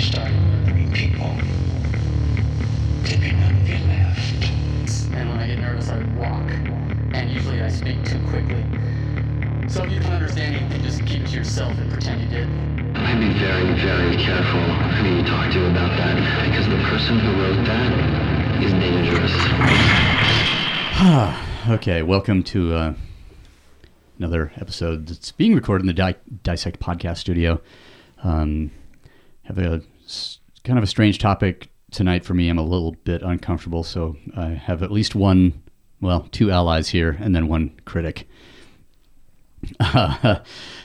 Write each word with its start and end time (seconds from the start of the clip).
started 0.00 0.32
murdering 0.34 0.92
people. 0.92 1.30
Did 3.04 3.20
none 3.34 3.54
of 3.54 3.68
left? 3.88 4.44
And 5.12 5.28
when 5.28 5.38
I 5.38 5.46
get 5.46 5.58
nervous, 5.58 5.88
I 5.90 5.98
walk. 6.16 6.50
And 7.14 7.30
usually 7.30 7.60
I 7.62 7.68
speak 7.68 8.02
too 8.04 8.18
quickly. 8.28 8.64
So 9.68 9.84
if 9.84 9.92
you 9.92 10.00
don't 10.00 10.12
understand 10.12 10.56
anything, 10.56 10.82
just 10.82 11.04
keep 11.06 11.22
it 11.22 11.28
to 11.28 11.36
yourself 11.36 11.76
and 11.78 11.90
pretend 11.92 12.22
you 12.22 12.28
did. 12.28 12.48
I'd 12.96 13.20
be 13.20 13.32
very, 13.38 13.74
very 13.80 14.16
careful 14.16 14.60
who 14.60 15.16
you 15.16 15.22
talk 15.24 15.52
to 15.52 15.70
about 15.70 15.96
that, 15.96 16.16
because 16.48 16.66
the 16.68 16.78
person 16.88 17.18
who 17.18 17.32
wrote 17.42 17.64
that 17.66 17.92
is 18.62 18.72
dangerous. 18.72 19.34
Okay, 21.68 22.02
welcome 22.02 22.42
to 22.44 22.74
uh, 22.74 22.94
another 24.18 24.52
episode 24.56 25.06
that's 25.08 25.30
being 25.32 25.54
recorded 25.54 25.82
in 25.82 25.86
the 25.86 25.92
Di- 25.92 26.16
Dissect 26.42 26.80
Podcast 26.80 27.18
Studio. 27.18 27.60
Um, 28.22 28.70
have 29.44 29.58
a 29.58 29.74
s- 29.74 29.82
kind 30.64 30.78
of 30.78 30.82
a 30.82 30.86
strange 30.86 31.18
topic 31.18 31.70
tonight 31.90 32.24
for 32.24 32.34
me. 32.34 32.48
I'm 32.48 32.58
a 32.58 32.64
little 32.64 32.92
bit 33.04 33.22
uncomfortable, 33.22 33.82
so 33.82 34.16
I 34.36 34.48
have 34.48 34.82
at 34.82 34.90
least 34.90 35.14
one, 35.14 35.62
well, 36.00 36.28
two 36.30 36.50
allies 36.50 36.88
here, 36.88 37.16
and 37.20 37.34
then 37.34 37.48
one 37.48 37.80
critic. 37.84 38.28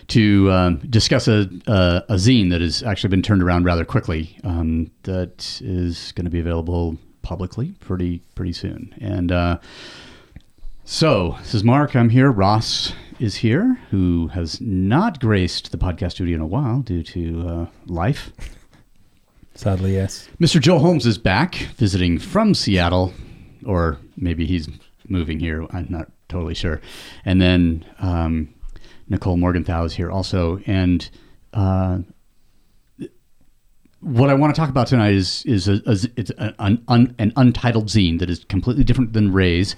to 0.08 0.52
um, 0.52 0.78
discuss 0.90 1.30
a, 1.30 1.50
a, 1.68 2.04
a 2.10 2.16
zine 2.16 2.50
that 2.50 2.60
has 2.60 2.84
actually 2.84 3.10
been 3.10 3.22
turned 3.22 3.42
around 3.42 3.64
rather 3.64 3.86
quickly. 3.86 4.38
Um, 4.44 4.92
that 5.04 5.62
is 5.64 6.12
going 6.12 6.26
to 6.26 6.32
be 6.32 6.40
available 6.40 6.98
publicly 7.22 7.72
pretty 7.80 8.22
pretty 8.36 8.54
soon. 8.54 8.94
And 9.00 9.32
uh, 9.32 9.60
so 10.84 11.38
this 11.40 11.54
is 11.56 11.64
Mark. 11.64 11.96
I'm 11.96 12.10
here. 12.10 12.32
Ross 12.32 12.94
is 13.20 13.38
here, 13.38 13.80
who 13.92 14.28
has 14.34 14.60
not 14.62 15.20
graced 15.20 15.72
the 15.72 15.78
podcast 15.78 16.12
studio 16.12 16.36
in 16.36 16.42
a 16.42 16.48
while 16.48 16.82
due 16.82 17.02
to 17.02 17.48
uh, 17.48 17.66
life. 17.88 18.32
Sadly, 19.56 19.94
yes. 19.94 20.28
Mr. 20.40 20.60
Joe 20.60 20.80
Holmes 20.80 21.06
is 21.06 21.18
back, 21.18 21.56
visiting 21.78 22.20
from 22.20 22.54
Seattle, 22.54 23.14
or 23.66 23.98
maybe 24.18 24.46
he's 24.46 24.70
moving 25.08 25.40
here. 25.40 25.66
I'm 25.72 25.88
not 25.90 26.12
totally 26.28 26.54
sure. 26.54 26.82
And 27.24 27.42
then 27.42 27.86
um, 28.00 28.54
Nicole 29.08 29.38
Morgenthau 29.38 29.86
is 29.86 29.94
here 29.94 30.12
also. 30.12 30.60
And 30.66 31.10
uh, 31.54 32.00
what 34.02 34.30
I 34.30 34.34
want 34.34 34.54
to 34.54 34.60
talk 34.60 34.70
about 34.70 34.88
tonight 34.88 35.14
is 35.14 35.44
is 35.46 35.68
a, 35.68 35.82
a, 35.86 35.98
it's 36.18 36.32
an, 36.38 36.84
un, 36.90 37.16
an 37.18 37.32
untitled 37.38 37.88
zine 37.88 38.20
that 38.20 38.30
is 38.30 38.44
completely 38.46 38.84
different 38.84 39.14
than 39.14 39.32
RAZE, 39.32 39.76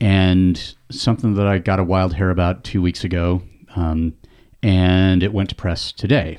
and 0.00 0.74
something 0.90 1.34
that 1.34 1.46
I 1.46 1.58
got 1.58 1.80
a 1.80 1.84
wild 1.84 2.14
hair 2.14 2.30
about 2.30 2.62
two 2.62 2.82
weeks 2.82 3.04
ago, 3.04 3.42
um, 3.74 4.14
and 4.62 5.22
it 5.22 5.32
went 5.32 5.48
to 5.48 5.54
press 5.54 5.92
today. 5.92 6.38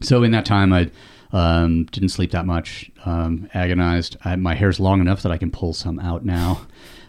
So 0.00 0.22
in 0.22 0.30
that 0.32 0.44
time, 0.44 0.72
I 0.72 0.90
um, 1.32 1.84
didn't 1.86 2.10
sleep 2.10 2.30
that 2.32 2.46
much, 2.46 2.90
um, 3.04 3.48
agonized. 3.54 4.16
I, 4.24 4.36
my 4.36 4.54
hair's 4.54 4.80
long 4.80 5.00
enough 5.00 5.22
that 5.22 5.32
I 5.32 5.38
can 5.38 5.50
pull 5.50 5.72
some 5.72 5.98
out 5.98 6.24
now 6.24 6.66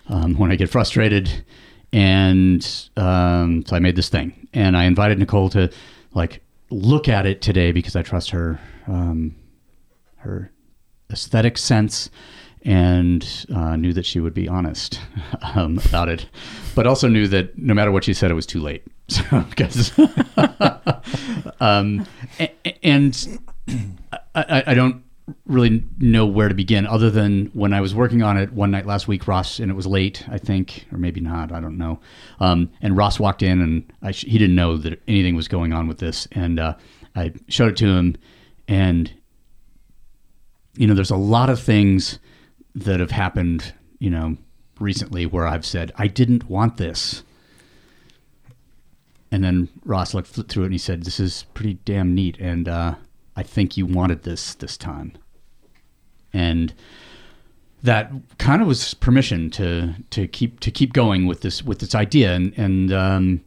um, 0.07 0.35
when 0.37 0.51
I 0.51 0.55
get 0.55 0.69
frustrated, 0.69 1.45
and 1.93 2.65
um, 2.97 3.65
so 3.65 3.75
I 3.75 3.79
made 3.79 3.95
this 3.95 4.09
thing, 4.09 4.47
and 4.53 4.75
I 4.75 4.85
invited 4.85 5.19
Nicole 5.19 5.49
to 5.51 5.71
like 6.13 6.41
look 6.69 7.07
at 7.07 7.25
it 7.25 7.41
today 7.41 7.71
because 7.71 7.95
I 7.95 8.01
trust 8.01 8.31
her 8.31 8.59
um, 8.87 9.35
her 10.17 10.51
aesthetic 11.11 11.57
sense 11.57 12.09
and 12.63 13.45
uh, 13.53 13.75
knew 13.75 13.93
that 13.93 14.05
she 14.05 14.19
would 14.19 14.33
be 14.33 14.47
honest 14.47 14.99
um, 15.55 15.79
about 15.85 16.09
it, 16.09 16.27
but 16.75 16.85
also 16.85 17.07
knew 17.07 17.27
that 17.27 17.57
no 17.57 17.73
matter 17.73 17.91
what 17.91 18.03
she 18.03 18.13
said, 18.13 18.31
it 18.31 18.35
was 18.35 18.45
too 18.45 18.61
late. 18.61 18.83
So, 19.09 19.43
because, 19.49 19.91
um, 21.59 22.05
and 22.83 23.39
I, 24.35 24.63
I, 24.67 24.73
don't 24.73 25.03
really 25.45 25.83
know 25.97 26.25
where 26.25 26.49
to 26.49 26.55
begin 26.55 26.87
other 26.87 27.09
than 27.09 27.47
when 27.53 27.73
I 27.73 27.81
was 27.81 27.93
working 27.93 28.21
on 28.23 28.37
it 28.37 28.51
one 28.53 28.71
night 28.71 28.85
last 28.85 29.07
week, 29.07 29.27
Ross, 29.27 29.59
and 29.59 29.69
it 29.69 29.75
was 29.75 29.85
late, 29.85 30.25
I 30.29 30.37
think, 30.37 30.85
or 30.91 30.97
maybe 30.97 31.19
not, 31.19 31.51
I 31.51 31.59
don't 31.59 31.77
know. 31.77 31.99
Um, 32.39 32.71
and 32.81 32.97
Ross 32.97 33.19
walked 33.19 33.43
in 33.43 33.61
and 33.61 33.93
I 34.01 34.11
he 34.11 34.37
didn't 34.37 34.55
know 34.55 34.77
that 34.77 35.01
anything 35.07 35.35
was 35.35 35.47
going 35.47 35.73
on 35.73 35.87
with 35.87 35.99
this. 35.99 36.27
And 36.31 36.59
uh, 36.59 36.75
I 37.15 37.33
showed 37.47 37.69
it 37.69 37.77
to 37.77 37.87
him 37.87 38.15
and 38.67 39.11
you 40.75 40.87
know, 40.87 40.93
there's 40.93 41.11
a 41.11 41.17
lot 41.17 41.49
of 41.49 41.59
things 41.59 42.19
that 42.73 43.01
have 43.01 43.11
happened, 43.11 43.73
you 43.99 44.09
know, 44.09 44.37
recently 44.79 45.25
where 45.25 45.45
I've 45.45 45.65
said, 45.65 45.91
I 45.97 46.07
didn't 46.07 46.49
want 46.49 46.77
this. 46.77 47.23
And 49.31 49.43
then 49.43 49.67
Ross 49.83 50.13
looked 50.13 50.29
through 50.29 50.63
it 50.63 50.67
and 50.67 50.73
he 50.73 50.79
said, 50.79 51.03
This 51.03 51.19
is 51.19 51.45
pretty 51.53 51.75
damn 51.85 52.15
neat. 52.15 52.37
And 52.39 52.67
uh, 52.67 52.95
I 53.39 53.43
think 53.43 53.77
you 53.77 53.85
wanted 53.85 54.23
this 54.23 54.53
this 54.55 54.77
time. 54.77 55.13
And 56.33 56.73
that 57.81 58.11
kind 58.37 58.61
of 58.61 58.67
was 58.67 58.93
permission 58.95 59.49
to 59.51 59.95
to 60.09 60.27
keep 60.27 60.59
to 60.59 60.71
keep 60.71 60.91
going 60.91 61.25
with 61.25 61.39
this 61.41 61.63
with 61.63 61.79
this 61.79 61.95
idea 61.95 62.35
and 62.35 62.53
and 62.57 62.91
um, 62.91 63.41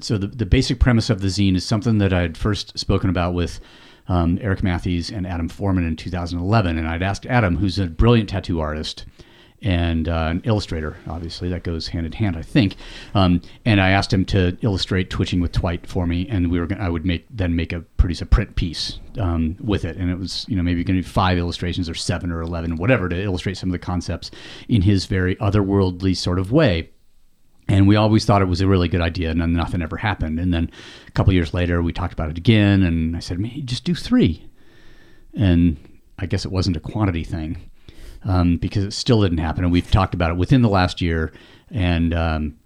so 0.00 0.18
the, 0.18 0.26
the 0.26 0.46
basic 0.46 0.80
premise 0.80 1.10
of 1.10 1.20
the 1.20 1.28
zine 1.28 1.54
is 1.54 1.64
something 1.64 1.98
that 1.98 2.12
I 2.12 2.22
had 2.22 2.36
first 2.36 2.76
spoken 2.76 3.08
about 3.08 3.34
with 3.34 3.60
um, 4.08 4.38
Eric 4.42 4.62
Matthews 4.62 5.10
and 5.10 5.26
Adam 5.26 5.48
Foreman 5.48 5.86
in 5.86 5.96
2011. 5.96 6.76
And 6.76 6.86
I'd 6.86 7.02
asked 7.02 7.24
Adam, 7.26 7.56
who's 7.56 7.78
a 7.78 7.86
brilliant 7.86 8.28
tattoo 8.28 8.60
artist 8.60 9.06
and 9.64 10.10
uh, 10.10 10.28
an 10.30 10.42
illustrator, 10.44 10.96
obviously 11.08 11.48
that 11.48 11.64
goes 11.64 11.88
hand 11.88 12.04
in 12.04 12.12
hand, 12.12 12.36
I 12.36 12.42
think. 12.42 12.76
Um, 13.14 13.40
and 13.64 13.80
I 13.80 13.90
asked 13.90 14.12
him 14.12 14.26
to 14.26 14.56
illustrate 14.60 15.08
Twitching 15.08 15.40
with 15.40 15.52
Twight 15.52 15.86
for 15.86 16.06
me, 16.06 16.28
and 16.28 16.50
we 16.50 16.60
were 16.60 16.66
gonna, 16.66 16.84
I 16.84 16.90
would 16.90 17.06
make 17.06 17.26
then 17.30 17.56
make 17.56 17.72
a 17.72 17.80
produce 17.80 18.20
a 18.20 18.26
print 18.26 18.56
piece 18.56 18.98
um, 19.18 19.56
with 19.58 19.86
it, 19.86 19.96
and 19.96 20.10
it 20.10 20.18
was 20.18 20.44
you 20.48 20.56
know 20.56 20.62
maybe 20.62 20.84
going 20.84 20.98
to 20.98 21.02
be 21.02 21.08
five 21.08 21.38
illustrations 21.38 21.88
or 21.88 21.94
seven 21.94 22.30
or 22.30 22.42
eleven, 22.42 22.76
whatever, 22.76 23.08
to 23.08 23.20
illustrate 23.20 23.56
some 23.56 23.70
of 23.70 23.72
the 23.72 23.78
concepts 23.78 24.30
in 24.68 24.82
his 24.82 25.06
very 25.06 25.34
otherworldly 25.36 26.14
sort 26.14 26.38
of 26.38 26.52
way. 26.52 26.90
And 27.66 27.88
we 27.88 27.96
always 27.96 28.26
thought 28.26 28.42
it 28.42 28.48
was 28.48 28.60
a 28.60 28.66
really 28.66 28.88
good 28.88 29.00
idea, 29.00 29.30
and 29.30 29.40
then 29.40 29.54
nothing 29.54 29.80
ever 29.80 29.96
happened. 29.96 30.38
And 30.38 30.52
then 30.52 30.70
a 31.08 31.10
couple 31.12 31.32
years 31.32 31.54
later, 31.54 31.80
we 31.82 31.94
talked 31.94 32.12
about 32.12 32.28
it 32.28 32.36
again, 32.36 32.82
and 32.82 33.16
I 33.16 33.20
said, 33.20 33.38
"Man, 33.38 33.64
just 33.64 33.84
do 33.84 33.94
three. 33.94 34.46
And 35.32 35.78
I 36.18 36.26
guess 36.26 36.44
it 36.44 36.52
wasn't 36.52 36.76
a 36.76 36.80
quantity 36.80 37.24
thing 37.24 37.70
um, 38.24 38.56
because 38.56 38.84
it 38.84 38.92
still 38.92 39.22
didn't 39.22 39.38
happen. 39.38 39.64
And 39.64 39.72
we've 39.72 39.90
talked 39.90 40.14
about 40.14 40.30
it 40.30 40.36
within 40.36 40.62
the 40.62 40.68
last 40.68 41.00
year, 41.00 41.32
and 41.70 42.14
um, 42.14 42.58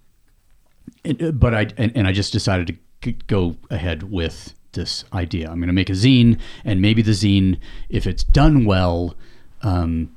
it, 1.03 1.39
but 1.39 1.53
I 1.53 1.67
and, 1.77 1.91
and 1.95 2.07
I 2.07 2.11
just 2.11 2.33
decided 2.33 2.67
to 3.01 3.11
go 3.27 3.55
ahead 3.69 4.03
with 4.03 4.53
this 4.73 5.03
idea. 5.13 5.49
I'm 5.49 5.59
going 5.59 5.67
to 5.67 5.73
make 5.73 5.89
a 5.89 5.93
zine, 5.93 6.39
and 6.63 6.81
maybe 6.81 7.01
the 7.01 7.11
zine, 7.11 7.59
if 7.89 8.05
it's 8.05 8.23
done 8.23 8.65
well, 8.65 9.15
um, 9.61 10.15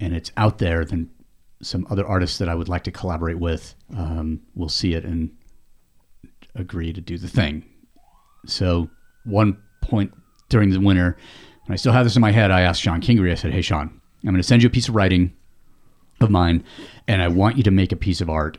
and 0.00 0.14
it's 0.14 0.32
out 0.36 0.58
there, 0.58 0.84
then 0.84 1.10
some 1.62 1.86
other 1.90 2.06
artists 2.06 2.38
that 2.38 2.48
I 2.48 2.54
would 2.54 2.68
like 2.68 2.84
to 2.84 2.90
collaborate 2.90 3.38
with 3.38 3.74
um, 3.96 4.40
will 4.54 4.68
see 4.68 4.94
it 4.94 5.04
and 5.04 5.30
agree 6.54 6.92
to 6.92 7.00
do 7.00 7.18
the 7.18 7.28
thing. 7.28 7.64
So 8.46 8.90
one 9.24 9.58
point 9.80 10.12
during 10.48 10.70
the 10.70 10.80
winter, 10.80 11.16
when 11.66 11.74
I 11.74 11.76
still 11.76 11.92
have 11.92 12.04
this 12.04 12.16
in 12.16 12.22
my 12.22 12.30
head, 12.30 12.50
I 12.50 12.62
asked 12.62 12.82
Sean 12.82 13.00
Kingery. 13.00 13.32
I 13.32 13.34
said, 13.34 13.52
"Hey, 13.52 13.62
Sean, 13.62 14.00
I'm 14.22 14.30
going 14.30 14.36
to 14.36 14.42
send 14.42 14.62
you 14.62 14.68
a 14.68 14.72
piece 14.72 14.88
of 14.88 14.94
writing 14.94 15.34
of 16.20 16.30
mine, 16.30 16.64
and 17.06 17.22
I 17.22 17.28
want 17.28 17.56
you 17.56 17.62
to 17.64 17.70
make 17.70 17.92
a 17.92 17.96
piece 17.96 18.20
of 18.20 18.30
art 18.30 18.58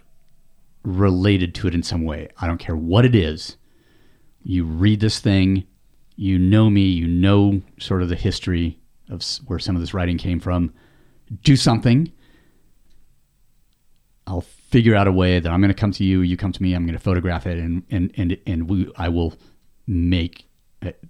related 0.83 1.53
to 1.55 1.67
it 1.67 1.73
in 1.73 1.83
some 1.83 2.03
way. 2.03 2.29
I 2.39 2.47
don't 2.47 2.59
care 2.59 2.75
what 2.75 3.05
it 3.05 3.15
is. 3.15 3.57
You 4.43 4.63
read 4.63 4.99
this 4.99 5.19
thing, 5.19 5.65
you 6.15 6.39
know 6.39 6.69
me, 6.69 6.81
you 6.81 7.07
know 7.07 7.61
sort 7.79 8.01
of 8.01 8.09
the 8.09 8.15
history 8.15 8.79
of 9.09 9.23
where 9.45 9.59
some 9.59 9.75
of 9.75 9.81
this 9.81 9.93
writing 9.93 10.17
came 10.17 10.39
from. 10.39 10.73
Do 11.43 11.55
something. 11.55 12.11
I'll 14.25 14.41
figure 14.41 14.95
out 14.95 15.07
a 15.07 15.11
way 15.11 15.39
that 15.39 15.51
I'm 15.51 15.61
going 15.61 15.73
to 15.73 15.79
come 15.79 15.91
to 15.93 16.03
you, 16.03 16.21
you 16.21 16.37
come 16.37 16.51
to 16.51 16.61
me. 16.61 16.73
I'm 16.73 16.85
going 16.85 16.97
to 16.97 17.03
photograph 17.03 17.47
it, 17.47 17.57
and 17.57 17.83
and 17.89 18.11
and 18.17 18.37
and 18.45 18.69
we, 18.69 18.91
I 18.97 19.09
will 19.09 19.33
make, 19.87 20.47
it, 20.81 21.01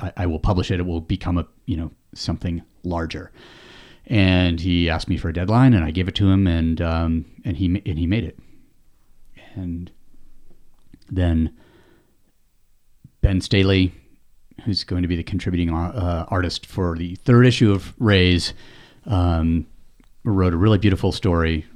I, 0.00 0.12
I 0.16 0.26
will 0.26 0.40
publish 0.40 0.70
it. 0.70 0.80
It 0.80 0.86
will 0.86 1.00
become 1.00 1.38
a 1.38 1.46
you 1.66 1.76
know 1.76 1.92
something 2.14 2.62
larger. 2.82 3.30
And 4.06 4.60
he 4.60 4.88
asked 4.88 5.08
me 5.08 5.16
for 5.16 5.28
a 5.28 5.32
deadline, 5.32 5.74
and 5.74 5.84
I 5.84 5.90
gave 5.90 6.06
it 6.06 6.14
to 6.16 6.30
him, 6.30 6.46
and 6.46 6.80
um, 6.80 7.24
and 7.44 7.56
he 7.56 7.66
and 7.66 7.98
he 7.98 8.06
made 8.06 8.24
it. 8.24 8.38
And 9.54 9.90
then 11.10 11.52
Ben 13.20 13.40
Staley, 13.40 13.92
who's 14.64 14.84
going 14.84 15.02
to 15.02 15.08
be 15.08 15.16
the 15.16 15.24
contributing 15.24 15.74
uh, 15.74 16.26
artist 16.28 16.66
for 16.66 16.96
the 16.96 17.16
third 17.16 17.46
issue 17.46 17.72
of 17.72 17.94
RAZE, 17.98 18.52
um, 19.06 19.66
wrote 20.24 20.54
a 20.54 20.56
really 20.56 20.78
beautiful 20.78 21.10
story, 21.10 21.66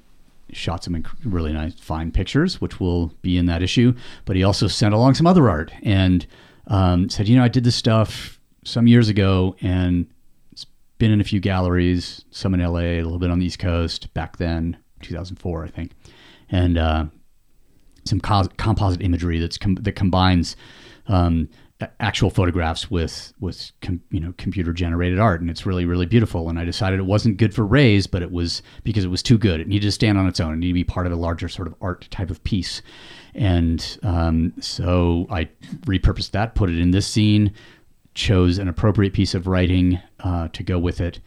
shot 0.53 0.85
some 0.85 1.05
really 1.25 1.53
nice, 1.53 1.75
fine 1.75 2.13
pictures, 2.13 2.61
which 2.61 2.79
will 2.79 3.09
be 3.23 3.37
in 3.37 3.47
that 3.47 3.63
issue. 3.63 3.95
But 4.25 4.37
he 4.37 4.45
also 4.45 4.69
sent 4.69 4.95
along 4.95 5.15
some 5.15 5.27
other 5.27 5.49
art 5.51 5.73
and 5.83 6.27
um, 6.69 7.09
said, 7.09 7.29
you 7.29 7.37
know, 7.37 7.45
I 7.45 7.49
did 7.49 7.65
this 7.65 7.77
stuff 7.77 8.39
some 8.65 8.87
years 8.87 9.09
ago, 9.09 9.57
and 9.61 10.07
been 11.01 11.11
in 11.11 11.21
a 11.21 11.25
few 11.25 11.41
galleries, 11.41 12.25
some 12.31 12.55
in 12.55 12.61
LA, 12.61 12.79
a 12.79 13.03
little 13.03 13.19
bit 13.19 13.31
on 13.31 13.41
the 13.41 13.47
East 13.47 13.59
Coast 13.59 14.15
back 14.15 14.37
then, 14.37 14.77
2004, 15.03 15.65
I 15.65 15.69
think, 15.69 15.93
and 16.49 16.79
uh, 16.79 17.07
some 18.05 18.21
composite 18.21 19.03
imagery 19.03 19.41
that's 19.41 19.59
com- 19.59 19.75
that 19.77 19.93
combines 19.93 20.55
um, 21.09 21.49
actual 21.99 22.29
photographs 22.29 22.91
with 22.91 23.33
with 23.41 23.73
com, 23.81 24.03
you 24.11 24.21
know 24.21 24.35
computer 24.37 24.73
generated 24.73 25.19
art, 25.19 25.41
and 25.41 25.51
it's 25.51 25.67
really 25.67 25.87
really 25.87 26.07
beautiful. 26.07 26.49
And 26.49 26.59
I 26.59 26.65
decided 26.65 27.01
it 27.01 27.07
wasn't 27.07 27.39
good 27.39 27.55
for 27.55 27.65
RAZE, 27.65 28.07
but 28.07 28.23
it 28.23 28.31
was 28.31 28.63
because 28.85 29.05
it 29.05 29.09
was 29.09 29.23
too 29.23 29.39
good. 29.39 29.61
It 29.61 29.69
needed 29.69 29.87
to 29.87 29.93
stand 29.93 30.19
on 30.19 30.29
its 30.29 30.39
own. 30.39 30.53
It 30.53 30.57
needed 30.59 30.73
to 30.73 30.75
be 30.75 30.85
part 30.85 31.07
of 31.07 31.13
a 31.13 31.17
larger 31.17 31.49
sort 31.49 31.67
of 31.67 31.75
art 31.81 32.07
type 32.11 32.31
of 32.31 32.45
piece. 32.45 32.83
And 33.35 33.99
um, 34.03 34.53
so 34.61 35.27
I 35.31 35.49
repurposed 35.87 36.33
that, 36.33 36.55
put 36.55 36.69
it 36.69 36.79
in 36.79 36.91
this 36.91 37.11
zine, 37.11 37.53
chose 38.15 38.59
an 38.59 38.69
appropriate 38.69 39.13
piece 39.13 39.35
of 39.35 39.47
writing 39.47 40.01
uh, 40.25 40.49
to 40.49 40.63
go 40.63 40.79
with 40.79 41.01
it, 41.01 41.21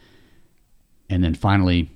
and 1.08 1.22
then 1.22 1.34
finally 1.34 1.90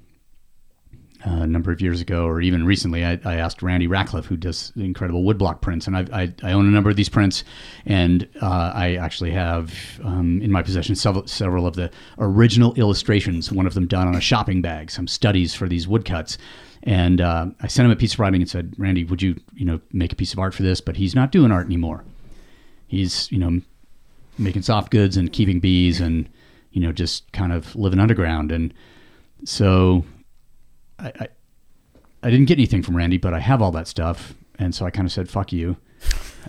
uh, 1.26 1.42
a 1.42 1.46
number 1.46 1.72
of 1.72 1.80
years 1.80 2.00
ago, 2.00 2.26
or 2.26 2.40
even 2.40 2.64
recently, 2.64 3.04
I, 3.04 3.18
I 3.24 3.36
asked 3.36 3.60
Randy 3.60 3.88
Rackliff, 3.88 4.26
who 4.26 4.36
does 4.36 4.72
incredible 4.76 5.24
woodblock 5.24 5.60
prints, 5.60 5.88
and 5.88 5.96
I, 5.96 6.06
I, 6.12 6.34
I 6.44 6.52
own 6.52 6.66
a 6.66 6.70
number 6.70 6.90
of 6.90 6.96
these 6.96 7.08
prints, 7.08 7.42
and 7.86 8.28
uh, 8.40 8.72
I 8.72 8.94
actually 8.94 9.32
have 9.32 9.74
um, 10.04 10.40
in 10.40 10.52
my 10.52 10.62
possession 10.62 10.94
several, 10.94 11.26
several 11.26 11.66
of 11.66 11.74
the 11.74 11.90
original 12.18 12.72
illustrations. 12.74 13.50
One 13.50 13.66
of 13.66 13.74
them 13.74 13.88
done 13.88 14.06
on 14.06 14.14
a 14.14 14.20
shopping 14.20 14.62
bag, 14.62 14.92
some 14.92 15.08
studies 15.08 15.54
for 15.54 15.68
these 15.68 15.88
woodcuts. 15.88 16.38
And 16.84 17.20
uh, 17.20 17.48
I 17.60 17.66
sent 17.66 17.86
him 17.86 17.90
a 17.90 17.96
piece 17.96 18.14
of 18.14 18.20
writing 18.20 18.40
and 18.40 18.48
said, 18.48 18.74
"Randy, 18.78 19.02
would 19.02 19.20
you, 19.20 19.40
you 19.54 19.64
know, 19.64 19.80
make 19.92 20.12
a 20.12 20.16
piece 20.16 20.32
of 20.32 20.38
art 20.38 20.54
for 20.54 20.62
this?" 20.62 20.80
But 20.80 20.96
he's 20.96 21.16
not 21.16 21.32
doing 21.32 21.50
art 21.50 21.66
anymore. 21.66 22.04
He's, 22.86 23.30
you 23.32 23.38
know, 23.38 23.60
making 24.38 24.62
soft 24.62 24.92
goods 24.92 25.16
and 25.16 25.32
keeping 25.32 25.58
bees 25.58 26.00
and 26.00 26.28
you 26.72 26.80
know 26.80 26.92
just 26.92 27.30
kind 27.32 27.52
of 27.52 27.74
living 27.74 27.98
underground. 27.98 28.52
And 28.52 28.72
so 29.44 30.04
I, 30.98 31.12
I 31.20 31.28
I 32.22 32.30
didn't 32.30 32.46
get 32.46 32.58
anything 32.58 32.82
from 32.82 32.96
Randy 32.96 33.16
but 33.18 33.34
I 33.34 33.40
have 33.40 33.62
all 33.62 33.72
that 33.72 33.88
stuff. 33.88 34.34
And 34.58 34.74
so 34.74 34.84
I 34.86 34.90
kind 34.90 35.06
of 35.06 35.12
said 35.12 35.28
fuck 35.28 35.52
you. 35.52 35.76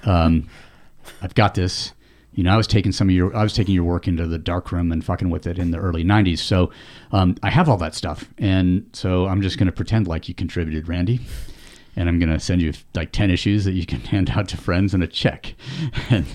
Um, 0.03 0.49
I've 1.21 1.35
got 1.35 1.55
this. 1.55 1.93
You 2.33 2.43
know 2.43 2.53
I 2.53 2.57
was 2.57 2.67
taking 2.67 2.91
some 2.91 3.09
of 3.09 3.15
your 3.15 3.35
I 3.35 3.43
was 3.43 3.53
taking 3.53 3.73
your 3.75 3.83
work 3.83 4.07
into 4.07 4.27
the 4.27 4.37
dark 4.37 4.71
room 4.71 4.91
and 4.91 5.03
fucking 5.03 5.29
with 5.29 5.47
it 5.47 5.57
in 5.57 5.71
the 5.71 5.79
early 5.79 6.03
90s 6.03 6.39
so 6.39 6.71
um, 7.11 7.35
I 7.41 7.49
have 7.49 7.67
all 7.67 7.77
that 7.77 7.95
stuff. 7.95 8.29
And 8.37 8.87
so 8.93 9.25
I'm 9.27 9.41
just 9.41 9.57
going 9.57 9.65
to 9.65 9.71
pretend 9.71 10.07
like 10.07 10.27
you 10.29 10.35
contributed 10.35 10.87
Randy. 10.87 11.19
And 11.95 12.07
I'm 12.07 12.17
gonna 12.19 12.39
send 12.39 12.61
you 12.61 12.71
like 12.95 13.11
ten 13.11 13.29
issues 13.29 13.65
that 13.65 13.73
you 13.73 13.85
can 13.85 13.99
hand 14.13 14.29
out 14.29 14.47
to 14.49 14.57
friends 14.57 14.93
and 14.93 15.03
a 15.03 15.07
check, 15.07 15.55
and 16.09 16.25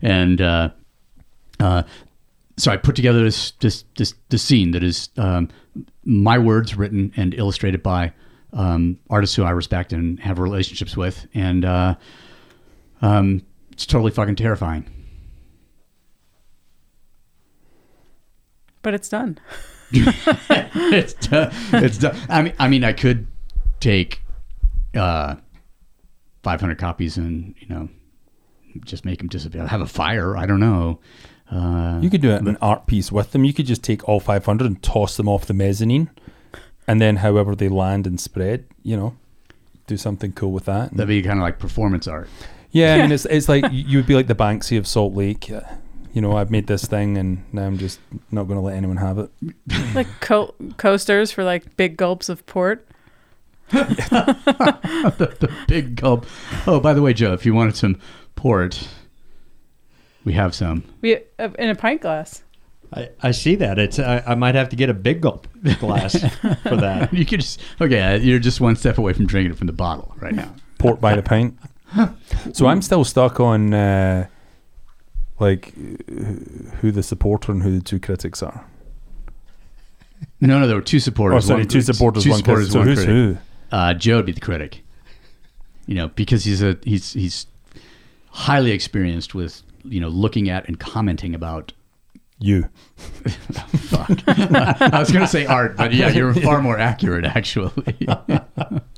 and 0.00 0.40
uh, 0.40 0.70
uh, 1.58 1.82
so 2.60 2.70
I 2.70 2.76
put 2.76 2.94
together 2.96 3.22
this 3.22 3.52
this 3.60 3.84
this, 3.96 4.14
this 4.28 4.48
zine 4.48 4.72
that 4.72 4.82
is 4.82 5.08
um, 5.16 5.48
my 6.04 6.38
words 6.38 6.76
written 6.76 7.12
and 7.16 7.34
illustrated 7.34 7.82
by 7.82 8.12
um, 8.52 8.98
artists 9.08 9.36
who 9.36 9.44
I 9.44 9.50
respect 9.50 9.92
and 9.92 10.20
have 10.20 10.38
relationships 10.38 10.96
with, 10.96 11.26
and 11.34 11.64
uh, 11.64 11.94
um, 13.02 13.42
it's 13.72 13.86
totally 13.86 14.10
fucking 14.10 14.36
terrifying. 14.36 14.88
But 18.82 18.94
it's 18.94 19.08
done. 19.08 19.38
it's 19.92 21.14
done. 21.14 21.52
It's 21.72 21.98
done. 21.98 22.16
I 22.28 22.42
mean, 22.42 22.54
I 22.58 22.68
mean, 22.68 22.84
I 22.84 22.92
could 22.92 23.26
take 23.80 24.22
uh, 24.94 25.36
500 26.42 26.78
copies 26.78 27.16
and 27.16 27.54
you 27.58 27.68
know 27.68 27.88
just 28.84 29.04
make 29.04 29.18
them 29.18 29.28
disappear. 29.28 29.66
Have 29.66 29.80
a 29.80 29.86
fire. 29.86 30.36
I 30.36 30.46
don't 30.46 30.60
know. 30.60 31.00
Uh, 31.50 31.98
You 32.00 32.10
could 32.10 32.20
do 32.20 32.30
it 32.30 32.42
an 32.42 32.56
art 32.62 32.86
piece 32.86 33.10
with 33.10 33.32
them. 33.32 33.44
You 33.44 33.52
could 33.52 33.66
just 33.66 33.82
take 33.82 34.08
all 34.08 34.20
500 34.20 34.66
and 34.66 34.82
toss 34.82 35.16
them 35.16 35.28
off 35.28 35.46
the 35.46 35.54
mezzanine, 35.54 36.10
and 36.86 37.00
then 37.00 37.16
however 37.16 37.54
they 37.56 37.68
land 37.68 38.06
and 38.06 38.20
spread, 38.20 38.64
you 38.82 38.96
know, 38.96 39.16
do 39.86 39.96
something 39.96 40.32
cool 40.32 40.52
with 40.52 40.66
that. 40.66 40.92
that'd 40.92 41.08
be 41.08 41.22
kind 41.22 41.38
of 41.40 41.42
like 41.42 41.58
performance 41.58 42.06
art. 42.06 42.28
yeah, 42.70 42.94
I 42.94 42.98
mean, 43.02 43.12
it's 43.16 43.26
it's 43.26 43.48
like 43.48 43.64
you 43.72 43.98
would 43.98 44.06
be 44.06 44.14
like 44.14 44.28
the 44.28 44.34
Banksy 44.36 44.78
of 44.78 44.86
Salt 44.86 45.14
Lake. 45.14 45.50
Uh, 45.50 45.62
You 46.12 46.20
know, 46.20 46.36
I've 46.36 46.50
made 46.50 46.66
this 46.66 46.84
thing, 46.86 47.16
and 47.18 47.44
now 47.52 47.62
I'm 47.66 47.78
just 47.78 48.00
not 48.32 48.44
going 48.44 48.58
to 48.58 48.64
let 48.64 48.76
anyone 48.76 48.96
have 48.98 49.18
it. 49.18 49.30
Like 49.94 50.08
co- 50.20 50.54
coasters 50.76 51.30
for 51.32 51.42
like 51.44 51.76
big 51.76 51.96
gulps 51.96 52.28
of 52.28 52.44
port. 52.46 52.86
the, 53.70 55.36
the 55.40 55.50
big 55.68 55.96
gulp. 55.96 56.26
Oh, 56.66 56.80
by 56.80 56.92
the 56.94 57.02
way, 57.02 57.12
Joe, 57.12 57.32
if 57.32 57.44
you 57.46 57.54
wanted 57.54 57.76
some 57.76 57.98
port, 58.34 58.88
we 60.24 60.32
have 60.34 60.54
some. 60.54 60.84
We 61.00 61.16
uh, 61.38 61.48
in 61.58 61.70
a 61.70 61.74
pint 61.74 62.02
glass. 62.02 62.42
I, 62.92 63.08
I 63.22 63.30
see 63.30 63.54
that. 63.56 63.78
It's 63.78 63.98
I, 64.00 64.22
I 64.26 64.34
might 64.34 64.56
have 64.56 64.68
to 64.70 64.76
get 64.76 64.90
a 64.90 64.94
big 64.94 65.20
gulp 65.20 65.46
glass 65.78 66.12
for 66.64 66.76
that. 66.76 67.12
You 67.12 67.24
could 67.24 67.40
just 67.40 67.60
okay. 67.80 68.00
uh, 68.00 68.16
You're 68.18 68.40
just 68.40 68.60
one 68.60 68.74
step 68.76 68.98
away 68.98 69.12
from 69.12 69.26
drinking 69.26 69.52
it 69.52 69.58
from 69.58 69.68
the 69.68 69.72
bottle 69.72 70.12
right 70.20 70.34
now. 70.34 70.52
Port 70.78 71.00
by 71.00 71.14
the 71.16 71.22
pint. 71.22 71.56
So 72.52 72.68
I'm 72.68 72.82
still 72.82 73.02
stuck 73.04 73.40
on 73.40 73.74
uh, 73.74 74.28
like 75.40 75.74
who 76.80 76.92
the 76.92 77.02
supporter 77.02 77.50
and 77.50 77.62
who 77.64 77.76
the 77.78 77.82
two 77.84 77.98
critics 77.98 78.42
are. 78.44 78.64
No, 80.40 80.58
no, 80.60 80.66
there 80.66 80.76
were 80.76 80.82
two 80.82 81.00
supporters. 81.00 81.44
Oh, 81.44 81.48
sorry, 81.48 81.60
one- 81.62 81.68
two 81.68 81.80
supporters, 81.82 82.24
two 82.24 82.30
one 82.30 82.42
critic. 82.42 82.66
supporters, 82.66 82.72
So 82.72 82.78
one 82.78 82.88
who's 82.88 82.98
critic. 83.04 83.12
who? 83.14 83.36
Uh, 83.76 83.94
Joe 83.94 84.16
would 84.16 84.26
be 84.26 84.32
the 84.32 84.40
critic. 84.40 84.82
You 85.86 85.94
know, 85.96 86.08
because 86.08 86.44
he's 86.44 86.62
a 86.62 86.76
he's 86.84 87.12
he's 87.12 87.46
highly 88.30 88.70
experienced 88.70 89.34
with 89.34 89.62
you 89.84 90.00
know 90.00 90.08
looking 90.08 90.48
at 90.48 90.66
and 90.68 90.78
commenting 90.78 91.34
about. 91.34 91.72
You. 92.42 92.70
Fuck. 92.96 94.22
I 94.26 94.98
was 94.98 95.12
going 95.12 95.20
to 95.20 95.26
say 95.26 95.44
art, 95.44 95.76
but 95.76 95.92
yeah, 95.92 96.08
you're 96.08 96.32
far 96.32 96.62
more 96.62 96.78
accurate 96.78 97.26
actually. 97.26 98.08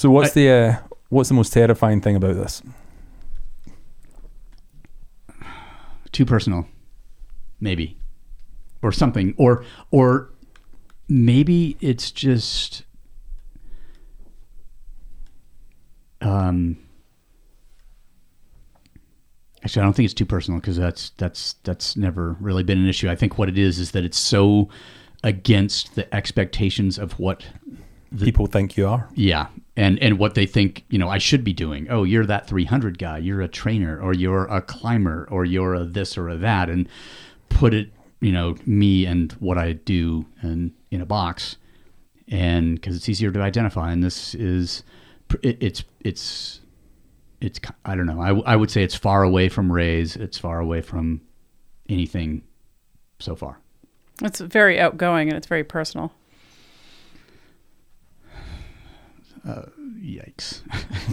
So 0.00 0.10
what's 0.10 0.32
the 0.32 0.48
uh, 0.48 0.76
what's 1.10 1.28
the 1.28 1.34
most 1.34 1.52
terrifying 1.52 2.00
thing 2.00 2.16
about 2.16 2.34
this? 2.34 2.62
Too 6.10 6.24
personal, 6.24 6.66
maybe, 7.60 7.98
or 8.80 8.92
something, 8.92 9.34
or 9.36 9.62
or 9.90 10.30
maybe 11.06 11.76
it's 11.82 12.10
just 12.10 12.84
um. 16.22 16.78
Actually, 19.62 19.82
I 19.82 19.84
don't 19.84 19.92
think 19.94 20.04
it's 20.04 20.14
too 20.14 20.26
personal 20.26 20.60
because 20.60 20.76
that's 20.76 21.10
that's 21.18 21.54
that's 21.64 21.96
never 21.96 22.36
really 22.40 22.62
been 22.62 22.78
an 22.78 22.88
issue. 22.88 23.10
I 23.10 23.16
think 23.16 23.38
what 23.38 23.48
it 23.48 23.58
is 23.58 23.78
is 23.78 23.90
that 23.92 24.04
it's 24.04 24.18
so 24.18 24.68
against 25.22 25.94
the 25.94 26.12
expectations 26.14 26.98
of 26.98 27.18
what 27.18 27.44
People 28.18 28.46
think 28.46 28.76
you 28.76 28.88
are. 28.88 29.08
yeah, 29.14 29.46
and 29.76 29.96
and 30.00 30.18
what 30.18 30.34
they 30.34 30.44
think 30.44 30.84
you 30.90 30.98
know 30.98 31.08
I 31.08 31.18
should 31.18 31.44
be 31.44 31.52
doing. 31.52 31.86
Oh, 31.88 32.02
you're 32.02 32.26
that 32.26 32.48
300 32.48 32.98
guy. 32.98 33.18
You're 33.18 33.40
a 33.40 33.46
trainer, 33.46 34.00
or 34.00 34.12
you're 34.12 34.46
a 34.46 34.60
climber, 34.60 35.28
or 35.30 35.44
you're 35.44 35.74
a 35.74 35.84
this 35.84 36.18
or 36.18 36.28
a 36.28 36.36
that, 36.38 36.68
and 36.68 36.88
put 37.50 37.72
it 37.72 37.90
you 38.20 38.32
know 38.32 38.56
me 38.66 39.06
and 39.06 39.30
what 39.34 39.58
I 39.58 39.74
do 39.74 40.26
in 40.42 40.72
in 40.90 41.00
a 41.00 41.06
box, 41.06 41.56
and 42.26 42.74
because 42.74 42.96
it's 42.96 43.08
easier 43.08 43.30
to 43.30 43.40
identify. 43.40 43.92
And 43.92 44.02
this 44.02 44.34
is 44.34 44.82
it, 45.42 45.58
it's 45.60 45.84
it's 46.00 46.59
it's 47.40 47.60
I 47.84 47.94
don't 47.94 48.06
know. 48.06 48.20
I 48.20 48.52
I 48.52 48.56
would 48.56 48.70
say 48.70 48.82
it's 48.82 48.94
far 48.94 49.22
away 49.22 49.48
from 49.48 49.70
RAZE. 49.72 50.16
It's 50.16 50.38
far 50.38 50.58
away 50.60 50.80
from 50.80 51.20
anything 51.88 52.42
so 53.18 53.34
far. 53.34 53.58
It's 54.22 54.40
very 54.40 54.78
outgoing 54.78 55.28
and 55.28 55.36
it's 55.36 55.46
very 55.46 55.64
personal. 55.64 56.12
Yikes! 59.46 60.60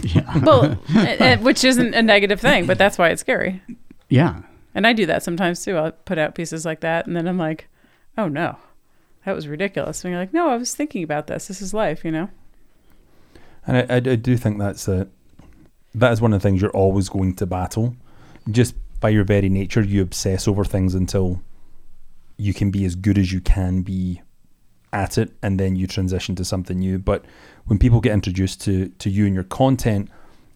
yeah, 0.14 0.38
Well, 0.44 0.78
eh, 0.94 1.16
eh, 1.18 1.36
which 1.36 1.64
isn't 1.64 1.94
a 1.94 2.02
negative 2.02 2.40
thing, 2.40 2.66
but 2.66 2.78
that's 2.78 2.98
why 2.98 3.08
it's 3.08 3.20
scary. 3.20 3.62
yeah. 4.08 4.42
And 4.74 4.86
I 4.86 4.92
do 4.92 5.06
that 5.06 5.22
sometimes 5.22 5.64
too. 5.64 5.76
I'll 5.76 5.92
put 5.92 6.18
out 6.18 6.34
pieces 6.34 6.64
like 6.64 6.80
that, 6.80 7.06
and 7.06 7.16
then 7.16 7.26
I'm 7.26 7.38
like, 7.38 7.68
oh 8.16 8.28
no, 8.28 8.56
that 9.24 9.34
was 9.34 9.48
ridiculous. 9.48 10.04
And 10.04 10.12
you're 10.12 10.20
like, 10.20 10.32
no, 10.32 10.48
I 10.50 10.56
was 10.56 10.74
thinking 10.74 11.02
about 11.02 11.26
this. 11.26 11.48
This 11.48 11.60
is 11.60 11.74
life, 11.74 12.04
you 12.04 12.12
know? 12.12 12.28
And 13.66 13.78
I, 13.78 13.94
I, 13.94 13.96
I 13.96 14.16
do 14.16 14.36
think 14.36 14.58
that's 14.58 14.86
a, 14.88 15.08
that 16.00 16.12
is 16.12 16.20
one 16.20 16.32
of 16.32 16.40
the 16.40 16.48
things 16.48 16.60
you're 16.60 16.70
always 16.70 17.08
going 17.08 17.34
to 17.36 17.46
battle. 17.46 17.94
Just 18.50 18.74
by 19.00 19.10
your 19.10 19.24
very 19.24 19.48
nature, 19.48 19.82
you 19.82 20.02
obsess 20.02 20.48
over 20.48 20.64
things 20.64 20.94
until 20.94 21.40
you 22.36 22.54
can 22.54 22.70
be 22.70 22.84
as 22.84 22.94
good 22.94 23.18
as 23.18 23.32
you 23.32 23.40
can 23.40 23.82
be 23.82 24.22
at 24.92 25.18
it, 25.18 25.32
and 25.42 25.60
then 25.60 25.76
you 25.76 25.86
transition 25.86 26.34
to 26.36 26.44
something 26.44 26.78
new. 26.78 26.98
But 26.98 27.24
when 27.66 27.78
people 27.78 28.00
get 28.00 28.12
introduced 28.12 28.60
to 28.62 28.88
to 28.88 29.10
you 29.10 29.26
and 29.26 29.34
your 29.34 29.44
content, 29.44 30.10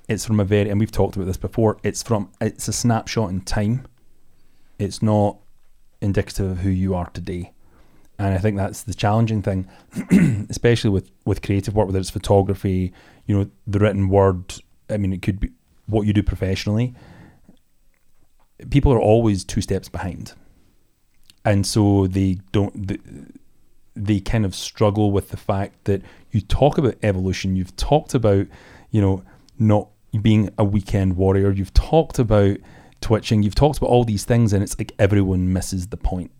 it's 0.08 0.24
from 0.24 0.40
a 0.40 0.44
very 0.44 0.70
and 0.70 0.80
we've 0.80 0.92
talked 0.92 1.16
about 1.16 1.26
this 1.26 1.36
before. 1.36 1.78
It's 1.82 2.02
from 2.02 2.30
it's 2.40 2.68
a 2.68 2.72
snapshot 2.72 3.30
in 3.30 3.42
time. 3.42 3.86
It's 4.78 5.02
not 5.02 5.38
indicative 6.00 6.50
of 6.50 6.58
who 6.58 6.70
you 6.70 6.94
are 6.94 7.08
today. 7.10 7.52
And 8.18 8.34
I 8.34 8.38
think 8.38 8.56
that's 8.56 8.82
the 8.82 8.94
challenging 8.94 9.42
thing, 9.42 9.68
especially 10.50 10.90
with, 10.90 11.10
with 11.24 11.42
creative 11.42 11.74
work, 11.74 11.86
whether 11.86 11.98
it's 11.98 12.10
photography, 12.10 12.92
you 13.26 13.36
know, 13.36 13.50
the 13.66 13.78
written 13.78 14.08
word. 14.08 14.54
I 14.92 14.96
mean, 14.96 15.12
it 15.12 15.22
could 15.22 15.40
be 15.40 15.50
what 15.86 16.06
you 16.06 16.12
do 16.12 16.22
professionally. 16.22 16.94
People 18.70 18.92
are 18.92 19.00
always 19.00 19.44
two 19.44 19.60
steps 19.60 19.88
behind. 19.88 20.34
And 21.44 21.66
so 21.66 22.06
they 22.06 22.38
don't, 22.52 22.86
they, 22.86 22.98
they 23.96 24.20
kind 24.20 24.44
of 24.44 24.54
struggle 24.54 25.10
with 25.10 25.30
the 25.30 25.36
fact 25.36 25.84
that 25.84 26.02
you 26.30 26.40
talk 26.40 26.78
about 26.78 26.94
evolution, 27.02 27.56
you've 27.56 27.76
talked 27.76 28.14
about, 28.14 28.46
you 28.90 29.00
know, 29.00 29.24
not 29.58 29.88
being 30.20 30.50
a 30.58 30.64
weekend 30.64 31.16
warrior. 31.16 31.50
You've 31.50 31.74
talked 31.74 32.18
about 32.18 32.58
twitching. 33.00 33.42
You've 33.42 33.54
talked 33.54 33.78
about 33.78 33.90
all 33.90 34.04
these 34.04 34.24
things, 34.24 34.52
and 34.52 34.62
it's 34.62 34.78
like 34.78 34.92
everyone 34.98 35.52
misses 35.52 35.88
the 35.88 35.96
point. 35.96 36.30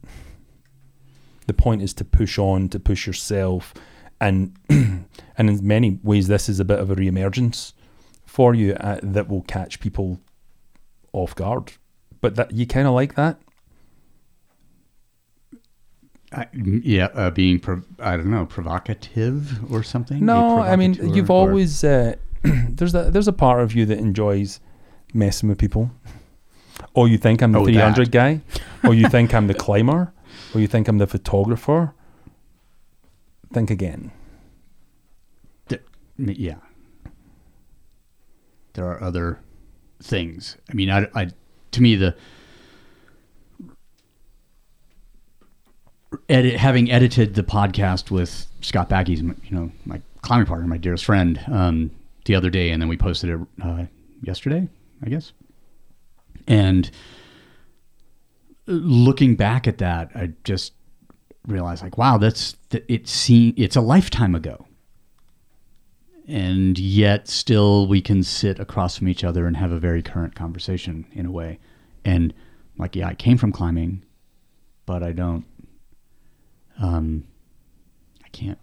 The 1.46 1.54
point 1.54 1.82
is 1.82 1.94
to 1.94 2.04
push 2.04 2.38
on, 2.38 2.68
to 2.68 2.78
push 2.78 3.06
yourself, 3.06 3.74
and 4.20 4.56
and 4.68 5.06
in 5.38 5.66
many 5.66 5.98
ways, 6.02 6.28
this 6.28 6.48
is 6.48 6.60
a 6.60 6.64
bit 6.64 6.78
of 6.78 6.90
a 6.90 6.96
reemergence 6.96 7.72
for 8.32 8.54
you 8.54 8.72
uh, 8.80 8.98
that 9.02 9.28
will 9.28 9.42
catch 9.42 9.78
people 9.78 10.18
off 11.12 11.34
guard. 11.34 11.72
But 12.22 12.36
that 12.36 12.52
you 12.52 12.66
kind 12.66 12.86
of 12.88 12.94
like 12.94 13.14
that. 13.16 13.36
I, 16.32 16.46
yeah, 16.54 17.08
uh, 17.12 17.30
being 17.30 17.58
pro- 17.60 17.82
I 17.98 18.16
don't 18.16 18.30
know 18.30 18.46
provocative 18.46 19.70
or 19.70 19.82
something. 19.82 20.24
No, 20.24 20.58
I 20.60 20.76
mean 20.76 20.94
you've 21.14 21.30
or- 21.30 21.48
always 21.48 21.84
uh, 21.84 22.14
there's 22.42 22.94
a 22.94 23.10
there's 23.10 23.28
a 23.28 23.34
part 23.34 23.60
of 23.60 23.74
you 23.74 23.84
that 23.86 23.98
enjoys 23.98 24.60
messing 25.12 25.50
with 25.50 25.58
people. 25.58 25.90
Or 26.94 27.08
you 27.08 27.18
think 27.18 27.42
I'm 27.42 27.52
the 27.52 27.58
Oh, 27.60 27.64
300 27.66 28.06
that. 28.06 28.10
guy, 28.12 28.40
or 28.84 28.94
you 28.94 29.08
think 29.10 29.34
I'm 29.34 29.46
the 29.46 29.54
climber, 29.54 30.12
or 30.54 30.60
you 30.60 30.66
think 30.66 30.88
I'm 30.88 30.98
the 30.98 31.06
photographer. 31.06 31.94
Think 33.52 33.70
again. 33.70 34.10
yeah. 36.18 36.56
There 38.74 38.86
are 38.86 39.02
other 39.02 39.40
things. 40.02 40.56
I 40.70 40.74
mean, 40.74 40.90
I, 40.90 41.08
I 41.14 41.28
to 41.72 41.82
me 41.82 41.96
the 41.96 42.14
edit 46.28 46.56
having 46.56 46.90
edited 46.90 47.34
the 47.34 47.42
podcast 47.42 48.10
with 48.10 48.46
Scott 48.60 48.88
Backes, 48.88 49.20
you 49.20 49.34
know, 49.50 49.70
my 49.84 50.00
climbing 50.22 50.46
partner, 50.46 50.66
my 50.66 50.76
dearest 50.78 51.04
friend, 51.04 51.40
um, 51.50 51.90
the 52.24 52.34
other 52.34 52.50
day, 52.50 52.70
and 52.70 52.80
then 52.80 52.88
we 52.88 52.96
posted 52.96 53.30
it 53.30 53.40
uh, 53.62 53.84
yesterday, 54.22 54.68
I 55.04 55.08
guess. 55.08 55.32
And 56.46 56.90
looking 58.66 59.36
back 59.36 59.66
at 59.66 59.78
that, 59.78 60.10
I 60.14 60.32
just 60.44 60.72
realized, 61.46 61.82
like, 61.82 61.98
wow, 61.98 62.18
that's 62.18 62.56
it. 62.70 63.08
Seem 63.08 63.54
it's 63.56 63.76
a 63.76 63.80
lifetime 63.80 64.34
ago, 64.34 64.66
and 66.28 66.78
yet 66.78 67.28
still 67.28 67.86
we 67.86 68.00
can 68.00 68.22
sit 68.22 68.58
across 68.58 68.96
from 68.96 69.08
each 69.08 69.24
other 69.24 69.46
and 69.46 69.56
have 69.56 69.72
a 69.72 69.78
very 69.78 70.02
current 70.02 70.34
conversation 70.34 71.06
in 71.12 71.26
a 71.26 71.30
way. 71.30 71.58
And 72.04 72.32
like, 72.78 72.96
yeah, 72.96 73.08
I 73.08 73.14
came 73.14 73.38
from 73.38 73.52
climbing, 73.52 74.04
but 74.86 75.02
I 75.02 75.12
don't. 75.12 75.44
Um, 76.80 77.24
I 78.24 78.28
can't. 78.28 78.58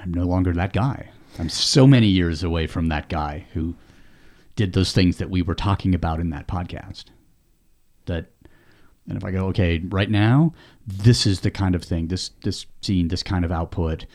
I'm 0.00 0.12
no 0.12 0.24
longer 0.24 0.52
that 0.52 0.72
guy. 0.72 1.10
I'm 1.38 1.48
so 1.48 1.86
many 1.86 2.06
years 2.06 2.42
away 2.42 2.66
from 2.66 2.88
that 2.88 3.08
guy 3.08 3.46
who 3.54 3.74
did 4.56 4.72
those 4.72 4.92
things 4.92 5.16
that 5.18 5.30
we 5.30 5.42
were 5.42 5.54
talking 5.54 5.94
about 5.94 6.20
in 6.20 6.30
that 6.30 6.46
podcast. 6.46 7.06
That, 8.06 8.26
and 9.08 9.16
if 9.16 9.24
I 9.24 9.30
go, 9.30 9.46
okay, 9.46 9.80
right 9.88 10.10
now, 10.10 10.52
this 10.86 11.26
is 11.26 11.40
the 11.40 11.50
kind 11.50 11.74
of 11.74 11.82
thing, 11.82 12.08
this 12.08 12.30
this 12.42 12.66
zine, 12.82 13.10
this 13.10 13.22
kind 13.22 13.44
of 13.44 13.52
output, 13.52 14.06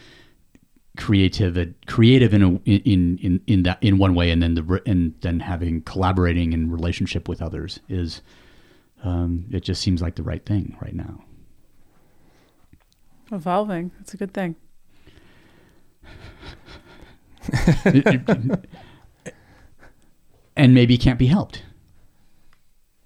creative, 0.99 1.73
creative 1.87 2.33
in 2.33 2.43
a 2.43 2.49
in 2.65 3.17
in 3.19 3.41
in 3.47 3.63
that 3.63 3.81
in 3.81 3.97
one 3.97 4.13
way, 4.13 4.29
and 4.29 4.43
then 4.43 4.53
the 4.55 4.81
and 4.85 5.15
then 5.21 5.39
having 5.39 5.81
collaborating 5.81 6.51
in 6.53 6.69
relationship 6.69 7.29
with 7.29 7.41
others 7.41 7.79
is, 7.87 8.21
um, 9.03 9.45
it 9.49 9.61
just 9.61 9.81
seems 9.81 10.01
like 10.01 10.15
the 10.15 10.23
right 10.23 10.45
thing 10.45 10.75
right 10.81 10.93
now. 10.93 11.23
Evolving. 13.31 13.91
It's 14.01 14.13
a 14.13 14.17
good 14.17 14.33
thing. 14.33 14.55
and 20.57 20.73
maybe 20.73 20.97
can't 20.97 21.19
be 21.19 21.27
helped. 21.27 21.63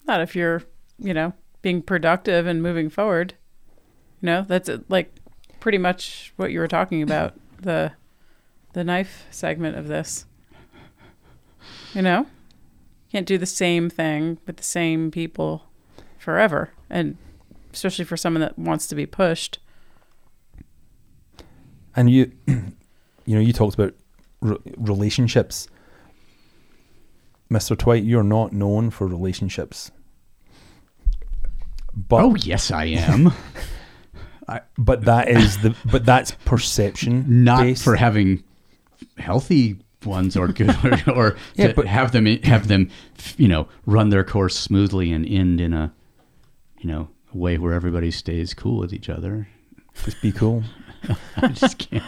Not 0.05 0.19
if 0.21 0.35
you're, 0.35 0.63
you 0.97 1.13
know, 1.13 1.33
being 1.61 1.81
productive 1.81 2.47
and 2.47 2.63
moving 2.63 2.89
forward. 2.89 3.35
You 4.21 4.27
know, 4.27 4.45
that's 4.47 4.69
uh, 4.69 4.79
like 4.89 5.13
pretty 5.59 5.77
much 5.77 6.33
what 6.37 6.51
you 6.51 6.59
were 6.59 6.67
talking 6.67 7.01
about 7.01 7.37
the 7.63 7.93
the 8.73 8.83
knife 8.83 9.25
segment 9.31 9.77
of 9.77 9.87
this. 9.87 10.25
You 11.93 12.01
know, 12.01 12.27
can't 13.11 13.25
do 13.25 13.37
the 13.37 13.45
same 13.45 13.89
thing 13.89 14.39
with 14.45 14.57
the 14.57 14.63
same 14.63 15.11
people 15.11 15.63
forever, 16.17 16.71
and 16.89 17.17
especially 17.71 18.05
for 18.05 18.17
someone 18.17 18.41
that 18.41 18.57
wants 18.57 18.87
to 18.87 18.95
be 18.95 19.05
pushed. 19.05 19.59
And 21.95 22.09
you, 22.09 22.31
you 22.47 22.65
know, 23.27 23.39
you 23.39 23.53
talked 23.53 23.75
about 23.75 23.93
re- 24.41 24.57
relationships, 24.77 25.67
Mister 27.49 27.75
Twight. 27.75 28.03
You're 28.03 28.23
not 28.23 28.51
known 28.51 28.89
for 28.89 29.07
relationships, 29.07 29.91
but 31.93 32.23
Oh 32.23 32.35
yes, 32.35 32.71
I 32.71 32.85
am. 32.85 33.31
but 34.77 35.05
that 35.05 35.27
is 35.29 35.57
the 35.59 35.75
but 35.91 36.05
that's 36.05 36.31
perception, 36.45 37.43
Not 37.43 37.61
based. 37.63 37.83
for 37.83 37.95
having 37.95 38.43
healthy 39.17 39.77
ones 40.05 40.35
or 40.35 40.47
good 40.49 40.75
or, 40.83 41.11
or 41.13 41.37
Yeah, 41.55 41.67
to 41.69 41.73
but- 41.75 41.87
have 41.87 42.11
them 42.11 42.25
have 42.43 42.67
them 42.67 42.89
you 43.37 43.47
know 43.47 43.67
run 43.85 44.09
their 44.09 44.23
course 44.23 44.57
smoothly 44.57 45.11
and 45.13 45.25
end 45.25 45.61
in 45.61 45.73
a 45.73 45.93
you 46.79 46.89
know 46.89 47.09
way 47.33 47.57
where 47.57 47.73
everybody 47.73 48.11
stays 48.11 48.53
cool 48.53 48.77
with 48.79 48.93
each 48.93 49.09
other. 49.09 49.47
just 50.03 50.21
be 50.21 50.31
cool. 50.31 50.63
I 51.37 51.47
just 51.49 51.77
can't. 51.79 52.03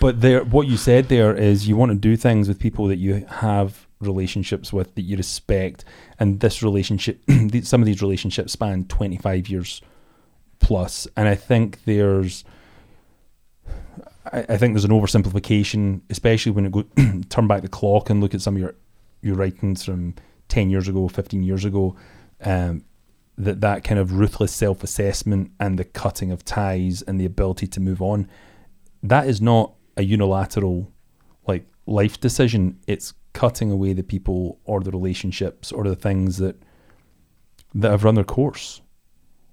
But 0.00 0.20
there, 0.20 0.42
what 0.44 0.66
you 0.66 0.76
said 0.76 1.08
there 1.08 1.34
is 1.34 1.68
you 1.68 1.76
want 1.76 1.92
to 1.92 1.96
do 1.98 2.16
things 2.16 2.48
with 2.48 2.58
people 2.58 2.86
that 2.88 2.96
you 2.96 3.24
have 3.28 3.86
relationships 4.00 4.72
with 4.72 4.94
that 4.96 5.02
you 5.02 5.16
respect, 5.16 5.84
and 6.18 6.40
this 6.40 6.62
relationship, 6.62 7.22
some 7.62 7.80
of 7.80 7.86
these 7.86 8.02
relationships 8.02 8.52
span 8.52 8.84
twenty 8.86 9.16
five 9.16 9.48
years 9.48 9.80
plus, 10.62 11.06
and 11.16 11.28
I 11.28 11.34
think 11.34 11.84
there's, 11.84 12.44
I, 14.32 14.46
I 14.48 14.56
think 14.56 14.72
there's 14.72 14.84
an 14.84 14.90
oversimplification, 14.90 16.00
especially 16.08 16.52
when 16.52 16.64
you 16.64 16.70
go 16.70 16.84
turn 17.28 17.46
back 17.46 17.62
the 17.62 17.68
clock 17.68 18.08
and 18.08 18.20
look 18.20 18.34
at 18.34 18.40
some 18.40 18.56
of 18.56 18.60
your 18.60 18.74
your 19.20 19.36
writings 19.36 19.84
from 19.84 20.14
ten 20.48 20.70
years 20.70 20.88
ago, 20.88 21.08
fifteen 21.08 21.42
years 21.42 21.64
ago. 21.64 21.96
Um, 22.42 22.84
that 23.38 23.60
that 23.60 23.82
kind 23.84 23.98
of 23.98 24.12
ruthless 24.12 24.52
self 24.52 24.82
assessment 24.84 25.50
and 25.58 25.78
the 25.78 25.84
cutting 25.84 26.30
of 26.30 26.44
ties 26.44 27.02
and 27.02 27.18
the 27.18 27.24
ability 27.24 27.66
to 27.66 27.80
move 27.80 28.02
on 28.02 28.28
that 29.02 29.26
is 29.26 29.40
not 29.40 29.72
a 29.96 30.02
unilateral 30.02 30.92
like 31.46 31.66
life 31.86 32.20
decision 32.20 32.78
it's 32.86 33.14
cutting 33.32 33.70
away 33.70 33.92
the 33.92 34.02
people 34.02 34.60
or 34.64 34.80
the 34.80 34.90
relationships 34.90 35.72
or 35.72 35.84
the 35.84 35.96
things 35.96 36.38
that 36.38 36.56
that 37.74 37.90
have 37.90 38.04
run 38.04 38.14
their 38.14 38.24
course 38.24 38.82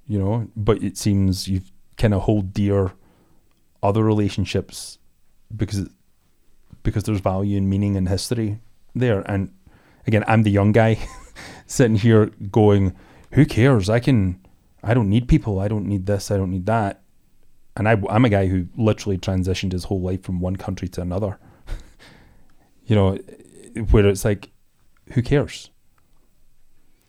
you 0.09 0.19
know 0.19 0.49
but 0.57 0.83
it 0.83 0.97
seems 0.97 1.47
you 1.47 1.61
kind 1.97 2.13
of 2.13 2.23
hold 2.23 2.53
dear 2.53 2.91
other 3.81 4.03
relationships 4.03 4.97
because 5.55 5.89
because 6.83 7.03
there's 7.03 7.21
value 7.21 7.57
and 7.57 7.69
meaning 7.69 7.95
and 7.95 8.09
history 8.09 8.59
there 8.93 9.21
and 9.31 9.53
again 10.05 10.25
i'm 10.27 10.43
the 10.43 10.51
young 10.51 10.73
guy 10.73 10.99
sitting 11.65 11.95
here 11.95 12.25
going 12.51 12.93
who 13.33 13.45
cares 13.45 13.89
i 13.89 13.99
can 13.99 14.37
i 14.83 14.93
don't 14.93 15.09
need 15.09 15.29
people 15.29 15.59
i 15.59 15.69
don't 15.69 15.87
need 15.87 16.05
this 16.05 16.29
i 16.29 16.35
don't 16.35 16.51
need 16.51 16.65
that 16.65 17.01
and 17.79 17.87
I, 17.87 17.95
I'm 18.09 18.25
a 18.25 18.29
guy 18.29 18.47
who 18.47 18.67
literally 18.75 19.17
transitioned 19.17 19.71
his 19.71 19.85
whole 19.85 20.01
life 20.01 20.21
from 20.21 20.41
one 20.41 20.57
country 20.57 20.89
to 20.89 21.01
another. 21.01 21.39
you 22.85 22.93
know, 22.93 23.17
where 23.91 24.05
it's 24.05 24.25
like, 24.25 24.51
who 25.13 25.21
cares? 25.21 25.69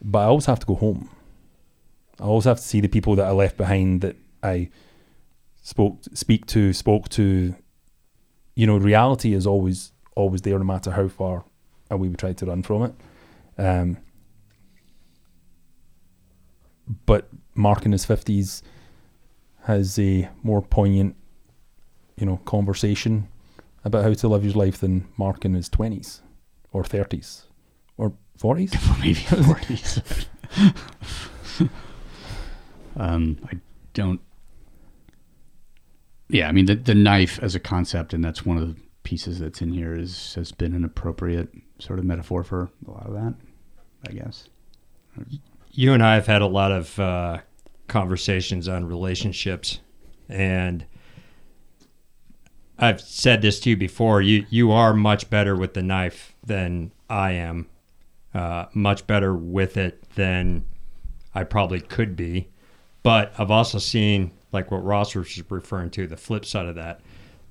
But 0.01 0.21
I 0.21 0.25
always 0.27 0.47
have 0.47 0.61
to 0.61 0.67
go 0.67 0.77
home. 0.77 1.11
I 2.21 2.25
also 2.25 2.51
have 2.51 2.59
to 2.59 2.65
see 2.65 2.81
the 2.81 2.89
people 2.89 3.17
that 3.17 3.27
I 3.27 3.31
left 3.31 3.57
behind 3.57 4.03
that 4.03 4.17
I 4.43 4.69
spoke, 5.63 6.01
speak 6.13 6.47
to, 6.47 6.73
spoke 6.73 7.09
to. 7.11 7.55
You 8.55 8.67
know, 8.67 8.77
reality 8.77 9.33
is 9.33 9.47
always, 9.47 9.93
always 10.15 10.43
there, 10.43 10.59
no 10.59 10.65
matter 10.65 10.91
how 10.91 11.09
far 11.09 11.45
away 11.91 12.09
we 12.09 12.17
try 12.17 12.35
to 12.35 12.47
run 12.47 12.63
from 12.63 12.83
it. 12.83 12.95
Um, 13.57 13.97
but 17.07 17.29
Mark 17.55 17.87
in 17.87 17.93
his 17.93 18.05
fifties 18.05 18.63
has 19.65 19.99
a 19.99 20.29
more 20.43 20.61
poignant, 20.61 21.17
you 22.17 22.27
know, 22.27 22.39
conversation 22.39 23.29
about 23.85 24.05
how 24.05 24.13
to 24.13 24.29
live 24.29 24.45
your 24.45 24.55
life 24.55 24.79
than 24.79 25.09
Mark 25.17 25.45
in 25.45 25.55
his 25.55 25.69
twenties 25.69 26.21
or 26.73 26.85
thirties 26.85 27.47
or 27.97 28.13
forties. 28.37 28.75
maybe 29.01 29.15
forties. 29.15 30.01
um, 32.97 33.39
I 33.47 33.59
don't. 33.95 34.21
Yeah, 36.29 36.49
I 36.49 36.53
mean 36.53 36.67
the 36.67 36.77
the 36.77 36.95
knife 36.95 37.39
as 37.43 37.55
a 37.55 37.61
concept, 37.61 38.13
and 38.15 38.25
that's 38.25 38.45
one 38.45 38.57
of 38.57 38.69
the 38.69 38.81
pieces 39.03 39.41
that's 39.41 39.61
in 39.61 39.73
here 39.73 39.95
is 39.95 40.35
has 40.35 40.53
been 40.53 40.75
an 40.75 40.85
appropriate 40.85 41.49
sort 41.79 41.99
of 41.99 42.05
metaphor 42.05 42.45
for 42.45 42.71
a 42.87 42.91
lot 42.91 43.07
of 43.07 43.15
that, 43.15 43.35
I 44.09 44.13
guess. 44.13 44.49
you 45.73 45.93
and 45.93 46.03
I 46.03 46.15
have 46.15 46.27
had 46.27 46.43
a 46.43 46.47
lot 46.47 46.73
of 46.73 46.99
uh, 46.99 47.39
conversations 47.89 48.69
on 48.69 48.87
relationships, 48.87 49.81
and 50.29 50.85
I've 52.79 53.01
said 53.01 53.43
this 53.43 53.61
to 53.61 53.71
you 53.71 53.77
before. 53.77 54.23
You 54.23 54.47
you 54.51 54.71
are 54.73 54.95
much 54.95 55.29
better 55.31 55.57
with 55.57 55.75
the 55.75 55.83
knife 55.83 56.35
than 56.45 56.93
I 57.09 57.33
am. 57.33 57.69
Uh, 58.33 58.67
much 58.73 59.07
better 59.09 59.35
with 59.35 59.77
it 59.77 60.09
than 60.15 60.65
I 61.35 61.43
probably 61.45 61.81
could 61.81 62.15
be. 62.15 62.49
But 63.03 63.33
I've 63.39 63.51
also 63.51 63.79
seen 63.79 64.33
like 64.53 64.71
what 64.71 64.85
Ross 64.85 65.15
was 65.15 65.43
referring 65.51 65.91
to, 65.91 66.07
the 66.07 66.17
flip 66.17 66.45
side 66.45 66.67
of 66.67 66.75
that. 66.75 67.01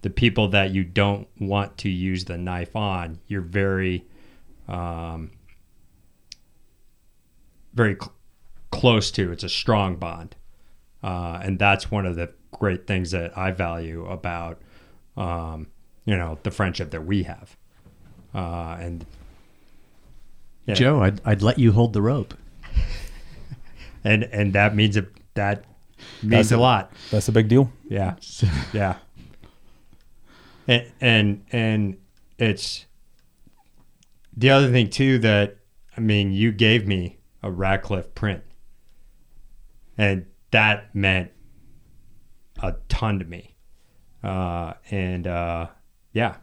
The 0.02 0.10
people 0.10 0.50
that 0.50 0.72
you 0.72 0.84
don't 0.84 1.28
want 1.40 1.78
to 1.80 1.90
use 1.90 2.26
the 2.26 2.38
knife 2.38 2.76
on, 2.76 3.20
you're 3.28 3.42
very, 3.42 4.06
um, 4.68 5.32
very 7.74 7.96
cl- 7.96 8.14
close 8.72 9.12
to. 9.12 9.32
It's 9.32 9.44
a 9.44 9.50
strong 9.50 9.98
bond, 9.98 10.36
uh, 11.04 11.40
and 11.44 11.60
that's 11.60 11.92
one 11.92 12.06
of 12.06 12.16
the 12.16 12.32
great 12.52 12.88
things 12.88 13.12
that 13.12 13.38
I 13.38 13.52
value 13.52 14.06
about, 14.06 14.62
um, 15.18 15.68
you 16.06 16.16
know, 16.16 16.40
the 16.44 16.52
friendship 16.52 16.92
that 16.92 17.06
we 17.06 17.24
have. 17.24 17.58
Uh, 18.34 18.78
and 18.80 19.06
yeah, 20.66 20.76
Joe, 20.76 21.02
I'd, 21.02 21.22
I'd 21.26 21.42
let 21.42 21.60
you 21.60 21.74
hold 21.74 21.92
the 21.94 22.02
rope. 22.02 22.36
and 24.04 24.24
and 24.26 24.54
that 24.54 24.76
means 24.76 24.96
a, 24.96 25.06
that 25.40 25.66
means 26.22 26.32
That's 26.32 26.52
a 26.52 26.58
a- 26.58 26.60
lot. 26.60 26.92
That's 27.12 27.28
a 27.28 27.32
big 27.32 27.48
deal. 27.48 27.72
Yeah, 27.90 28.16
yeah. 28.72 28.98
And 30.68 30.92
and 31.02 31.44
and 31.52 31.98
it's 32.38 32.86
the 34.38 34.52
other 34.52 34.72
thing 34.72 34.90
too 34.92 35.18
that 35.20 35.58
I 35.98 36.02
mean, 36.02 36.32
you 36.32 36.52
gave 36.52 36.86
me 36.88 37.18
a 37.42 37.50
Rackliff 37.50 38.14
print, 38.14 38.44
and 39.98 40.28
that 40.52 40.94
meant 40.94 41.32
a 42.62 42.76
ton 42.90 43.20
to 43.20 43.26
me. 43.26 43.56
Uh, 44.24 44.74
and 44.92 45.26
uh, 45.26 45.68
yeah, 46.14 46.36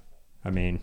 I 0.45 0.51
mean, 0.51 0.81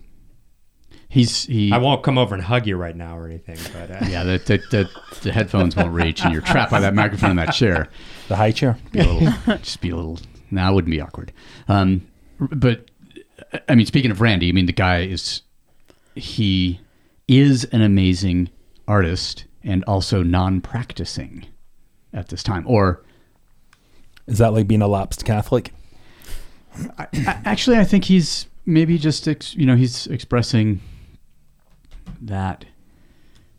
He's 1.13 1.43
he. 1.43 1.72
I 1.72 1.77
won't 1.77 2.01
come 2.01 2.17
over 2.17 2.34
and 2.34 2.43
hug 2.43 2.65
you 2.65 2.75
right 2.75 2.96
now 2.96 3.15
or 3.15 3.27
anything, 3.27 3.58
but 3.72 3.91
uh, 3.91 4.05
yeah, 4.10 4.24
the, 4.24 4.39
the, 4.39 4.58
the, 4.72 4.89
the 5.22 5.32
headphones 5.32 5.75
won't 5.75 5.93
reach, 5.93 6.24
and 6.24 6.34
you're 6.34 6.41
trapped 6.41 6.72
by 6.72 6.79
that 6.79 6.96
microphone 6.96 7.29
in 7.29 7.36
that 7.36 7.53
chair. 7.53 7.88
The 8.29 8.36
high 8.36 8.50
chair. 8.51 8.79
Be 8.91 9.00
a 9.00 9.03
little, 9.03 9.58
just 9.58 9.79
be 9.79 9.91
a 9.91 9.96
little. 9.96 10.17
Now 10.50 10.72
it 10.72 10.74
wouldn't 10.74 10.89
be 10.91 11.00
awkward. 11.00 11.32
Um, 11.67 12.08
but 12.39 12.89
I 13.70 13.75
mean, 13.75 13.86
speaking 13.86 14.10
of 14.10 14.22
Randy, 14.22 14.50
I 14.50 14.53
mean, 14.53 14.65
the 14.65 14.74
guy 14.74 15.01
is 15.01 15.43
he 16.15 16.79
is 17.27 17.65
an 17.65 17.84
amazing 17.84 18.50
artist 18.88 19.46
and 19.63 19.84
also 19.84 20.24
non-practicing 20.24 21.46
at 22.12 22.29
this 22.29 22.41
time, 22.41 22.65
or 22.67 23.03
Is 24.27 24.38
that 24.38 24.53
like 24.53 24.67
being 24.67 24.82
a 24.82 24.88
lapsed 24.88 25.25
Catholic? 25.25 25.74
I, 26.98 27.08
actually, 27.46 27.77
I 27.77 27.84
think 27.84 28.05
he's 28.05 28.48
maybe 28.65 28.98
just 28.98 29.27
ex, 29.27 29.55
you 29.55 29.65
know 29.65 29.75
he's 29.75 30.08
expressing 30.08 30.82
that 32.22 32.66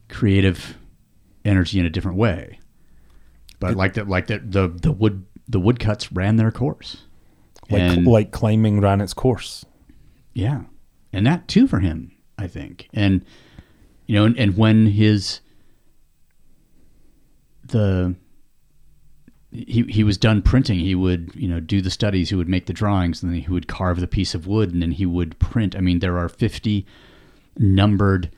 creative 0.08 0.76
energy 1.44 1.78
in 1.78 1.86
a 1.86 1.90
different 1.90 2.16
way. 2.16 2.58
But 3.60 3.76
like 3.76 3.94
that, 3.94 4.08
like 4.08 4.26
that, 4.28 4.50
the 4.52 4.68
the 4.68 4.92
wood 4.92 5.24
the 5.48 5.60
woodcuts 5.60 6.10
ran 6.12 6.36
their 6.36 6.50
course, 6.50 7.02
Like 7.70 7.80
And- 7.82 8.06
like 8.06 8.30
climbing 8.30 8.80
ran 8.80 9.00
its 9.00 9.14
course. 9.14 9.64
yeah, 10.32 10.62
and 11.12 11.26
that 11.26 11.48
too 11.48 11.66
for 11.66 11.80
him, 11.80 12.12
I 12.38 12.46
think, 12.46 12.88
and 12.94 13.24
you 14.06 14.14
know, 14.14 14.24
and, 14.24 14.38
and 14.38 14.56
when 14.56 14.86
his 14.86 15.40
the 17.68 18.14
he 19.50 19.82
he 19.88 20.02
was 20.04 20.18
done 20.18 20.42
printing, 20.42 20.78
he 20.80 20.94
would 20.94 21.30
you 21.34 21.48
know 21.48 21.60
do 21.60 21.80
the 21.80 21.90
studies, 21.90 22.28
he 22.30 22.34
would 22.34 22.48
make 22.48 22.66
the 22.66 22.72
drawings, 22.72 23.22
and 23.22 23.32
then 23.32 23.40
he 23.40 23.50
would 23.50 23.68
carve 23.68 24.00
the 24.00 24.06
piece 24.08 24.34
of 24.34 24.46
wood, 24.46 24.72
and 24.72 24.82
then 24.82 24.92
he 24.92 25.06
would 25.06 25.38
print. 25.38 25.76
I 25.76 25.80
mean, 25.80 26.00
there 26.00 26.18
are 26.18 26.28
fifty 26.28 26.86
numbered 27.58 28.30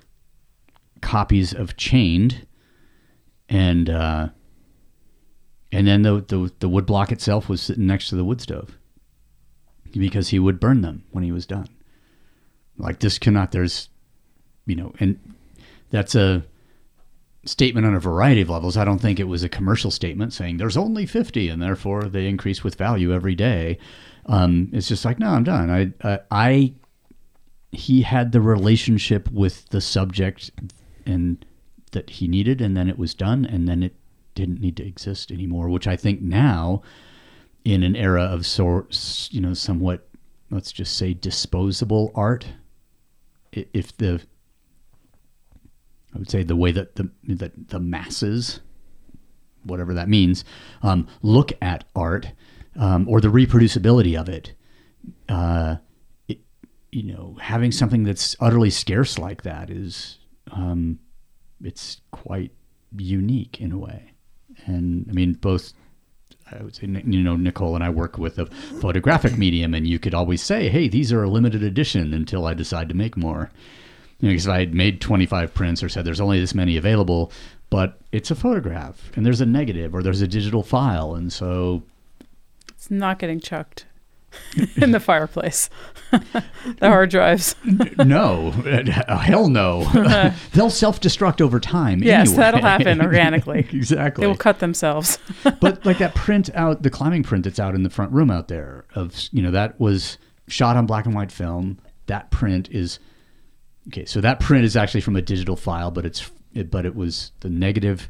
copies 1.01 1.53
of 1.53 1.77
Chained, 1.77 2.47
and 3.49 3.89
uh, 3.89 4.29
and 5.73 5.87
then 5.87 6.03
the, 6.03 6.25
the 6.27 6.53
the 6.61 6.69
wood 6.69 6.87
block 6.87 7.13
itself 7.13 7.49
was 7.49 7.63
sitting 7.63 7.87
next 7.87 8.09
to 8.09 8.17
the 8.17 8.25
wood 8.25 8.41
stove 8.41 8.79
because 9.93 10.29
he 10.29 10.39
would 10.39 10.61
burn 10.61 10.83
them 10.83 11.05
when 11.11 11.25
he 11.25 11.33
was 11.33 11.47
done. 11.47 11.69
Like 12.79 13.01
this 13.01 13.19
cannot. 13.19 13.53
There's, 13.53 13.89
you 14.67 14.77
know, 14.77 14.93
and 15.01 15.19
that's 15.91 16.15
a 16.15 16.45
statement 17.45 17.87
on 17.87 17.95
a 17.95 18.01
variety 18.01 18.41
of 18.41 18.51
levels. 18.51 18.77
I 18.77 18.85
don't 18.85 18.99
think 18.99 19.21
it 19.21 19.29
was 19.29 19.43
a 19.43 19.49
commercial 19.49 19.91
statement 19.91 20.33
saying 20.33 20.57
there's 20.57 20.77
only 20.77 21.07
50 21.07 21.49
and 21.49 21.63
therefore 21.63 22.05
they 22.05 22.27
increase 22.27 22.65
with 22.65 22.75
value 22.75 23.15
every 23.15 23.35
day. 23.35 23.79
Um, 24.27 24.71
it's 24.73 24.89
just 24.89 25.05
like, 25.05 25.19
no, 25.19 25.31
I'm 25.31 25.45
done. 25.45 25.71
I, 25.71 26.09
I, 26.09 26.21
I, 26.31 26.75
he 27.73 28.03
had 28.03 28.33
the 28.33 28.41
relationship 28.41 29.31
with 29.31 29.69
the 29.69 29.81
subject 29.81 30.51
and 31.05 31.45
that 31.93 32.11
he 32.11 32.29
needed, 32.29 32.61
and 32.61 32.77
then 32.77 32.89
it 32.89 32.99
was 32.99 33.15
done, 33.15 33.45
and 33.45 33.69
then 33.69 33.83
it 33.83 33.95
didn't 34.35 34.61
need 34.61 34.77
to 34.77 34.87
exist 34.87 35.31
anymore, 35.31 35.69
which 35.69 35.87
I 35.87 35.97
think 35.97 36.21
now 36.21 36.83
in 37.65 37.83
an 37.83 37.97
era 37.97 38.23
of 38.23 38.47
sorts, 38.47 39.29
you 39.33 39.41
know, 39.41 39.55
somewhat, 39.55 40.09
let's 40.51 40.73
just 40.73 40.97
say 40.97 41.15
disposable 41.15 42.13
art, 42.15 42.47
if 43.53 43.97
the 43.97 44.21
I 46.15 46.19
would 46.19 46.31
say 46.31 46.43
the 46.43 46.57
way 46.57 46.73
that 46.73 46.97
the 46.97 47.11
that 47.25 47.69
the 47.69 47.81
masses, 47.81 48.61
whatever 49.65 49.93
that 49.95 50.09
means, 50.09 50.45
um, 50.83 51.09
look 51.23 51.53
at 51.61 51.85
art 51.95 52.33
um, 52.77 53.09
or 53.09 53.21
the 53.21 53.29
reproducibility 53.29 54.19
of 54.19 54.29
it. 54.29 54.55
Uh, 55.29 55.77
you 56.97 57.03
know, 57.03 57.37
having 57.39 57.71
something 57.71 58.05
that's 58.05 58.35
utterly 58.41 58.71
scarce 58.71 59.19
like 59.19 59.43
that 59.43 59.69
is, 59.69 60.17
um, 60.51 60.99
it's 61.63 62.01
quite 62.11 62.53
unique 62.97 63.61
in 63.61 63.71
a 63.71 63.77
way. 63.77 64.13
And 64.65 65.05
I 65.11 65.13
mean, 65.13 65.35
both 65.35 65.75
I 66.51 66.63
would 66.63 66.75
say, 66.75 66.87
you 66.87 67.23
know, 67.23 67.37
Nicole 67.37 67.75
and 67.75 67.85
I 67.85 67.91
work 67.91 68.17
with 68.17 68.39
a 68.39 68.47
photographic 68.47 69.37
medium, 69.37 69.75
and 69.75 69.87
you 69.87 69.99
could 69.99 70.15
always 70.15 70.43
say, 70.43 70.71
hey, 70.71 70.89
these 70.89 71.13
are 71.13 71.23
a 71.23 71.29
limited 71.29 71.63
edition 71.63 72.15
until 72.15 72.47
I 72.47 72.55
decide 72.55 72.89
to 72.89 72.95
make 72.95 73.15
more. 73.15 73.51
You 74.21 74.29
know, 74.29 74.33
because 74.33 74.49
I 74.49 74.61
had 74.61 74.73
made 74.73 75.03
25 75.03 75.53
prints 75.53 75.83
or 75.83 75.91
said 75.91 76.07
there's 76.07 76.21
only 76.21 76.41
this 76.41 76.55
many 76.55 76.79
available, 76.79 77.31
but 77.69 78.01
it's 78.11 78.31
a 78.31 78.35
photograph 78.35 79.13
and 79.15 79.27
there's 79.27 79.43
a 79.43 79.47
negative 79.47 79.95
or 79.95 80.03
there's 80.03 80.23
a 80.23 80.29
digital 80.29 80.63
file. 80.63 81.15
And 81.15 81.31
so, 81.31 81.83
It's 82.71 82.91
not 82.91 83.19
getting 83.19 83.41
chucked 83.41 83.85
in 84.77 84.93
the 84.93 85.01
fireplace. 85.01 85.69
the 86.11 86.45
hard 86.81 87.11
drives. 87.11 87.55
no, 87.65 88.51
hell 88.51 89.49
no. 89.49 89.85
They'll 90.53 90.71
self 90.71 91.01
destruct 91.01 91.41
over 91.41 91.61
time. 91.61 92.03
Yes, 92.03 92.29
anyway. 92.29 92.37
that'll 92.37 92.63
happen 92.63 93.03
organically. 93.03 93.61
exactly. 93.73 94.23
They 94.23 94.27
will 94.27 94.37
cut 94.37 94.61
themselves. 94.61 95.19
but 95.61 95.85
like 95.85 95.99
that 95.99 96.15
print 96.15 96.51
out, 96.55 96.83
the 96.83 96.91
climbing 96.91 97.23
print 97.23 97.45
that's 97.45 97.59
out 97.59 97.75
in 97.75 97.83
the 97.83 97.91
front 97.91 98.13
room 98.13 98.31
out 98.31 98.49
there 98.49 98.87
of 98.95 99.15
you 99.33 99.43
know 99.43 99.51
that 99.51 99.79
was 99.81 100.19
shot 100.49 100.77
on 100.77 100.87
black 100.87 101.07
and 101.07 101.15
white 101.15 101.33
film. 101.33 101.79
That 102.07 102.31
print 102.31 102.69
is 102.71 102.99
okay. 103.89 104.05
So 104.05 104.21
that 104.21 104.41
print 104.41 104.65
is 104.65 104.77
actually 104.77 105.01
from 105.01 105.17
a 105.17 105.23
digital 105.23 105.57
file, 105.57 105.91
but 105.91 106.07
it's 106.07 106.31
it, 106.55 106.71
but 106.71 106.87
it 106.87 106.95
was 106.95 107.33
the 107.41 107.51
negative. 107.51 108.09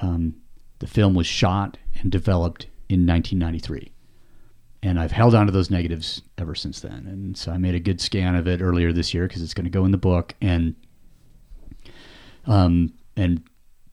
Um, 0.00 0.36
the 0.78 0.86
film 0.86 1.14
was 1.14 1.26
shot 1.26 1.76
and 2.00 2.10
developed 2.10 2.64
in 2.88 3.06
1993, 3.06 3.92
and 4.82 4.98
I've 4.98 5.12
held 5.12 5.34
on 5.34 5.46
to 5.46 5.52
those 5.52 5.70
negatives 5.70 6.22
ever 6.36 6.54
since 6.54 6.80
then. 6.80 7.06
And 7.06 7.36
so 7.36 7.52
I 7.52 7.58
made 7.58 7.74
a 7.74 7.80
good 7.80 8.00
scan 8.00 8.34
of 8.34 8.46
it 8.46 8.60
earlier 8.60 8.92
this 8.92 9.12
year 9.12 9.26
because 9.26 9.42
it's 9.42 9.54
going 9.54 9.64
to 9.64 9.70
go 9.70 9.84
in 9.84 9.90
the 9.90 9.98
book 9.98 10.34
and 10.40 10.76
um 12.46 12.92
and 13.16 13.42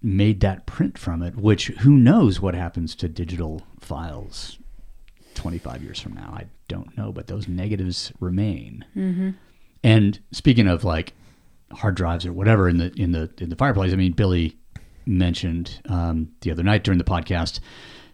made 0.02 0.40
that 0.42 0.68
print 0.68 0.98
from 0.98 1.24
it, 1.24 1.36
which 1.36 1.68
who 1.68 1.98
knows 1.98 2.40
what 2.40 2.54
happens 2.54 2.96
to 2.96 3.10
digital 3.10 3.64
files 3.80 4.60
25 5.34 5.82
years 5.82 6.00
from 6.00 6.14
now. 6.14 6.32
I 6.36 6.46
don't 6.68 6.96
know, 6.98 7.12
but 7.12 7.28
those 7.28 7.48
negatives 7.48 8.12
remain. 8.20 8.86
Mm-hmm. 8.96 9.32
And 9.84 10.20
speaking 10.32 10.68
of 10.68 10.84
like 10.84 11.14
hard 11.72 11.96
drives 11.96 12.26
or 12.26 12.34
whatever 12.34 12.70
in 12.70 12.78
the 12.78 12.92
in 12.96 13.12
the 13.12 13.32
in 13.40 13.50
the 13.50 13.56
fireplace, 13.56 13.94
I 13.94 13.96
mean, 13.96 14.14
Billy 14.14 14.58
mentioned 15.06 15.82
um, 15.90 16.32
the 16.42 16.52
other 16.52 16.64
night 16.64 16.84
during 16.84 16.98
the 16.98 17.04
podcast, 17.04 17.60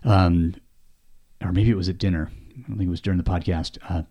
um, 0.04 0.56
or 1.42 1.52
maybe 1.52 1.70
it 1.70 1.78
was 1.78 1.90
at 1.90 1.98
dinner. 1.98 2.30
I 2.72 2.78
think 2.78 2.88
it 2.88 2.92
was 2.92 3.02
during 3.02 3.18
the 3.18 3.24
podcast. 3.24 3.78
Uh, 3.90 4.04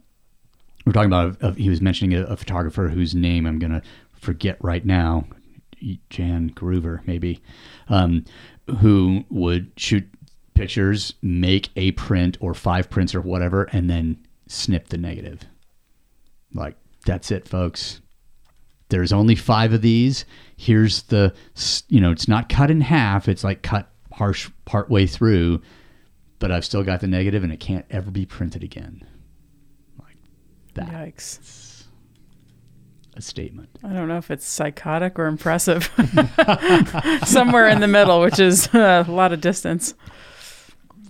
we 0.85 0.91
are 0.91 0.93
talking 0.93 1.13
about 1.13 1.57
he 1.57 1.69
was 1.69 1.81
mentioning 1.81 2.19
a, 2.19 2.25
a 2.25 2.37
photographer 2.37 2.89
whose 2.89 3.15
name 3.15 3.47
I'm 3.47 3.59
going 3.59 3.73
to 3.73 3.83
forget 4.13 4.57
right 4.63 4.85
now, 4.85 5.27
Jan 6.11 6.51
Groover 6.51 7.07
maybe, 7.07 7.41
um, 7.89 8.25
who 8.81 9.25
would 9.31 9.71
shoot 9.77 10.09
pictures, 10.55 11.15
make 11.23 11.71
a 11.77 11.93
print 11.93 12.37
or 12.41 12.55
five 12.55 12.91
prints 12.91 13.15
or 13.15 13.21
whatever, 13.21 13.65
and 13.73 13.89
then 13.89 14.19
snip 14.47 14.89
the 14.89 14.99
negative. 14.99 15.41
Like 16.53 16.77
that's 17.07 17.31
it, 17.31 17.49
folks. 17.49 18.01
There's 18.91 19.13
only 19.13 19.37
five 19.37 19.73
of 19.73 19.83
these. 19.83 20.25
Here's 20.57 21.03
the, 21.05 21.33
you 21.89 22.01
know, 22.01 22.11
it's 22.11 22.29
not 22.29 22.49
cut 22.49 22.71
in 22.71 22.81
half. 22.81 23.29
It's 23.29 23.45
like 23.45 23.63
cut 23.63 23.89
harsh 24.13 24.51
part 24.65 24.91
way 24.91 25.07
through, 25.07 25.63
but 26.41 26.51
I've 26.51 26.65
still 26.65 26.83
got 26.83 27.01
the 27.01 27.07
negative, 27.07 27.45
and 27.45 27.53
it 27.53 27.61
can't 27.61 27.87
ever 27.91 28.11
be 28.11 28.27
printed 28.27 28.65
again. 28.65 29.07
Like 30.03 30.17
that 30.75 30.89
Yikes. 30.89 31.85
a 33.15 33.23
statement. 33.23 33.69
I 33.85 33.93
don't 33.93 34.09
know 34.09 34.17
if 34.17 34.31
it's 34.33 34.47
psychotic 34.47 35.19
or 35.19 35.27
impressive. 35.27 35.85
Somewhere 37.25 37.69
in 37.69 37.81
the 37.81 37.89
middle, 37.89 38.21
which 38.21 38.41
is 38.41 38.75
uh, 38.75 39.05
a 39.07 39.13
lot 39.13 39.33
of 39.33 39.41
distance. 39.41 39.95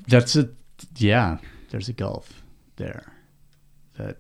That's 0.08 0.36
a 0.36 0.50
yeah. 0.96 1.38
There's 1.70 1.88
a 1.88 1.92
gulf 1.92 2.42
there. 2.76 3.12
That 3.96 4.16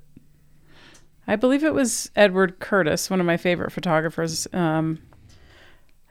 I 1.26 1.34
believe 1.34 1.64
it 1.64 1.74
was 1.74 2.10
Edward 2.14 2.60
Curtis, 2.60 3.10
one 3.10 3.18
of 3.18 3.26
my 3.26 3.36
favorite 3.36 3.72
photographers, 3.72 4.46
um, 4.52 5.00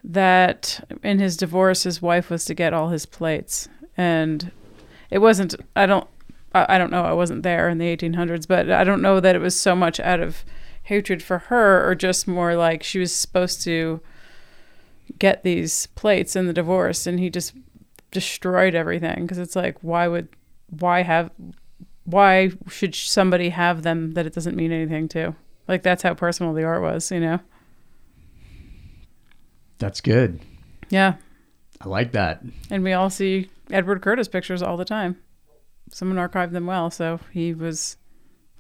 that 0.04 0.86
in 1.04 1.20
his 1.20 1.38
divorce, 1.38 1.84
his 1.84 2.02
wife 2.02 2.30
was 2.30 2.44
to 2.46 2.54
get 2.54 2.74
all 2.74 2.90
his 2.90 3.06
plates. 3.06 3.70
And 3.96 4.52
it 5.10 5.20
wasn't, 5.20 5.56
I 5.76 5.86
don't, 5.86 6.08
I 6.54 6.76
I 6.76 6.78
don't 6.78 6.92
know, 6.92 7.04
I 7.04 7.14
wasn't 7.14 7.44
there 7.44 7.70
in 7.70 7.78
the 7.78 7.96
1800s, 7.96 8.48
but 8.48 8.70
I 8.72 8.84
don't 8.84 9.02
know 9.02 9.20
that 9.20 9.36
it 9.36 9.40
was 9.40 9.60
so 9.60 9.76
much 9.76 10.00
out 10.00 10.20
of 10.20 10.44
hatred 10.84 11.22
for 11.22 11.38
her 11.38 11.88
or 11.88 11.94
just 11.96 12.28
more 12.28 12.56
like 12.56 12.82
she 12.82 12.98
was 13.00 13.14
supposed 13.14 13.62
to 13.64 14.02
get 15.20 15.44
these 15.44 15.86
plates 15.88 16.36
in 16.36 16.48
the 16.48 16.54
divorce 16.54 17.06
and 17.06 17.20
he 17.20 17.30
just 17.30 17.54
destroyed 18.12 18.74
everything 18.74 19.22
because 19.22 19.38
it's 19.38 19.56
like 19.56 19.78
why 19.82 20.08
would 20.08 20.28
why 20.80 21.04
have 21.04 21.30
why 22.06 22.50
should 22.68 22.96
somebody 22.96 23.50
have 23.50 23.84
them 23.84 24.14
that 24.14 24.26
it 24.26 24.34
doesn't 24.34 24.56
mean 24.56 24.72
anything 24.72 25.08
to 25.08 25.36
like 25.68 25.84
that's 25.84 26.02
how 26.02 26.14
personal 26.14 26.54
the 26.54 26.64
art 26.64 26.82
was 26.82 27.12
you 27.12 27.20
know 27.20 27.40
that's 29.78 30.02
good. 30.02 30.40
yeah 30.90 31.16
I 31.82 31.88
like 31.88 32.12
that. 32.12 32.42
and 32.70 32.84
we 32.84 32.94
all 32.94 33.10
see 33.10 33.50
edward 33.72 34.02
curtis 34.02 34.28
pictures 34.28 34.62
all 34.62 34.78
the 34.78 34.86
time 34.86 35.18
someone 35.92 36.18
archived 36.18 36.52
them 36.52 36.66
well 36.66 36.90
so 36.90 37.20
he 37.32 37.54
was 37.54 37.98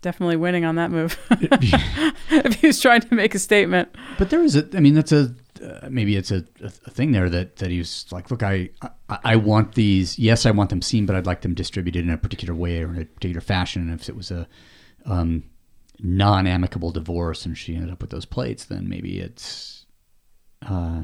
definitely 0.01 0.37
winning 0.37 0.65
on 0.65 0.75
that 0.75 0.91
move 0.91 1.17
if 1.31 2.55
he 2.55 2.67
was 2.67 2.79
trying 2.79 3.01
to 3.01 3.13
make 3.13 3.35
a 3.35 3.39
statement 3.39 3.89
But 4.19 4.29
there 4.29 4.43
is 4.43 4.57
a. 4.57 4.67
I 4.75 4.81
mean, 4.81 4.93
that's 4.93 5.13
a. 5.13 5.33
Uh, 5.63 5.89
maybe 5.89 6.15
it's 6.17 6.29
a, 6.29 6.45
a, 6.61 6.69
thing 6.69 7.13
there 7.13 7.29
that 7.29 7.55
that 7.55 7.71
he 7.71 7.79
was 7.79 8.05
like, 8.11 8.29
look, 8.29 8.43
I, 8.43 8.69
I 8.81 9.19
I 9.23 9.35
want 9.37 9.75
these. 9.75 10.19
Yes, 10.19 10.45
I 10.45 10.51
want 10.51 10.69
them 10.69 10.81
seen, 10.81 11.05
but 11.05 11.15
I'd 11.15 11.25
like 11.25 11.41
them 11.41 11.53
distributed 11.53 12.03
in 12.03 12.11
a 12.11 12.17
particular 12.17 12.53
way 12.53 12.83
or 12.83 12.89
in 12.89 13.01
a 13.01 13.05
particular 13.05 13.39
fashion. 13.39 13.83
And 13.89 13.99
if 13.99 14.09
it 14.09 14.15
was 14.15 14.29
a 14.29 14.45
um, 15.05 15.43
non-amicable 15.99 16.91
divorce 16.91 17.45
and 17.45 17.57
she 17.57 17.75
ended 17.75 17.91
up 17.91 18.01
with 18.01 18.09
those 18.09 18.25
plates, 18.25 18.65
then 18.65 18.89
maybe 18.89 19.19
it's. 19.19 19.85
Uh, 20.61 21.03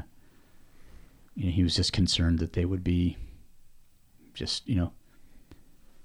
you 1.34 1.46
know, 1.46 1.52
he 1.52 1.62
was 1.62 1.74
just 1.74 1.94
concerned 1.94 2.38
that 2.38 2.52
they 2.52 2.66
would 2.66 2.84
be, 2.84 3.16
just 4.36 4.68
you 4.68 4.76
know, 4.76 4.92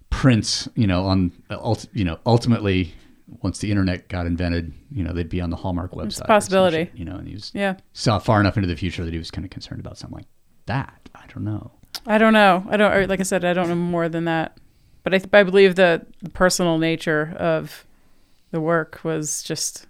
prints. 0.10 0.68
You 0.76 0.88
know, 0.88 1.06
on 1.06 1.32
you 1.94 2.04
know, 2.06 2.20
ultimately. 2.26 2.94
Once 3.44 3.60
the 3.60 3.72
internet 3.72 4.10
got 4.10 4.26
invented, 4.26 4.74
you 4.92 5.06
know 5.06 5.14
they'd 5.14 5.30
be 5.30 5.40
on 5.40 5.50
the 5.52 5.56
Hallmark 5.56 5.94
website. 5.94 6.08
or 6.08 6.12
some 6.12 6.28
possibility. 6.28 6.86
shit, 6.88 6.96
you 6.98 7.06
know, 7.06 7.16
and 7.16 7.26
he 7.30 7.34
was 7.34 7.50
yeah 7.56 7.78
saw 7.94 8.20
far 8.20 8.42
enough 8.42 8.58
into 8.58 8.68
the 8.68 8.76
future 8.76 9.06
that 9.06 9.14
he 9.14 9.18
was 9.18 9.32
kind 9.32 9.46
of 9.46 9.50
concerned 9.52 9.80
about 9.80 9.98
something 9.98 10.18
like 10.18 10.26
that. 10.66 11.08
I 11.16 11.24
don't 11.34 11.46
know. 11.46 11.72
I 12.06 12.18
don't 12.18 12.34
know. 12.34 12.66
I 12.70 12.76
don't 12.76 13.08
like 13.08 13.22
I 13.22 13.24
said. 13.24 13.46
I 13.46 13.54
don't 13.54 13.70
know 13.70 13.76
more 13.76 14.10
than 14.10 14.26
that. 14.26 14.58
But 15.04 15.14
I, 15.14 15.18
th- 15.20 15.30
I 15.32 15.44
believe 15.44 15.76
that 15.76 16.08
the 16.22 16.30
personal 16.30 16.78
nature 16.78 17.34
of 17.40 17.86
the 18.52 18.60
work 18.60 19.00
was 19.02 19.42
just 19.44 19.88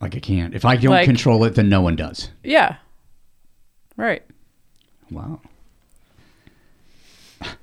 Like 0.00 0.16
I 0.16 0.20
can't. 0.20 0.54
If 0.54 0.64
I 0.64 0.76
don't 0.76 0.92
Like- 0.92 1.04
control 1.04 1.44
it, 1.44 1.54
then 1.54 1.68
no 1.68 1.82
one 1.82 1.96
does. 1.96 2.30
yeah, 2.42 2.76
right. 3.98 4.22
Wow. 5.10 5.42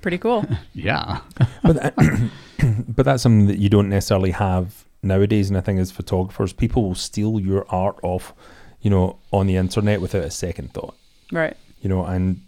Pretty 0.00 0.18
cool. 0.18 0.44
Yeah. 0.74 1.20
but 1.62 1.76
that, 1.76 2.30
but 2.88 3.04
that's 3.04 3.22
something 3.22 3.46
that 3.46 3.58
you 3.58 3.68
don't 3.68 3.88
necessarily 3.88 4.30
have 4.32 4.84
nowadays. 5.02 5.48
And 5.48 5.56
I 5.58 5.60
think 5.60 5.80
as 5.80 5.90
photographers, 5.90 6.52
people 6.52 6.82
will 6.82 6.94
steal 6.94 7.40
your 7.40 7.66
art 7.68 7.98
off, 8.02 8.32
you 8.80 8.90
know, 8.90 9.18
on 9.32 9.46
the 9.46 9.56
internet 9.56 10.00
without 10.00 10.24
a 10.24 10.30
second 10.30 10.72
thought. 10.72 10.94
right. 11.32 11.56
You 11.80 11.88
know, 11.88 12.04
and 12.04 12.42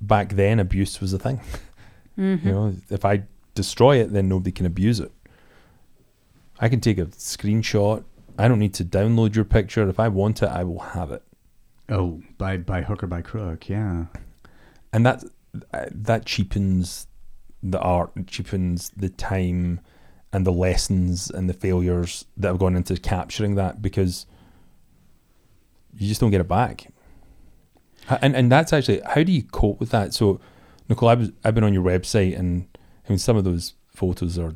back 0.00 0.34
then 0.34 0.60
abuse 0.60 1.00
was 1.00 1.12
a 1.12 1.18
thing. 1.18 1.40
You 2.14 2.24
mm-hmm. 2.24 2.48
know, 2.50 2.74
if 2.90 3.06
I 3.06 3.22
destroy 3.54 3.96
it, 3.96 4.12
then 4.12 4.28
nobody 4.28 4.52
can 4.52 4.66
abuse 4.66 5.00
it. 5.00 5.10
I 6.60 6.68
can 6.68 6.78
take 6.78 6.98
a 6.98 7.06
screenshot. 7.06 8.04
I 8.38 8.48
don't 8.48 8.58
need 8.58 8.74
to 8.74 8.84
download 8.84 9.34
your 9.34 9.46
picture. 9.46 9.88
If 9.88 9.98
I 9.98 10.08
want 10.08 10.42
it, 10.42 10.48
I 10.48 10.62
will 10.62 10.78
have 10.78 11.10
it. 11.10 11.22
Oh, 11.88 12.20
by 12.36 12.58
by 12.58 12.82
hook 12.82 13.02
or 13.02 13.06
by 13.06 13.22
crook. 13.22 13.66
Yeah. 13.68 14.04
and 14.92 15.06
that 15.06 15.24
Uh, 15.72 15.86
that 15.90 16.24
cheapens 16.24 17.06
the 17.62 17.78
art, 17.78 18.10
cheapens 18.26 18.90
the 18.96 19.08
time 19.08 19.80
and 20.32 20.46
the 20.46 20.52
lessons 20.52 21.30
and 21.30 21.48
the 21.48 21.54
failures 21.54 22.24
that 22.36 22.48
have 22.48 22.58
gone 22.58 22.74
into 22.74 22.96
capturing 22.96 23.54
that 23.56 23.82
because 23.82 24.26
you 25.94 26.08
just 26.08 26.20
don't 26.20 26.30
get 26.30 26.40
it 26.40 26.48
back. 26.48 26.86
And 28.20 28.34
and 28.34 28.50
that's 28.50 28.72
actually 28.72 29.00
how 29.04 29.22
do 29.22 29.30
you 29.30 29.42
cope 29.42 29.78
with 29.78 29.90
that? 29.90 30.14
So, 30.14 30.40
Nicole, 30.88 31.08
I 31.10 31.14
was, 31.14 31.30
I've 31.44 31.54
been 31.54 31.64
on 31.64 31.74
your 31.74 31.84
website 31.84 32.36
and 32.38 32.66
I 33.06 33.10
mean 33.10 33.18
some 33.18 33.36
of 33.36 33.44
those 33.44 33.74
photos 33.94 34.38
are 34.38 34.54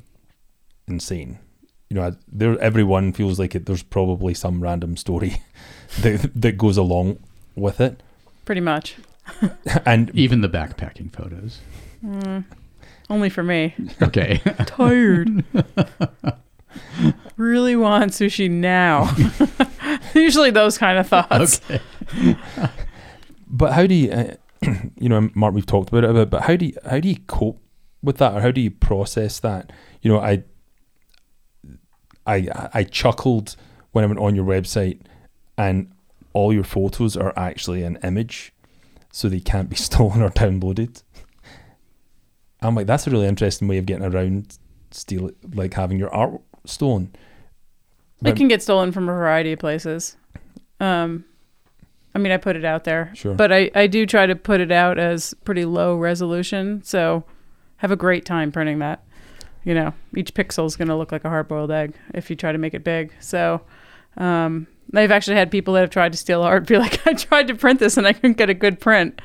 insane. 0.88 1.38
You 1.90 1.96
know, 1.96 2.16
there 2.26 2.58
everyone 2.60 3.12
feels 3.12 3.38
like 3.38 3.54
it. 3.54 3.66
There's 3.66 3.82
probably 3.84 4.34
some 4.34 4.60
random 4.62 4.96
story 4.96 5.42
that 6.00 6.30
that 6.34 6.58
goes 6.58 6.76
along 6.76 7.18
with 7.54 7.80
it, 7.80 8.02
Pretty 8.46 8.60
much. 8.60 8.96
and 9.86 10.10
Even 10.14 10.40
the 10.40 10.48
backpacking 10.48 11.12
photos. 11.12 11.60
Only 13.08 13.30
for 13.30 13.42
me. 13.42 13.74
Okay. 14.02 14.38
Tired. 14.66 15.44
really 17.36 17.76
want 17.76 18.12
sushi 18.12 18.50
now. 18.50 19.14
Usually 20.14 20.50
those 20.50 20.78
kind 20.78 20.98
of 20.98 21.08
thoughts. 21.08 21.60
okay. 21.70 22.36
But 23.48 23.72
how 23.72 23.86
do 23.86 23.94
you, 23.94 24.10
uh, 24.10 24.34
you 24.96 25.08
know, 25.08 25.30
Mark, 25.34 25.54
we've 25.54 25.66
talked 25.66 25.88
about 25.88 26.04
it 26.04 26.10
a 26.10 26.12
bit, 26.12 26.30
but 26.30 26.42
how 26.42 26.56
do 26.56 26.66
you, 26.66 26.74
how 26.88 26.98
do 26.98 27.08
you 27.08 27.18
cope 27.26 27.60
with 28.02 28.18
that, 28.18 28.34
or 28.34 28.40
how 28.40 28.50
do 28.50 28.60
you 28.60 28.70
process 28.70 29.38
that? 29.40 29.72
You 30.02 30.12
know, 30.12 30.20
I, 30.20 30.42
I, 32.26 32.68
I 32.74 32.84
chuckled 32.84 33.56
when 33.92 34.04
I 34.04 34.06
went 34.08 34.18
on 34.18 34.34
your 34.34 34.44
website, 34.44 35.00
and 35.56 35.92
all 36.32 36.52
your 36.52 36.64
photos 36.64 37.16
are 37.16 37.32
actually 37.36 37.82
an 37.82 37.98
image, 38.02 38.52
so 39.16 39.30
they 39.30 39.40
can't 39.40 39.70
be 39.70 39.76
stolen 39.88 40.20
or 40.20 40.28
downloaded. 40.28 41.02
I'm 42.60 42.74
like, 42.74 42.86
that's 42.86 43.06
a 43.06 43.10
really 43.10 43.26
interesting 43.26 43.66
way 43.66 43.78
of 43.78 43.86
getting 43.86 44.04
around 44.04 44.58
steal, 44.90 45.30
like 45.54 45.72
having 45.72 45.98
your 45.98 46.14
art 46.14 46.38
stolen. 46.66 47.14
It 48.22 48.36
can 48.36 48.46
get 48.48 48.62
stolen 48.62 48.92
from 48.92 49.04
a 49.08 49.12
variety 49.12 49.52
of 49.52 49.58
places. 49.58 50.16
Um, 50.80 51.24
I 52.14 52.18
mean, 52.18 52.30
I 52.30 52.36
put 52.36 52.56
it 52.56 52.64
out 52.66 52.84
there, 52.84 53.10
Sure. 53.14 53.34
but 53.34 53.52
I, 53.52 53.70
I 53.74 53.86
do 53.86 54.04
try 54.04 54.26
to 54.26 54.36
put 54.36 54.60
it 54.60 54.70
out 54.70 54.98
as 54.98 55.32
pretty 55.44 55.64
low 55.64 55.96
resolution. 55.96 56.82
So 56.82 57.24
have 57.78 57.90
a 57.90 57.96
great 57.96 58.26
time 58.26 58.52
printing 58.52 58.80
that. 58.80 59.02
You 59.64 59.72
know, 59.74 59.94
each 60.14 60.34
pixel 60.34 60.66
is 60.66 60.76
going 60.76 60.88
to 60.88 60.94
look 60.94 61.10
like 61.10 61.24
a 61.24 61.30
hard 61.30 61.48
boiled 61.48 61.70
egg 61.70 61.94
if 62.12 62.28
you 62.28 62.36
try 62.36 62.52
to 62.52 62.58
make 62.58 62.74
it 62.74 62.84
big. 62.84 63.12
So 63.20 63.62
um, 64.16 64.66
I've 64.94 65.10
actually 65.10 65.36
had 65.36 65.50
people 65.50 65.74
that 65.74 65.80
have 65.80 65.90
tried 65.90 66.12
to 66.12 66.18
steal 66.18 66.42
art 66.42 66.66
be 66.66 66.78
like, 66.78 67.06
I 67.06 67.12
tried 67.14 67.48
to 67.48 67.54
print 67.54 67.80
this 67.80 67.96
and 67.96 68.06
I 68.06 68.12
couldn't 68.12 68.36
get 68.36 68.50
a 68.50 68.54
good 68.54 68.80
print. 68.80 69.20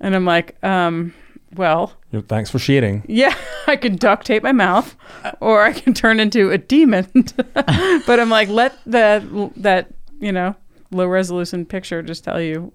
And 0.00 0.14
I'm 0.14 0.24
like, 0.24 0.62
um, 0.64 1.14
well, 1.54 1.94
thanks 2.28 2.50
for 2.50 2.58
sharing. 2.58 3.04
yeah, 3.08 3.34
I 3.66 3.76
can 3.76 3.96
duct 3.96 4.26
tape 4.26 4.42
my 4.42 4.52
mouth, 4.52 4.94
or 5.40 5.62
I 5.62 5.72
can 5.72 5.94
turn 5.94 6.20
into 6.20 6.50
a 6.50 6.58
demon. 6.58 7.06
but 7.54 8.20
I'm 8.20 8.28
like, 8.30 8.48
let 8.48 8.78
the 8.86 9.50
that 9.56 9.88
you 10.20 10.30
know 10.30 10.54
low 10.90 11.06
resolution 11.06 11.64
picture 11.66 12.02
just 12.02 12.22
tell 12.24 12.40
you 12.40 12.72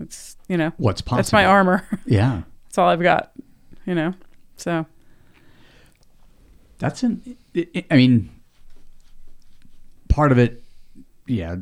it's 0.00 0.36
you 0.48 0.56
know 0.56 0.72
What's 0.76 1.00
possible? 1.00 1.16
that's 1.18 1.32
my 1.32 1.44
armor. 1.46 1.86
Yeah. 2.04 2.42
that's 2.64 2.78
all 2.78 2.88
I've 2.88 3.02
got. 3.02 3.32
You 3.86 3.94
know, 3.94 4.14
so 4.56 4.86
That's 6.78 7.02
an. 7.02 7.36
I 7.56 7.84
I 7.90 7.96
mean, 7.96 8.28
part 10.12 10.32
of 10.32 10.38
it, 10.38 10.62
yeah. 11.26 11.56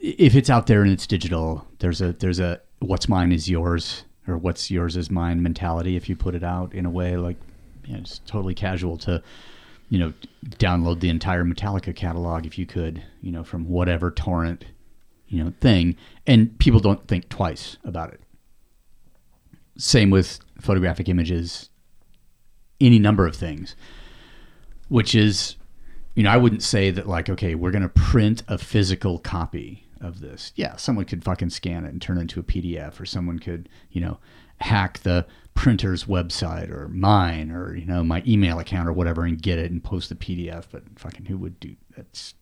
If 0.00 0.34
it's 0.34 0.50
out 0.50 0.66
there 0.66 0.82
and 0.82 0.92
it's 0.92 1.06
digital, 1.06 1.66
there's 1.78 2.00
a 2.00 2.12
there's 2.12 2.40
a 2.40 2.60
what's 2.80 3.08
mine 3.08 3.32
is 3.32 3.48
yours 3.48 4.04
or 4.28 4.36
what's 4.36 4.70
yours 4.70 4.96
is 4.96 5.10
mine 5.10 5.42
mentality. 5.42 5.96
If 5.96 6.08
you 6.08 6.16
put 6.16 6.34
it 6.34 6.42
out 6.42 6.74
in 6.74 6.84
a 6.84 6.90
way 6.90 7.16
like, 7.16 7.36
you 7.84 7.94
know, 7.94 8.00
it's 8.00 8.18
totally 8.26 8.54
casual 8.54 8.96
to, 8.98 9.22
you 9.88 9.98
know, 9.98 10.12
download 10.58 11.00
the 11.00 11.08
entire 11.08 11.44
Metallica 11.44 11.94
catalog 11.94 12.44
if 12.46 12.58
you 12.58 12.66
could, 12.66 13.02
you 13.20 13.30
know, 13.30 13.44
from 13.44 13.68
whatever 13.68 14.10
torrent, 14.10 14.64
you 15.28 15.42
know, 15.42 15.52
thing, 15.60 15.96
and 16.26 16.58
people 16.58 16.80
don't 16.80 17.06
think 17.06 17.28
twice 17.28 17.76
about 17.84 18.12
it. 18.12 18.20
Same 19.78 20.10
with 20.10 20.40
photographic 20.60 21.08
images, 21.08 21.70
any 22.80 22.98
number 22.98 23.26
of 23.26 23.36
things 23.36 23.76
which 24.88 25.14
is 25.14 25.56
you 26.16 26.24
know 26.24 26.30
i 26.30 26.36
wouldn't 26.36 26.62
say 26.62 26.90
that 26.90 27.06
like 27.06 27.30
okay 27.30 27.54
we're 27.54 27.70
going 27.70 27.82
to 27.82 27.88
print 27.88 28.42
a 28.48 28.58
physical 28.58 29.18
copy 29.20 29.86
of 30.00 30.20
this. 30.20 30.52
Yeah, 30.56 30.76
someone 30.76 31.04
could 31.04 31.24
fucking 31.24 31.50
scan 31.50 31.84
it 31.84 31.88
and 31.88 32.00
turn 32.00 32.18
it 32.18 32.22
into 32.22 32.40
a 32.40 32.42
PDF, 32.42 33.00
or 33.00 33.06
someone 33.06 33.38
could, 33.38 33.68
you 33.90 34.00
know, 34.00 34.18
hack 34.60 35.00
the 35.00 35.26
printer's 35.54 36.04
website 36.04 36.70
or 36.70 36.86
mine 36.88 37.50
or 37.50 37.74
you 37.74 37.86
know 37.86 38.04
my 38.04 38.22
email 38.26 38.58
account 38.58 38.86
or 38.86 38.92
whatever 38.92 39.24
and 39.24 39.40
get 39.40 39.58
it 39.58 39.70
and 39.70 39.82
post 39.82 40.08
the 40.08 40.14
PDF. 40.14 40.66
But 40.70 40.82
fucking 40.96 41.26
who 41.26 41.38
would 41.38 41.58
do 41.60 41.76
that's? 41.96 42.34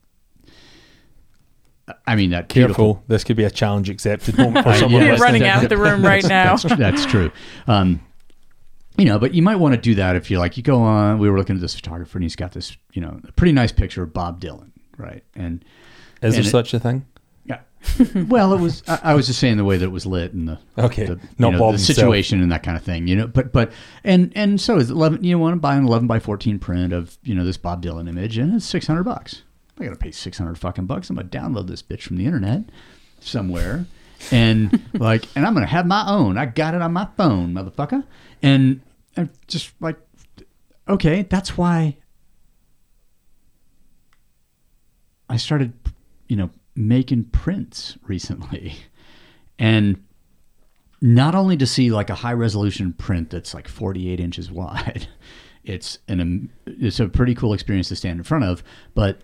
I 2.07 2.17
mean 2.17 2.31
that 2.31 2.49
beautiful- 2.49 2.95
Careful, 2.95 3.05
this 3.09 3.25
could 3.25 3.37
be 3.37 3.45
a 3.45 3.51
challenge 3.51 3.91
accepted 3.91 4.39
moment 4.39 4.65
for 4.67 4.75
someone. 4.75 5.03
yeah, 5.03 5.09
You're 5.09 5.19
running 5.19 5.45
out 5.45 5.63
of 5.63 5.69
the 5.69 5.77
room 5.77 6.05
right 6.05 6.25
now. 6.25 6.57
That's, 6.57 6.77
that's 6.77 7.07
true. 7.07 7.31
Um, 7.67 8.01
you 8.97 9.05
know, 9.07 9.19
but 9.19 9.35
you 9.35 9.43
might 9.43 9.57
want 9.57 9.75
to 9.75 9.81
do 9.81 9.95
that 9.97 10.17
if 10.17 10.31
you're 10.31 10.39
like, 10.41 10.57
you 10.57 10.63
go 10.63 10.81
on, 10.83 11.19
we 11.19 11.29
were 11.29 11.39
looking 11.39 11.57
at 11.57 11.63
this 11.63 11.75
photographer 11.75 12.19
and 12.19 12.23
he's 12.25 12.37
got 12.37 12.53
this, 12.53 12.77
you 12.93 13.03
know, 13.03 13.21
a 13.27 13.33
pretty 13.33 13.53
nice 13.53 13.73
picture 13.73 14.03
of 14.03 14.13
Bob 14.13 14.41
Dylan, 14.41 14.71
right? 14.97 15.25
And 15.35 15.65
Is 16.23 16.35
there 16.35 16.43
it- 16.43 16.47
such 16.47 16.75
a 16.75 16.79
thing? 16.81 17.05
yeah, 17.45 17.61
well, 18.29 18.55
it 18.55 18.61
was, 18.61 18.83
I, 18.89 19.01
I 19.03 19.15
was 19.15 19.27
just 19.27 19.39
saying 19.41 19.57
the 19.59 19.65
way 19.65 19.77
that 19.77 19.85
it 19.85 19.91
was 19.93 20.07
lit 20.07 20.33
and 20.33 20.49
the, 20.49 20.59
Okay, 20.79 21.05
the, 21.07 21.15
you 21.39 21.51
know, 21.51 21.73
the 21.73 21.79
situation 21.79 22.41
and 22.41 22.51
that 22.53 22.63
kind 22.63 22.77
of 22.77 22.83
thing, 22.85 23.07
you 23.09 23.17
know, 23.17 23.27
but, 23.27 23.53
but, 23.53 23.73
and, 24.05 24.33
and 24.35 24.61
so 24.61 24.77
is 24.77 24.91
11, 24.91 25.25
you 25.25 25.39
want 25.39 25.55
to 25.55 25.61
buy 25.61 25.75
an 25.75 25.85
11 25.87 26.07
by 26.07 26.19
14 26.21 26.59
print 26.59 26.93
of, 26.93 27.19
you 27.23 27.35
know, 27.35 27.45
this 27.45 27.57
Bob 27.59 27.83
Dylan 27.83 28.09
image 28.09 28.39
and 28.39 28.55
it's 28.55 28.65
600 28.67 29.03
bucks. 29.03 29.43
I 29.79 29.85
got 29.85 29.91
to 29.91 29.97
pay 29.97 30.13
600 30.13 30.57
fucking 30.57 30.87
bucks. 30.87 31.11
I'm 31.11 31.17
going 31.17 31.29
to 31.29 31.37
download 31.37 31.67
this 31.67 31.83
bitch 31.83 32.03
from 32.03 32.17
the 32.17 32.27
internet 32.27 32.63
somewhere 33.21 33.87
and 34.33 34.81
like 34.95 35.27
and 35.35 35.47
i'm 35.47 35.55
gonna 35.55 35.67
have 35.67 35.87
my 35.87 36.05
own. 36.09 36.39
I 36.39 36.47
got 36.47 36.75
it 36.75 36.83
on 36.83 36.93
my 36.93 37.09
phone 37.17 37.55
motherfucker. 37.55 38.05
And 38.43 38.81
I'm 39.17 39.31
just 39.47 39.73
like 39.81 39.97
okay 40.89 41.23
that's 41.23 41.57
why 41.57 41.97
i 45.31 45.37
started 45.37 45.73
you 46.29 46.37
know 46.37 46.51
making 46.77 47.25
prints 47.25 47.97
recently. 48.03 48.77
And 49.59 50.03
not 51.01 51.35
only 51.35 51.57
to 51.57 51.67
see 51.67 51.91
like 51.91 52.11
a 52.11 52.15
high 52.15 52.33
resolution 52.33 52.93
print 52.93 53.31
that's 53.31 53.55
like 53.55 53.69
48 53.69 54.19
inches 54.19 54.51
wide 54.51 55.07
it's 55.65 55.99
an 56.09 56.51
it's 56.67 57.01
a 57.01 57.09
pretty 57.09 57.35
cool 57.35 57.53
experience 57.53 57.89
to 57.89 57.97
stand 57.97 58.19
in 58.19 58.25
front 58.25 58.45
of 58.45 58.63
but 58.95 59.23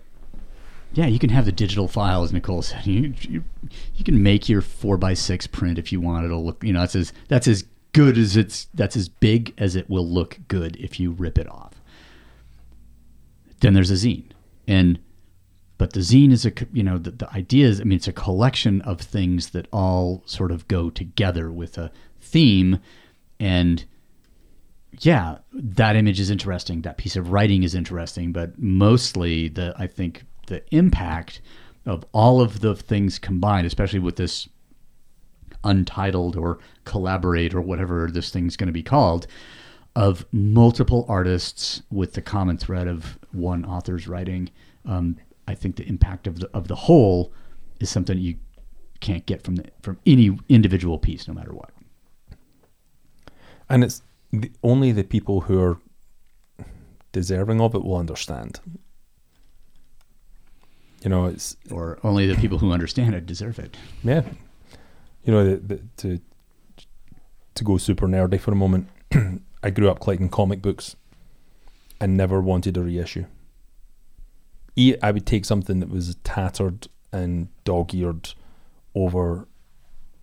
yeah, 0.93 1.07
you 1.07 1.19
can 1.19 1.29
have 1.29 1.45
the 1.45 1.51
digital 1.51 1.87
file, 1.87 2.23
as 2.23 2.33
Nicole 2.33 2.61
said. 2.61 2.85
You, 2.85 3.13
you, 3.21 3.43
you 3.95 4.03
can 4.03 4.21
make 4.21 4.49
your 4.49 4.61
four 4.61 4.97
by 4.97 5.13
six 5.13 5.47
print 5.47 5.77
if 5.77 5.91
you 5.91 6.01
want. 6.01 6.25
It'll 6.25 6.45
look, 6.45 6.63
you 6.63 6.73
know, 6.73 6.81
that's 6.81 6.95
as 6.95 7.13
that's 7.29 7.47
as 7.47 7.65
good 7.93 8.17
as 8.17 8.35
it's 8.35 8.67
that's 8.73 8.95
as 8.95 9.07
big 9.07 9.53
as 9.57 9.75
it 9.75 9.89
will 9.89 10.07
look 10.07 10.39
good 10.47 10.75
if 10.77 10.99
you 10.99 11.11
rip 11.11 11.37
it 11.37 11.49
off. 11.49 11.73
Then 13.61 13.73
there's 13.73 13.91
a 13.91 13.95
zine, 13.95 14.31
and 14.67 14.99
but 15.77 15.93
the 15.93 16.01
zine 16.01 16.31
is 16.31 16.45
a 16.45 16.51
you 16.73 16.83
know 16.83 16.97
the, 16.97 17.11
the 17.11 17.31
idea 17.33 17.67
is 17.67 17.79
I 17.79 17.85
mean 17.85 17.95
it's 17.95 18.07
a 18.07 18.13
collection 18.13 18.81
of 18.81 18.99
things 18.99 19.51
that 19.51 19.67
all 19.71 20.23
sort 20.25 20.51
of 20.51 20.67
go 20.67 20.89
together 20.89 21.51
with 21.51 21.77
a 21.77 21.91
theme, 22.19 22.79
and 23.39 23.85
yeah, 24.99 25.37
that 25.53 25.95
image 25.95 26.19
is 26.19 26.29
interesting. 26.29 26.81
That 26.81 26.97
piece 26.97 27.15
of 27.15 27.31
writing 27.31 27.63
is 27.63 27.75
interesting, 27.75 28.33
but 28.33 28.59
mostly 28.59 29.47
the 29.47 29.73
I 29.77 29.87
think 29.87 30.25
the 30.51 30.61
impact 30.75 31.41
of 31.85 32.05
all 32.11 32.41
of 32.41 32.59
the 32.59 32.75
things 32.75 33.17
combined, 33.17 33.65
especially 33.65 33.99
with 33.99 34.17
this 34.17 34.49
untitled 35.63 36.35
or 36.35 36.59
collaborate 36.83 37.53
or 37.53 37.61
whatever 37.61 38.09
this 38.11 38.29
thing's 38.29 38.57
going 38.57 38.67
to 38.67 38.73
be 38.73 38.83
called, 38.83 39.27
of 39.95 40.25
multiple 40.31 41.05
artists 41.07 41.81
with 41.89 42.13
the 42.13 42.21
common 42.21 42.57
thread 42.57 42.87
of 42.87 43.17
one 43.31 43.63
author's 43.63 44.07
writing. 44.07 44.49
Um, 44.85 45.15
I 45.47 45.55
think 45.55 45.77
the 45.77 45.87
impact 45.87 46.27
of 46.27 46.39
the 46.39 46.49
of 46.53 46.67
the 46.67 46.75
whole 46.75 47.31
is 47.79 47.89
something 47.89 48.17
you 48.17 48.35
can't 48.99 49.25
get 49.25 49.41
from 49.43 49.55
the, 49.55 49.65
from 49.81 49.97
any 50.05 50.37
individual 50.49 50.99
piece, 50.99 51.27
no 51.27 51.33
matter 51.33 51.53
what. 51.53 51.71
And 53.69 53.83
it's 53.85 54.01
the, 54.31 54.51
only 54.63 54.91
the 54.91 55.03
people 55.03 55.41
who 55.41 55.61
are 55.61 55.79
deserving 57.13 57.61
of 57.61 57.73
it 57.73 57.83
will 57.83 57.97
understand. 57.97 58.59
You 61.03 61.09
know, 61.09 61.25
it's 61.25 61.57
Or 61.71 61.97
only 62.03 62.27
the 62.27 62.35
people 62.35 62.59
who 62.59 62.71
understand 62.71 63.15
it 63.15 63.25
deserve 63.25 63.57
it. 63.59 63.75
yeah. 64.03 64.21
You 65.23 65.33
know, 65.33 65.43
the, 65.55 65.55
the, 65.57 65.81
to 65.97 66.19
to 67.53 67.63
go 67.63 67.77
super 67.77 68.07
nerdy 68.07 68.39
for 68.39 68.51
a 68.51 68.55
moment, 68.55 68.87
I 69.63 69.69
grew 69.71 69.89
up 69.89 69.99
collecting 69.99 70.29
comic 70.29 70.61
books 70.61 70.95
and 71.99 72.15
never 72.17 72.39
wanted 72.41 72.77
a 72.77 72.81
reissue. 72.81 73.25
E- 74.75 74.95
I 75.03 75.11
would 75.11 75.25
take 75.25 75.43
something 75.45 75.79
that 75.81 75.89
was 75.89 76.15
tattered 76.23 76.87
and 77.11 77.49
dog-eared 77.65 78.33
over 78.95 79.47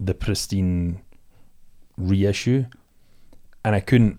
the 0.01 0.15
pristine 0.15 1.03
reissue, 1.99 2.65
and 3.65 3.75
I 3.77 3.81
couldn't, 3.81 4.19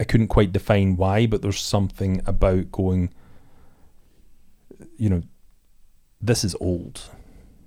I 0.00 0.04
couldn't 0.04 0.28
quite 0.28 0.50
define 0.52 0.96
why. 0.96 1.26
But 1.26 1.42
there's 1.42 1.60
something 1.60 2.22
about 2.26 2.72
going, 2.72 3.12
you 4.96 5.10
know, 5.10 5.22
this 6.24 6.44
is 6.44 6.56
old. 6.60 7.02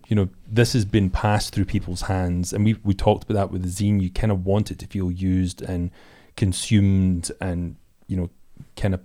You 0.08 0.16
know, 0.16 0.30
this 0.48 0.74
has 0.74 0.86
been 0.86 1.10
passed 1.10 1.54
through 1.54 1.66
people's 1.66 2.04
hands, 2.04 2.54
and 2.54 2.66
we 2.66 2.76
we 2.84 2.94
talked 2.94 3.24
about 3.24 3.34
that 3.36 3.52
with 3.52 3.64
the 3.64 3.70
zine. 3.70 4.02
You 4.02 4.10
kind 4.10 4.32
of 4.32 4.46
want 4.46 4.72
it 4.72 4.80
to 4.80 4.88
feel 4.88 5.12
used 5.12 5.62
and 5.62 5.92
consumed, 6.36 7.32
and 7.40 7.76
you 8.08 8.18
know, 8.18 8.30
kind 8.76 8.94
of 8.94 9.02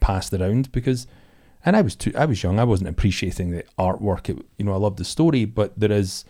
passed 0.00 0.32
around 0.32 0.70
because. 0.72 1.06
And 1.64 1.76
I 1.76 1.80
was 1.80 1.94
too. 1.94 2.12
I 2.16 2.24
was 2.24 2.42
young. 2.42 2.58
I 2.58 2.64
wasn't 2.64 2.90
appreciating 2.90 3.52
the 3.52 3.64
artwork. 3.78 4.28
It, 4.28 4.44
you 4.58 4.64
know, 4.64 4.72
I 4.72 4.78
loved 4.78 4.98
the 4.98 5.04
story, 5.04 5.44
but 5.44 5.78
there 5.78 5.92
is. 5.92 6.24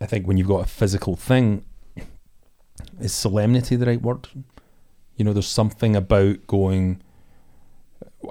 I 0.00 0.06
think 0.06 0.28
when 0.28 0.36
you've 0.36 0.46
got 0.46 0.64
a 0.64 0.68
physical 0.68 1.16
thing, 1.16 1.64
is 3.00 3.12
solemnity 3.12 3.74
the 3.74 3.86
right 3.86 4.00
word? 4.00 4.28
You 5.16 5.24
know, 5.24 5.32
there's 5.32 5.48
something 5.48 5.96
about 5.96 6.46
going. 6.46 7.02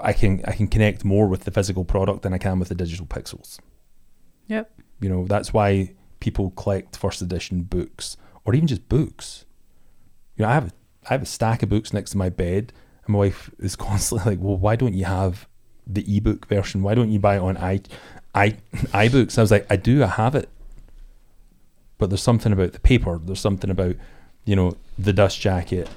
I 0.01 0.13
can 0.13 0.41
I 0.45 0.51
can 0.51 0.67
connect 0.67 1.05
more 1.05 1.27
with 1.27 1.43
the 1.43 1.51
physical 1.51 1.85
product 1.85 2.21
than 2.21 2.33
I 2.33 2.37
can 2.37 2.59
with 2.59 2.69
the 2.69 2.75
digital 2.75 3.05
pixels. 3.05 3.59
Yep. 4.47 4.71
You 4.99 5.09
know, 5.09 5.25
that's 5.25 5.53
why 5.53 5.93
people 6.19 6.51
collect 6.51 6.97
first 6.97 7.21
edition 7.21 7.63
books 7.63 8.17
or 8.43 8.53
even 8.55 8.67
just 8.67 8.87
books. 8.89 9.45
You 10.37 10.43
know, 10.43 10.49
I 10.49 10.53
have 10.53 10.67
a, 10.67 10.71
I 11.05 11.13
have 11.13 11.21
a 11.21 11.25
stack 11.25 11.63
of 11.63 11.69
books 11.69 11.93
next 11.93 12.11
to 12.11 12.17
my 12.17 12.29
bed, 12.29 12.73
and 13.05 13.13
my 13.13 13.19
wife 13.19 13.51
is 13.59 13.75
constantly 13.87 14.31
like, 14.31 14.39
"Well, 14.41 14.57
why 14.57 14.75
don't 14.75 14.93
you 14.93 15.05
have 15.05 15.47
the 15.87 16.05
ebook 16.17 16.47
version? 16.47 16.81
Why 16.83 16.95
don't 16.95 17.11
you 17.11 17.19
buy 17.19 17.35
it 17.37 17.41
on 17.41 17.57
i 17.57 17.81
i 18.33 18.51
iBooks?" 18.73 19.37
I 19.37 19.41
was 19.41 19.51
like, 19.51 19.67
"I 19.69 19.75
do, 19.75 20.03
I 20.03 20.07
have 20.07 20.35
it, 20.35 20.49
but 21.97 22.09
there's 22.09 22.23
something 22.23 22.51
about 22.51 22.73
the 22.73 22.79
paper. 22.79 23.19
There's 23.23 23.39
something 23.39 23.69
about, 23.69 23.95
you 24.45 24.55
know, 24.55 24.77
the 24.97 25.13
dust 25.13 25.39
jacket 25.39 25.89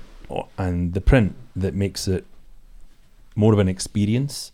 and 0.56 0.94
the 0.94 1.00
print 1.00 1.34
that 1.56 1.74
makes 1.74 2.06
it 2.06 2.24
more 3.38 3.52
of 3.52 3.58
an 3.58 3.68
experience." 3.68 4.52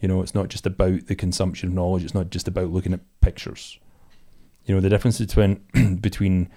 You 0.00 0.08
know, 0.08 0.20
it's 0.20 0.34
not 0.34 0.48
just 0.48 0.66
about 0.66 1.06
the 1.06 1.14
consumption 1.14 1.68
of 1.70 1.74
knowledge. 1.74 2.04
It's 2.04 2.14
not 2.14 2.28
just 2.28 2.48
about 2.48 2.68
looking 2.68 2.92
at 2.92 3.00
pictures. 3.20 3.78
You 4.66 4.74
know, 4.74 4.80
the 4.80 4.90
difference 4.90 5.18
between 5.18 5.98
between 6.00 6.50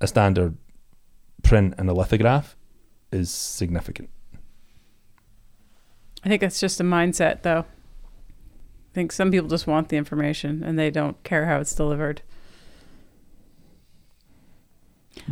a 0.00 0.06
standard 0.06 0.56
print 1.42 1.74
and 1.78 1.88
a 1.88 1.94
lithograph 1.94 2.56
is 3.10 3.30
significant. 3.30 4.10
I 6.24 6.28
think 6.28 6.42
it's 6.42 6.60
just 6.60 6.80
a 6.80 6.84
mindset, 6.84 7.42
though. 7.42 7.60
I 7.60 8.94
think 8.94 9.12
some 9.12 9.30
people 9.30 9.48
just 9.48 9.66
want 9.66 9.88
the 9.88 9.96
information 9.96 10.62
and 10.62 10.78
they 10.78 10.90
don't 10.90 11.22
care 11.22 11.46
how 11.46 11.60
it's 11.60 11.74
delivered. 11.74 12.22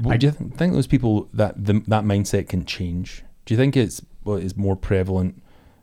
I 0.06 0.16
do 0.16 0.26
you 0.26 0.32
th- 0.32 0.52
think 0.54 0.72
those 0.72 0.86
people 0.86 1.28
that 1.32 1.64
the, 1.64 1.74
that 1.86 2.04
mindset 2.04 2.48
can 2.48 2.64
change? 2.64 3.24
Do 3.46 3.54
you 3.54 3.58
think 3.58 3.76
it's 3.76 4.02
well, 4.24 4.36
is 4.36 4.56
more 4.56 4.76
prevalent? 4.76 5.42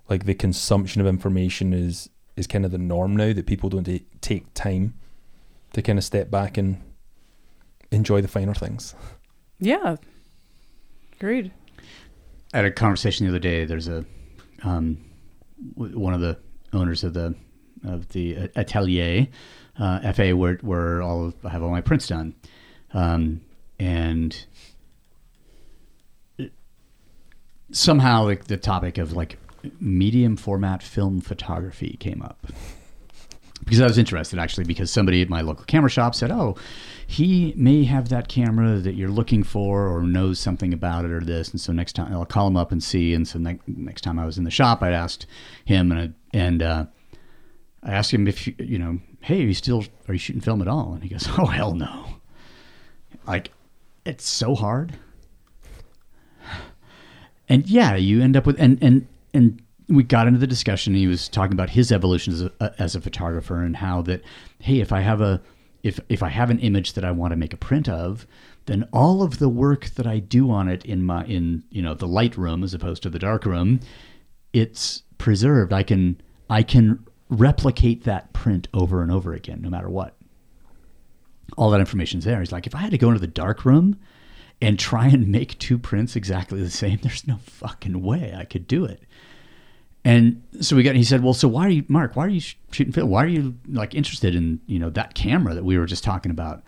Like 0.10 0.26
the 0.26 0.34
consumption 0.34 1.02
of 1.02 1.08
information 1.08 1.74
is 1.74 2.10
is 2.36 2.48
kind 2.48 2.66
of 2.66 2.72
the 2.72 2.78
norm 2.78 3.16
now 3.16 3.34
that 3.34 3.46
people 3.46 3.70
don't 3.70 3.84
ta- 3.86 4.06
take 4.22 4.54
time 4.54 4.94
to 5.74 5.82
kind 5.82 6.00
of 6.00 6.04
step 6.06 6.32
back 6.32 6.58
and 6.58 6.82
enjoy 7.92 8.22
the 8.22 8.28
finer 8.28 8.54
things. 8.54 8.96
Yeah. 9.60 9.98
Agreed. 11.18 11.52
I 12.54 12.58
had 12.58 12.66
a 12.66 12.72
conversation 12.72 13.26
the 13.26 13.32
other 13.32 13.40
day. 13.40 13.66
There's 13.66 13.88
a 13.88 14.06
um, 14.64 14.98
one 15.76 16.14
of 16.14 16.22
the 16.22 16.38
owners 16.74 17.04
of 17.04 17.14
the 17.14 17.36
of 17.84 18.08
the 18.10 18.38
uh, 18.38 18.48
atelier 18.56 19.28
uh, 19.78 20.12
FA 20.14 20.36
where 20.36 20.56
where 20.62 21.02
all 21.02 21.26
of, 21.28 21.46
I 21.46 21.50
have 21.50 21.62
all 21.62 21.70
my 21.72 21.82
prints 21.82 22.08
done, 22.08 22.34
um, 22.94 23.42
and 23.80 24.46
it- 26.38 26.54
somehow 27.72 28.24
like 28.24 28.46
the 28.46 28.58
topic 28.58 28.98
of 28.98 29.14
like 29.14 29.38
medium 29.80 30.36
format 30.38 30.82
film 30.82 31.22
photography 31.22 31.98
came 32.00 32.22
up 32.22 32.48
because 33.70 33.82
I 33.82 33.86
was 33.86 33.98
interested 33.98 34.40
actually 34.40 34.64
because 34.64 34.90
somebody 34.90 35.22
at 35.22 35.30
my 35.30 35.42
local 35.42 35.66
camera 35.66 35.90
shop 35.90 36.16
said, 36.16 36.32
"Oh, 36.32 36.56
he 37.06 37.54
may 37.56 37.84
have 37.84 38.10
that 38.10 38.28
camera 38.28 38.80
that 38.80 38.96
you're 38.96 39.10
looking 39.10 39.44
for 39.44 39.88
or 39.88 40.02
knows 40.02 40.40
something 40.40 40.74
about 40.74 41.06
it 41.06 41.12
or 41.12 41.20
this." 41.20 41.52
And 41.52 41.62
so 41.62 41.72
next 41.72 41.94
time 41.94 42.12
I'll 42.12 42.26
call 42.26 42.48
him 42.48 42.58
up 42.58 42.72
and 42.72 42.84
see. 42.84 43.14
And 43.14 43.28
so 43.28 43.38
ne- 43.38 43.60
next 43.68 44.02
time 44.02 44.18
I 44.18 44.26
was 44.26 44.38
in 44.38 44.44
the 44.44 44.52
shop, 44.52 44.82
I 44.82 44.92
asked 44.92 45.28
him 45.66 45.92
and 45.92 46.02
I, 46.02 46.38
and 46.38 46.64
uh, 46.64 46.86
I 47.84 47.92
asked 47.92 48.12
him 48.12 48.28
if 48.28 48.48
you 48.48 48.80
know 48.80 49.00
"Hey, 49.22 49.44
are 49.44 49.48
you 49.48 49.54
still 49.54 49.86
are 50.08 50.14
you 50.14 50.20
shooting 50.20 50.42
film 50.42 50.62
at 50.62 50.68
all?" 50.68 50.94
And 50.94 51.04
he 51.04 51.10
goes, 51.10 51.28
"Oh 51.38 51.46
hell 51.46 51.76
no!" 51.76 52.06
Like, 53.28 53.52
it's 54.06 54.28
so 54.28 54.56
hard. 54.56 54.96
And 57.50 57.68
yeah, 57.68 57.96
you 57.96 58.22
end 58.22 58.38
up 58.38 58.46
with 58.46 58.60
and 58.60 58.82
and 58.82 59.08
and 59.34 59.62
we 59.90 60.04
got 60.04 60.28
into 60.28 60.40
the 60.40 60.48
discussion. 60.48 60.94
He 60.94 61.08
was 61.08 61.28
talking 61.28 61.54
about 61.54 61.72
his 61.72 61.92
evolution 61.92 62.32
as 62.32 62.42
a, 62.44 62.74
as 62.78 62.96
a 62.96 63.02
photographer 63.02 63.64
and 63.64 63.76
how 63.76 64.04
that, 64.04 64.22
hey, 64.60 64.80
if 64.80 64.92
I 64.92 65.02
have 65.02 65.20
a 65.20 65.42
if 65.84 66.00
if 66.10 66.22
I 66.22 66.30
have 66.30 66.50
an 66.50 66.60
image 66.60 66.94
that 66.94 67.04
I 67.04 67.12
want 67.12 67.32
to 67.32 67.38
make 67.38 67.54
a 67.54 67.58
print 67.58 67.90
of, 67.90 68.28
then 68.68 68.88
all 68.94 69.24
of 69.24 69.40
the 69.40 69.50
work 69.50 69.86
that 69.96 70.06
I 70.06 70.20
do 70.20 70.52
on 70.52 70.70
it 70.70 70.86
in 70.86 71.04
my 71.04 71.26
in 71.26 71.64
you 71.72 71.82
know 71.82 71.96
the 71.96 72.08
light 72.08 72.38
room 72.38 72.64
as 72.64 72.74
opposed 72.74 73.02
to 73.04 73.10
the 73.10 73.20
dark 73.20 73.46
room, 73.46 73.80
it's 74.54 75.02
preserved. 75.18 75.74
I 75.74 75.84
can 75.84 76.22
I 76.50 76.62
can 76.64 77.06
replicate 77.30 78.04
that 78.04 78.32
print 78.34 78.68
over 78.74 79.02
and 79.02 79.12
over 79.12 79.34
again, 79.34 79.62
no 79.62 79.70
matter 79.70 79.90
what. 79.90 80.16
All 81.58 81.72
that 81.72 81.80
information's 81.80 82.26
there. 82.26 82.40
He's 82.40 82.52
like, 82.52 82.68
if 82.68 82.76
I 82.76 82.80
had 82.80 82.92
to 82.92 82.98
go 82.98 83.08
into 83.08 83.20
the 83.20 83.28
dark 83.28 83.66
room 83.66 84.00
and 84.62 84.78
try 84.78 85.08
and 85.08 85.28
make 85.28 85.58
two 85.60 85.78
prints 85.78 86.16
exactly 86.16 86.62
the 86.62 86.70
same, 86.70 87.00
there's 87.04 87.28
no 87.28 87.38
fucking 87.44 88.02
way 88.02 88.34
I 88.36 88.46
could 88.46 88.68
do 88.68 88.86
it. 88.86 89.04
And 90.06 90.44
so 90.62 90.76
we 90.76 90.84
got. 90.84 90.96
He 90.96 91.04
said, 91.04 91.24
"Well, 91.24 91.34
so 91.34 91.48
why 91.48 91.66
are 91.66 91.70
you, 91.70 91.84
Mark? 91.90 92.16
Why 92.16 92.26
are 92.26 92.30
you 92.30 92.40
shooting 92.40 92.94
film? 92.94 93.10
Why 93.10 93.26
are 93.26 93.28
you 93.28 93.56
like 93.68 93.94
interested 93.94 94.34
in 94.34 94.62
you 94.66 94.80
know 94.80 94.90
that 94.92 95.14
camera 95.14 95.54
that 95.54 95.66
we 95.66 95.78
were 95.78 95.86
just 95.86 96.06
talking 96.06 96.32
about?" 96.32 96.64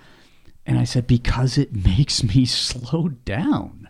And 0.66 0.78
I 0.78 0.84
said, 0.84 1.08
"Because 1.08 1.58
it 1.58 1.74
makes 1.74 2.24
me 2.24 2.46
slow 2.46 3.10
down. 3.10 3.88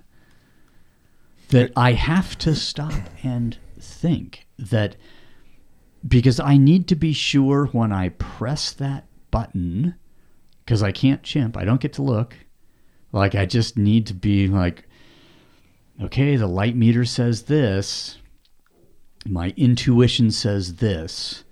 That 1.50 1.72
I 1.76 1.94
have 1.94 2.38
to 2.40 2.56
stop 2.56 2.94
and 3.24 3.58
think 3.80 4.46
that 4.58 4.96
because 6.08 6.40
I 6.40 6.58
need 6.58 6.88
to 6.90 6.96
be 6.96 7.12
sure 7.12 7.66
when 7.66 7.92
I 7.92 8.10
press 8.10 8.72
that 8.74 9.06
button, 9.32 9.96
because 10.64 10.82
I 10.82 10.92
can't 10.92 11.24
chimp. 11.24 11.58
I 11.58 11.66
don't 11.66 11.82
get 11.82 11.94
to 11.94 12.04
look. 12.04 12.36
Like 13.12 13.36
I 13.36 13.46
just 13.46 13.78
need 13.78 14.08
to 14.08 14.14
be 14.14 14.48
like, 14.48 14.88
okay, 16.02 16.36
the 16.36 16.48
light 16.48 16.76
meter 16.76 17.06
says 17.06 17.44
this." 17.44 18.18
my 19.26 19.54
intuition 19.58 20.32
says 20.32 20.76
this. 20.76 21.44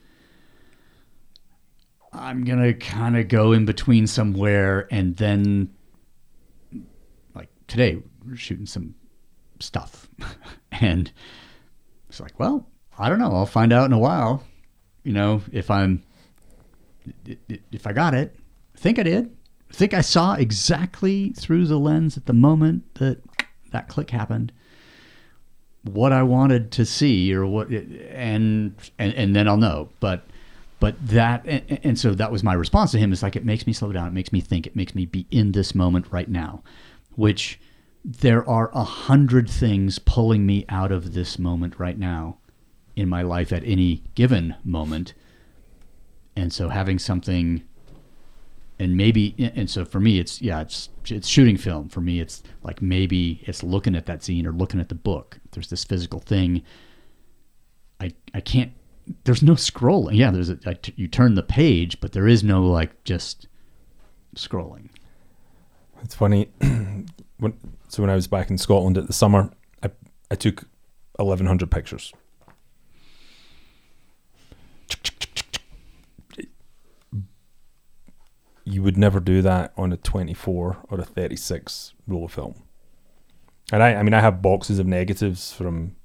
I'm 2.12 2.44
going 2.44 2.62
to 2.62 2.74
kind 2.74 3.18
of 3.18 3.28
go 3.28 3.52
in 3.52 3.66
between 3.66 4.08
somewhere 4.08 4.88
and 4.92 5.16
then, 5.18 5.70
like 7.36 7.50
today, 7.68 8.02
we're 8.26 8.36
shooting 8.36 8.66
some 8.66 8.96
stuff. 9.60 10.10
and 10.72 11.12
it's 12.08 12.20
like, 12.20 12.40
well, 12.40 12.68
I 12.98 13.10
don't 13.10 13.20
know. 13.20 13.34
I'll 13.34 13.46
find 13.46 13.72
out 13.72 13.86
in 13.86 13.94
a 13.94 14.00
while, 14.00 14.44
you 15.04 15.14
know, 15.14 15.42
if 15.52 15.70
I'm, 15.70 16.04
if 17.48 17.86
I 17.86 17.94
got 17.94 18.16
it. 18.16 18.36
I 18.76 18.80
think 18.80 18.98
I 18.98 19.04
did. 19.04 19.36
Think 19.72 19.94
I 19.94 20.02
saw 20.02 20.34
exactly 20.34 21.30
through 21.30 21.68
the 21.68 21.78
lens 21.80 22.18
at 22.18 22.26
the 22.26 22.34
moment 22.34 22.96
that 22.96 23.22
that 23.72 23.88
click 23.88 24.10
happened 24.10 24.52
what 25.84 26.12
I 26.12 26.24
wanted 26.24 26.72
to 26.74 26.86
see 26.86 27.34
or 27.34 27.46
what 27.46 27.70
and 27.70 28.76
and 28.98 29.14
and 29.14 29.36
then 29.36 29.48
I'll 29.48 29.58
know. 29.58 29.90
But 30.00 30.26
but 30.80 30.96
that 31.08 31.46
and, 31.46 31.80
and, 31.84 32.00
so 32.00 32.14
that 32.16 32.32
was 32.32 32.44
my 32.44 32.54
response 32.54 32.92
to 32.92 33.00
him. 33.00 33.14
Is 33.14 33.24
like 33.24 33.36
it 33.36 33.46
makes 33.46 33.66
me 33.66 33.74
slow 33.74 33.92
down. 33.92 34.08
It 34.08 34.14
makes 34.14 34.34
me 34.34 34.42
think. 34.42 34.68
It 34.68 34.76
makes 34.76 34.96
me 34.96 35.06
be 35.06 35.26
in 35.32 35.52
this 35.52 35.74
moment 35.74 36.08
right 36.12 36.30
now 36.30 36.64
which 37.20 37.60
there 38.06 38.48
are 38.50 38.72
a 38.74 38.84
hundred 38.86 39.50
things 39.50 40.00
pulling 40.00 40.46
me 40.46 40.64
out 40.70 40.90
of 40.90 41.14
this 41.14 41.38
moment 41.38 41.78
right 41.78 42.00
now 42.00 42.38
in 42.96 43.10
my 43.10 43.22
life 43.22 43.52
at 43.52 43.62
any 43.66 44.02
given 44.16 44.56
moment. 44.64 45.14
And 46.34 46.54
so 46.54 46.70
having 46.70 46.98
something 46.98 47.62
and 48.80 48.96
maybe 48.96 49.36
and 49.56 49.70
so 49.70 49.84
for 49.84 50.00
me 50.00 50.20
it's 50.20 50.42
yeah 50.42 50.62
it's 50.62 50.90
it's 51.06 51.28
shooting 51.28 51.58
film 51.58 51.90
for 51.90 52.02
me 52.02 52.20
it's 52.20 52.42
like 52.64 52.82
maybe 52.82 53.42
it's 53.44 53.64
looking 53.64 53.96
at 53.96 54.06
that 54.06 54.24
scene 54.24 54.46
or 54.48 54.52
looking 54.52 54.80
at 54.80 54.90
the 54.90 54.96
book 54.96 55.40
there's 55.52 55.70
this 55.70 55.84
physical 55.84 56.20
thing 56.20 56.62
i 58.00 58.12
i 58.34 58.40
can't 58.40 58.72
there's 59.26 59.44
no 59.44 59.54
scrolling 59.54 60.16
yeah 60.16 60.32
there's 60.32 60.50
a 60.50 60.58
I, 60.66 60.78
you 60.96 61.08
turn 61.08 61.36
the 61.36 61.44
page 61.44 62.00
but 62.00 62.14
there 62.14 62.28
is 62.28 62.44
no 62.44 62.64
like 62.66 63.04
just 63.04 63.48
scrolling 64.36 64.90
It's 66.04 66.16
funny. 66.16 66.50
when, 67.40 67.54
so 67.88 68.04
when 68.04 68.10
I 68.10 68.16
was 68.16 68.28
back 68.28 68.50
in 68.50 68.58
Scotland 68.58 68.98
at 68.98 69.08
the 69.08 69.14
summer, 69.14 69.52
I, 69.84 69.90
I 70.32 70.36
took 70.36 70.64
1,100 71.18 71.70
pictures. 71.70 72.14
You 78.70 78.84
would 78.84 78.98
never 78.98 79.20
do 79.20 79.42
that 79.42 79.74
on 79.78 79.92
a 79.92 79.98
24 79.98 80.78
or 80.90 81.00
a 81.00 81.04
36 81.04 81.94
roll 82.08 82.26
of 82.26 82.32
film. 82.34 82.56
And 83.72 83.82
I, 83.82 83.96
I 83.96 84.04
mean, 84.04 84.14
I 84.14 84.20
have 84.20 84.42
boxes 84.42 84.78
of 84.78 84.86
negatives 84.86 85.54
from 85.54 85.96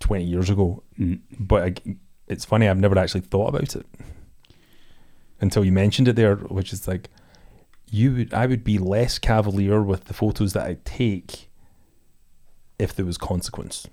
20 0.00 0.24
years 0.24 0.50
ago, 0.50 0.82
Mm. 0.98 1.20
but 1.38 1.62
I, 1.62 1.96
it's 2.26 2.44
funny, 2.44 2.68
I've 2.68 2.78
never 2.78 2.98
actually 2.98 3.20
thought 3.20 3.48
about 3.48 3.76
it 3.76 3.86
until 5.40 5.64
you 5.64 5.70
mentioned 5.70 6.08
it 6.08 6.16
there, 6.16 6.34
which 6.36 6.72
is 6.72 6.88
like, 6.88 7.08
you 7.90 8.12
would 8.14 8.34
I 8.34 8.46
would 8.46 8.64
be 8.64 8.76
less 8.78 9.18
cavalier 9.18 9.80
with 9.80 10.04
the 10.04 10.14
photos 10.14 10.52
that 10.54 10.66
I 10.66 10.76
take 10.84 11.48
if 12.78 12.94
there 12.94 13.06
was 13.06 13.16
consequence. 13.16 13.86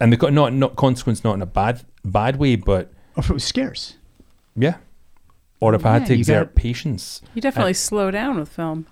And 0.00 0.12
the 0.12 0.30
not 0.30 0.52
not 0.54 0.76
consequence 0.76 1.22
not 1.22 1.34
in 1.34 1.42
a 1.42 1.46
bad 1.46 1.84
bad 2.04 2.36
way, 2.36 2.56
but 2.56 2.92
or 3.16 3.20
if 3.20 3.30
it 3.30 3.34
was 3.34 3.44
scarce 3.44 3.96
yeah. 4.56 4.78
Or 5.60 5.74
if 5.74 5.86
I 5.86 5.94
had 5.94 6.02
Yeah, 6.02 6.08
to 6.08 6.14
exert 6.14 6.54
patience. 6.54 7.22
You 7.34 7.40
definitely 7.40 7.74
slow 7.74 8.10
down 8.10 8.38
with 8.38 8.48
film. 8.48 8.86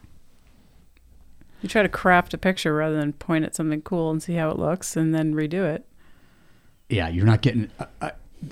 You 1.61 1.69
try 1.69 1.83
to 1.83 1.89
craft 1.89 2.35
a 2.35 2.39
picture 2.39 2.75
rather 2.75 2.97
than 2.97 3.13
point 3.15 3.45
at 3.45 3.55
something 3.55 3.83
cool 3.83 4.11
and 4.11 4.23
see 4.23 4.35
how 4.35 4.51
it 4.51 4.59
looks 4.59 4.97
and 4.97 5.15
then 5.15 5.35
redo 5.35 5.65
it. 5.65 5.87
yeah, 6.91 7.09
you're 7.09 7.27
not 7.27 7.41
getting 7.43 7.71
uh, 7.79 7.87
uh, 8.03 8.11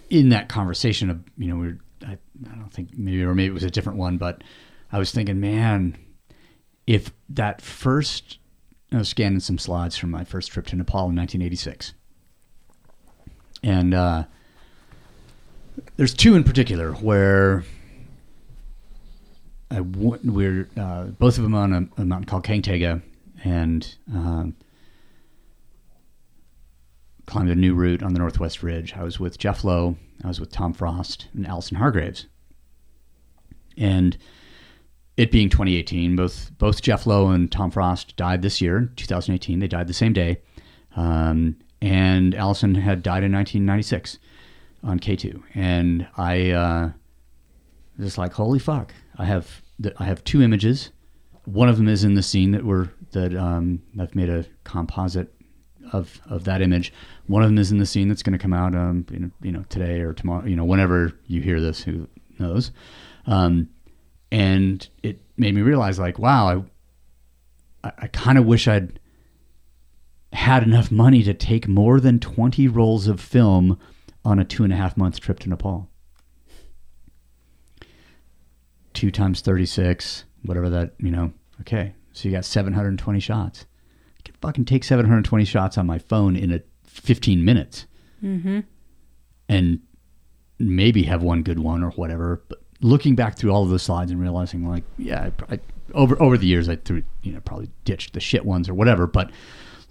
in 0.09 0.31
that 0.31 0.49
conversation 0.49 1.11
of 1.11 1.23
you 1.37 1.49
know 1.49 1.57
we're 1.57 1.79
I, 2.07 2.13
I 2.51 2.55
don't 2.57 2.73
think 2.73 2.97
maybe 2.97 3.23
or 3.23 3.35
maybe 3.35 3.49
it 3.51 3.55
was 3.55 3.65
a 3.65 3.71
different 3.71 3.99
one, 3.99 4.17
but 4.19 4.43
I 4.91 4.99
was 4.99 5.13
thinking, 5.13 5.41
man, 5.41 5.97
if 6.87 7.11
that 7.31 7.61
first 7.61 8.39
I 8.93 8.97
was 8.99 9.09
scanning 9.09 9.41
some 9.41 9.59
slides 9.59 9.97
from 9.97 10.11
my 10.11 10.25
first 10.25 10.51
trip 10.51 10.67
to 10.69 10.77
Nepal 10.77 11.09
in 11.11 11.17
1986, 11.17 11.93
and 13.63 13.95
uh, 13.95 14.25
there's 15.97 16.15
two 16.15 16.35
in 16.35 16.45
particular 16.45 16.93
where 16.93 17.65
I 19.73 19.77
w- 19.77 20.19
we're 20.23 20.69
uh, 20.77 21.05
both 21.05 21.39
of 21.39 21.45
them 21.45 21.55
on 21.55 21.73
a, 21.73 22.01
a 22.03 22.05
mountain 22.05 22.27
called 22.27 22.45
Kangtega, 22.45 23.01
and 23.43 23.95
um, 24.13 24.55
climbed 27.27 27.51
a 27.51 27.55
new 27.55 27.75
route 27.75 28.03
on 28.03 28.13
the 28.13 28.19
Northwest 28.19 28.63
Ridge. 28.63 28.95
I 28.95 29.03
was 29.03 29.19
with 29.19 29.39
Jeff 29.39 29.65
Lowe, 29.65 29.97
I 30.23 30.29
was 30.29 30.41
with 30.41 30.53
Tom 30.53 30.75
Frost, 30.75 31.29
and 31.35 31.47
Alison 31.47 31.79
Hargreaves. 31.79 32.27
And 33.79 34.19
it 35.17 35.31
being 35.31 35.49
2018, 35.49 36.17
both 36.17 36.51
both 36.59 36.83
Jeff 36.83 37.07
Lowe 37.07 37.29
and 37.29 37.51
Tom 37.51 37.71
Frost 37.71 38.17
died 38.17 38.43
this 38.43 38.61
year, 38.61 38.93
2018. 38.97 39.59
They 39.59 39.69
died 39.69 39.87
the 39.87 39.95
same 39.95 40.13
day, 40.13 40.43
um, 40.97 41.57
and 41.81 42.35
Alison 42.35 42.75
had 42.75 43.03
died 43.03 43.25
in 43.25 43.33
1996 43.33 44.19
on 44.85 45.01
K2. 45.01 45.43
And 45.55 46.07
I 46.19 46.51
uh, 46.51 46.91
just 47.99 48.19
like, 48.19 48.35
holy 48.35 48.59
fuck! 48.59 48.93
I 49.23 49.27
have 49.27 49.63
I 49.99 50.05
have 50.05 50.25
two 50.25 50.43
images. 50.43 50.91
One 51.45 51.69
of 51.69 51.77
them 51.77 51.89
is 51.89 52.03
in 52.03 52.15
the 52.15 52.23
scene 52.23 52.51
that 52.53 52.65
we're 52.65 52.89
that 53.13 53.35
um, 53.37 53.83
I've 54.01 54.17
made 54.17 54.29
a 54.29 54.45
composite 54.65 55.33
of 55.93 56.21
of 56.29 56.45
that 56.45 56.61
image. 56.61 56.93
One 57.27 57.43
of 57.43 57.49
them 57.49 57.59
is 57.59 57.71
in 57.71 57.79
the 57.79 57.87
scene 57.87 58.09
that's 58.09 58.23
going 58.23 58.39
to 58.39 58.43
come 58.43 58.53
out, 58.53 58.75
um, 58.75 59.07
you 59.11 59.21
know, 59.21 59.31
you 59.43 59.53
know, 59.53 59.65
today 59.69 60.01
or 60.01 60.13
tomorrow, 60.13 60.45
you 60.45 60.57
know, 60.57 60.65
whenever 60.65 61.13
you 61.27 61.41
hear 61.41 61.61
this, 61.61 61.83
who 61.83 62.09
knows? 62.39 62.73
Um, 63.27 63.69
and 64.33 64.89
it 65.03 65.21
made 65.37 65.55
me 65.55 65.63
realize, 65.63 65.99
like, 65.99 66.19
wow, 66.19 66.65
I, 67.85 67.89
I, 67.89 67.93
I 67.99 68.07
kind 68.09 68.39
of 68.39 68.45
wish 68.45 68.67
I'd 68.67 68.99
had 70.33 70.63
enough 70.65 70.91
money 70.91 71.23
to 71.23 71.35
take 71.35 71.69
more 71.69 72.01
than 72.01 72.19
twenty 72.19 72.67
rolls 72.67 73.07
of 73.07 73.21
film 73.21 73.79
on 74.25 74.39
a 74.41 74.45
two 74.45 74.65
and 74.65 74.73
a 74.73 74.77
half 74.77 74.97
month 74.97 75.21
trip 75.21 75.39
to 75.41 75.49
Nepal. 75.49 75.89
Two 78.95 79.11
times 79.11 79.41
thirty 79.41 79.67
six, 79.67 80.25
whatever 80.45 80.69
that, 80.71 80.93
you 80.99 81.11
know. 81.11 81.33
Okay, 81.61 81.95
so 82.13 82.29
you 82.29 82.35
got 82.35 82.45
seven 82.45 82.73
hundred 82.73 82.89
and 82.89 82.99
twenty 82.99 83.21
shots. 83.21 83.67
I 84.19 84.23
can 84.25 84.35
fucking 84.41 84.65
take 84.67 84.85
720 84.85 85.45
shots 85.45 85.77
on 85.77 85.85
my 85.87 85.99
phone 85.99 86.37
in 86.37 86.53
a 86.53 86.61
15 86.85 87.45
minutes 87.45 87.87
Mm-hmm. 88.23 88.61
and 89.49 89.81
maybe 90.61 91.03
have 91.05 91.23
one 91.25 91.43
good 91.43 91.59
one 91.59 91.83
or 91.83 91.91
whatever. 91.91 92.41
But 92.49 92.63
looking 92.81 93.17
back 93.17 93.37
through 93.37 93.51
all 93.51 93.65
of 93.65 93.71
those 93.71 93.83
slides 93.83 94.13
and 94.13 94.21
realizing, 94.21 94.69
like, 94.69 94.85
yeah, 94.97 95.31
I, 95.49 95.55
I, 95.55 95.61
over 95.95 96.21
over 96.23 96.39
the 96.39 96.47
years, 96.47 96.69
I 96.69 96.77
threw, 96.77 97.03
you 97.23 97.33
know, 97.33 97.41
probably 97.41 97.69
ditched 97.85 98.13
the 98.13 98.21
shit 98.21 98.45
ones 98.45 98.69
or 98.69 98.75
whatever. 98.75 99.09
But 99.09 99.33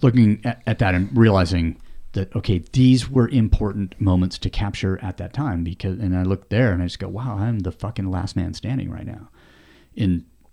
looking 0.02 0.40
at, 0.46 0.62
at 0.66 0.80
that 0.80 0.96
and 0.96 1.10
realizing 1.18 1.78
that 2.14 2.36
okay, 2.36 2.60
these 2.74 3.10
were 3.10 3.28
important 3.30 4.00
moments 4.00 4.38
to 4.40 4.50
capture 4.50 5.00
at 5.02 5.18
that 5.18 5.34
time 5.34 5.64
because 5.64 6.00
and 6.00 6.16
I 6.18 6.24
look 6.24 6.50
there 6.50 6.72
and 6.74 6.82
I 6.82 6.86
just 6.86 7.00
go, 7.00 7.08
wow, 7.08 7.38
I'm 7.38 7.60
the 7.60 7.72
fucking 7.72 8.10
last 8.10 8.36
man 8.36 8.54
standing 8.54 8.90
right 8.90 9.06
now. 9.06 9.30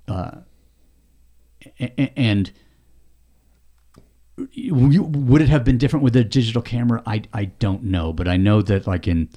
Uh 0.07 0.39
a- 1.81 2.01
a- 2.01 2.19
and 2.19 2.53
would 4.57 5.43
it 5.43 5.49
have 5.49 5.65
been 5.65 5.79
different 5.79 6.05
with 6.05 6.15
a 6.17 6.25
digital 6.25 6.63
camera? 6.63 7.03
I 7.05 7.23
I 7.33 7.47
don't 7.47 7.85
know, 7.85 8.13
but 8.13 8.29
I 8.29 8.37
know 8.37 8.63
that 8.63 8.87
like 8.87 9.09
in 9.09 9.29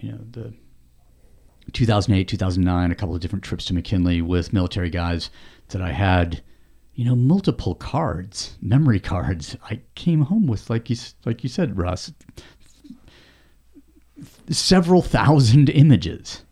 you 0.00 0.12
know 0.12 0.18
the 0.30 0.52
2008, 1.72 2.26
2009, 2.28 2.90
a 2.90 2.94
couple 2.94 3.14
of 3.14 3.20
different 3.20 3.44
trips 3.44 3.64
to 3.66 3.74
McKinley 3.74 4.22
with 4.22 4.52
military 4.52 4.90
guys 4.90 5.30
that 5.68 5.82
I 5.82 5.92
had, 5.92 6.42
you 6.98 7.04
know, 7.04 7.14
multiple 7.14 7.76
cards, 7.76 8.56
memory 8.60 8.98
cards. 8.98 9.56
I 9.70 9.82
came 9.94 10.22
home 10.22 10.48
with 10.48 10.68
like 10.68 10.90
you 10.90 10.96
like 11.24 11.44
you 11.44 11.48
said, 11.48 11.78
Ross, 11.78 12.10
several 14.50 15.00
thousand 15.00 15.68
images. 15.68 16.42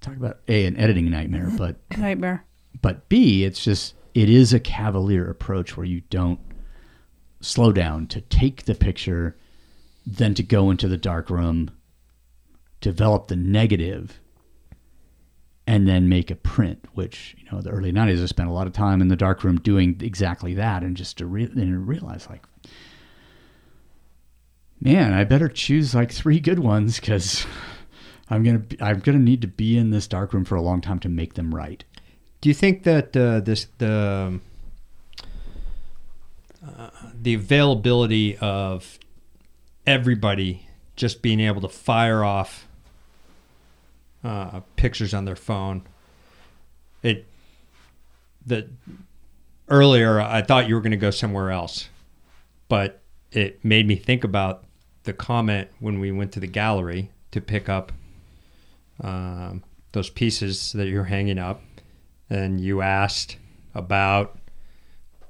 Talk 0.00 0.16
about 0.16 0.38
a 0.48 0.64
an 0.64 0.78
editing 0.78 1.10
nightmare, 1.10 1.52
but 1.58 1.76
Nightmare. 1.98 2.42
but 2.80 3.10
B, 3.10 3.44
it's 3.44 3.62
just 3.62 3.94
it 4.14 4.30
is 4.30 4.54
a 4.54 4.60
cavalier 4.60 5.28
approach 5.28 5.76
where 5.76 5.84
you 5.84 6.00
don't 6.08 6.40
slow 7.42 7.70
down 7.70 8.06
to 8.06 8.22
take 8.22 8.64
the 8.64 8.74
picture, 8.74 9.36
then 10.06 10.32
to 10.36 10.42
go 10.42 10.70
into 10.70 10.88
the 10.88 10.96
dark 10.96 11.28
room, 11.28 11.70
develop 12.80 13.28
the 13.28 13.36
negative, 13.36 14.20
and 15.68 15.86
then 15.86 16.08
make 16.08 16.30
a 16.30 16.34
print. 16.34 16.82
Which 16.94 17.36
you 17.38 17.44
know, 17.52 17.60
the 17.60 17.70
early 17.70 17.92
'90s, 17.92 18.22
I 18.22 18.26
spent 18.26 18.48
a 18.48 18.52
lot 18.52 18.66
of 18.66 18.72
time 18.72 19.02
in 19.02 19.08
the 19.08 19.16
dark 19.16 19.44
room 19.44 19.60
doing 19.60 20.00
exactly 20.00 20.54
that, 20.54 20.82
and 20.82 20.96
just 20.96 21.18
to 21.18 21.26
re- 21.26 21.44
and 21.44 21.86
realize 21.86 22.26
like. 22.28 22.42
Man, 24.80 25.12
I 25.12 25.24
better 25.24 25.48
choose 25.48 25.92
like 25.92 26.12
three 26.12 26.38
good 26.38 26.60
ones 26.60 27.00
because 27.00 27.44
I'm 28.30 28.42
gonna 28.42 28.62
I'm 28.80 29.00
gonna 29.00 29.18
need 29.18 29.42
to 29.42 29.48
be 29.48 29.76
in 29.76 29.90
this 29.90 30.06
dark 30.06 30.32
room 30.32 30.44
for 30.44 30.54
a 30.54 30.62
long 30.62 30.80
time 30.80 31.00
to 31.00 31.08
make 31.08 31.34
them 31.34 31.54
right. 31.54 31.84
Do 32.40 32.48
you 32.48 32.54
think 32.54 32.84
that 32.84 33.14
uh, 33.16 33.40
this 33.40 33.66
the 33.78 34.40
uh, 36.64 36.90
the 37.12 37.34
availability 37.34 38.38
of 38.38 38.98
everybody 39.86 40.68
just 40.96 41.20
being 41.22 41.40
able 41.40 41.60
to 41.60 41.68
fire 41.68 42.24
off 42.24 42.67
uh, 44.28 44.60
pictures 44.76 45.14
on 45.14 45.24
their 45.24 45.36
phone? 45.36 45.82
It 47.02 47.26
the 48.46 48.68
earlier 49.68 50.20
I 50.20 50.42
thought 50.42 50.68
you 50.68 50.74
were 50.74 50.80
going 50.80 50.90
to 50.92 50.96
go 50.96 51.10
somewhere 51.10 51.50
else, 51.50 51.88
but 52.68 53.00
it 53.32 53.64
made 53.64 53.86
me 53.86 53.96
think 53.96 54.24
about 54.24 54.64
the 55.04 55.12
comment 55.12 55.68
when 55.80 56.00
we 56.00 56.10
went 56.12 56.32
to 56.32 56.40
the 56.40 56.46
gallery 56.46 57.10
to 57.30 57.40
pick 57.40 57.68
up 57.68 57.92
um, 59.02 59.62
those 59.92 60.10
pieces 60.10 60.72
that 60.72 60.88
you're 60.88 61.04
hanging 61.04 61.38
up 61.38 61.62
and 62.30 62.60
you 62.60 62.82
asked 62.82 63.36
about 63.74 64.38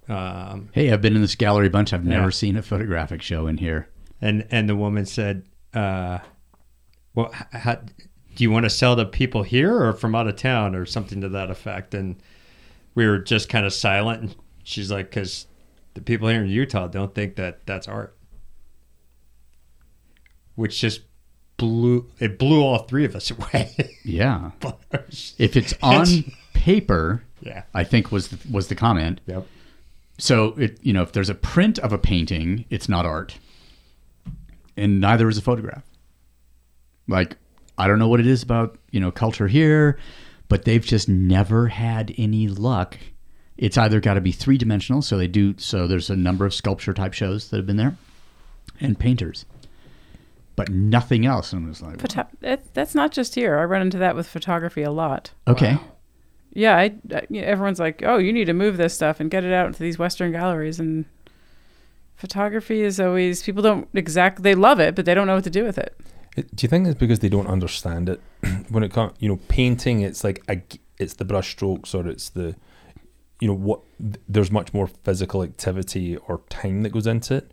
um, 0.08 0.68
Hey, 0.72 0.90
I've 0.90 1.02
been 1.02 1.14
in 1.16 1.22
this 1.22 1.34
gallery 1.34 1.66
a 1.66 1.70
bunch. 1.70 1.92
I've 1.92 2.04
Yeah. 2.04 2.18
never 2.18 2.30
seen 2.30 2.56
a 2.56 2.62
photographic 2.62 3.20
show 3.22 3.46
in 3.46 3.58
here. 3.58 3.88
and 4.20 4.46
and 4.50 4.68
the 4.68 4.74
woman 4.76 5.04
said 5.06 5.44
uh, 5.74 6.18
well 7.14 7.30
how, 7.52 7.80
do 8.38 8.44
you 8.44 8.52
want 8.52 8.62
to 8.62 8.70
sell 8.70 8.94
to 8.94 9.04
people 9.04 9.42
here 9.42 9.82
or 9.82 9.92
from 9.92 10.14
out 10.14 10.28
of 10.28 10.36
town 10.36 10.76
or 10.76 10.86
something 10.86 11.20
to 11.20 11.28
that 11.28 11.50
effect? 11.50 11.92
And 11.92 12.14
we 12.94 13.04
were 13.04 13.18
just 13.18 13.48
kind 13.48 13.66
of 13.66 13.72
silent. 13.72 14.22
And 14.22 14.36
she's 14.62 14.92
like 14.92 15.10
because 15.10 15.48
the 15.94 16.00
people 16.00 16.28
here 16.28 16.44
in 16.44 16.48
utah 16.48 16.86
don't 16.86 17.12
think 17.16 17.34
that 17.34 17.66
that's 17.66 17.88
art. 17.88 18.16
Which 20.54 20.80
just 20.80 21.00
blew 21.56 22.08
it 22.20 22.38
blew 22.38 22.62
all 22.62 22.78
three 22.84 23.04
of 23.04 23.16
us 23.16 23.28
away. 23.32 23.74
Yeah. 24.04 24.52
If 25.36 25.56
it's 25.56 25.74
on 25.82 26.06
paper, 26.54 27.24
yeah. 27.40 27.64
I 27.74 27.82
think 27.82 28.12
was 28.12 28.28
the, 28.28 28.38
was 28.52 28.68
the 28.68 28.76
comment. 28.76 29.20
yep. 29.26 29.48
So 30.16 30.54
it 30.58 30.78
you 30.82 30.92
know 30.92 31.02
if 31.02 31.10
there's 31.10 31.28
a 31.30 31.34
print 31.34 31.80
of 31.80 31.92
a 31.92 31.98
painting, 31.98 32.66
it's 32.70 32.88
not 32.88 33.04
art, 33.04 33.40
and 34.76 35.00
neither 35.00 35.28
is 35.28 35.38
a 35.38 35.42
photograph. 35.42 35.82
Like 37.08 37.36
I 37.78 37.86
don't 37.86 37.98
know 37.98 38.08
what 38.08 38.20
it 38.20 38.26
is 38.26 38.42
about 38.42 38.76
you 38.90 39.00
know 39.00 39.10
culture 39.10 39.48
here, 39.48 39.98
but 40.48 40.64
they've 40.64 40.84
just 40.84 41.08
never 41.08 41.68
had 41.68 42.14
any 42.18 42.48
luck. 42.48 42.98
It's 43.56 43.78
either 43.78 44.00
got 44.00 44.14
to 44.14 44.20
be 44.20 44.32
three 44.32 44.58
dimensional, 44.58 45.00
so 45.02 45.16
they 45.18 45.26
do. 45.28 45.54
So 45.58 45.86
there's 45.86 46.10
a 46.10 46.16
number 46.16 46.44
of 46.44 46.52
sculpture 46.54 46.92
type 46.94 47.12
shows 47.12 47.48
that 47.50 47.56
have 47.56 47.66
been 47.66 47.76
there, 47.76 47.96
and 48.80 48.98
painters, 48.98 49.46
but 50.56 50.68
nothing 50.70 51.24
else. 51.26 51.52
And 51.52 51.64
I 51.66 51.68
was 51.68 51.82
like, 51.82 52.00
Photo- 52.00 52.28
it, 52.42 52.72
that's 52.74 52.94
not 52.94 53.12
just 53.12 53.34
here. 53.34 53.58
I 53.58 53.64
run 53.64 53.82
into 53.82 53.98
that 53.98 54.14
with 54.16 54.28
photography 54.28 54.82
a 54.82 54.90
lot. 54.90 55.32
okay, 55.46 55.76
Yeah, 56.52 56.76
I, 56.76 56.94
I- 57.14 57.26
everyone's 57.36 57.80
like, 57.80 58.02
"Oh, 58.04 58.18
you 58.18 58.32
need 58.32 58.46
to 58.46 58.52
move 58.54 58.76
this 58.76 58.94
stuff 58.94 59.18
and 59.20 59.30
get 59.30 59.44
it 59.44 59.52
out 59.52 59.66
into 59.66 59.80
these 59.80 59.98
Western 59.98 60.32
galleries." 60.32 60.78
And 60.80 61.04
photography 62.16 62.82
is 62.82 62.98
always 63.00 63.42
people 63.42 63.62
don't 63.62 63.88
exactly 63.94 64.42
they 64.42 64.54
love 64.54 64.80
it, 64.80 64.94
but 64.94 65.04
they 65.04 65.14
don't 65.14 65.26
know 65.26 65.34
what 65.36 65.44
to 65.44 65.50
do 65.50 65.64
with 65.64 65.78
it. 65.78 65.96
It- 66.38 66.54
Do 66.56 66.64
you 66.64 66.68
think 66.68 66.86
it's 66.86 66.98
because 66.98 67.18
they 67.20 67.28
don't 67.28 67.46
understand 67.46 68.08
it? 68.08 68.20
when 68.68 68.82
it 68.82 68.92
comes, 68.92 69.12
you 69.18 69.28
know, 69.28 69.38
painting, 69.48 70.00
it's 70.00 70.22
like 70.24 70.42
a 70.48 70.56
g 70.56 70.80
it's 70.98 71.14
the 71.14 71.24
brush 71.24 71.50
strokes 71.50 71.94
or 71.94 72.08
it's 72.08 72.28
the, 72.30 72.56
you 73.40 73.46
know, 73.48 73.54
what 73.54 73.80
there's 74.28 74.50
much 74.50 74.74
more 74.74 74.88
physical 75.04 75.42
activity 75.44 76.16
or 76.16 76.40
time 76.48 76.82
that 76.82 76.90
goes 76.90 77.06
into 77.06 77.36
it. 77.36 77.50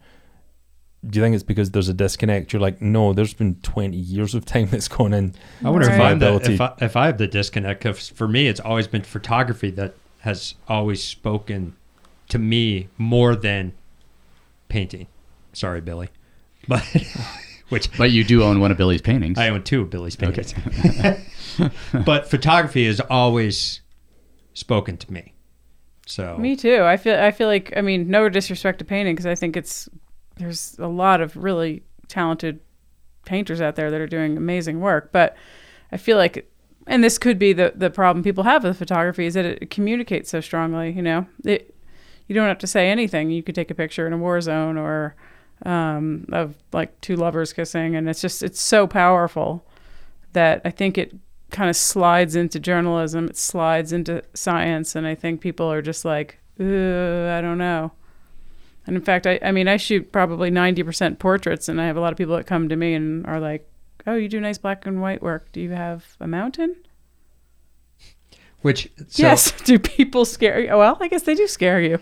Do 1.08 1.20
you 1.20 1.24
think 1.24 1.36
it's 1.36 1.44
because 1.44 1.70
there's 1.70 1.88
a 1.90 1.94
disconnect? 1.94 2.52
You're 2.52 2.62
like, 2.64 2.82
no, 2.82 3.14
there's 3.14 3.36
been 3.36 3.56
20 3.62 3.96
years 3.96 4.34
of 4.34 4.46
time 4.46 4.68
that's 4.72 4.88
gone 4.88 5.14
in. 5.14 5.36
I 5.64 5.70
wonder 5.70 5.88
if 5.92 6.00
I'm 6.00 6.18
the, 6.18 6.34
if 6.54 6.60
I, 6.62 6.74
if 6.82 6.96
I 6.96 7.06
have 7.06 7.20
the 7.20 7.28
disconnect. 7.28 7.84
Because 7.84 8.10
for 8.10 8.28
me, 8.28 8.48
it's 8.48 8.60
always 8.60 8.88
been 8.88 9.04
photography 9.04 9.70
that 9.72 9.94
has 10.22 10.56
always 10.68 11.04
spoken 11.04 11.76
to 12.30 12.40
me 12.40 12.88
more 12.98 13.36
than 13.36 13.74
painting. 14.70 15.06
Sorry, 15.54 15.82
Billy, 15.82 16.10
but 16.68 16.84
which 17.70 17.96
but 17.98 18.12
you 18.12 18.24
do 18.24 18.44
own 18.44 18.60
one 18.60 18.72
of 18.72 18.78
Billy's 18.78 19.02
paintings. 19.02 19.38
I 19.38 19.50
own 19.50 19.64
two 19.64 19.82
of 19.82 19.90
Billy's 19.90 20.16
paintings. 20.16 20.54
but 22.06 22.30
photography 22.30 22.86
has 22.86 23.00
always 23.00 23.82
spoken 24.54 24.98
to 24.98 25.12
me. 25.12 25.34
So 26.06 26.38
Me 26.38 26.56
too. 26.56 26.84
I 26.84 26.98
feel 26.98 27.20
I 27.20 27.32
feel 27.32 27.48
like 27.48 27.74
I 27.76 27.82
mean, 27.82 28.10
no 28.10 28.30
disrespect 28.30 28.80
to 28.80 28.86
painting 28.86 29.16
because 29.16 29.26
I 29.26 29.36
think 29.36 29.58
it's 29.58 29.90
there's 30.38 30.78
a 30.80 30.88
lot 30.88 31.22
of 31.22 31.36
really 31.36 31.84
talented 32.08 32.60
painters 33.26 33.62
out 33.62 33.76
there 33.76 33.90
that 33.90 34.00
are 34.00 34.08
doing 34.08 34.38
amazing 34.38 34.82
work, 34.82 35.12
but 35.12 35.36
I 35.92 35.98
feel 35.98 36.18
like 36.18 36.52
and 36.88 37.04
this 37.04 37.18
could 37.18 37.40
be 37.40 37.54
the 37.54 37.74
the 37.76 37.90
problem 37.90 38.24
people 38.24 38.44
have 38.44 38.64
with 38.64 38.78
photography 38.78 39.26
is 39.26 39.34
that 39.34 39.46
it 39.46 39.72
communicates 39.72 40.30
so 40.30 40.42
strongly, 40.42 40.92
you 40.92 41.02
know. 41.02 41.26
It 41.44 41.74
you 42.28 42.36
don't 42.36 42.48
have 42.48 42.60
to 42.60 42.68
say 42.68 42.90
anything. 42.90 43.32
You 43.32 43.44
could 43.44 43.56
take 43.56 43.72
a 43.72 43.76
picture 43.76 44.06
in 44.06 44.14
a 44.14 44.18
war 44.18 44.40
zone 44.42 44.78
or 44.78 45.16
um, 45.64 46.26
of 46.32 46.56
like 46.74 47.00
two 47.02 47.16
lovers 47.16 47.54
kissing 47.54 47.96
and 47.96 48.10
it's 48.10 48.22
just 48.22 48.44
it's 48.44 48.62
so 48.62 48.88
powerful 48.88 49.66
that 50.34 50.62
I 50.66 50.70
think 50.70 50.98
it 50.98 51.16
kind 51.52 51.70
of 51.70 51.76
slides 51.76 52.36
into 52.36 52.60
journalism, 52.60 53.28
it 53.28 53.38
slides 53.38 53.94
into 53.94 54.22
science, 54.34 54.96
and 54.96 55.08
I 55.08 55.16
think 55.16 55.40
people 55.40 55.72
are 55.72 55.82
just 55.82 56.04
like, 56.04 56.40
"Ugh, 56.60 56.66
I 56.66 57.40
don't 57.40 57.58
know. 57.58 57.94
And 58.86 58.98
in 58.98 59.02
fact, 59.02 59.26
I, 59.26 59.40
I 59.42 59.52
mean, 59.52 59.68
I 59.68 59.78
shoot 59.78 60.12
probably 60.12 60.52
90% 60.52 61.18
portraits, 61.18 61.70
and 61.70 61.80
I 61.80 61.88
have 61.88 61.96
a 61.96 62.02
lot 62.02 62.12
of 62.12 62.18
people 62.18 62.36
that 62.36 62.46
come 62.46 62.68
to 62.70 62.76
me 62.76 62.94
and 62.94 63.26
are 63.26 63.40
like, 63.40 63.68
oh, 64.06 64.16
you 64.16 64.28
do 64.28 64.40
nice 64.40 64.58
black 64.58 64.86
and 64.86 65.02
white 65.02 65.24
work. 65.24 65.52
Do 65.52 65.62
you 65.62 65.72
have 65.72 66.18
a 66.20 66.28
mountain? 66.28 66.76
which 68.66 68.90
so 69.10 69.22
yes. 69.22 69.52
Do 69.64 69.78
people 69.78 70.26
scare 70.26 70.60
you? 70.60 70.76
Well, 70.76 70.98
I 71.00 71.08
guess 71.08 71.22
they 71.22 71.36
do 71.36 71.46
scare 71.46 71.80
you. 71.80 72.00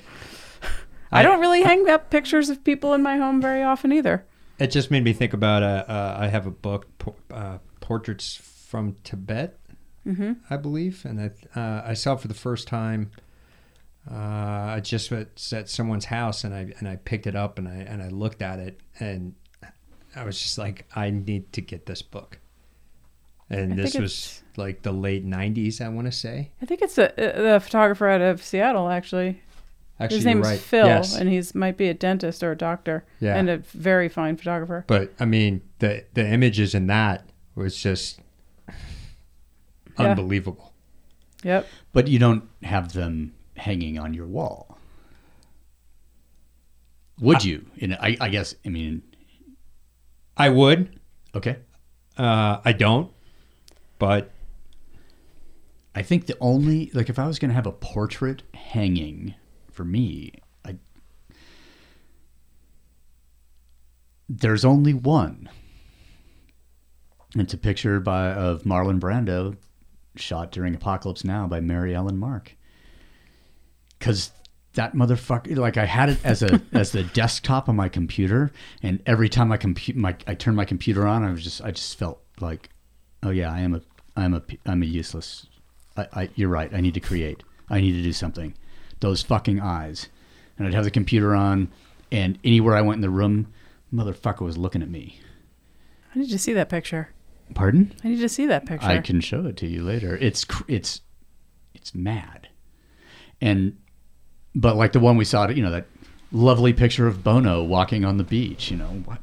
I, 1.13 1.19
I- 1.19 1.23
don't 1.23 1.39
really 1.39 1.61
hang 1.63 1.87
up 1.89 2.09
pictures 2.09 2.49
of 2.49 2.63
people 2.63 2.93
in 2.93 3.01
my 3.01 3.17
home 3.17 3.41
very 3.41 3.63
often 3.63 3.91
either. 3.93 4.25
it 4.59 4.67
just 4.67 4.91
made 4.91 5.03
me 5.03 5.13
think 5.13 5.33
about 5.33 5.63
uh, 5.63 5.85
uh, 5.87 6.15
I 6.19 6.27
have 6.27 6.45
a 6.47 6.51
book, 6.51 6.87
uh, 7.31 7.57
portraits 7.79 8.35
from 8.35 8.95
Tibet, 9.03 9.59
hmm 10.03 10.33
I 10.49 10.57
believe, 10.57 11.05
and 11.05 11.19
I 11.21 11.59
uh, 11.59 11.81
I 11.85 11.93
saw 11.93 12.13
it 12.13 12.19
for 12.21 12.27
the 12.27 12.33
first 12.33 12.67
time. 12.67 13.11
Uh, 14.09 14.15
I 14.75 14.81
just 14.83 15.11
was 15.11 15.53
at 15.53 15.69
someone's 15.69 16.05
house 16.05 16.43
and 16.43 16.53
I 16.53 16.73
and 16.79 16.87
I 16.89 16.97
picked 16.97 17.25
it 17.25 17.35
up 17.37 17.57
and 17.57 17.67
I 17.69 17.75
and 17.75 18.03
I 18.03 18.09
looked 18.09 18.41
at 18.41 18.59
it 18.59 18.81
and 18.99 19.33
I 20.15 20.25
was 20.25 20.39
just 20.39 20.57
like, 20.57 20.85
I 20.95 21.09
need 21.09 21.53
to 21.53 21.61
get 21.61 21.85
this 21.85 22.01
book. 22.01 22.39
And 23.49 23.73
I 23.73 23.75
this 23.77 23.95
was 23.95 24.43
like 24.57 24.81
the 24.81 24.91
late 24.91 25.25
'90s, 25.25 25.79
I 25.79 25.87
want 25.89 26.07
to 26.07 26.11
say. 26.11 26.51
I 26.61 26.65
think 26.65 26.81
it's 26.81 26.97
a, 26.97 27.13
a, 27.17 27.55
a 27.55 27.59
photographer 27.61 28.07
out 28.07 28.21
of 28.21 28.43
Seattle, 28.43 28.89
actually. 28.89 29.41
Actually, 30.03 30.17
His 30.17 30.25
you're 30.25 30.33
name's 30.35 30.47
right. 30.47 30.59
Phil, 30.59 30.85
Yes. 30.87 31.15
and 31.15 31.29
he's 31.29 31.55
might 31.55 31.77
be 31.77 31.87
a 31.87 31.93
dentist 31.93 32.43
or 32.43 32.51
a 32.51 32.57
doctor, 32.57 33.05
Yeah. 33.19 33.35
and 33.37 33.49
a 33.49 33.57
very 33.57 34.09
fine 34.09 34.35
photographer. 34.37 34.83
But 34.87 35.13
I 35.19 35.25
mean, 35.25 35.61
the 35.79 36.03
the 36.13 36.27
images 36.27 36.75
in 36.75 36.87
that 36.87 37.25
was 37.55 37.77
just 37.81 38.19
Yeah. 38.67 38.75
unbelievable. 39.97 40.73
Yep. 41.43 41.67
but 41.91 42.07
you 42.07 42.19
don't 42.19 42.43
have 42.63 42.93
them 42.93 43.33
hanging 43.57 43.99
on 43.99 44.13
your 44.13 44.25
wall. 44.27 44.77
Would 47.19 47.43
you? 47.43 47.65
In 47.77 47.93
I, 47.93 48.17
I 48.19 48.29
guess. 48.29 48.55
I 48.65 48.69
mean, 48.69 49.01
I 50.37 50.49
would. 50.49 50.99
okay. 51.35 51.57
Uh, 52.17 52.59
I 52.63 52.71
don't. 52.73 53.11
But 53.99 54.31
I 55.95 56.01
think 56.01 56.25
the 56.25 56.37
only 56.39 56.89
like 56.93 57.09
if 57.09 57.19
I 57.19 57.27
was 57.27 57.39
going 57.39 57.49
to 57.49 57.55
have 57.55 57.67
a 57.67 57.71
portrait 57.71 58.43
hanging 58.53 59.35
for 59.73 59.83
me, 59.83 60.33
I 60.65 60.77
there's 64.29 64.63
only 64.63 64.93
one. 64.93 65.49
It's 67.35 67.53
a 67.53 67.57
picture 67.57 67.99
by 67.99 68.31
of 68.31 68.63
Marlon 68.63 68.99
Brando, 68.99 69.57
shot 70.15 70.51
during 70.51 70.75
Apocalypse 70.75 71.23
Now 71.23 71.47
by 71.47 71.59
Mary 71.59 71.95
Ellen 71.95 72.17
Mark. 72.17 72.55
Because 73.97 74.31
that 74.73 74.93
motherfucker, 74.93 75.57
like 75.57 75.77
I 75.77 75.85
had 75.85 76.09
it 76.09 76.19
as 76.23 76.43
a 76.43 76.61
as 76.73 76.91
the 76.91 77.03
desktop 77.03 77.67
on 77.67 77.75
my 77.75 77.89
computer, 77.89 78.51
and 78.81 79.01
every 79.05 79.29
time 79.29 79.51
I 79.51 79.57
compute 79.57 79.97
my 79.97 80.15
I 80.27 80.35
turned 80.35 80.57
my 80.57 80.65
computer 80.65 81.07
on, 81.07 81.23
I 81.23 81.31
was 81.31 81.43
just 81.43 81.61
I 81.63 81.71
just 81.71 81.97
felt 81.97 82.21
like, 82.39 82.69
oh 83.23 83.31
yeah, 83.31 83.51
I 83.51 83.61
am 83.61 83.73
a 83.75 83.81
I'm 84.15 84.33
a 84.33 84.43
I'm 84.65 84.83
a 84.83 84.85
useless. 84.85 85.47
I, 85.97 86.07
I 86.13 86.29
you're 86.35 86.49
right. 86.49 86.73
I 86.73 86.81
need 86.81 86.93
to 86.93 86.99
create. 86.99 87.43
I 87.69 87.81
need 87.81 87.93
to 87.93 88.03
do 88.03 88.13
something. 88.13 88.53
Those 89.03 89.21
fucking 89.21 89.59
eyes, 89.59 90.07
and 90.57 90.65
I'd 90.65 90.73
have 90.73 90.85
the 90.85 90.89
computer 90.89 91.35
on, 91.35 91.67
and 92.09 92.39
anywhere 92.41 92.73
I 92.73 92.81
went 92.81 92.99
in 92.99 93.01
the 93.01 93.09
room, 93.09 93.47
motherfucker 93.93 94.39
was 94.39 94.57
looking 94.57 94.81
at 94.81 94.89
me. 94.89 95.19
I 96.15 96.19
need 96.19 96.29
to 96.29 96.39
see 96.39 96.53
that 96.53 96.69
picture. 96.69 97.09
Pardon? 97.53 97.93
I 98.01 98.07
need 98.07 98.21
to 98.21 98.29
see 98.29 98.45
that 98.45 98.65
picture. 98.65 98.87
I 98.87 98.99
can 98.99 99.19
show 99.19 99.45
it 99.45 99.57
to 99.57 99.67
you 99.67 99.83
later. 99.83 100.15
It's 100.15 100.45
it's 100.69 101.01
it's 101.73 101.93
mad, 101.93 102.47
and 103.41 103.75
but 104.55 104.77
like 104.77 104.93
the 104.93 105.01
one 105.01 105.17
we 105.17 105.25
saw, 105.25 105.49
you 105.49 105.61
know, 105.61 105.71
that 105.71 105.87
lovely 106.31 106.71
picture 106.71 107.05
of 107.05 107.25
Bono 107.25 107.61
walking 107.61 108.05
on 108.05 108.15
the 108.15 108.23
beach. 108.23 108.71
You 108.71 108.77
know 108.77 109.03
what? 109.03 109.19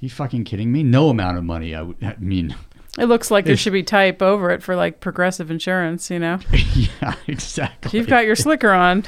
You 0.00 0.08
fucking 0.08 0.44
kidding 0.44 0.72
me? 0.72 0.82
No 0.82 1.10
amount 1.10 1.36
of 1.36 1.44
money. 1.44 1.74
I 1.74 1.82
would. 1.82 2.02
I 2.02 2.16
mean, 2.18 2.56
It 2.98 3.06
looks 3.06 3.30
like 3.30 3.44
there 3.44 3.56
should 3.58 3.74
be 3.74 3.82
type 3.82 4.22
over 4.22 4.50
it 4.50 4.62
for 4.62 4.74
like 4.74 5.00
progressive 5.00 5.50
insurance, 5.50 6.10
you 6.10 6.18
know? 6.18 6.38
yeah, 6.74 7.14
exactly. 7.26 7.88
If 7.88 7.94
you've 7.94 8.06
got 8.08 8.24
your 8.24 8.36
slicker 8.36 8.70
on, 8.72 9.04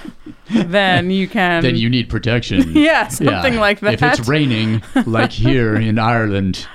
then 0.51 1.11
you 1.11 1.27
can. 1.27 1.63
then 1.63 1.77
you 1.77 1.89
need 1.89 2.09
protection. 2.11 2.73
Yeah, 2.77 3.09
something 3.09 3.57
like 3.57 3.81
that. 3.81 3.95
If 3.95 4.03
it's 4.03 4.29
raining, 4.29 4.83
like 5.07 5.33
here 5.33 5.75
in 5.77 5.99
Ireland, 6.15 6.67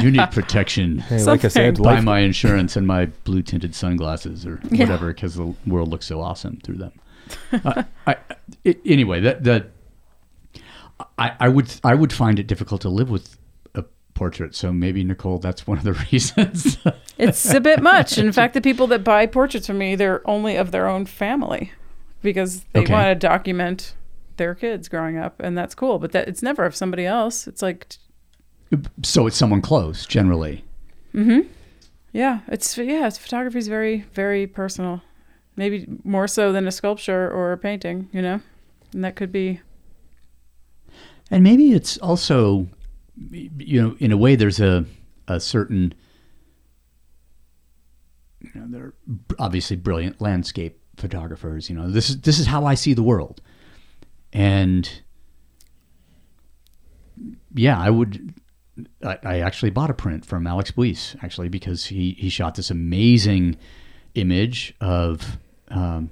you 0.00 0.10
need 0.10 0.30
protection. 0.30 0.98
Hey, 1.00 1.22
like 1.24 1.44
I 1.44 1.48
said, 1.48 1.76
Something. 1.76 1.82
Buy 1.84 1.94
life, 1.96 2.04
my 2.04 2.20
insurance 2.20 2.74
and 2.76 2.86
my 2.86 3.06
blue 3.24 3.42
tinted 3.42 3.74
sunglasses 3.74 4.46
or 4.46 4.60
Yeah. 4.70 4.84
whatever 4.84 5.08
because 5.12 5.34
the 5.34 5.54
world 5.66 5.88
looks 5.90 6.06
so 6.06 6.20
awesome 6.22 6.58
through 6.64 6.76
them. 6.78 6.92
uh, 7.64 7.82
I, 8.06 8.16
it, 8.64 8.80
anyway, 8.86 9.20
that 9.20 9.44
that 9.44 9.70
I, 11.18 11.32
I 11.38 11.48
would 11.48 11.72
I 11.84 11.94
would 11.94 12.12
find 12.12 12.38
it 12.38 12.46
difficult 12.46 12.80
to 12.82 12.88
live 12.88 13.10
with 13.10 13.34
a 13.34 13.36
portrait. 14.20 14.54
So 14.54 14.70
maybe 14.70 15.02
Nicole, 15.02 15.38
that's 15.38 15.66
one 15.66 15.78
of 15.78 15.84
the 15.84 15.92
reasons. 16.12 16.76
It's 17.16 17.54
a 17.54 17.58
bit 17.60 17.80
much. 17.80 18.18
In 18.18 18.32
fact, 18.32 18.52
the 18.52 18.60
people 18.60 18.86
that 18.88 19.02
buy 19.02 19.24
portraits 19.24 19.66
from 19.66 19.78
me, 19.78 19.94
they're 19.96 20.20
only 20.28 20.56
of 20.56 20.72
their 20.72 20.86
own 20.86 21.06
family 21.06 21.72
because 22.20 22.64
they 22.74 22.80
Okay. 22.80 22.92
want 22.92 23.06
to 23.08 23.14
document 23.14 23.94
their 24.36 24.54
kids 24.54 24.88
growing 24.88 25.16
up, 25.16 25.40
and 25.40 25.56
that's 25.56 25.74
cool. 25.74 25.98
But 25.98 26.12
that 26.12 26.28
it's 26.28 26.42
never 26.42 26.66
of 26.66 26.76
somebody 26.76 27.06
else. 27.06 27.46
It's 27.46 27.62
like, 27.62 27.96
so 29.02 29.26
it's 29.26 29.38
someone 29.38 29.62
close 29.62 30.04
generally. 30.04 30.64
Mhm. 31.14 31.46
Yeah, 32.12 32.40
it's 32.48 32.76
yeah, 32.76 33.06
it's 33.06 33.16
photography 33.16 33.58
is 33.58 33.68
very 33.68 34.04
very 34.12 34.46
personal. 34.46 35.00
Maybe 35.56 35.86
more 36.04 36.28
so 36.28 36.52
than 36.52 36.66
a 36.68 36.72
sculpture 36.72 37.30
or 37.30 37.52
a 37.52 37.56
painting, 37.58 38.08
you 38.12 38.20
know, 38.20 38.40
and 38.92 39.02
that 39.02 39.16
could 39.16 39.32
be 39.32 39.60
And 41.30 41.42
maybe 41.42 41.72
it's 41.72 41.96
also, 41.98 42.66
you 43.30 43.82
know, 43.82 43.96
in 43.98 44.12
a 44.12 44.16
way, 44.16 44.36
there's 44.36 44.60
a 44.60 44.84
a 45.28 45.40
certain, 45.40 45.94
you 48.40 48.50
know, 48.54 48.66
they're 48.68 48.94
obviously 49.38 49.76
brilliant 49.76 50.20
landscape 50.20 50.80
photographers. 50.96 51.68
You 51.68 51.76
know, 51.76 51.90
this 51.90 52.10
is 52.10 52.20
this 52.20 52.38
is 52.38 52.46
how 52.46 52.64
I 52.64 52.74
see 52.74 52.94
the 52.94 53.02
world, 53.02 53.40
and 54.32 54.90
yeah, 57.54 57.78
I 57.78 57.90
would. 57.90 58.34
I, 59.04 59.18
I 59.22 59.38
actually 59.40 59.70
bought 59.70 59.90
a 59.90 59.94
print 59.94 60.24
from 60.24 60.46
Alex 60.46 60.70
Buisse 60.70 61.14
actually 61.22 61.50
because 61.50 61.86
he 61.86 62.12
he 62.12 62.30
shot 62.30 62.54
this 62.54 62.70
amazing 62.70 63.56
image 64.14 64.74
of 64.80 65.36
um, 65.68 66.10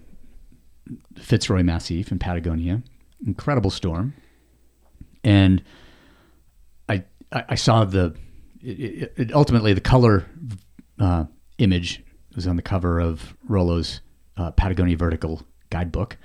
Fitzroy 1.16 1.62
Massif 1.62 2.12
in 2.12 2.18
Patagonia, 2.18 2.82
incredible 3.24 3.70
storm 3.70 4.12
and 5.24 5.62
I 7.32 7.44
I 7.50 7.54
saw 7.54 7.84
the 7.84 8.14
it, 8.62 8.80
it, 8.80 9.12
it- 9.16 9.32
ultimately 9.32 9.72
the 9.72 9.80
color 9.80 10.24
uh, 10.98 11.24
image 11.58 12.02
was 12.34 12.46
on 12.46 12.56
the 12.56 12.62
cover 12.62 13.00
of 13.00 13.34
Rolo's 13.48 14.00
uh, 14.36 14.50
Patagonia 14.52 14.96
Vertical 14.96 15.42
guidebook, 15.70 16.16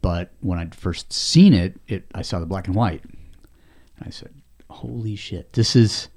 but 0.00 0.32
when 0.40 0.58
I'd 0.58 0.74
first 0.74 1.12
seen 1.12 1.52
it, 1.54 1.80
it 1.88 2.06
I 2.14 2.22
saw 2.22 2.38
the 2.38 2.46
black 2.46 2.66
and 2.66 2.76
white, 2.76 3.02
and 3.04 4.06
I 4.06 4.10
said, 4.10 4.32
"Holy 4.70 5.16
shit, 5.16 5.52
this 5.54 5.74
is." 5.76 6.08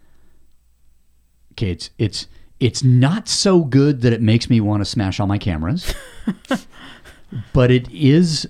Okay, 1.53 1.71
it's 1.71 1.89
it's 1.97 2.27
it's 2.59 2.83
not 2.83 3.27
so 3.27 3.63
good 3.63 4.01
that 4.01 4.13
it 4.13 4.21
makes 4.21 4.49
me 4.49 4.59
want 4.61 4.81
to 4.81 4.85
smash 4.85 5.19
all 5.19 5.27
my 5.27 5.37
cameras, 5.37 5.93
but 7.53 7.71
it 7.71 7.89
is 7.91 8.47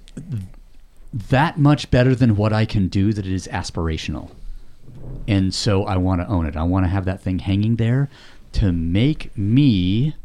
that 1.13 1.57
much 1.57 1.89
better 1.91 2.13
than 2.15 2.35
what 2.35 2.51
I 2.51 2.65
can 2.65 2.87
do 2.87 3.13
that 3.13 3.25
it 3.25 3.31
is 3.31 3.47
aspirational. 3.51 4.31
And 5.27 5.53
so 5.53 5.83
I 5.85 5.97
want 5.97 6.21
to 6.21 6.27
own 6.27 6.45
it. 6.45 6.55
I 6.55 6.63
want 6.63 6.85
to 6.85 6.89
have 6.89 7.05
that 7.05 7.21
thing 7.21 7.39
hanging 7.39 7.77
there 7.77 8.09
to 8.53 8.71
make 8.71 9.35
me 9.37 10.15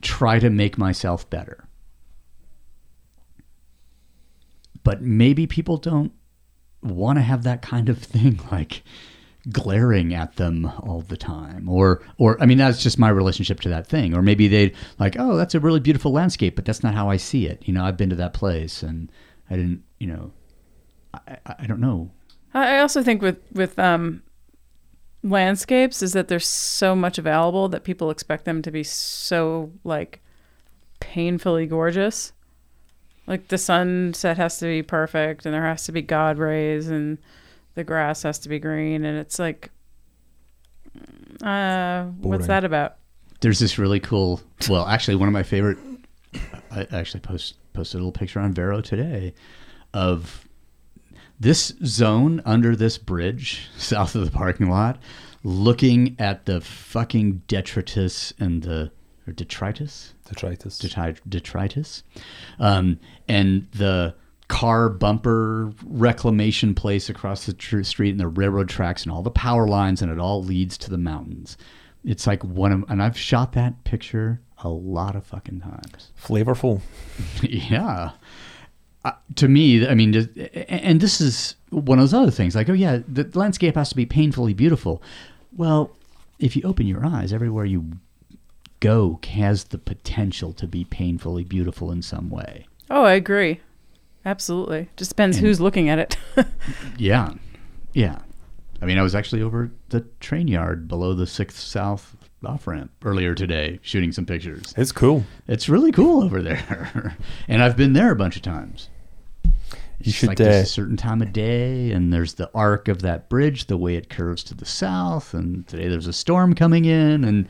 try 0.00 0.38
to 0.38 0.50
make 0.50 0.78
myself 0.78 1.28
better. 1.28 1.66
But 4.82 5.02
maybe 5.02 5.46
people 5.46 5.76
don't 5.76 6.12
want 6.82 7.18
to 7.18 7.22
have 7.22 7.42
that 7.42 7.62
kind 7.62 7.88
of 7.88 7.98
thing 7.98 8.40
like 8.52 8.82
glaring 9.50 10.12
at 10.12 10.36
them 10.36 10.66
all 10.80 11.00
the 11.00 11.16
time 11.16 11.66
or 11.68 12.02
or 12.18 12.40
I 12.42 12.46
mean 12.46 12.58
that's 12.58 12.82
just 12.82 12.98
my 12.98 13.08
relationship 13.08 13.60
to 13.60 13.70
that 13.70 13.86
thing 13.86 14.14
or 14.14 14.20
maybe 14.20 14.48
they'd 14.48 14.76
like 14.98 15.16
oh 15.18 15.36
that's 15.36 15.54
a 15.54 15.60
really 15.60 15.80
beautiful 15.80 16.12
landscape 16.12 16.56
but 16.56 16.66
that's 16.66 16.82
not 16.82 16.94
how 16.94 17.08
I 17.08 17.16
see 17.16 17.46
it 17.46 17.62
you 17.64 17.72
know 17.72 17.82
I've 17.82 17.96
been 17.96 18.10
to 18.10 18.16
that 18.16 18.34
place 18.34 18.82
and 18.82 19.10
I 19.48 19.56
didn't 19.56 19.82
you 19.98 20.08
know 20.08 20.32
I, 21.14 21.38
I, 21.46 21.54
I 21.60 21.66
don't 21.66 21.80
know 21.80 22.10
I 22.52 22.78
also 22.78 23.02
think 23.02 23.22
with 23.22 23.38
with 23.52 23.78
um, 23.78 24.22
landscapes 25.22 26.02
is 26.02 26.12
that 26.12 26.28
there's 26.28 26.46
so 26.46 26.96
much 26.96 27.18
available 27.18 27.68
that 27.68 27.84
people 27.84 28.10
expect 28.10 28.44
them 28.44 28.62
to 28.62 28.70
be 28.70 28.82
so 28.82 29.70
like 29.84 30.20
painfully 30.98 31.66
gorgeous. 31.66 32.32
Like 33.26 33.48
the 33.48 33.58
sunset 33.58 34.36
has 34.38 34.58
to 34.58 34.66
be 34.66 34.82
perfect, 34.82 35.46
and 35.46 35.54
there 35.54 35.64
has 35.64 35.84
to 35.84 35.92
be 35.92 36.02
God 36.02 36.38
rays, 36.38 36.88
and 36.88 37.18
the 37.74 37.84
grass 37.84 38.22
has 38.24 38.38
to 38.40 38.48
be 38.48 38.58
green, 38.58 39.04
and 39.04 39.16
it's 39.16 39.38
like, 39.38 39.70
uh, 41.42 42.04
what's 42.04 42.48
that 42.48 42.64
about? 42.64 42.96
there's 43.40 43.58
this 43.58 43.78
really 43.78 44.00
cool 44.00 44.40
well 44.68 44.86
actually 44.86 45.14
one 45.14 45.28
of 45.28 45.32
my 45.32 45.42
favorite 45.42 45.78
i 46.70 46.86
actually 46.92 47.20
post 47.20 47.54
posted 47.72 47.96
a 47.96 47.98
little 47.98 48.12
picture 48.12 48.38
on 48.40 48.52
vero 48.52 48.80
today 48.80 49.34
of 49.94 50.46
this 51.40 51.72
zone 51.84 52.42
under 52.44 52.76
this 52.76 52.98
bridge 52.98 53.68
south 53.76 54.14
of 54.14 54.24
the 54.24 54.30
parking 54.30 54.68
lot 54.68 55.00
looking 55.42 56.14
at 56.18 56.44
the 56.44 56.60
fucking 56.60 57.42
detritus 57.48 58.32
and 58.38 58.62
the 58.62 58.92
or 59.26 59.32
detritus? 59.32 60.14
Detritus. 60.28 60.78
detri- 60.78 61.18
detritus. 61.28 62.02
Um, 62.58 62.98
and 63.28 63.66
the 63.72 64.14
car 64.48 64.88
bumper 64.88 65.72
reclamation 65.84 66.74
place 66.74 67.08
across 67.08 67.46
the 67.46 67.52
tr- 67.52 67.82
street 67.82 68.10
and 68.10 68.20
the 68.20 68.26
railroad 68.28 68.68
tracks 68.68 69.04
and 69.04 69.12
all 69.12 69.22
the 69.22 69.30
power 69.30 69.66
lines 69.68 70.02
and 70.02 70.10
it 70.10 70.18
all 70.18 70.42
leads 70.42 70.76
to 70.78 70.90
the 70.90 70.98
mountains. 70.98 71.56
It's 72.04 72.26
like 72.26 72.42
one 72.42 72.72
of 72.72 72.84
and 72.88 73.02
i've 73.02 73.16
shot 73.16 73.52
that 73.52 73.84
picture 73.84 74.40
a 74.64 74.68
lot 74.68 75.14
of 75.14 75.24
fucking 75.24 75.60
times. 75.60 76.12
Flavorful. 76.20 76.80
yeah 77.42 78.10
uh, 79.04 79.12
to 79.36 79.48
me 79.48 79.86
i 79.86 79.94
mean 79.94 80.14
and 80.68 81.00
this 81.00 81.20
is 81.20 81.54
one 81.70 81.98
of 81.98 82.02
those 82.02 82.14
other 82.14 82.30
things 82.30 82.54
like 82.54 82.68
oh 82.68 82.72
yeah 82.74 82.98
the 83.08 83.28
landscape 83.38 83.74
has 83.76 83.88
to 83.90 83.96
be 83.96 84.04
painfully 84.06 84.52
beautiful 84.54 85.02
well 85.56 85.90
if 86.38 86.56
you 86.56 86.62
open 86.64 86.86
your 86.86 87.04
eyes 87.06 87.32
everywhere 87.32 87.64
you 87.64 87.84
go 88.80 89.18
has 89.28 89.64
the 89.64 89.78
potential 89.78 90.52
to 90.52 90.66
be 90.66 90.84
painfully 90.84 91.44
beautiful 91.44 91.90
in 91.92 92.02
some 92.02 92.30
way 92.30 92.66
Oh, 92.92 93.04
I 93.04 93.12
agree. 93.12 93.60
Absolutely. 94.26 94.88
Just 94.96 95.12
depends 95.12 95.36
And- 95.36 95.46
who's 95.46 95.60
looking 95.60 95.88
at 95.88 96.00
it. 96.00 96.16
yeah 96.98 97.32
yeah 97.92 98.18
i 98.82 98.84
mean 98.86 98.98
i 98.98 99.02
was 99.02 99.14
actually 99.14 99.42
over 99.42 99.70
the 99.90 100.00
train 100.20 100.48
yard 100.48 100.88
below 100.88 101.12
the 101.14 101.26
sixth 101.26 101.58
south 101.58 102.16
off 102.44 102.66
ramp 102.66 102.90
earlier 103.04 103.34
today 103.34 103.78
shooting 103.82 104.12
some 104.12 104.24
pictures 104.24 104.72
It's 104.76 104.92
cool. 104.92 105.24
it's 105.46 105.68
really 105.68 105.92
cool 105.92 106.22
over 106.24 106.40
there 106.42 107.16
and 107.48 107.62
i've 107.62 107.76
been 107.76 107.92
there 107.92 108.10
a 108.12 108.16
bunch 108.16 108.36
of 108.36 108.42
times 108.42 108.88
You 109.44 109.52
It's 110.00 110.12
should, 110.12 110.28
like 110.30 110.40
uh, 110.40 110.44
a 110.44 110.64
certain 110.64 110.96
time 110.96 111.20
of 111.20 111.30
day, 111.34 111.92
and 111.92 112.10
there's 112.10 112.32
the 112.34 112.50
arc 112.54 112.88
of 112.88 113.02
that 113.02 113.28
bridge, 113.28 113.66
the 113.66 113.76
way 113.76 113.96
it 113.96 114.08
curves 114.08 114.42
to 114.44 114.54
the 114.54 114.64
south, 114.64 115.34
and 115.34 115.66
today 115.68 115.88
there's 115.88 116.06
a 116.06 116.12
storm 116.14 116.54
coming 116.54 116.86
in, 116.86 117.22
and 117.22 117.46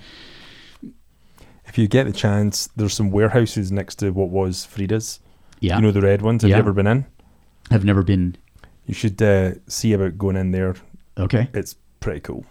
If 1.65 1.79
you 1.79 1.87
get 1.87 2.05
the 2.07 2.13
chance, 2.13 2.69
there's 2.75 2.95
some 2.95 3.13
warehouses 3.13 3.71
next 3.71 3.97
to 4.01 4.11
what 4.11 4.31
was 4.31 4.65
Frida's. 4.65 5.21
yeah, 5.61 5.77
You 5.77 5.83
know 5.83 5.93
the 5.93 6.01
red 6.01 6.23
ones. 6.23 6.43
Have 6.43 6.51
Yeah. 6.51 6.57
you 6.57 6.63
ever 6.63 6.73
been 6.73 6.89
in? 6.89 7.07
I've 7.71 7.85
never 7.85 8.03
been. 8.03 8.35
You 8.87 8.95
should 8.95 9.23
uh, 9.23 9.53
see 9.69 9.93
about 9.93 10.19
going 10.19 10.35
in 10.37 10.51
there. 10.51 10.75
Okay, 11.17 11.49
It's 11.55 11.77
pretty 12.01 12.19
cool. 12.21 12.45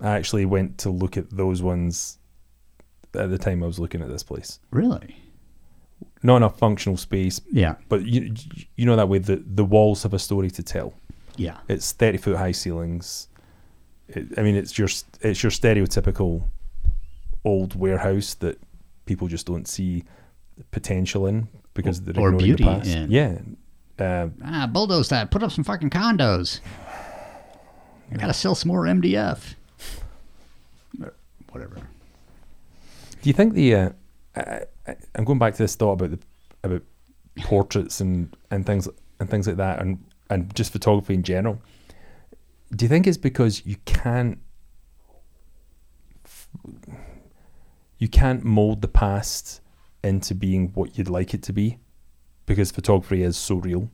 I 0.00 0.10
actually 0.16 0.44
went 0.44 0.78
to 0.78 0.90
look 0.90 1.16
at 1.16 1.30
those 1.30 1.62
ones 1.62 2.18
at 3.14 3.30
the 3.30 3.38
time 3.38 3.62
I 3.62 3.66
was 3.66 3.78
looking 3.78 4.02
at 4.02 4.08
this 4.08 4.22
place. 4.22 4.58
really? 4.70 5.16
Not 6.22 6.42
a 6.42 6.50
functional 6.50 6.96
space, 6.96 7.40
Yeah, 7.50 7.76
but 7.88 8.04
you 8.04 8.34
you 8.74 8.84
know 8.84 8.96
that 8.96 9.08
way 9.08 9.18
the 9.18 9.36
the 9.46 9.64
walls 9.64 10.02
have 10.02 10.12
a 10.12 10.18
story 10.18 10.50
to 10.50 10.62
tell. 10.62 10.92
yeah, 11.36 11.58
It's 11.68 11.92
thirty 11.92 12.18
foot 12.18 12.36
high 12.36 12.52
ceilings. 12.52 13.28
It, 14.08 14.38
I 14.38 14.42
mean, 14.42 14.56
it's 14.56 14.76
your 14.78 14.88
it's 15.20 15.42
your 15.42 15.50
stereotypical 15.50 16.42
old 17.44 17.74
warehouse 17.78 18.34
that 18.34 18.58
people 19.04 19.28
just 19.28 19.46
don't 19.46 19.66
see 19.68 20.04
potential 20.70 21.26
in 21.26 21.48
because 21.74 22.00
they're 22.02 22.14
Or 22.20 22.28
ignoring 22.30 22.38
beauty 22.38 22.64
the 22.64 22.70
past. 22.70 22.88
in. 22.88 23.10
Yeah, 23.10 23.38
uh, 23.98 24.28
ah, 24.44 24.66
bulldoze 24.66 25.08
that. 25.10 25.30
Put 25.30 25.42
up 25.42 25.52
some 25.52 25.64
fucking 25.64 25.90
condos. 25.90 26.60
I 28.12 28.16
gotta 28.16 28.32
sell 28.34 28.54
some 28.54 28.68
more 28.68 28.84
MDF. 28.84 29.54
Or 31.56 31.68
Whatever. 31.68 31.86
Do 33.22 33.30
you 33.30 33.32
think 33.32 33.54
the? 33.54 33.74
Uh, 33.74 33.90
I, 34.36 34.60
I, 34.86 34.96
I'm 35.14 35.24
going 35.24 35.38
back 35.38 35.54
to 35.54 35.62
this 35.62 35.74
thought 35.74 35.92
about 35.92 36.10
the 36.10 36.18
about 36.62 36.82
portraits 37.40 38.00
and, 38.00 38.36
and 38.50 38.64
things 38.64 38.88
and 39.20 39.28
things 39.30 39.46
like 39.46 39.56
that, 39.56 39.80
and 39.80 40.04
and 40.30 40.54
just 40.54 40.72
photography 40.72 41.14
in 41.14 41.22
general. 41.22 41.60
Do 42.74 42.84
you 42.84 42.88
think 42.88 43.06
it's 43.06 43.16
because 43.16 43.64
you 43.64 43.76
can't 43.84 44.38
you 47.98 48.08
can't 48.08 48.44
mold 48.44 48.82
the 48.82 48.88
past 48.88 49.60
into 50.04 50.34
being 50.34 50.68
what 50.74 50.98
you'd 50.98 51.08
like 51.08 51.34
it 51.34 51.42
to 51.44 51.52
be, 51.52 51.78
because 52.44 52.70
photography 52.70 53.22
is 53.22 53.36
so 53.36 53.56
real. 53.56 53.90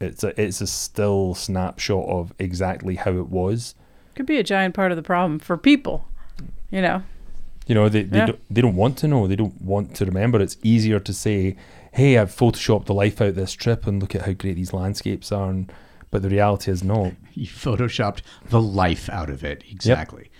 It's 0.00 0.24
a 0.24 0.40
it's 0.40 0.60
a 0.60 0.66
still 0.66 1.34
snapshot 1.34 2.06
of 2.08 2.32
exactly 2.38 2.94
how 2.96 3.12
it 3.12 3.28
was. 3.28 3.74
Could 4.14 4.26
be 4.26 4.38
a 4.38 4.44
giant 4.44 4.74
part 4.74 4.90
of 4.90 4.96
the 4.96 5.02
problem 5.02 5.38
for 5.38 5.56
people. 5.56 6.08
You 6.70 6.82
know, 6.82 7.02
You 7.66 7.74
know, 7.74 7.88
they 7.88 8.02
they, 8.02 8.18
Yeah. 8.18 8.26
don't, 8.26 8.40
they 8.54 8.60
don't 8.62 8.76
want 8.76 8.96
to 8.98 9.08
know. 9.08 9.26
They 9.26 9.36
don't 9.36 9.60
want 9.60 9.94
to 9.96 10.04
remember. 10.06 10.40
It's 10.40 10.56
easier 10.62 10.98
to 11.00 11.12
say, 11.12 11.54
"Hey, 11.92 12.16
I've 12.18 12.34
photoshopped 12.34 12.86
the 12.86 12.94
life 12.94 13.20
out 13.20 13.28
of 13.28 13.34
this 13.34 13.52
trip, 13.52 13.86
and 13.86 14.00
look 14.00 14.14
at 14.14 14.22
how 14.22 14.32
great 14.32 14.56
these 14.56 14.72
landscapes 14.72 15.30
are." 15.32 15.50
And, 15.50 15.70
but 16.10 16.22
the 16.22 16.30
reality 16.30 16.70
is, 16.70 16.82
no. 16.82 17.12
You 17.34 17.46
photoshopped 17.46 18.22
the 18.48 18.60
life 18.60 19.08
out 19.10 19.30
of 19.30 19.44
it. 19.44 19.62
Exactly. 19.70 20.30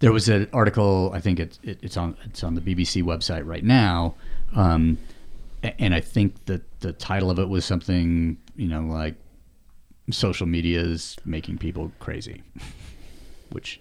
There 0.00 0.12
was 0.12 0.28
an 0.28 0.48
article. 0.52 1.10
I 1.14 1.20
think 1.20 1.38
it's 1.38 1.58
it, 1.62 1.78
it's 1.82 1.96
on 1.98 2.16
it's 2.24 2.42
on 2.42 2.54
the 2.54 2.60
BBC 2.62 3.02
website 3.02 3.44
right 3.46 3.64
now, 3.64 4.14
um, 4.56 4.96
and 5.78 5.94
I 5.94 6.00
think 6.00 6.46
that 6.46 6.62
the 6.80 6.92
title 6.94 7.30
of 7.30 7.38
it 7.38 7.48
was 7.48 7.64
something 7.66 8.38
you 8.56 8.68
know 8.68 8.80
like 8.82 9.14
social 10.10 10.46
media 10.46 10.80
is 10.80 11.16
making 11.26 11.58
people 11.58 11.92
crazy, 12.00 12.42
which 13.52 13.80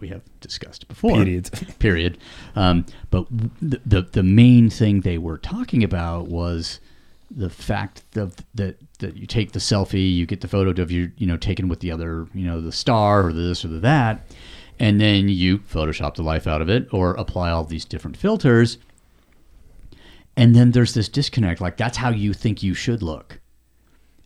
we 0.00 0.08
have 0.08 0.22
discussed 0.40 0.88
before. 0.88 1.16
Period. 1.16 1.50
Period. 1.78 2.18
Um, 2.56 2.86
but 3.10 3.26
the, 3.60 3.80
the 3.84 4.02
the 4.02 4.22
main 4.22 4.70
thing 4.70 5.00
they 5.00 5.18
were 5.18 5.38
talking 5.38 5.82
about 5.84 6.28
was 6.28 6.80
the 7.30 7.50
fact 7.50 8.02
of 8.16 8.36
that 8.54 8.76
that 9.00 9.16
you 9.16 9.26
take 9.26 9.52
the 9.52 9.58
selfie, 9.58 10.14
you 10.14 10.26
get 10.26 10.40
the 10.40 10.48
photo 10.48 10.70
of 10.80 10.90
you, 10.90 11.12
you 11.18 11.26
know, 11.26 11.36
taken 11.36 11.68
with 11.68 11.80
the 11.80 11.90
other, 11.90 12.26
you 12.34 12.46
know, 12.46 12.60
the 12.60 12.72
star 12.72 13.26
or 13.26 13.32
the 13.32 13.42
this 13.42 13.64
or 13.64 13.68
the 13.68 13.80
that, 13.80 14.26
and 14.78 15.00
then 15.00 15.28
you 15.28 15.58
Photoshop 15.58 16.14
the 16.14 16.22
life 16.22 16.46
out 16.46 16.62
of 16.62 16.68
it 16.68 16.88
or 16.92 17.12
apply 17.14 17.50
all 17.50 17.64
these 17.64 17.84
different 17.84 18.16
filters. 18.16 18.78
And 20.36 20.54
then 20.54 20.70
there's 20.70 20.94
this 20.94 21.08
disconnect, 21.08 21.60
like 21.60 21.76
that's 21.76 21.96
how 21.96 22.10
you 22.10 22.32
think 22.32 22.62
you 22.62 22.72
should 22.72 23.02
look. 23.02 23.40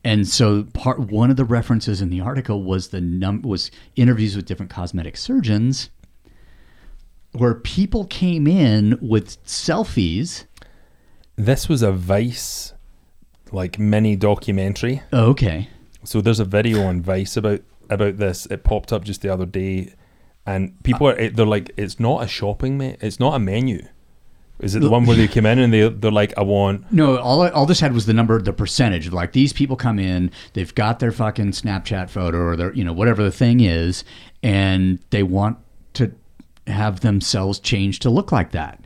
And 0.05 0.27
so 0.27 0.65
part 0.65 0.99
one 0.99 1.31
of 1.31 1.37
the 1.37 1.45
references 1.45 2.01
in 2.01 2.11
the 2.11 2.21
article 2.21 2.63
was 2.63 2.89
the 2.89 3.01
num 3.01 3.43
was 3.43 3.71
interviews 3.95 4.35
with 4.35 4.47
different 4.47 4.71
cosmetic 4.71 5.17
surgeons 5.17 5.91
where 7.33 7.55
people 7.55 8.05
came 8.07 8.47
in 8.47 8.99
with 9.01 9.43
selfies. 9.45 10.45
This 11.37 11.69
was 11.69 11.83
a 11.83 11.93
Vice, 11.93 12.75
like 13.53 13.79
mini 13.79 14.17
documentary. 14.17 15.03
Oh, 15.13 15.31
okay. 15.31 15.69
So 16.05 16.21
there's 16.21 16.41
a 16.41 16.45
video 16.45 16.83
on 16.83 17.01
Vice 17.01 17.37
about 17.37 17.61
about 17.89 18.17
this. 18.19 18.47
It 18.47 18.65
popped 18.65 18.93
up 18.93 19.05
just 19.05 19.23
the 19.23 19.29
other 19.29 19.47
day, 19.47 19.95
and 20.47 20.83
people 20.83 21.09
are 21.09 21.31
they're 21.31 21.47
like, 21.47 21.71
it's 21.77 22.01
not 22.01 22.25
a 22.25 22.29
shopping 22.29 22.77
me- 22.77 22.97
it's 23.01 23.21
not 23.21 23.35
a 23.35 23.39
menu. 23.39 23.87
Is 24.63 24.75
it 24.77 24.81
the 24.81 24.89
one 24.89 25.05
where 25.07 25.17
they 25.17 25.27
come 25.29 25.45
in 25.45 25.59
and 25.59 25.73
they 25.73 25.89
they're 25.89 26.11
like, 26.11 26.33
I 26.39 26.43
want 26.43 26.91
No, 26.93 27.19
all 27.19 27.47
all 27.49 27.67
this 27.67 27.81
had 27.81 27.93
was 27.93 28.07
the 28.07 28.15
number, 28.15 28.41
the 28.41 28.53
percentage 28.53 29.09
of 29.09 29.13
like 29.13 29.33
these 29.33 29.53
people 29.53 29.77
come 29.77 29.99
in, 29.99 30.31
they've 30.53 30.75
got 30.75 31.01
their 31.01 31.13
fucking 31.13 31.51
Snapchat 31.51 32.09
photo 32.09 32.39
or 32.39 32.57
their, 32.57 32.73
you 32.73 32.85
know, 32.85 32.93
whatever 32.93 33.23
the 33.23 33.33
thing 33.33 33.61
is, 33.61 34.05
and 34.43 35.01
they 35.11 35.23
want 35.23 35.59
to 35.95 36.13
have 36.69 37.01
themselves 37.01 37.59
changed 37.59 38.03
to 38.03 38.11
look 38.11 38.31
like 38.31 38.53
that. 38.53 38.79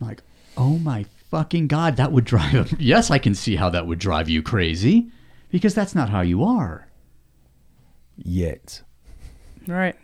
I'm 0.00 0.08
like, 0.08 0.22
oh 0.56 0.78
my 0.78 1.06
fucking 1.30 1.68
god, 1.68 1.96
that 1.96 2.10
would 2.12 2.24
drive. 2.24 2.74
Yes, 2.80 3.10
I 3.10 3.18
can 3.18 3.34
see 3.36 3.54
how 3.56 3.70
that 3.70 3.86
would 3.86 4.00
drive 4.00 4.28
you 4.28 4.42
crazy, 4.42 5.10
because 5.50 5.74
that's 5.74 5.94
not 5.94 6.10
how 6.10 6.22
you 6.22 6.42
are. 6.44 6.88
yet. 8.16 8.82
right? 9.66 9.96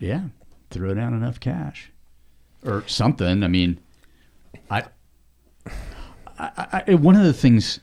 Yeah, 0.00 0.22
throw 0.70 0.94
down 0.94 1.14
enough 1.14 1.38
cash 1.38 1.90
or 2.64 2.82
something. 2.86 3.42
I 3.44 3.48
mean, 3.48 3.78
I, 3.78 3.85
I, 6.38 6.82
I 6.88 6.94
one 6.94 7.16
of 7.16 7.24
the 7.24 7.32
things. 7.32 7.80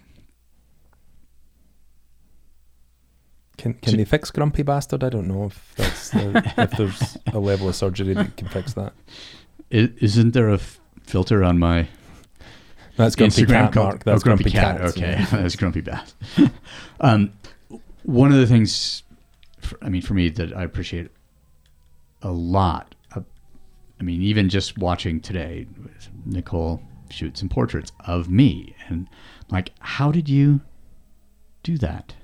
Can 3.58 3.74
can 3.76 3.98
they 3.98 4.06
fix 4.06 4.32
Grumpy 4.32 4.64
Bastard? 4.64 5.04
I 5.04 5.10
don't 5.10 5.28
know 5.28 5.46
if 5.46 5.74
that's 5.76 6.10
the, 6.10 6.54
if 6.58 6.72
there's 6.72 7.18
a 7.32 7.40
level 7.40 7.70
of 7.70 7.76
surgery 7.76 8.14
that 8.14 8.36
can 8.36 8.48
fix 8.50 8.74
that. 8.74 8.94
Isn't 9.70 10.34
there 10.34 10.50
a 10.50 10.56
f- 10.56 10.80
filter 11.04 11.44
on 11.44 11.60
my 11.60 11.88
That's 12.96 13.16
Grumpy 13.16 13.44
Instagram 13.44 13.48
Cat, 13.48 13.74
called- 13.74 13.88
Mark. 13.88 14.04
That's 14.04 14.22
oh, 14.22 14.24
Grumpy, 14.24 14.44
Grumpy, 14.44 14.58
Cat. 14.58 14.78
Cat. 14.78 14.90
Okay, 14.90 15.12
yeah. 15.12 15.26
that's 15.32 15.56
Grumpy 15.56 15.82
Bass. 15.82 16.14
um, 17.00 17.34
one 18.04 18.32
of 18.32 18.38
the 18.38 18.48
things, 18.48 19.04
for, 19.62 19.78
I 19.82 19.90
mean, 19.90 20.02
for 20.02 20.14
me 20.14 20.30
that 20.30 20.56
I 20.56 20.64
appreciate 20.64 21.10
a 22.22 22.32
lot. 22.32 22.96
Of, 23.16 23.26
I 24.00 24.04
mean, 24.04 24.22
even 24.22 24.50
just 24.50 24.78
watching 24.78 25.20
today, 25.20 25.68
Nicole 26.26 26.82
shoot 27.14 27.38
some 27.38 27.50
portraits 27.50 27.92
of 28.06 28.30
me, 28.30 28.76
and 28.88 29.08
like, 29.50 29.72
how 29.80 30.12
did 30.12 30.30
you 30.30 30.62
do 31.64 31.78
that? 31.78 32.16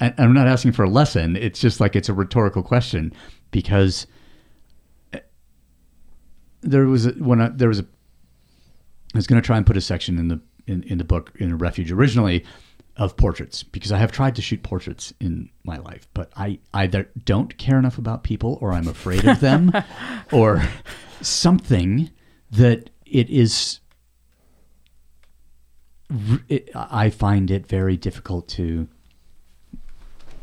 And 0.00 0.14
I'm 0.18 0.34
not 0.34 0.46
asking 0.46 0.72
for 0.72 0.84
a 0.84 0.90
lesson. 0.90 1.36
It's 1.36 1.60
just 1.60 1.80
like 1.80 1.96
it's 1.96 2.08
a 2.08 2.14
rhetorical 2.14 2.62
question 2.62 3.12
because 3.50 4.06
eh, 5.12 5.20
there 6.60 6.86
was 6.86 7.06
a, 7.06 7.10
when 7.12 7.40
I, 7.40 7.48
there 7.48 7.68
was 7.68 7.80
a 7.80 7.86
I 9.14 9.18
was 9.18 9.26
going 9.26 9.40
to 9.40 9.46
try 9.46 9.56
and 9.56 9.66
put 9.66 9.76
a 9.76 9.80
section 9.80 10.18
in 10.18 10.28
the 10.28 10.40
in, 10.66 10.82
in 10.84 10.98
the 10.98 11.04
book 11.04 11.32
in 11.36 11.50
a 11.50 11.56
refuge 11.56 11.90
originally 11.90 12.44
of 12.96 13.16
portraits 13.16 13.62
because 13.62 13.92
I 13.92 13.98
have 13.98 14.12
tried 14.12 14.34
to 14.36 14.42
shoot 14.42 14.62
portraits 14.62 15.14
in 15.20 15.50
my 15.64 15.78
life, 15.78 16.08
but 16.14 16.30
I 16.36 16.58
either 16.74 17.08
don't 17.24 17.56
care 17.56 17.78
enough 17.78 17.96
about 17.96 18.24
people 18.24 18.58
or 18.60 18.72
I'm 18.72 18.88
afraid 18.88 19.24
of 19.26 19.40
them 19.40 19.72
or 20.32 20.62
something 21.22 22.10
that 22.50 22.90
it 23.10 23.30
is 23.30 23.80
it, 26.48 26.70
I 26.74 27.10
find 27.10 27.50
it 27.50 27.66
very 27.66 27.96
difficult 27.96 28.48
to 28.48 28.88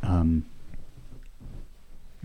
um 0.04 0.46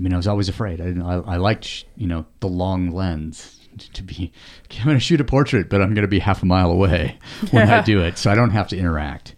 I 0.01 0.03
mean, 0.03 0.15
I 0.15 0.17
was 0.17 0.27
always 0.27 0.49
afraid. 0.49 0.81
I, 0.81 0.99
I, 1.05 1.35
I 1.35 1.37
liked, 1.37 1.85
you 1.95 2.07
know, 2.07 2.25
the 2.41 2.49
long 2.49 2.91
lens 2.91 3.61
to 3.93 4.03
be. 4.03 4.33
I'm 4.79 4.85
going 4.87 4.97
to 4.97 5.01
shoot 5.01 5.21
a 5.21 5.25
portrait, 5.25 5.69
but 5.69 5.83
I'm 5.83 5.93
going 5.93 6.07
to 6.07 6.09
be 6.09 6.21
half 6.21 6.43
a 6.43 6.47
mile 6.47 6.71
away 6.71 7.19
when 7.51 7.69
I 7.69 7.83
do 7.83 8.01
it, 8.03 8.17
so 8.17 8.31
I 8.31 8.35
don't 8.35 8.51
have 8.51 8.69
to 8.69 8.79
interact, 8.79 9.35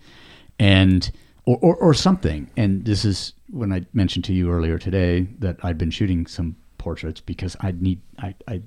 and 0.60 1.10
or, 1.46 1.58
or 1.60 1.76
or 1.76 1.94
something. 1.94 2.48
And 2.56 2.84
this 2.84 3.04
is 3.04 3.32
when 3.50 3.72
I 3.72 3.86
mentioned 3.92 4.24
to 4.26 4.32
you 4.32 4.52
earlier 4.52 4.78
today 4.78 5.26
that 5.40 5.56
I'd 5.64 5.78
been 5.78 5.90
shooting 5.90 6.28
some 6.28 6.54
portraits 6.78 7.20
because 7.20 7.56
I 7.60 7.72
need 7.72 8.00
I 8.18 8.36
I 8.46 8.62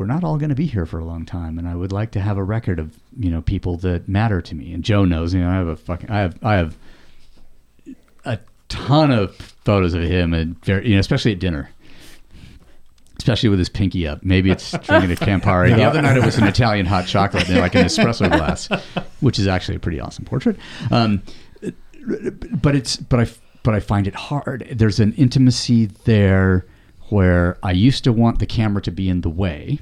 we're 0.00 0.06
not 0.06 0.24
all 0.24 0.38
going 0.38 0.48
to 0.48 0.54
be 0.54 0.64
here 0.64 0.86
for 0.86 0.98
a 0.98 1.04
long 1.04 1.26
time, 1.26 1.58
and 1.58 1.68
I 1.68 1.74
would 1.74 1.92
like 1.92 2.12
to 2.12 2.20
have 2.20 2.38
a 2.38 2.42
record 2.42 2.78
of 2.78 2.98
you 3.18 3.30
know 3.30 3.42
people 3.42 3.76
that 3.78 4.08
matter 4.08 4.40
to 4.40 4.54
me. 4.54 4.72
And 4.72 4.82
Joe 4.82 5.04
knows, 5.04 5.34
you 5.34 5.40
know, 5.40 5.50
I 5.50 5.56
have 5.56 5.68
a 5.68 5.76
fucking 5.76 6.08
I 6.08 6.20
have 6.20 6.42
I 6.42 6.54
have 6.54 6.78
a 8.24 8.38
ton 8.70 9.10
of 9.10 9.36
photos 9.36 9.92
of 9.92 10.02
him 10.02 10.32
and 10.32 10.58
very, 10.64 10.88
you 10.88 10.94
know, 10.94 11.00
especially 11.00 11.32
at 11.32 11.38
dinner. 11.38 11.68
Especially 13.18 13.50
with 13.50 13.58
his 13.58 13.68
pinky 13.68 14.08
up. 14.08 14.24
Maybe 14.24 14.50
it's 14.50 14.70
drinking 14.78 15.12
a 15.12 15.16
Campari. 15.16 15.76
The 15.76 15.84
other 15.84 16.00
night 16.00 16.16
it 16.16 16.24
was 16.24 16.38
an 16.38 16.44
Italian 16.44 16.86
hot 16.86 17.06
chocolate 17.06 17.50
in 17.50 17.58
like 17.58 17.74
an 17.74 17.84
espresso 17.84 18.30
glass, 18.30 18.70
which 19.20 19.38
is 19.38 19.46
actually 19.46 19.76
a 19.76 19.80
pretty 19.80 20.00
awesome 20.00 20.24
portrait. 20.24 20.56
Um, 20.90 21.22
but 22.62 22.74
it's 22.74 22.96
but 22.96 23.20
I 23.20 23.26
but 23.62 23.74
I 23.74 23.80
find 23.80 24.06
it 24.06 24.14
hard. 24.14 24.66
There's 24.72 24.98
an 24.98 25.12
intimacy 25.12 25.90
there 26.04 26.64
where 27.10 27.58
I 27.62 27.72
used 27.72 28.04
to 28.04 28.14
want 28.14 28.38
the 28.38 28.46
camera 28.46 28.80
to 28.80 28.90
be 28.90 29.10
in 29.10 29.20
the 29.20 29.28
way 29.28 29.78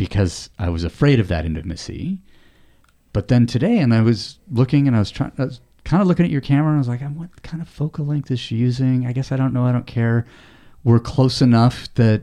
because 0.00 0.48
I 0.58 0.70
was 0.70 0.82
afraid 0.82 1.20
of 1.20 1.28
that 1.28 1.44
intimacy. 1.44 2.22
But 3.12 3.28
then 3.28 3.46
today, 3.46 3.76
and 3.80 3.92
I 3.92 4.00
was 4.00 4.38
looking 4.50 4.86
and 4.86 4.96
I 4.96 4.98
was 4.98 5.10
trying, 5.10 5.32
I 5.36 5.44
was 5.44 5.60
kind 5.84 6.00
of 6.00 6.08
looking 6.08 6.24
at 6.24 6.30
your 6.30 6.40
camera 6.40 6.68
and 6.68 6.76
I 6.76 6.78
was 6.78 6.88
like, 6.88 7.02
I'm 7.02 7.18
what 7.18 7.42
kind 7.42 7.60
of 7.60 7.68
focal 7.68 8.06
length 8.06 8.30
is 8.30 8.40
she 8.40 8.56
using? 8.56 9.06
I 9.06 9.12
guess 9.12 9.30
I 9.30 9.36
don't 9.36 9.52
know. 9.52 9.66
I 9.66 9.72
don't 9.72 9.86
care. 9.86 10.24
We're 10.84 11.00
close 11.00 11.42
enough 11.42 11.92
that, 11.96 12.22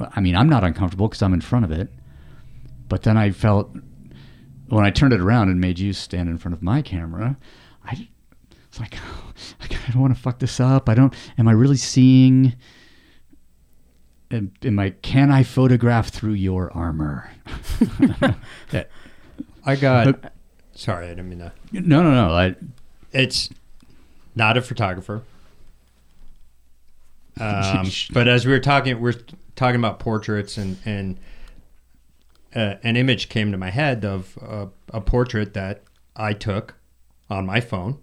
I 0.00 0.20
mean, 0.20 0.34
I'm 0.34 0.48
not 0.48 0.64
uncomfortable 0.64 1.06
because 1.06 1.22
I'm 1.22 1.32
in 1.32 1.40
front 1.40 1.64
of 1.64 1.70
it. 1.70 1.92
But 2.88 3.04
then 3.04 3.16
I 3.16 3.30
felt 3.30 3.70
when 4.68 4.84
I 4.84 4.90
turned 4.90 5.12
it 5.12 5.20
around 5.20 5.48
and 5.48 5.60
made 5.60 5.78
you 5.78 5.92
stand 5.92 6.28
in 6.28 6.38
front 6.38 6.56
of 6.56 6.60
my 6.60 6.82
camera, 6.82 7.36
I 7.84 8.08
it's 8.66 8.80
like, 8.80 8.96
oh, 8.96 9.32
I 9.60 9.92
don't 9.92 10.02
want 10.02 10.16
to 10.16 10.20
fuck 10.20 10.40
this 10.40 10.58
up. 10.58 10.88
I 10.88 10.94
don't. 10.94 11.14
Am 11.38 11.46
I 11.46 11.52
really 11.52 11.76
seeing? 11.76 12.56
Am, 14.30 14.52
am 14.62 14.78
I? 14.78 14.90
Can 14.90 15.30
I 15.30 15.42
photograph 15.42 16.08
through 16.08 16.34
your 16.34 16.72
armor? 16.72 17.30
that, 18.70 18.88
I 19.64 19.76
got. 19.76 20.32
sorry, 20.74 21.06
I 21.06 21.10
didn't 21.10 21.28
mean 21.28 21.38
that. 21.40 21.52
no, 21.72 22.02
no, 22.02 22.12
no. 22.12 22.32
I, 22.32 22.54
It's 23.12 23.50
not 24.34 24.56
a 24.56 24.62
photographer. 24.62 25.22
Um, 27.40 27.88
but 28.12 28.28
as 28.28 28.44
we 28.44 28.52
were 28.52 28.60
talking, 28.60 29.00
we're 29.00 29.14
talking 29.56 29.78
about 29.78 29.98
portraits, 29.98 30.58
and 30.58 30.76
and 30.84 31.16
uh, 32.54 32.74
an 32.82 32.96
image 32.96 33.30
came 33.30 33.50
to 33.52 33.56
my 33.56 33.70
head 33.70 34.04
of 34.04 34.36
uh, 34.46 34.66
a 34.92 35.00
portrait 35.00 35.54
that 35.54 35.82
I 36.14 36.34
took 36.34 36.74
on 37.30 37.46
my 37.46 37.60
phone 37.60 37.98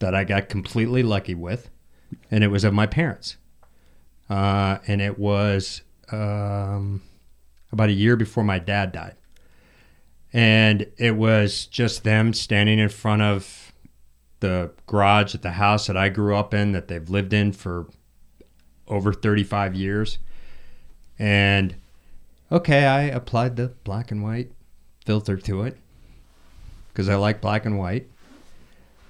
that 0.00 0.12
I 0.12 0.24
got 0.24 0.48
completely 0.48 1.04
lucky 1.04 1.36
with, 1.36 1.70
and 2.28 2.42
it 2.42 2.48
was 2.48 2.64
of 2.64 2.74
my 2.74 2.86
parents. 2.86 3.36
Uh, 4.28 4.78
and 4.86 5.00
it 5.00 5.18
was 5.18 5.82
um, 6.10 7.02
about 7.72 7.88
a 7.88 7.92
year 7.92 8.16
before 8.16 8.44
my 8.44 8.58
dad 8.58 8.92
died. 8.92 9.14
And 10.32 10.86
it 10.98 11.16
was 11.16 11.66
just 11.66 12.04
them 12.04 12.34
standing 12.34 12.78
in 12.78 12.88
front 12.88 13.22
of 13.22 13.72
the 14.40 14.72
garage 14.86 15.34
at 15.34 15.42
the 15.42 15.52
house 15.52 15.86
that 15.86 15.96
I 15.96 16.08
grew 16.08 16.36
up 16.36 16.52
in, 16.52 16.72
that 16.72 16.88
they've 16.88 17.08
lived 17.08 17.32
in 17.32 17.52
for 17.52 17.86
over 18.88 19.12
35 19.12 19.74
years. 19.74 20.18
And 21.18 21.76
okay, 22.52 22.84
I 22.86 23.02
applied 23.02 23.56
the 23.56 23.68
black 23.84 24.10
and 24.10 24.22
white 24.22 24.52
filter 25.04 25.36
to 25.36 25.62
it 25.62 25.78
because 26.88 27.08
I 27.08 27.14
like 27.14 27.40
black 27.40 27.64
and 27.64 27.78
white. 27.78 28.08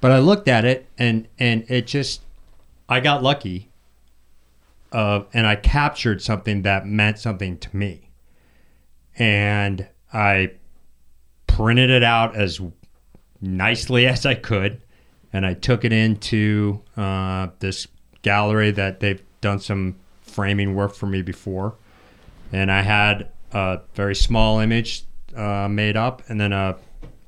But 0.00 0.12
I 0.12 0.18
looked 0.18 0.46
at 0.46 0.64
it 0.64 0.86
and 0.98 1.26
and 1.38 1.64
it 1.68 1.86
just 1.86 2.20
I 2.88 3.00
got 3.00 3.22
lucky. 3.22 3.65
Uh, 4.92 5.22
and 5.32 5.46
I 5.46 5.56
captured 5.56 6.22
something 6.22 6.62
that 6.62 6.86
meant 6.86 7.18
something 7.18 7.58
to 7.58 7.76
me. 7.76 8.10
And 9.18 9.88
I 10.12 10.52
printed 11.46 11.90
it 11.90 12.02
out 12.02 12.36
as 12.36 12.60
nicely 13.40 14.06
as 14.06 14.26
I 14.26 14.34
could, 14.34 14.82
and 15.32 15.44
I 15.46 15.54
took 15.54 15.84
it 15.84 15.92
into 15.92 16.82
uh, 16.96 17.48
this 17.58 17.86
gallery 18.22 18.70
that 18.72 19.00
they've 19.00 19.22
done 19.40 19.58
some 19.58 19.96
framing 20.22 20.74
work 20.74 20.94
for 20.94 21.06
me 21.06 21.22
before, 21.22 21.76
and 22.52 22.70
I 22.70 22.82
had 22.82 23.30
a 23.52 23.80
very 23.94 24.14
small 24.14 24.58
image 24.58 25.04
uh, 25.34 25.68
made 25.68 25.96
up, 25.96 26.22
and 26.28 26.40
then 26.40 26.52
a 26.52 26.76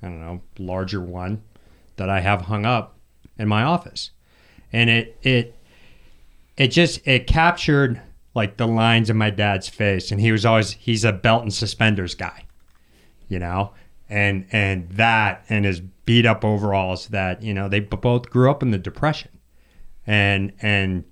I 0.02 0.06
don't 0.06 0.20
know 0.20 0.42
larger 0.58 1.00
one 1.00 1.42
that 1.96 2.08
I 2.08 2.20
have 2.20 2.42
hung 2.42 2.64
up 2.64 2.96
in 3.38 3.48
my 3.48 3.62
office, 3.62 4.10
and 4.72 4.88
it 4.90 5.18
it 5.22 5.54
it 6.58 6.68
just 6.68 7.06
it 7.06 7.26
captured 7.26 8.02
like 8.34 8.56
the 8.56 8.66
lines 8.66 9.08
of 9.08 9.16
my 9.16 9.30
dad's 9.30 9.68
face, 9.68 10.10
and 10.10 10.20
he 10.20 10.32
was 10.32 10.44
always 10.44 10.72
he's 10.72 11.04
a 11.04 11.12
belt 11.12 11.42
and 11.42 11.54
suspenders 11.54 12.14
guy, 12.14 12.44
you 13.28 13.38
know, 13.38 13.72
and 14.10 14.46
and 14.52 14.90
that 14.90 15.44
and 15.48 15.64
his 15.64 15.80
beat 15.80 16.26
up 16.26 16.44
overalls 16.44 17.08
that 17.08 17.42
you 17.42 17.54
know 17.54 17.68
they 17.68 17.80
both 17.80 18.28
grew 18.28 18.50
up 18.50 18.62
in 18.62 18.72
the 18.72 18.78
depression, 18.78 19.30
and 20.06 20.52
and 20.60 21.04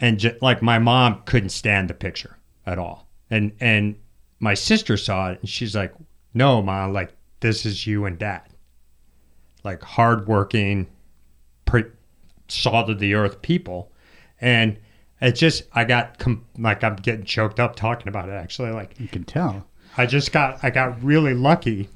and 0.00 0.18
j- 0.18 0.38
like 0.40 0.62
my 0.62 0.78
mom 0.78 1.22
couldn't 1.26 1.50
stand 1.50 1.90
the 1.90 1.94
picture 1.94 2.38
at 2.64 2.78
all, 2.78 3.08
and 3.28 3.52
and 3.60 3.96
my 4.38 4.54
sister 4.54 4.96
saw 4.96 5.30
it 5.30 5.40
and 5.40 5.48
she's 5.48 5.76
like, 5.76 5.94
no, 6.32 6.62
mom, 6.62 6.92
like 6.92 7.12
this 7.40 7.66
is 7.66 7.86
you 7.86 8.06
and 8.06 8.18
dad. 8.18 8.48
Like 9.62 9.82
hardworking, 9.82 10.88
pre- 11.66 11.84
salt 12.48 12.88
of 12.88 12.98
the 12.98 13.14
earth 13.14 13.42
people, 13.42 13.89
and 14.40 14.78
it 15.20 15.32
just 15.32 15.64
I 15.72 15.84
got 15.84 16.18
com- 16.18 16.44
like 16.58 16.82
I'm 16.82 16.96
getting 16.96 17.24
choked 17.24 17.60
up 17.60 17.76
talking 17.76 18.08
about 18.08 18.28
it. 18.28 18.32
Actually, 18.32 18.70
like 18.70 18.98
you 18.98 19.08
can 19.08 19.24
tell. 19.24 19.66
I 19.96 20.06
just 20.06 20.32
got 20.32 20.62
I 20.62 20.70
got 20.70 21.02
really 21.02 21.34
lucky, 21.34 21.88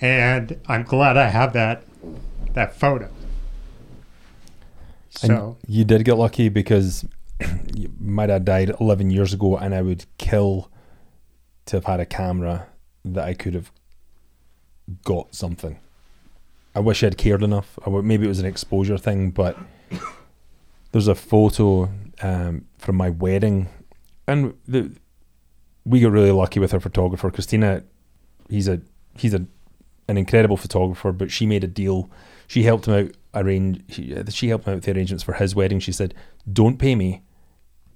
and 0.00 0.58
I'm 0.66 0.84
glad 0.84 1.16
I 1.16 1.28
have 1.28 1.52
that 1.52 1.84
that 2.54 2.74
photo. 2.74 3.10
And 5.22 5.30
So 5.30 5.56
you 5.66 5.84
did 5.84 6.04
get 6.04 6.14
lucky 6.14 6.48
because 6.48 7.04
my 8.00 8.26
dad 8.26 8.44
died 8.44 8.72
11 8.80 9.10
years 9.10 9.32
ago, 9.32 9.56
and 9.56 9.74
I 9.74 9.82
would 9.82 10.04
kill 10.18 10.70
to 11.66 11.76
have 11.76 11.84
had 11.84 12.00
a 12.00 12.06
camera 12.06 12.68
that 13.04 13.24
I 13.24 13.34
could 13.34 13.54
have 13.54 13.70
got 15.04 15.34
something. 15.34 15.78
I 16.74 16.80
wish 16.80 17.02
I'd 17.02 17.16
cared 17.16 17.42
enough. 17.42 17.78
Maybe 17.86 18.26
it 18.26 18.28
was 18.28 18.38
an 18.38 18.46
exposure 18.46 18.98
thing, 18.98 19.30
but 19.30 19.56
there's 20.92 21.08
a 21.08 21.14
photo 21.14 21.90
um, 22.22 22.66
from 22.78 22.96
my 22.96 23.10
wedding, 23.10 23.68
and 24.26 24.54
the, 24.66 24.92
we 25.84 26.00
got 26.00 26.12
really 26.12 26.32
lucky 26.32 26.60
with 26.60 26.74
our 26.74 26.80
photographer, 26.80 27.30
Christina. 27.30 27.84
He's 28.48 28.68
a 28.68 28.80
he's 29.16 29.34
a 29.34 29.46
an 30.08 30.16
incredible 30.16 30.56
photographer, 30.56 31.12
but 31.12 31.30
she 31.30 31.46
made 31.46 31.64
a 31.64 31.68
deal. 31.68 32.10
She 32.46 32.62
helped 32.62 32.86
him 32.86 32.94
out 32.94 33.16
arrange. 33.34 33.82
She, 33.92 34.14
she 34.30 34.48
helped 34.48 34.66
him 34.66 34.72
out 34.72 34.76
with 34.76 34.84
the 34.84 34.92
arrangements 34.92 35.24
for 35.24 35.34
his 35.34 35.54
wedding. 35.54 35.80
She 35.80 35.92
said, 35.92 36.14
"Don't 36.50 36.78
pay 36.78 36.94
me, 36.94 37.22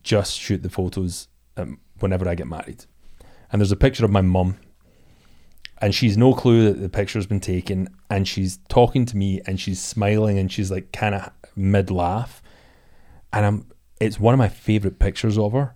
just 0.03 0.39
shoot 0.39 0.63
the 0.63 0.71
photos 0.71 1.29
um, 1.57 1.79
whenever 2.01 2.29
I 2.29 2.35
get 2.35 2.47
married." 2.47 2.85
And 3.53 3.61
there's 3.61 3.73
a 3.73 3.77
picture 3.77 4.05
of 4.05 4.11
my 4.11 4.21
mum, 4.21 4.59
and 5.79 5.95
she's 5.95 6.17
no 6.17 6.35
clue 6.35 6.65
that 6.65 6.81
the 6.81 6.89
picture's 6.89 7.27
been 7.27 7.41
taken, 7.41 7.89
and 8.09 8.27
she's 8.27 8.59
talking 8.69 9.07
to 9.07 9.17
me, 9.17 9.41
and 9.47 9.61
she's 9.61 9.83
smiling, 9.83 10.39
and 10.39 10.51
she's 10.51 10.71
like 10.71 10.93
kind 10.93 11.15
of 11.15 11.31
mid 11.57 11.91
laugh, 11.91 12.40
and 13.33 13.47
I'm. 13.47 13.67
It's 14.01 14.19
one 14.19 14.33
of 14.33 14.39
my 14.39 14.49
favorite 14.49 14.99
pictures 14.99 15.37
of 15.37 15.53
her 15.53 15.75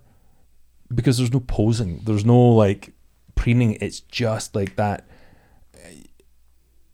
because 0.93 1.17
there's 1.17 1.33
no 1.33 1.41
posing, 1.41 2.01
there's 2.05 2.25
no 2.25 2.39
like 2.49 2.93
preening. 3.35 3.77
It's 3.81 3.99
just 3.99 4.55
like 4.55 4.75
that 4.77 5.05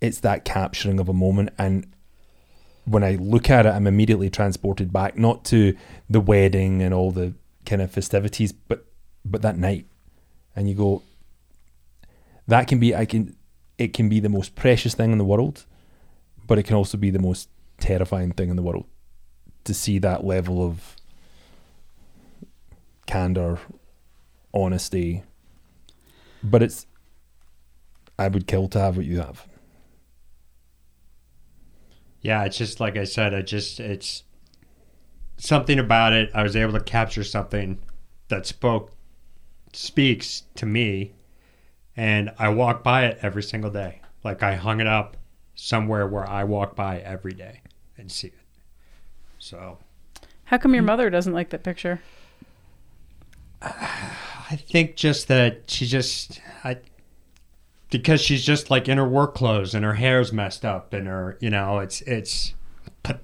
it's 0.01 0.19
that 0.21 0.43
capturing 0.43 0.99
of 0.99 1.07
a 1.07 1.13
moment 1.13 1.49
and 1.57 1.87
when 2.85 3.03
I 3.03 3.15
look 3.15 3.49
at 3.49 3.65
it 3.65 3.69
I'm 3.69 3.87
immediately 3.87 4.29
transported 4.29 4.91
back 4.91 5.17
not 5.17 5.45
to 5.45 5.77
the 6.09 6.19
wedding 6.19 6.81
and 6.81 6.93
all 6.93 7.11
the 7.11 7.35
kind 7.65 7.81
of 7.81 7.91
festivities 7.91 8.51
but 8.51 8.85
but 9.23 9.43
that 9.43 9.57
night 9.57 9.85
and 10.55 10.67
you 10.67 10.75
go 10.75 11.03
that 12.47 12.67
can 12.67 12.79
be 12.79 12.95
I 12.95 13.05
can 13.05 13.35
it 13.77 13.93
can 13.93 14.09
be 14.09 14.19
the 14.19 14.29
most 14.29 14.55
precious 14.55 14.95
thing 14.95 15.11
in 15.11 15.19
the 15.19 15.23
world 15.23 15.65
but 16.47 16.57
it 16.57 16.63
can 16.63 16.75
also 16.75 16.97
be 16.97 17.11
the 17.11 17.19
most 17.19 17.49
terrifying 17.79 18.31
thing 18.31 18.49
in 18.49 18.55
the 18.55 18.63
world 18.63 18.85
to 19.63 19.73
see 19.73 19.99
that 19.99 20.23
level 20.23 20.65
of 20.65 20.95
candor 23.05 23.59
honesty 24.53 25.23
but 26.43 26.63
it's 26.63 26.87
I 28.17 28.27
would 28.27 28.47
kill 28.47 28.67
to 28.69 28.79
have 28.79 28.97
what 28.97 29.05
you 29.05 29.19
have 29.19 29.47
yeah, 32.21 32.45
it's 32.45 32.57
just 32.57 32.79
like 32.79 32.97
I 32.97 33.03
said. 33.03 33.33
I 33.33 33.41
just 33.41 33.79
it's 33.79 34.23
something 35.37 35.79
about 35.79 36.13
it. 36.13 36.29
I 36.33 36.43
was 36.43 36.55
able 36.55 36.73
to 36.73 36.79
capture 36.79 37.23
something 37.23 37.79
that 38.27 38.45
spoke 38.45 38.91
speaks 39.73 40.43
to 40.55 40.65
me, 40.65 41.13
and 41.97 42.31
I 42.37 42.49
walk 42.49 42.83
by 42.83 43.05
it 43.05 43.19
every 43.21 43.43
single 43.43 43.71
day. 43.71 44.01
Like 44.23 44.43
I 44.43 44.55
hung 44.55 44.79
it 44.79 44.87
up 44.87 45.17
somewhere 45.55 46.07
where 46.07 46.29
I 46.29 46.43
walk 46.43 46.75
by 46.75 46.99
every 46.99 47.33
day 47.33 47.61
and 47.97 48.11
see 48.11 48.27
it. 48.27 48.40
So 49.41 49.79
How 50.45 50.59
come 50.59 50.75
your 50.75 50.83
mother 50.83 51.09
doesn't 51.09 51.33
like 51.33 51.49
that 51.49 51.63
picture? 51.63 51.99
I 53.61 54.55
think 54.55 54.95
just 54.95 55.27
that 55.29 55.63
she 55.69 55.87
just 55.87 56.39
I 56.63 56.77
because 57.89 58.21
she's 58.21 58.45
just 58.45 58.69
like 58.69 58.87
in 58.87 58.97
her 58.97 59.07
work 59.07 59.33
clothes 59.33 59.73
and 59.73 59.83
her 59.83 59.95
hair's 59.95 60.31
messed 60.31 60.63
up 60.63 60.93
and 60.93 61.07
her 61.07 61.37
you 61.41 61.49
know 61.49 61.79
it's 61.79 62.01
it's 62.01 62.53
but 63.01 63.23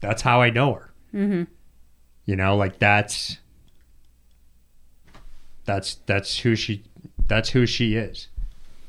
that's 0.00 0.22
how 0.22 0.42
I 0.42 0.50
know 0.50 0.74
her. 0.74 0.90
Mm-hmm. 1.14 1.44
You 2.26 2.36
know, 2.36 2.56
like 2.56 2.80
that's 2.80 3.38
that's 5.64 5.96
that's 6.06 6.38
who 6.40 6.56
she 6.56 6.82
that's 7.28 7.50
who 7.50 7.64
she 7.64 7.94
is. 7.94 8.26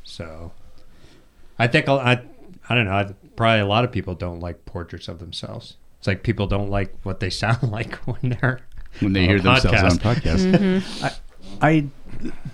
So 0.03 0.51
I 1.59 1.67
think 1.67 1.87
I 1.87 2.23
I 2.67 2.75
don't 2.75 2.85
know. 2.85 2.91
I, 2.91 3.13
probably 3.35 3.59
a 3.61 3.65
lot 3.65 3.83
of 3.83 3.91
people 3.91 4.15
don't 4.15 4.39
like 4.39 4.65
portraits 4.65 5.07
of 5.07 5.19
themselves. 5.19 5.77
It's 5.99 6.07
like 6.07 6.23
people 6.23 6.47
don't 6.47 6.69
like 6.69 6.93
what 7.03 7.19
they 7.19 7.29
sound 7.43 7.71
like 7.71 7.95
when 8.07 8.37
they're 8.41 8.61
when 8.99 9.13
they 9.13 9.23
on 9.23 9.27
hear 9.29 9.37
a 9.37 9.41
themselves 9.41 9.83
on 9.83 9.91
podcast. 9.91 10.51
podcasts. 10.51 10.81
Mm-hmm. 10.81 11.05
I, 11.61 11.67
I, 11.67 11.87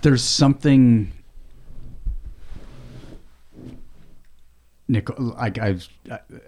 there's 0.02 0.22
something. 0.22 1.12
Nicole, 4.88 5.34
I, 5.38 5.52
I, 5.60 5.78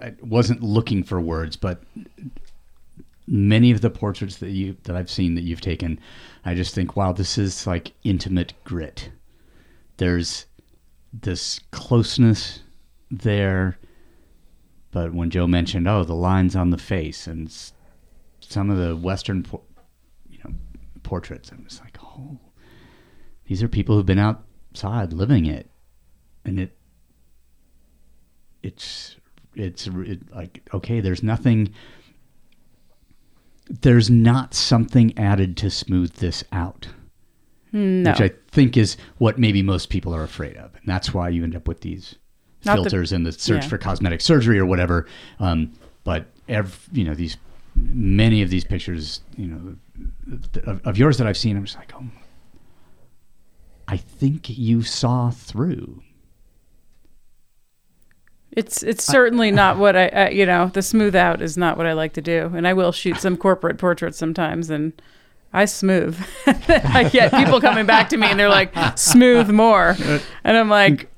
I 0.02 0.14
wasn't 0.20 0.62
looking 0.62 1.02
for 1.02 1.20
words, 1.20 1.56
but 1.56 1.82
many 3.26 3.70
of 3.70 3.80
the 3.80 3.90
portraits 3.90 4.36
that 4.38 4.50
you 4.50 4.76
that 4.84 4.96
I've 4.96 5.10
seen 5.10 5.34
that 5.34 5.42
you've 5.42 5.60
taken, 5.60 5.98
I 6.44 6.54
just 6.54 6.74
think, 6.74 6.96
wow, 6.96 7.12
this 7.12 7.38
is 7.38 7.66
like 7.66 7.92
intimate 8.02 8.52
grit. 8.64 9.10
There's 9.96 10.46
this 11.12 11.60
closeness 11.70 12.60
there, 13.10 13.78
but 14.94 15.12
when 15.12 15.28
Joe 15.28 15.46
mentioned, 15.48 15.88
oh, 15.88 16.04
the 16.04 16.14
lines 16.14 16.54
on 16.54 16.70
the 16.70 16.78
face 16.78 17.26
and 17.26 17.48
s- 17.48 17.72
some 18.40 18.70
of 18.70 18.78
the 18.78 18.94
Western, 18.96 19.42
por- 19.42 19.60
you 20.30 20.38
know, 20.44 20.52
portraits, 21.02 21.50
I'm 21.50 21.64
just 21.64 21.80
like, 21.82 21.98
oh, 22.02 22.38
these 23.46 23.60
are 23.60 23.68
people 23.68 23.96
who've 23.96 24.06
been 24.06 24.20
outside 24.20 25.12
living 25.12 25.46
it, 25.46 25.68
and 26.44 26.60
it, 26.60 26.76
it's, 28.62 29.16
it's 29.56 29.86
it, 29.88 30.32
like 30.34 30.62
okay, 30.72 31.00
there's 31.00 31.22
nothing. 31.22 31.74
There's 33.68 34.10
not 34.10 34.54
something 34.54 35.16
added 35.18 35.56
to 35.58 35.70
smooth 35.70 36.12
this 36.14 36.44
out 36.52 36.88
hmm, 37.70 38.02
No. 38.02 38.10
which 38.10 38.20
I 38.20 38.30
think 38.50 38.76
is 38.76 38.96
what 39.18 39.38
maybe 39.38 39.62
most 39.62 39.88
people 39.88 40.14
are 40.14 40.22
afraid 40.22 40.56
of, 40.56 40.74
and 40.74 40.82
that's 40.86 41.12
why 41.14 41.30
you 41.30 41.42
end 41.44 41.56
up 41.56 41.66
with 41.66 41.80
these 41.80 42.16
Not 42.64 42.76
the- 42.76 42.82
filters 42.82 43.12
and 43.12 43.26
the 43.26 43.32
search 43.32 43.64
yeah. 43.64 43.68
for 43.68 43.78
cosmetic 43.78 44.20
surgery 44.20 44.58
or 44.58 44.66
whatever. 44.66 45.06
Um, 45.40 45.72
but 46.04 46.26
ev- 46.48 46.88
you 46.92 47.04
know 47.04 47.14
these 47.14 47.36
many 47.76 48.42
of 48.42 48.50
these 48.50 48.64
pictures, 48.64 49.20
you 49.36 49.46
know, 49.46 49.76
of, 50.66 50.86
of 50.86 50.98
yours 50.98 51.18
that 51.18 51.26
I've 51.26 51.36
seen, 51.36 51.56
I'm 51.56 51.64
just 51.64 51.76
like, 51.76 51.92
oh, 51.94 52.04
I 53.88 53.96
think 53.96 54.48
you 54.48 54.82
saw 54.82 55.30
through. 55.30 56.02
It's 58.52 58.82
it's 58.84 59.02
certainly 59.02 59.50
not 59.50 59.78
what 59.78 59.96
I, 59.96 60.08
uh, 60.08 60.30
you 60.30 60.46
know, 60.46 60.68
the 60.68 60.82
smooth 60.82 61.14
out 61.14 61.42
is 61.42 61.56
not 61.56 61.76
what 61.76 61.86
I 61.86 61.92
like 61.92 62.12
to 62.14 62.22
do. 62.22 62.52
And 62.54 62.66
I 62.66 62.72
will 62.72 62.92
shoot 62.92 63.16
some 63.18 63.36
corporate 63.36 63.78
portraits 63.78 64.18
sometimes 64.18 64.70
and 64.70 64.92
I 65.52 65.66
smooth. 65.66 66.18
I 66.46 67.08
get 67.12 67.32
people 67.32 67.60
coming 67.60 67.86
back 67.86 68.08
to 68.10 68.16
me 68.16 68.26
and 68.26 68.38
they're 68.38 68.48
like, 68.48 68.74
smooth 68.98 69.50
more. 69.50 69.96
And 70.46 70.58
I'm 70.58 70.68
like, 70.68 71.10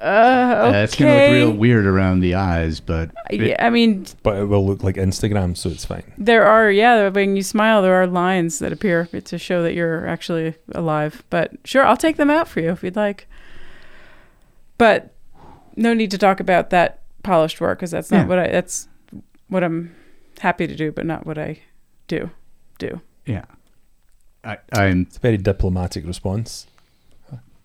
uh, 0.00 0.04
Uh, 0.04 0.72
it's 0.84 0.94
gonna 0.94 1.12
look 1.12 1.32
real 1.32 1.52
weird 1.52 1.86
around 1.86 2.20
the 2.20 2.34
eyes, 2.34 2.80
but 2.80 3.10
it- 3.30 3.40
Yeah, 3.40 3.56
I 3.66 3.70
mean, 3.70 4.06
But 4.22 4.36
it 4.38 4.44
will 4.44 4.66
look 4.66 4.82
like 4.82 4.96
Instagram, 4.96 5.56
so 5.56 5.68
it's 5.70 5.84
fine. 5.84 6.04
there 6.16 6.44
are, 6.44 6.70
yeah, 6.70 7.08
when 7.08 7.36
you 7.36 7.42
smile, 7.42 7.82
there 7.82 7.94
are 7.94 8.06
lines 8.06 8.58
that 8.60 8.72
appear 8.72 9.06
to 9.06 9.38
show 9.38 9.62
that 9.62 9.74
you're 9.74 10.06
actually 10.06 10.54
alive. 10.72 11.22
But 11.30 11.52
sure, 11.64 11.84
I'll 11.84 11.96
take 11.96 12.16
them 12.16 12.30
out 12.30 12.48
for 12.48 12.60
you 12.60 12.70
if 12.70 12.82
you'd 12.82 12.96
like. 12.96 13.26
But 14.78 15.14
no 15.76 15.94
need 15.94 16.10
to 16.12 16.18
talk 16.18 16.40
about 16.40 16.70
that 16.70 17.00
polished 17.22 17.60
work 17.60 17.78
because 17.78 17.90
that's 17.90 18.10
not 18.10 18.18
Yeah. 18.22 18.26
what 18.26 18.38
I, 18.38 18.48
that's 18.48 18.88
what 19.48 19.64
I'm 19.64 19.94
happy 20.40 20.66
to 20.66 20.76
do, 20.76 20.92
but 20.92 21.06
not 21.06 21.26
what 21.26 21.38
I 21.38 21.58
do. 22.06 22.30
Do. 22.78 23.00
yeah, 23.26 23.44
I, 24.44 24.58
I'm 24.72 25.02
It's 25.02 25.16
a 25.16 25.20
very 25.20 25.36
diplomatic 25.36 26.06
response. 26.06 26.68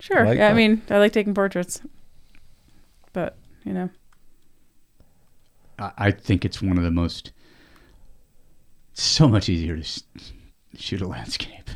Sure. 0.00 0.24
like 0.26 0.38
yeah, 0.38 0.48
I 0.48 0.54
mean, 0.54 0.82
I 0.90 0.98
like 0.98 1.12
taking 1.12 1.32
portraits. 1.34 1.80
You 3.64 3.72
know, 3.72 3.90
I 5.78 5.92
I 5.96 6.10
think 6.10 6.44
it's 6.44 6.62
one 6.62 6.78
of 6.78 6.84
the 6.84 6.90
most 6.90 7.32
so 8.94 9.28
much 9.28 9.48
easier 9.48 9.76
to 9.76 10.02
shoot 10.76 11.00
a 11.00 11.06
landscape. 11.06 11.70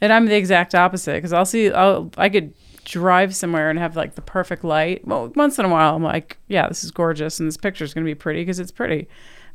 And 0.00 0.12
I'm 0.12 0.26
the 0.26 0.36
exact 0.36 0.74
opposite 0.74 1.14
because 1.14 1.32
I'll 1.32 1.46
see, 1.46 1.70
I'll, 1.70 2.10
I 2.18 2.28
could 2.28 2.52
drive 2.84 3.34
somewhere 3.34 3.70
and 3.70 3.78
have 3.78 3.96
like 3.96 4.16
the 4.16 4.20
perfect 4.20 4.64
light. 4.64 5.06
Well, 5.06 5.32
once 5.36 5.58
in 5.58 5.64
a 5.64 5.68
while, 5.68 5.94
I'm 5.94 6.02
like, 6.02 6.38
yeah, 6.48 6.68
this 6.68 6.82
is 6.82 6.90
gorgeous 6.90 7.38
and 7.38 7.46
this 7.46 7.56
picture 7.56 7.84
is 7.84 7.94
going 7.94 8.04
to 8.04 8.10
be 8.10 8.14
pretty 8.14 8.40
because 8.40 8.58
it's 8.58 8.72
pretty. 8.72 9.08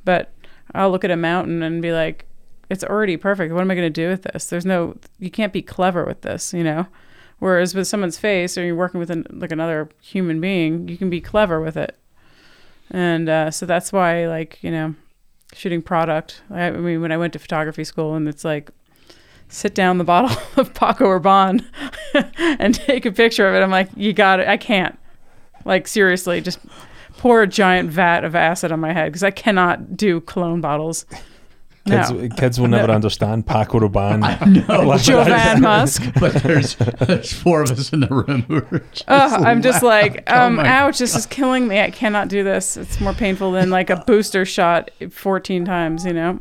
But 0.05 0.33
I'll 0.73 0.89
look 0.89 1.03
at 1.03 1.11
a 1.11 1.17
mountain 1.17 1.61
and 1.63 1.81
be 1.81 1.91
like, 1.91 2.25
it's 2.69 2.83
already 2.83 3.17
perfect. 3.17 3.53
What 3.53 3.61
am 3.61 3.71
I 3.71 3.75
going 3.75 3.91
to 3.91 4.01
do 4.01 4.09
with 4.09 4.23
this? 4.23 4.47
There's 4.47 4.65
no, 4.65 4.95
you 5.19 5.29
can't 5.29 5.53
be 5.53 5.61
clever 5.61 6.05
with 6.05 6.21
this, 6.21 6.53
you 6.53 6.63
know? 6.63 6.87
Whereas 7.39 7.75
with 7.75 7.87
someone's 7.87 8.17
face 8.17 8.57
or 8.57 8.65
you're 8.65 8.75
working 8.75 8.99
with 8.99 9.11
an, 9.11 9.25
like 9.29 9.51
another 9.51 9.89
human 10.01 10.41
being, 10.41 10.87
you 10.87 10.97
can 10.97 11.09
be 11.09 11.21
clever 11.21 11.61
with 11.61 11.77
it. 11.77 11.97
And 12.89 13.29
uh, 13.29 13.51
so 13.51 13.65
that's 13.65 13.93
why, 13.93 14.27
like, 14.27 14.57
you 14.61 14.71
know, 14.71 14.95
shooting 15.53 15.81
product. 15.81 16.41
I, 16.49 16.63
I 16.67 16.71
mean, 16.71 17.01
when 17.01 17.11
I 17.11 17.17
went 17.17 17.33
to 17.33 17.39
photography 17.39 17.83
school 17.83 18.15
and 18.15 18.27
it's 18.27 18.43
like, 18.43 18.71
sit 19.49 19.73
down 19.73 19.97
the 19.97 20.03
bottle 20.03 20.35
of 20.57 20.73
Paco 20.73 21.05
Rabanne 21.05 21.65
and 22.59 22.75
take 22.75 23.05
a 23.05 23.11
picture 23.11 23.47
of 23.47 23.55
it. 23.55 23.63
I'm 23.63 23.71
like, 23.71 23.89
you 23.95 24.13
got 24.13 24.39
it. 24.39 24.47
I 24.47 24.57
can't. 24.57 24.97
Like 25.65 25.87
seriously, 25.87 26.41
just 26.41 26.59
pour 27.17 27.41
a 27.41 27.47
giant 27.47 27.89
vat 27.89 28.23
of 28.23 28.35
acid 28.35 28.71
on 28.71 28.79
my 28.79 28.93
head 28.93 29.07
because 29.07 29.23
I 29.23 29.31
cannot 29.31 29.97
do 29.97 30.21
cologne 30.21 30.61
bottles. 30.61 31.05
Kids, 31.87 32.11
No. 32.11 32.29
kids 32.29 32.59
will 32.59 32.67
never 32.67 32.91
understand 32.91 33.45
Paco 33.47 33.79
Rabanne. 33.79 34.67
No, 34.67 34.97
Jovan 34.97 35.61
Musk. 35.61 36.03
but 36.19 36.33
there's 36.35 36.75
there's 36.75 37.31
four 37.33 37.61
of 37.63 37.71
us 37.71 37.91
in 37.93 38.01
the 38.01 38.07
room 38.07 38.41
who 38.43 38.57
are 38.57 38.79
just 38.91 39.05
Ugh, 39.07 39.41
I'm 39.43 39.61
just 39.61 39.83
like, 39.83 40.23
Oh 40.27 40.47
um, 40.47 40.55
my 40.55 40.67
ouch, 40.67 40.99
this 40.99 41.15
is 41.15 41.25
killing 41.25 41.67
me. 41.67 41.79
I 41.79 41.89
cannot 41.91 42.27
do 42.27 42.43
this. 42.43 42.77
It's 42.77 42.99
more 42.99 43.13
painful 43.13 43.51
than 43.51 43.69
like 43.69 43.89
a 43.89 43.97
booster 44.07 44.45
shot 44.45 44.91
14 45.09 45.65
times, 45.65 46.05
you 46.05 46.13
know? 46.13 46.39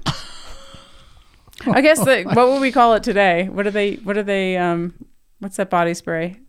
I 1.67 1.81
guess 1.81 1.99
the, 2.05 2.25
what 2.25 2.49
would 2.49 2.61
we 2.61 2.73
call 2.73 2.95
it 2.95 3.03
today? 3.03 3.49
What 3.49 3.67
are 3.67 3.71
they, 3.71 3.95
what 3.97 4.17
are 4.17 4.23
they, 4.23 4.57
um, 4.57 4.95
what's 5.39 5.57
that 5.57 5.71
body 5.71 5.95
spray? 5.95 6.41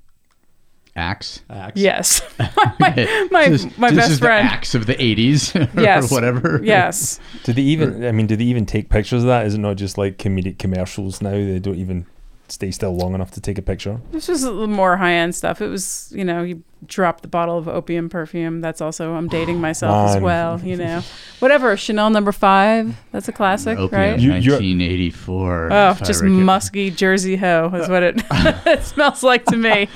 Axe. 0.97 1.41
Axe. 1.49 1.79
Yes. 1.79 2.21
my 2.79 3.27
my, 3.31 3.49
This 3.49 3.77
my 3.77 3.89
this 3.89 3.97
best 3.97 4.11
is 4.11 4.19
friend. 4.19 4.47
the 4.47 4.51
axe 4.53 4.75
of 4.75 4.85
the 4.85 4.95
80s 4.95 5.53
Yes. 5.81 6.11
or 6.11 6.15
whatever. 6.15 6.59
Yes. 6.63 7.19
Do 7.43 7.53
they 7.53 7.61
even? 7.61 8.03
I 8.05 8.11
mean, 8.11 8.27
do 8.27 8.35
they 8.35 8.43
even 8.45 8.65
take 8.65 8.89
pictures 8.89 9.23
of 9.23 9.27
that? 9.27 9.45
Is 9.45 9.53
it 9.53 9.59
not 9.59 9.77
just 9.77 9.97
like 9.97 10.17
comedic 10.17 10.57
commercials 10.57 11.21
now? 11.21 11.31
They 11.31 11.59
don't 11.59 11.75
even 11.77 12.05
stay 12.51 12.71
still 12.71 12.95
long 12.95 13.13
enough 13.15 13.31
to 13.31 13.41
take 13.41 13.57
a 13.57 13.61
picture. 13.61 13.99
This 14.11 14.27
was 14.27 14.43
a 14.43 14.51
little 14.51 14.67
more 14.67 14.97
high 14.97 15.13
end 15.13 15.35
stuff. 15.35 15.61
It 15.61 15.67
was, 15.67 16.11
you 16.15 16.23
know, 16.23 16.43
you 16.43 16.63
drop 16.85 17.21
the 17.21 17.27
bottle 17.27 17.57
of 17.57 17.67
opium 17.67 18.09
perfume. 18.09 18.61
That's 18.61 18.81
also, 18.81 19.13
I'm 19.13 19.27
dating 19.39 19.59
myself 19.61 20.15
as 20.15 20.21
well, 20.21 20.59
you 20.61 20.75
know. 20.83 21.01
Whatever, 21.39 21.75
Chanel 21.77 22.09
number 22.09 22.31
five. 22.31 22.95
That's 23.11 23.27
a 23.27 23.31
classic, 23.31 23.77
Opium, 23.77 24.01
right? 24.01 24.19
You- 24.19 24.31
1984. 24.31 25.69
Oh, 25.71 25.93
just 26.03 26.23
musky 26.23 26.91
Jersey 26.91 27.35
hoe 27.35 27.71
is 27.73 27.89
what 27.89 28.03
it, 28.03 28.15
it 28.31 28.83
smells 28.83 29.23
like 29.23 29.45
to 29.45 29.57
me. 29.57 29.87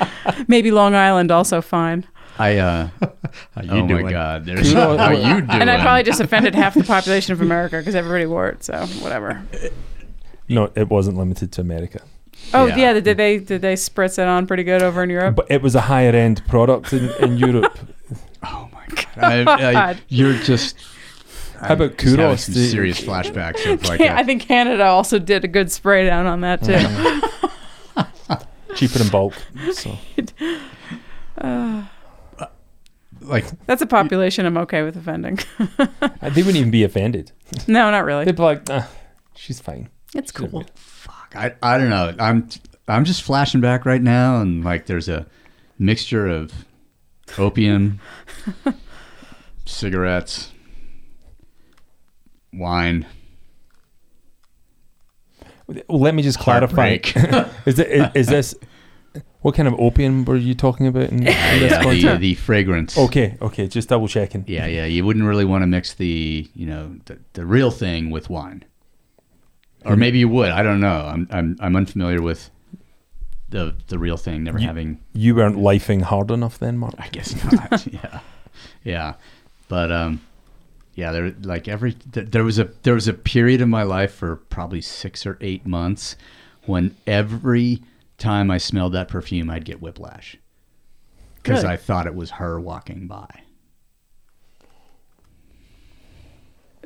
Maybe 0.47 0.71
Long 0.71 0.95
Island 0.95 1.31
also 1.31 1.61
fine. 1.61 2.05
I 2.39 2.57
uh 2.57 2.89
How 3.53 3.61
you 3.61 3.71
oh 3.83 3.87
doing? 3.87 4.05
my 4.05 4.11
god, 4.11 4.45
there's 4.45 4.73
how 4.73 4.95
what- 4.95 5.17
you 5.17 5.41
doing? 5.41 5.49
And 5.49 5.69
I 5.69 5.79
probably 5.81 6.03
just 6.03 6.21
offended 6.21 6.55
half 6.55 6.73
the 6.73 6.83
population 6.83 7.33
of 7.33 7.41
America 7.41 7.77
because 7.77 7.93
everybody 7.93 8.25
wore 8.25 8.47
it. 8.47 8.63
So 8.63 8.85
whatever. 9.01 9.43
No, 10.47 10.71
it 10.75 10.89
wasn't 10.89 11.17
limited 11.17 11.51
to 11.53 11.61
America, 11.61 12.01
Oh 12.53 12.65
Yeah. 12.67 12.75
yeah, 12.77 12.93
did 12.99 13.17
they 13.17 13.37
did 13.39 13.61
they 13.61 13.73
spritz 13.75 14.17
it 14.19 14.27
on 14.27 14.45
pretty 14.47 14.63
good 14.63 14.81
over 14.81 15.03
in 15.03 15.09
Europe? 15.09 15.35
but 15.35 15.47
it 15.49 15.61
was 15.61 15.75
a 15.75 15.81
higher 15.81 16.11
end 16.11 16.45
product 16.47 16.93
in, 16.93 17.09
in 17.23 17.37
Europe. 17.37 17.77
Oh 18.43 18.67
my 18.73 18.85
god. 18.87 19.47
I, 19.47 19.89
I, 19.91 19.95
you're 20.07 20.33
just 20.33 20.75
How 21.61 21.73
about 21.75 21.97
kudos 21.99 22.45
some 22.45 22.55
serious 22.55 22.99
flashbacks 22.99 23.71
of 23.71 23.87
like 23.87 23.99
Yeah, 23.99 24.17
I 24.17 24.21
a, 24.21 24.25
think 24.25 24.41
Canada 24.41 24.83
also 24.85 25.19
did 25.19 25.43
a 25.43 25.47
good 25.47 25.71
spray 25.71 26.07
down 26.07 26.25
on 26.25 26.41
that 26.41 26.63
too. 26.63 26.79
cheaper 28.75 28.99
in 29.03 29.09
bulk. 29.09 29.35
So 29.73 29.95
like 33.21 33.45
That's 33.67 33.81
a 33.81 33.85
population 33.87 34.45
I'm 34.45 34.57
okay 34.57 34.81
with 34.83 34.95
offending. 34.97 35.39
Uh, 35.59 35.87
they 36.29 36.41
wouldn't 36.41 36.57
even 36.57 36.71
be 36.71 36.83
offended. 36.83 37.31
no, 37.67 37.91
not 37.91 38.05
really. 38.05 38.25
They'd 38.25 38.35
be 38.35 38.41
like, 38.41 38.63
ah, 38.69 38.89
"She's 39.35 39.59
fine." 39.59 39.89
It's 40.15 40.31
cool. 40.31 40.65
I 41.33 41.53
I 41.61 41.77
don't 41.77 41.89
know. 41.89 42.13
I'm 42.19 42.49
I'm 42.87 43.05
just 43.05 43.23
flashing 43.23 43.61
back 43.61 43.85
right 43.85 44.01
now 44.01 44.41
and 44.41 44.63
like 44.63 44.85
there's 44.85 45.09
a 45.09 45.25
mixture 45.79 46.27
of 46.27 46.51
opium, 47.37 47.99
cigarettes, 49.65 50.51
wine. 52.53 53.05
Let 55.87 56.13
me 56.13 56.21
just 56.21 56.37
clarify. 56.37 56.97
Is, 57.65 57.79
it, 57.79 57.89
is, 57.89 58.07
is 58.13 58.27
this 58.27 58.55
what 59.41 59.55
kind 59.55 59.67
of 59.67 59.73
opium 59.79 60.25
were 60.25 60.35
you 60.35 60.53
talking 60.53 60.87
about 60.87 61.09
in, 61.09 61.19
in 61.19 61.23
this 61.25 62.03
Yeah, 62.03 62.13
the, 62.13 62.17
the 62.19 62.35
fragrance. 62.35 62.97
Okay, 62.97 63.37
okay, 63.41 63.67
just 63.67 63.89
double 63.89 64.07
checking. 64.07 64.43
Yeah, 64.47 64.65
yeah. 64.67 64.85
You 64.85 65.05
wouldn't 65.05 65.25
really 65.25 65.45
want 65.45 65.63
to 65.63 65.67
mix 65.67 65.93
the, 65.93 66.49
you 66.53 66.65
know, 66.65 66.97
the, 67.05 67.19
the 67.33 67.45
real 67.45 67.71
thing 67.71 68.09
with 68.09 68.29
wine. 68.29 68.65
Or 69.85 69.95
maybe 69.95 70.19
you 70.19 70.29
would. 70.29 70.49
I 70.49 70.63
don't 70.63 70.79
know. 70.79 71.05
I'm 71.07 71.27
I'm 71.31 71.57
I'm 71.59 71.75
unfamiliar 71.75 72.21
with 72.21 72.49
the 73.49 73.75
the 73.87 73.99
real 73.99 74.17
thing. 74.17 74.43
Never 74.43 74.59
having. 74.59 75.01
You 75.13 75.35
weren't 75.35 75.57
lifing 75.57 76.01
hard 76.01 76.31
enough 76.31 76.59
then, 76.59 76.77
Mark. 76.77 76.95
I 76.97 77.07
guess 77.09 77.35
not. 77.51 77.85
yeah, 77.93 78.19
yeah, 78.83 79.13
but 79.67 79.91
um, 79.91 80.21
yeah. 80.95 81.11
There 81.11 81.33
like 81.41 81.67
every 81.67 81.93
th- 81.93 82.27
there 82.31 82.43
was 82.43 82.59
a 82.59 82.65
there 82.83 82.93
was 82.93 83.07
a 83.07 83.13
period 83.13 83.61
in 83.61 83.69
my 83.69 83.83
life 83.83 84.13
for 84.13 84.37
probably 84.37 84.81
six 84.81 85.25
or 85.25 85.37
eight 85.41 85.65
months 85.65 86.15
when 86.65 86.95
every 87.07 87.81
time 88.17 88.51
I 88.51 88.57
smelled 88.57 88.93
that 88.93 89.07
perfume, 89.07 89.49
I'd 89.49 89.65
get 89.65 89.81
whiplash 89.81 90.37
because 91.35 91.63
I 91.63 91.75
thought 91.75 92.05
it 92.07 92.15
was 92.15 92.31
her 92.31 92.59
walking 92.59 93.07
by. 93.07 93.41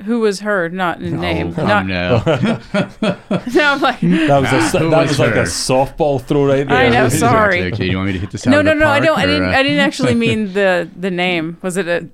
Who 0.04 0.20
was 0.20 0.42
her? 0.42 0.68
Not 0.70 1.02
in 1.02 1.22
name. 1.22 1.56
Oh, 1.58 1.66
not 1.66 1.86
no. 1.88 2.22
now. 3.54 3.74
I'm 3.74 3.82
like, 3.82 4.02
That 4.02 4.42
was 4.42 4.74
a, 4.76 4.80
that 4.80 4.90
was 4.90 5.10
was 5.10 5.20
like 5.20 5.36
a 5.36 5.44
softball 5.44 6.22
throw 6.22 6.46
right 6.48 6.68
there. 6.68 6.78
I 6.78 6.90
know, 6.90 7.08
sorry. 7.28 7.60
Okay, 7.64 7.74
okay, 7.74 7.90
you 7.90 7.96
want 7.96 8.08
me 8.08 8.14
to 8.14 8.20
hit 8.20 8.32
this 8.32 8.46
out 8.46 8.52
no, 8.52 8.62
no, 8.62 8.74
no. 8.74 8.88
I 8.88 9.00
don't. 9.00 9.18
I 9.18 9.26
didn't. 9.26 9.48
uh, 9.48 9.58
I 9.58 9.64
didn't 9.64 9.80
actually 9.80 10.14
mean 10.16 10.52
the 10.54 10.90
the 10.98 11.10
name. 11.10 11.58
Was 11.62 11.78
it 11.78 11.88
a 11.88 12.08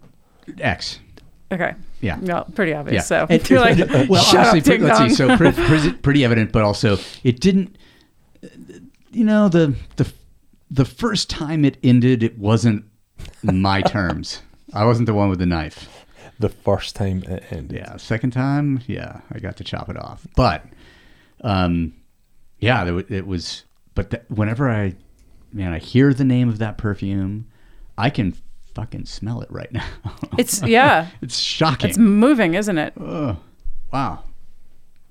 X. 0.59 0.99
okay? 1.51 1.73
Yeah. 2.01 2.19
Well, 2.19 2.45
pretty 2.55 2.73
obvious. 2.73 3.09
Yeah. 3.09 3.25
So 3.25 3.27
And- 3.29 3.49
you're 3.49 3.59
like, 3.59 3.77
well, 4.09 4.21
shut 4.23 4.47
honestly, 4.47 4.59
up, 4.59 4.65
pretty, 4.65 4.77
ding 4.79 4.81
let's 4.83 4.99
see. 4.99 5.09
So 5.15 5.37
pretty, 5.37 5.63
pretty, 5.65 5.91
pretty 5.93 6.23
evident, 6.25 6.51
but 6.51 6.61
also 6.63 6.97
it 7.23 7.39
didn't. 7.39 7.75
You 9.11 9.23
know, 9.25 9.49
the 9.49 9.75
the 9.97 10.11
the 10.69 10.85
first 10.85 11.29
time 11.29 11.65
it 11.65 11.77
ended, 11.83 12.21
it 12.23 12.37
wasn't 12.37 12.85
my 13.43 13.81
terms. 13.81 14.41
I 14.73 14.85
wasn't 14.85 15.07
the 15.07 15.13
one 15.13 15.29
with 15.29 15.39
the 15.39 15.45
knife. 15.45 16.00
The 16.41 16.49
first 16.49 16.95
time 16.95 17.23
it 17.23 17.43
ended. 17.51 17.77
Yeah. 17.77 17.97
Second 17.97 18.31
time, 18.31 18.81
yeah, 18.87 19.21
I 19.31 19.37
got 19.37 19.57
to 19.57 19.63
chop 19.63 19.89
it 19.89 19.97
off. 19.97 20.25
But, 20.35 20.65
um, 21.41 21.93
yeah, 22.57 22.83
there, 22.83 22.97
it 23.09 23.27
was. 23.27 23.63
But 23.93 24.09
th- 24.09 24.23
whenever 24.27 24.69
I, 24.69 24.95
man, 25.53 25.71
I 25.71 25.77
hear 25.77 26.13
the 26.15 26.23
name 26.23 26.49
of 26.49 26.57
that 26.57 26.79
perfume, 26.79 27.47
I 27.95 28.09
can 28.09 28.35
fucking 28.73 29.05
smell 29.05 29.41
it 29.41 29.51
right 29.51 29.71
now. 29.71 29.85
it's 30.39 30.63
yeah. 30.63 31.09
it's 31.21 31.37
shocking. 31.37 31.89
It's 31.89 31.99
moving, 31.99 32.55
isn't 32.55 32.77
it? 32.77 32.93
Ugh. 32.99 33.37
wow. 33.93 34.23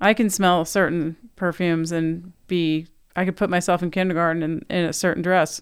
I 0.01 0.13
can 0.13 0.29
smell 0.29 0.65
certain 0.65 1.15
perfumes 1.37 1.93
and 1.93 2.33
be. 2.47 2.87
I 3.15 3.23
could 3.23 3.37
put 3.37 3.49
myself 3.49 3.81
in 3.81 3.91
kindergarten 3.91 4.43
in, 4.43 4.65
in 4.69 4.85
a 4.85 4.93
certain 4.93 5.23
dress. 5.23 5.61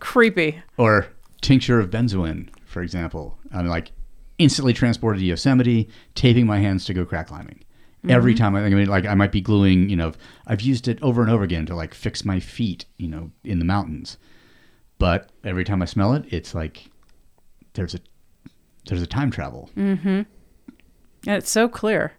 Creepy. 0.00 0.60
or 0.76 1.06
tincture 1.40 1.78
of 1.78 1.90
benzoin, 1.90 2.48
for 2.64 2.82
example. 2.82 3.38
I'm 3.52 3.66
like 3.66 3.90
instantly 4.38 4.72
transported 4.72 5.20
to 5.20 5.26
Yosemite, 5.26 5.88
taping 6.14 6.46
my 6.46 6.58
hands 6.58 6.84
to 6.86 6.94
go 6.94 7.04
crack 7.04 7.28
climbing. 7.28 7.64
Every 8.08 8.32
mm-hmm. 8.32 8.38
time 8.38 8.54
I, 8.54 8.64
I 8.64 8.70
mean, 8.70 8.86
like 8.86 9.06
I 9.06 9.14
might 9.14 9.32
be 9.32 9.40
gluing, 9.40 9.88
you 9.90 9.96
know, 9.96 10.12
I've 10.46 10.60
used 10.60 10.86
it 10.86 11.02
over 11.02 11.20
and 11.20 11.30
over 11.30 11.42
again 11.42 11.66
to 11.66 11.74
like 11.74 11.94
fix 11.94 12.24
my 12.24 12.38
feet, 12.38 12.84
you 12.96 13.08
know, 13.08 13.32
in 13.42 13.58
the 13.58 13.64
mountains. 13.64 14.18
But 14.98 15.30
every 15.44 15.64
time 15.64 15.82
I 15.82 15.84
smell 15.84 16.12
it, 16.14 16.24
it's 16.32 16.54
like 16.54 16.90
there's 17.74 17.94
a 17.94 17.98
there's 18.86 19.02
a 19.02 19.06
time 19.06 19.30
travel. 19.30 19.68
Mm-hmm. 19.76 20.08
And 20.08 20.26
it's 21.26 21.50
so 21.50 21.68
clear. 21.68 22.12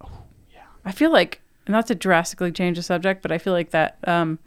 Oh, 0.00 0.22
yeah. 0.52 0.62
I 0.84 0.92
feel 0.92 1.10
like, 1.10 1.40
not 1.66 1.88
to 1.88 1.94
drastically 1.94 2.52
change 2.52 2.76
the 2.76 2.82
subject, 2.82 3.20
but 3.20 3.32
I 3.32 3.38
feel 3.38 3.52
like 3.52 3.70
that, 3.70 3.98
um, 4.04 4.38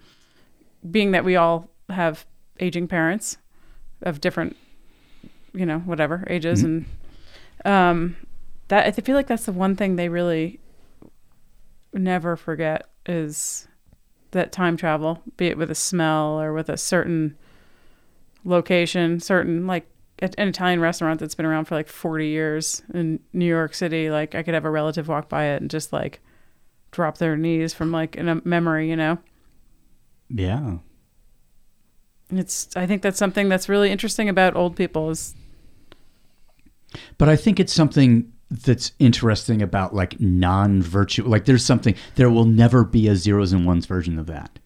being 0.90 1.12
that 1.12 1.24
we 1.24 1.36
all 1.36 1.70
have 1.90 2.26
aging 2.60 2.88
parents 2.88 3.38
of 4.02 4.22
different, 4.22 4.56
you 5.54 5.66
know, 5.66 5.80
whatever 5.80 6.24
ages, 6.28 6.60
mm-hmm. 6.60 6.68
and 6.68 6.86
um, 7.66 8.16
that 8.68 8.86
I 8.86 8.92
feel 8.92 9.16
like 9.16 9.28
that's 9.28 9.46
the 9.46 9.52
one 9.52 9.76
thing 9.76 9.96
they 9.96 10.10
really 10.10 10.60
never 11.94 12.36
forget 12.36 12.88
is 13.06 13.68
that 14.32 14.52
time 14.52 14.78
travel, 14.78 15.22
be 15.38 15.48
it 15.48 15.58
with 15.58 15.70
a 15.70 15.76
smell 15.76 16.40
or 16.40 16.54
with 16.54 16.70
a 16.70 16.78
certain 16.78 17.38
location, 18.44 19.20
certain 19.20 19.68
like 19.68 19.88
an 20.20 20.48
Italian 20.48 20.80
restaurant 20.80 21.20
that's 21.20 21.36
been 21.36 21.46
around 21.46 21.66
for 21.66 21.76
like 21.76 21.88
40 21.88 22.28
years 22.28 22.82
in 22.94 23.20
New 23.34 23.46
York 23.46 23.74
City. 23.74 24.10
Like 24.10 24.36
I 24.36 24.44
could 24.44 24.54
have 24.54 24.66
a 24.66 24.70
relative 24.70 25.08
walk 25.08 25.30
by 25.30 25.46
it 25.46 25.62
and 25.62 25.70
just 25.70 25.92
like 25.92 26.22
drop 26.92 27.18
their 27.18 27.36
knees 27.36 27.74
from 27.74 27.92
like 27.92 28.16
in 28.16 28.30
a 28.30 28.42
memory, 28.46 28.90
you 28.90 28.96
know. 28.96 29.18
Yeah. 30.30 30.78
It's 32.30 32.70
I 32.76 32.86
think 32.86 33.02
that's 33.02 33.18
something 33.18 33.50
that's 33.50 33.68
really 33.68 33.92
interesting 33.92 34.30
about 34.30 34.56
old 34.56 34.76
people 34.76 35.10
is 35.10 35.36
But 37.18 37.30
I 37.30 37.36
think 37.36 37.60
it's 37.60 37.74
something 37.74 38.32
that's 38.50 38.92
interesting 39.00 39.62
about 39.62 39.96
like 39.96 40.20
non 40.20 40.82
virtue. 40.82 41.24
Like 41.24 41.46
there's 41.46 41.64
something 41.64 41.96
there 42.16 42.30
will 42.30 42.46
never 42.46 42.84
be 42.84 43.08
a 43.08 43.16
zeros 43.16 43.54
and 43.54 43.66
ones 43.66 43.86
version 43.86 44.20
of 44.20 44.28
that. 44.28 44.60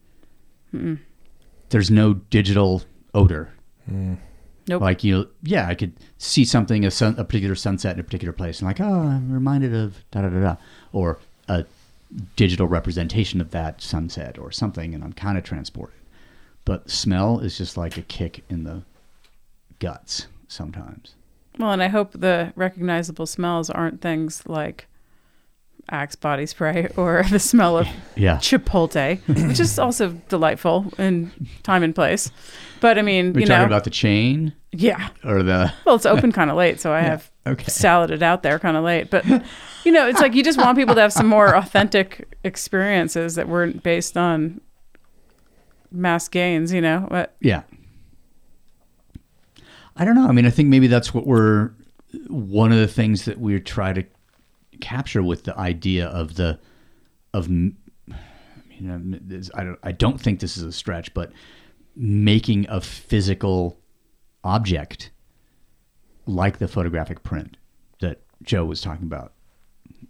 There's 1.70 1.90
no 1.90 2.14
digital 2.14 2.82
odor. 3.14 3.52
Mm. 3.90 4.18
Nope. 4.68 4.82
Like 4.82 5.04
you, 5.04 5.28
yeah, 5.42 5.68
I 5.68 5.74
could 5.76 5.92
see 6.18 6.44
something 6.44 6.84
a 6.84 6.90
sun, 6.90 7.14
a 7.18 7.24
particular 7.24 7.54
sunset 7.54 7.94
in 7.94 8.00
a 8.00 8.04
particular 8.04 8.32
place, 8.32 8.58
and 8.58 8.66
like, 8.66 8.80
oh, 8.80 8.84
I'm 8.84 9.32
reminded 9.32 9.74
of 9.74 10.04
da 10.10 10.22
da 10.22 10.28
da 10.28 10.40
da, 10.40 10.56
or 10.92 11.18
a 11.48 11.64
digital 12.34 12.66
representation 12.66 13.40
of 13.40 13.52
that 13.52 13.80
sunset 13.80 14.38
or 14.38 14.50
something, 14.50 14.94
and 14.94 15.04
I'm 15.04 15.12
kind 15.12 15.38
of 15.38 15.44
transported. 15.44 15.94
But 16.64 16.90
smell 16.90 17.38
is 17.38 17.56
just 17.58 17.76
like 17.76 17.96
a 17.96 18.02
kick 18.02 18.44
in 18.48 18.64
the 18.64 18.82
guts 19.78 20.26
sometimes. 20.48 21.14
Well, 21.58 21.72
and 21.72 21.82
I 21.82 21.88
hope 21.88 22.12
the 22.12 22.52
recognizable 22.56 23.26
smells 23.26 23.70
aren't 23.70 24.00
things 24.00 24.42
like 24.46 24.86
Axe 25.90 26.16
body 26.16 26.46
spray 26.46 26.88
or 26.96 27.24
the 27.30 27.38
smell 27.38 27.78
of 27.78 27.86
Yeah. 28.16 28.36
Chipotle, 28.38 29.18
which 29.48 29.60
is 29.60 29.78
also 29.78 30.10
delightful 30.28 30.92
in 30.98 31.30
time 31.62 31.82
and 31.82 31.94
place. 31.94 32.30
But 32.80 32.98
I 32.98 33.02
mean, 33.02 33.32
We're 33.32 33.40
you 33.40 33.46
talking 33.46 33.60
know, 33.60 33.66
about 33.66 33.84
the 33.84 33.90
chain 33.90 34.52
yeah. 34.72 35.08
or 35.24 35.42
the 35.42 35.72
Well, 35.84 35.94
it's 35.94 36.04
open 36.06 36.32
kind 36.32 36.50
of 36.50 36.56
late, 36.56 36.80
so 36.80 36.92
I 36.92 37.00
have 37.12 37.30
okay. 37.46 37.64
saladed 37.68 38.22
out 38.22 38.42
there 38.42 38.58
kind 38.58 38.76
of 38.76 38.84
late. 38.84 39.10
But 39.10 39.24
you 39.84 39.92
know, 39.92 40.08
it's 40.08 40.20
like 40.20 40.34
you 40.34 40.42
just 40.42 40.58
want 40.58 40.76
people 40.76 40.94
to 40.96 41.00
have 41.00 41.12
some 41.12 41.26
more 41.28 41.54
authentic 41.56 42.36
experiences 42.44 43.36
that 43.36 43.48
weren't 43.48 43.82
based 43.82 44.16
on 44.16 44.60
mass 45.92 46.28
gains. 46.28 46.72
You 46.72 46.80
know, 46.80 47.06
but 47.10 47.36
Yeah. 47.40 47.62
I 49.96 50.04
don't 50.04 50.14
know. 50.14 50.26
I 50.28 50.32
mean, 50.32 50.46
I 50.46 50.50
think 50.50 50.68
maybe 50.68 50.86
that's 50.86 51.14
what 51.14 51.26
we're 51.26 51.70
one 52.28 52.72
of 52.72 52.78
the 52.78 52.88
things 52.88 53.24
that 53.24 53.38
we 53.38 53.58
try 53.60 53.92
to 53.92 54.04
capture 54.80 55.22
with 55.22 55.44
the 55.44 55.58
idea 55.58 56.06
of 56.06 56.34
the 56.36 56.58
of 57.32 57.48
you 57.48 57.72
um, 58.80 59.10
know 59.10 59.18
this- 59.22 59.50
I 59.54 59.64
don't 59.64 59.78
I 59.82 59.92
don't 59.92 60.20
think 60.20 60.40
this 60.40 60.56
is 60.56 60.62
a 60.62 60.72
stretch, 60.72 61.14
but 61.14 61.32
making 61.94 62.66
a 62.68 62.80
physical 62.80 63.78
object 64.44 65.10
like 66.26 66.58
the 66.58 66.68
photographic 66.68 67.22
print 67.22 67.56
that 68.00 68.22
Joe 68.42 68.64
was 68.64 68.80
talking 68.80 69.06
about, 69.06 69.32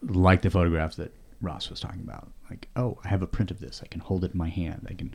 like 0.02 0.42
the 0.42 0.50
photographs 0.50 0.96
that 0.96 1.14
Ross 1.40 1.70
was 1.70 1.78
talking 1.78 2.00
about. 2.00 2.30
Like, 2.50 2.68
oh, 2.76 2.98
I 3.04 3.08
have 3.08 3.22
a 3.22 3.26
print 3.26 3.50
of 3.50 3.60
this. 3.60 3.80
I 3.84 3.86
can 3.86 4.00
hold 4.00 4.24
it 4.24 4.32
in 4.32 4.38
my 4.38 4.48
hand. 4.48 4.86
I 4.90 4.94
can, 4.94 5.14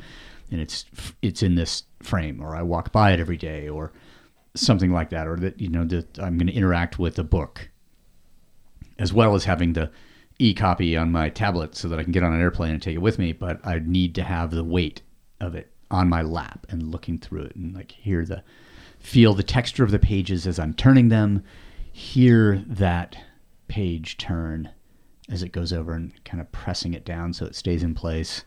and 0.50 0.62
it's 0.62 0.86
it's 1.22 1.44
in 1.44 1.56
this 1.56 1.84
frame, 2.02 2.42
or 2.42 2.56
I 2.56 2.62
walk 2.62 2.92
by 2.92 3.12
it 3.12 3.20
every 3.20 3.38
day, 3.38 3.68
or 3.68 3.92
something 4.56 4.92
like 4.92 5.10
that, 5.10 5.28
or 5.28 5.38
that 5.38 5.60
you 5.60 5.70
know 5.70 5.86
that 5.86 6.20
I'm 6.20 6.38
going 6.38 6.48
to 6.48 6.54
interact 6.54 7.00
with 7.00 7.18
a 7.20 7.24
book, 7.24 7.70
as 9.00 9.14
well 9.14 9.36
as 9.36 9.46
having 9.46 9.74
the 9.74 9.92
e-copy 10.40 10.98
on 10.98 11.12
my 11.12 11.30
tablet 11.30 11.76
so 11.76 11.88
that 11.88 12.00
I 12.00 12.04
can 12.04 12.12
get 12.12 12.24
on 12.24 12.34
an 12.34 12.42
airplane 12.42 12.72
and 12.72 12.82
take 12.82 12.96
it 12.96 13.02
with 13.02 13.20
me. 13.20 13.32
But 13.32 13.66
I 13.66 13.80
need 13.80 14.16
to 14.16 14.24
have 14.24 14.52
the 14.52 14.64
weight 14.64 15.02
of 15.40 15.56
it 15.56 15.72
on 15.90 16.10
my 16.10 16.22
lap 16.22 16.66
and 16.70 16.92
looking 16.92 17.18
through 17.18 17.44
it 17.44 17.56
and 17.56 17.76
like 17.76 17.92
hear 17.92 18.26
the 18.26 18.44
feel 19.00 19.34
the 19.34 19.44
texture 19.44 19.84
of 19.84 19.92
the 19.92 20.00
pages 20.00 20.48
as 20.48 20.60
I'm 20.60 20.74
turning 20.74 21.10
them, 21.10 21.44
hear 21.92 22.64
that 22.68 23.18
page 23.68 24.18
turn 24.18 24.70
as 25.30 25.44
it 25.44 25.52
goes 25.52 25.74
over 25.74 25.94
and 25.94 26.12
kind 26.24 26.40
of 26.42 26.52
pressing 26.52 26.94
it 26.94 27.06
down 27.06 27.34
so 27.34 27.46
it 27.46 27.56
stays 27.56 27.84
in 27.84 27.96
place. 27.96 28.44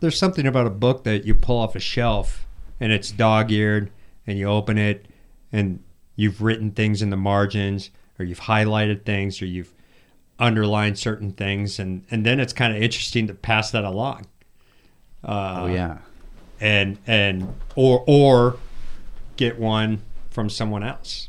There's 0.00 0.18
something 0.18 0.46
about 0.46 0.66
a 0.66 0.70
book 0.70 1.04
that 1.04 1.24
you 1.24 1.34
pull 1.34 1.58
off 1.58 1.76
a 1.76 1.80
shelf 1.80 2.46
and 2.78 2.92
it's 2.92 3.10
dog 3.10 3.50
eared 3.50 3.90
and 4.30 4.38
you 4.38 4.46
open 4.46 4.78
it 4.78 5.06
and 5.52 5.82
you've 6.16 6.40
written 6.40 6.70
things 6.70 7.02
in 7.02 7.10
the 7.10 7.16
margins 7.16 7.90
or 8.18 8.24
you've 8.24 8.40
highlighted 8.40 9.04
things 9.04 9.42
or 9.42 9.46
you've 9.46 9.74
underlined 10.38 10.98
certain 10.98 11.32
things 11.32 11.78
and, 11.78 12.04
and 12.10 12.24
then 12.24 12.40
it's 12.40 12.52
kind 12.52 12.74
of 12.74 12.82
interesting 12.82 13.26
to 13.26 13.34
pass 13.34 13.70
that 13.72 13.84
along. 13.84 14.26
Uh, 15.22 15.56
oh 15.60 15.66
yeah. 15.66 15.98
and 16.60 16.96
and 17.06 17.54
or 17.74 18.02
or 18.06 18.56
get 19.36 19.58
one 19.58 20.00
from 20.30 20.48
someone 20.48 20.82
else 20.82 21.28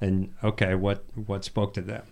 and 0.00 0.32
okay 0.42 0.74
what 0.74 1.04
what 1.26 1.44
spoke 1.44 1.74
to 1.74 1.80
them 1.80 2.04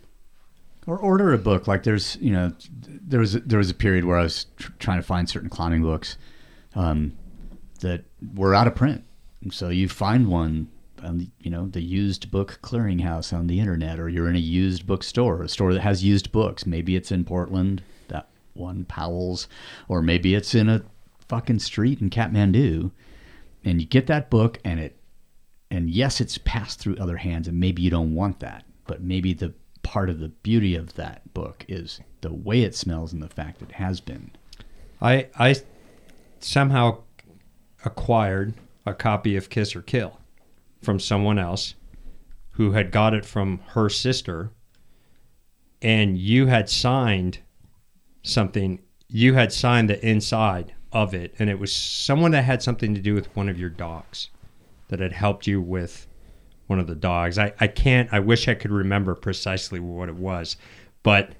Or 0.86 0.96
order 0.98 1.32
a 1.32 1.38
book. 1.38 1.66
Like 1.66 1.82
there's, 1.84 2.16
you 2.20 2.32
know, 2.32 2.52
there 2.86 3.18
was 3.18 3.32
there 3.32 3.58
was 3.58 3.70
a 3.70 3.74
period 3.74 4.04
where 4.04 4.18
I 4.18 4.22
was 4.22 4.46
tr- 4.56 4.72
trying 4.78 4.98
to 4.98 5.02
find 5.02 5.28
certain 5.28 5.48
climbing 5.48 5.82
books 5.82 6.16
um, 6.76 7.12
that 7.80 8.04
were 8.34 8.54
out 8.54 8.66
of 8.68 8.74
print. 8.76 9.04
So 9.50 9.68
you 9.68 9.88
find 9.88 10.28
one 10.28 10.68
on 11.02 11.32
you 11.40 11.50
know 11.50 11.66
the 11.66 11.82
used 11.82 12.30
book 12.30 12.60
clearinghouse 12.62 13.32
on 13.32 13.46
the 13.46 13.60
internet, 13.60 13.98
or 13.98 14.08
you're 14.08 14.28
in 14.28 14.36
a 14.36 14.40
used 14.40 14.86
bookstore, 14.86 15.42
a 15.42 15.48
store 15.48 15.72
that 15.72 15.80
has 15.80 16.04
used 16.04 16.32
books. 16.32 16.66
Maybe 16.66 16.96
it's 16.96 17.10
in 17.12 17.24
Portland, 17.24 17.82
that 18.08 18.28
one 18.54 18.84
Powell's, 18.84 19.48
or 19.88 20.02
maybe 20.02 20.34
it's 20.34 20.54
in 20.54 20.68
a 20.68 20.82
fucking 21.28 21.58
street 21.58 22.00
in 22.00 22.10
Kathmandu, 22.10 22.90
and 23.64 23.80
you 23.80 23.86
get 23.86 24.06
that 24.06 24.30
book, 24.30 24.58
and 24.64 24.78
it, 24.78 24.96
and 25.70 25.90
yes, 25.90 26.20
it's 26.20 26.38
passed 26.38 26.78
through 26.78 26.96
other 26.96 27.16
hands, 27.16 27.48
and 27.48 27.58
maybe 27.58 27.82
you 27.82 27.90
don't 27.90 28.14
want 28.14 28.40
that, 28.40 28.64
but 28.86 29.02
maybe 29.02 29.32
the 29.32 29.54
part 29.82 30.08
of 30.08 30.20
the 30.20 30.28
beauty 30.28 30.76
of 30.76 30.94
that 30.94 31.34
book 31.34 31.64
is 31.68 32.00
the 32.20 32.32
way 32.32 32.62
it 32.62 32.74
smells 32.74 33.12
and 33.12 33.22
the 33.22 33.28
fact 33.28 33.62
it 33.62 33.72
has 33.72 34.00
been. 34.00 34.30
I 35.00 35.26
I 35.36 35.56
somehow 36.38 36.98
acquired 37.84 38.54
a 38.84 38.94
copy 38.94 39.36
of 39.36 39.50
Kiss 39.50 39.76
or 39.76 39.82
Kill 39.82 40.18
from 40.80 40.98
someone 40.98 41.38
else 41.38 41.74
who 42.52 42.72
had 42.72 42.90
got 42.90 43.14
it 43.14 43.24
from 43.24 43.60
her 43.68 43.88
sister 43.88 44.50
and 45.80 46.18
you 46.18 46.46
had 46.46 46.68
signed 46.68 47.38
something 48.22 48.80
you 49.08 49.34
had 49.34 49.52
signed 49.52 49.90
the 49.90 50.06
inside 50.06 50.72
of 50.92 51.14
it 51.14 51.34
and 51.38 51.48
it 51.48 51.58
was 51.58 51.72
someone 51.72 52.30
that 52.30 52.44
had 52.44 52.62
something 52.62 52.94
to 52.94 53.00
do 53.00 53.14
with 53.14 53.34
one 53.34 53.48
of 53.48 53.58
your 53.58 53.70
dogs 53.70 54.30
that 54.88 55.00
had 55.00 55.12
helped 55.12 55.46
you 55.46 55.60
with 55.60 56.06
one 56.66 56.78
of 56.78 56.86
the 56.86 56.94
dogs. 56.94 57.38
I, 57.38 57.52
I 57.60 57.66
can't 57.66 58.12
i 58.12 58.20
wish 58.20 58.48
i 58.48 58.54
could 58.54 58.70
remember 58.70 59.14
precisely 59.14 59.80
what 59.80 60.08
it 60.08 60.14
was 60.14 60.56
but 61.02 61.32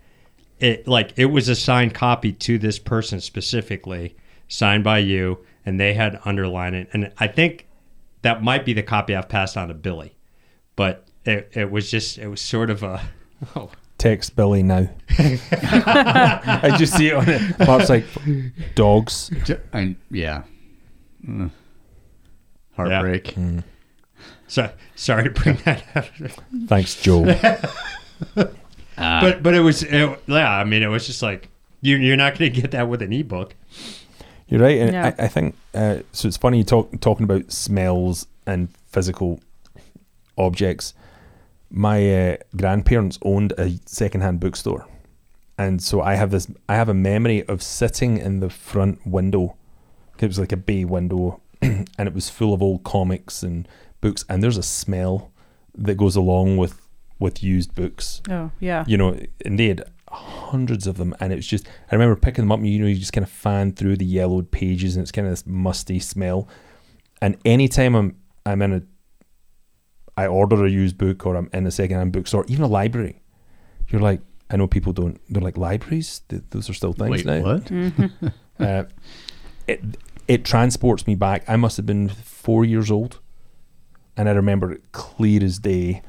it 0.58 0.86
like 0.86 1.12
it 1.16 1.26
was 1.26 1.48
a 1.48 1.54
signed 1.54 1.94
copy 1.94 2.32
to 2.32 2.58
this 2.58 2.78
person 2.78 3.20
specifically 3.20 4.16
signed 4.48 4.84
by 4.84 4.98
you 4.98 5.38
and 5.64 5.78
they 5.78 5.94
had 5.94 6.20
underlined 6.24 6.74
it 6.74 6.88
and 6.92 7.12
i 7.18 7.26
think 7.26 7.66
that 8.22 8.42
might 8.42 8.64
be 8.64 8.72
the 8.72 8.82
copy 8.82 9.14
i've 9.14 9.28
passed 9.28 9.56
on 9.56 9.68
to 9.68 9.74
billy 9.74 10.14
but 10.76 11.06
it, 11.24 11.50
it 11.52 11.70
was 11.70 11.90
just 11.90 12.18
it 12.18 12.28
was 12.28 12.40
sort 12.40 12.70
of 12.70 12.82
a 12.82 13.00
oh 13.56 13.70
Text 13.98 14.34
Billy 14.34 14.64
now. 14.64 14.88
I 15.10 16.74
just 16.76 16.96
see 16.96 17.06
it 17.06 17.14
on 17.14 17.28
it. 17.28 17.56
Mark's 17.60 17.88
like, 17.88 18.04
dogs. 18.74 19.30
I, 19.72 19.94
yeah. 20.10 20.42
Mm. 21.24 21.52
Heartbreak. 22.74 23.36
so, 24.48 24.72
sorry 24.96 25.24
to 25.24 25.30
bring 25.30 25.56
that 25.64 25.84
up 25.94 26.06
Thanks, 26.66 27.00
Joe. 27.00 27.24
but 28.34 29.42
but 29.42 29.54
it 29.54 29.60
was 29.60 29.82
it, 29.82 30.22
yeah 30.26 30.50
i 30.50 30.64
mean 30.64 30.82
it 30.82 30.88
was 30.88 31.06
just 31.06 31.22
like 31.22 31.48
you, 31.80 31.96
you're 31.96 32.16
not 32.16 32.38
going 32.38 32.52
to 32.52 32.60
get 32.60 32.70
that 32.70 32.88
with 32.88 33.02
an 33.02 33.12
ebook 33.12 33.54
You're 34.52 34.60
right, 34.60 34.78
and 34.78 34.92
Yeah. 34.92 35.14
I, 35.18 35.24
I 35.24 35.28
think 35.28 35.56
uh, 35.74 36.00
so. 36.12 36.28
It's 36.28 36.36
funny 36.36 36.58
you 36.58 36.64
talk 36.64 37.00
talking 37.00 37.24
about 37.24 37.50
smells 37.50 38.26
and 38.46 38.68
physical 38.90 39.40
objects. 40.36 40.92
My 41.70 42.32
uh, 42.32 42.36
grandparents 42.54 43.18
owned 43.22 43.52
a 43.56 43.78
secondhand 43.86 44.40
bookstore, 44.40 44.86
and 45.56 45.82
so 45.82 46.02
I 46.02 46.16
have 46.16 46.30
this. 46.30 46.48
I 46.68 46.74
have 46.74 46.90
a 46.90 46.94
memory 46.94 47.44
of 47.48 47.62
sitting 47.62 48.18
in 48.18 48.40
the 48.40 48.50
front 48.50 49.06
window. 49.06 49.56
It 50.20 50.26
was 50.26 50.38
like 50.38 50.52
a 50.52 50.58
bay 50.58 50.84
window, 50.84 51.40
and 51.62 51.88
it 51.98 52.12
was 52.14 52.28
full 52.28 52.52
of 52.52 52.62
old 52.62 52.84
comics 52.84 53.42
and 53.42 53.66
books. 54.02 54.22
And 54.28 54.42
there's 54.42 54.58
a 54.58 54.62
smell 54.62 55.32
that 55.74 55.96
goes 55.96 56.14
along 56.14 56.58
with 56.58 56.78
with 57.18 57.42
used 57.42 57.74
books 57.74 58.20
Oh, 58.28 58.50
yeah. 58.60 58.84
you 58.86 58.98
know, 58.98 59.16
had 59.44 59.84
hundreds 60.12 60.86
of 60.86 60.96
them, 60.96 61.14
and 61.20 61.32
it 61.32 61.36
was 61.36 61.46
just. 61.46 61.66
I 61.90 61.94
remember 61.94 62.16
picking 62.16 62.42
them 62.44 62.52
up. 62.52 62.58
and 62.58 62.68
You 62.68 62.78
know, 62.80 62.86
you 62.86 62.96
just 62.96 63.12
kind 63.12 63.24
of 63.24 63.30
fan 63.30 63.72
through 63.72 63.96
the 63.96 64.04
yellowed 64.04 64.50
pages, 64.50 64.96
and 64.96 65.02
it's 65.02 65.12
kind 65.12 65.26
of 65.26 65.32
this 65.32 65.46
musty 65.46 65.98
smell. 65.98 66.48
And 67.20 67.36
anytime 67.44 67.94
I'm 67.94 68.16
I'm 68.44 68.62
in 68.62 68.72
a, 68.72 68.82
I 70.16 70.26
order 70.26 70.64
a 70.64 70.70
used 70.70 70.98
book, 70.98 71.24
or 71.26 71.36
I'm 71.36 71.48
in 71.52 71.66
a 71.66 71.70
secondhand 71.70 72.12
bookstore, 72.12 72.44
even 72.48 72.64
a 72.64 72.68
library. 72.68 73.20
You're 73.88 74.00
like, 74.00 74.20
I 74.50 74.56
know 74.56 74.66
people 74.66 74.92
don't. 74.92 75.20
They're 75.30 75.42
like 75.42 75.56
libraries. 75.58 76.20
Th- 76.28 76.42
those 76.50 76.68
are 76.68 76.74
still 76.74 76.92
things 76.92 77.24
Wait, 77.24 77.26
now. 77.26 77.42
what? 77.42 78.32
Uh, 78.60 78.84
it 79.66 79.80
it 80.28 80.44
transports 80.44 81.06
me 81.06 81.14
back. 81.16 81.42
I 81.48 81.56
must 81.56 81.76
have 81.78 81.86
been 81.86 82.08
four 82.10 82.64
years 82.64 82.90
old, 82.90 83.18
and 84.16 84.28
I 84.28 84.32
remember 84.32 84.70
it 84.70 84.92
clear 84.92 85.42
as 85.42 85.58
day. 85.58 86.02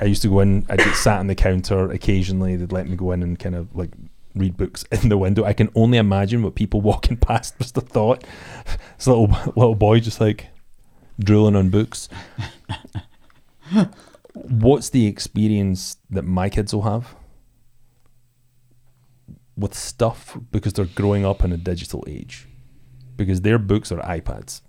I 0.00 0.06
used 0.06 0.22
to 0.22 0.28
go 0.28 0.40
in. 0.40 0.66
I'd 0.68 0.78
get 0.78 0.94
sat 0.94 1.18
on 1.18 1.26
the 1.26 1.34
counter 1.34 1.90
occasionally. 1.90 2.56
They'd 2.56 2.72
let 2.72 2.88
me 2.88 2.96
go 2.96 3.12
in 3.12 3.22
and 3.22 3.38
kind 3.38 3.54
of 3.54 3.74
like 3.74 3.90
read 4.34 4.56
books 4.56 4.84
in 4.92 5.08
the 5.08 5.18
window. 5.18 5.44
I 5.44 5.52
can 5.52 5.70
only 5.74 5.98
imagine 5.98 6.42
what 6.42 6.54
people 6.54 6.80
walking 6.90 7.16
past 7.16 7.58
must 7.60 7.74
have 7.74 7.88
thought. 7.88 8.24
This 8.96 9.06
little 9.06 9.26
little 9.56 9.74
boy 9.74 10.00
just 10.00 10.20
like 10.20 10.48
drooling 11.18 11.56
on 11.56 11.70
books. 11.70 12.08
What's 14.32 14.90
the 14.90 15.06
experience 15.06 15.96
that 16.08 16.22
my 16.22 16.48
kids 16.48 16.74
will 16.74 16.82
have 16.82 17.14
with 19.56 19.74
stuff 19.74 20.38
because 20.50 20.72
they're 20.72 20.86
growing 20.86 21.26
up 21.26 21.44
in 21.44 21.52
a 21.52 21.56
digital 21.56 22.04
age? 22.06 22.48
Because 23.16 23.42
their 23.42 23.58
books 23.58 23.92
are 23.92 23.98
iPads. 23.98 24.62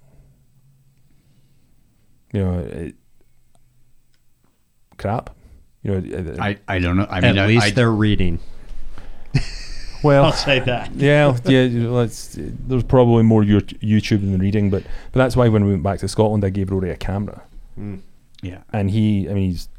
You 2.33 2.43
know, 2.43 2.59
it, 2.59 2.95
crap. 5.01 5.35
You 5.83 5.99
know, 5.99 6.17
uh, 6.17 6.31
uh, 6.33 6.43
I, 6.43 6.57
I 6.67 6.79
don't 6.79 6.95
know. 6.95 7.07
I 7.09 7.21
mean, 7.21 7.37
at 7.37 7.45
I, 7.45 7.47
least 7.47 7.65
I, 7.65 7.71
they're 7.71 7.91
reading 7.91 8.39
well, 10.03 10.25
i'll 10.25 10.33
say 10.33 10.59
that 10.59 10.91
yeah, 10.95 11.37
yeah. 11.45 11.61
you 11.63 11.83
know, 11.83 11.93
Let's, 11.93 12.35
there's 12.37 12.83
probably 12.83 13.23
more 13.23 13.43
YouTube 13.43 14.21
than 14.21 14.39
reading, 14.39 14.69
but 14.69 14.83
but 15.11 15.19
that's 15.19 15.35
why 15.35 15.47
when 15.47 15.63
we 15.65 15.71
went 15.71 15.83
back 15.83 15.99
to 15.99 16.07
Scotland, 16.07 16.43
I 16.43 16.49
gave 16.49 16.71
Rory 16.71 16.91
a 16.91 16.97
camera, 16.97 17.43
mm. 17.79 18.01
yeah. 18.41 18.63
and 18.73 18.89
he, 18.89 19.29
I 19.29 19.33
mean, 19.33 19.51
he's 19.51 19.69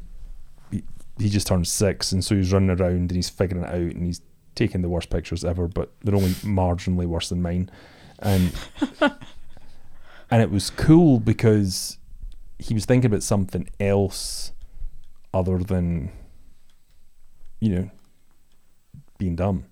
he, 0.71 0.83
he 1.17 1.29
just 1.29 1.47
turned 1.47 1.67
six, 1.67 2.11
and 2.11 2.23
so 2.23 2.35
he's 2.35 2.53
running 2.53 2.69
around 2.69 2.93
and 2.93 3.11
he's 3.11 3.29
figuring 3.29 3.63
it 3.63 3.69
out, 3.69 3.75
and 3.75 4.05
he's 4.05 4.21
taking 4.55 4.81
the 4.81 4.89
worst 4.89 5.09
pictures 5.09 5.43
ever, 5.43 5.67
but 5.67 5.91
they're 6.03 6.15
only 6.15 6.29
marginally 6.29 7.05
worse 7.05 7.29
than 7.29 7.41
mine, 7.41 7.69
and 8.19 8.53
and 10.31 10.41
it 10.41 10.51
was 10.51 10.69
cool 10.69 11.19
because 11.19 11.97
he 12.59 12.73
was 12.73 12.85
thinking 12.85 13.07
about 13.07 13.23
something 13.23 13.67
else 13.79 14.52
other 15.33 15.57
than 15.57 16.11
you 17.59 17.69
know 17.69 17.89
being 19.17 19.35
dumb. 19.35 19.65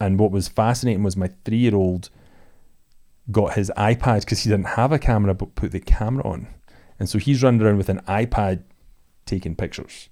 And 0.00 0.18
what 0.18 0.30
was 0.30 0.48
fascinating 0.48 1.02
was 1.02 1.16
my 1.16 1.30
three 1.44 1.58
year 1.58 1.74
old 1.74 2.10
got 3.30 3.54
his 3.54 3.70
iPad 3.76 4.20
because 4.20 4.40
he 4.40 4.50
didn't 4.50 4.66
have 4.66 4.92
a 4.92 4.98
camera 4.98 5.34
but 5.34 5.54
put 5.54 5.72
the 5.72 5.80
camera 5.80 6.24
on. 6.24 6.48
And 6.98 7.08
so 7.08 7.18
he's 7.18 7.42
running 7.42 7.62
around 7.62 7.76
with 7.76 7.88
an 7.88 8.00
iPad 8.08 8.62
taking 9.26 9.54
pictures. 9.54 10.08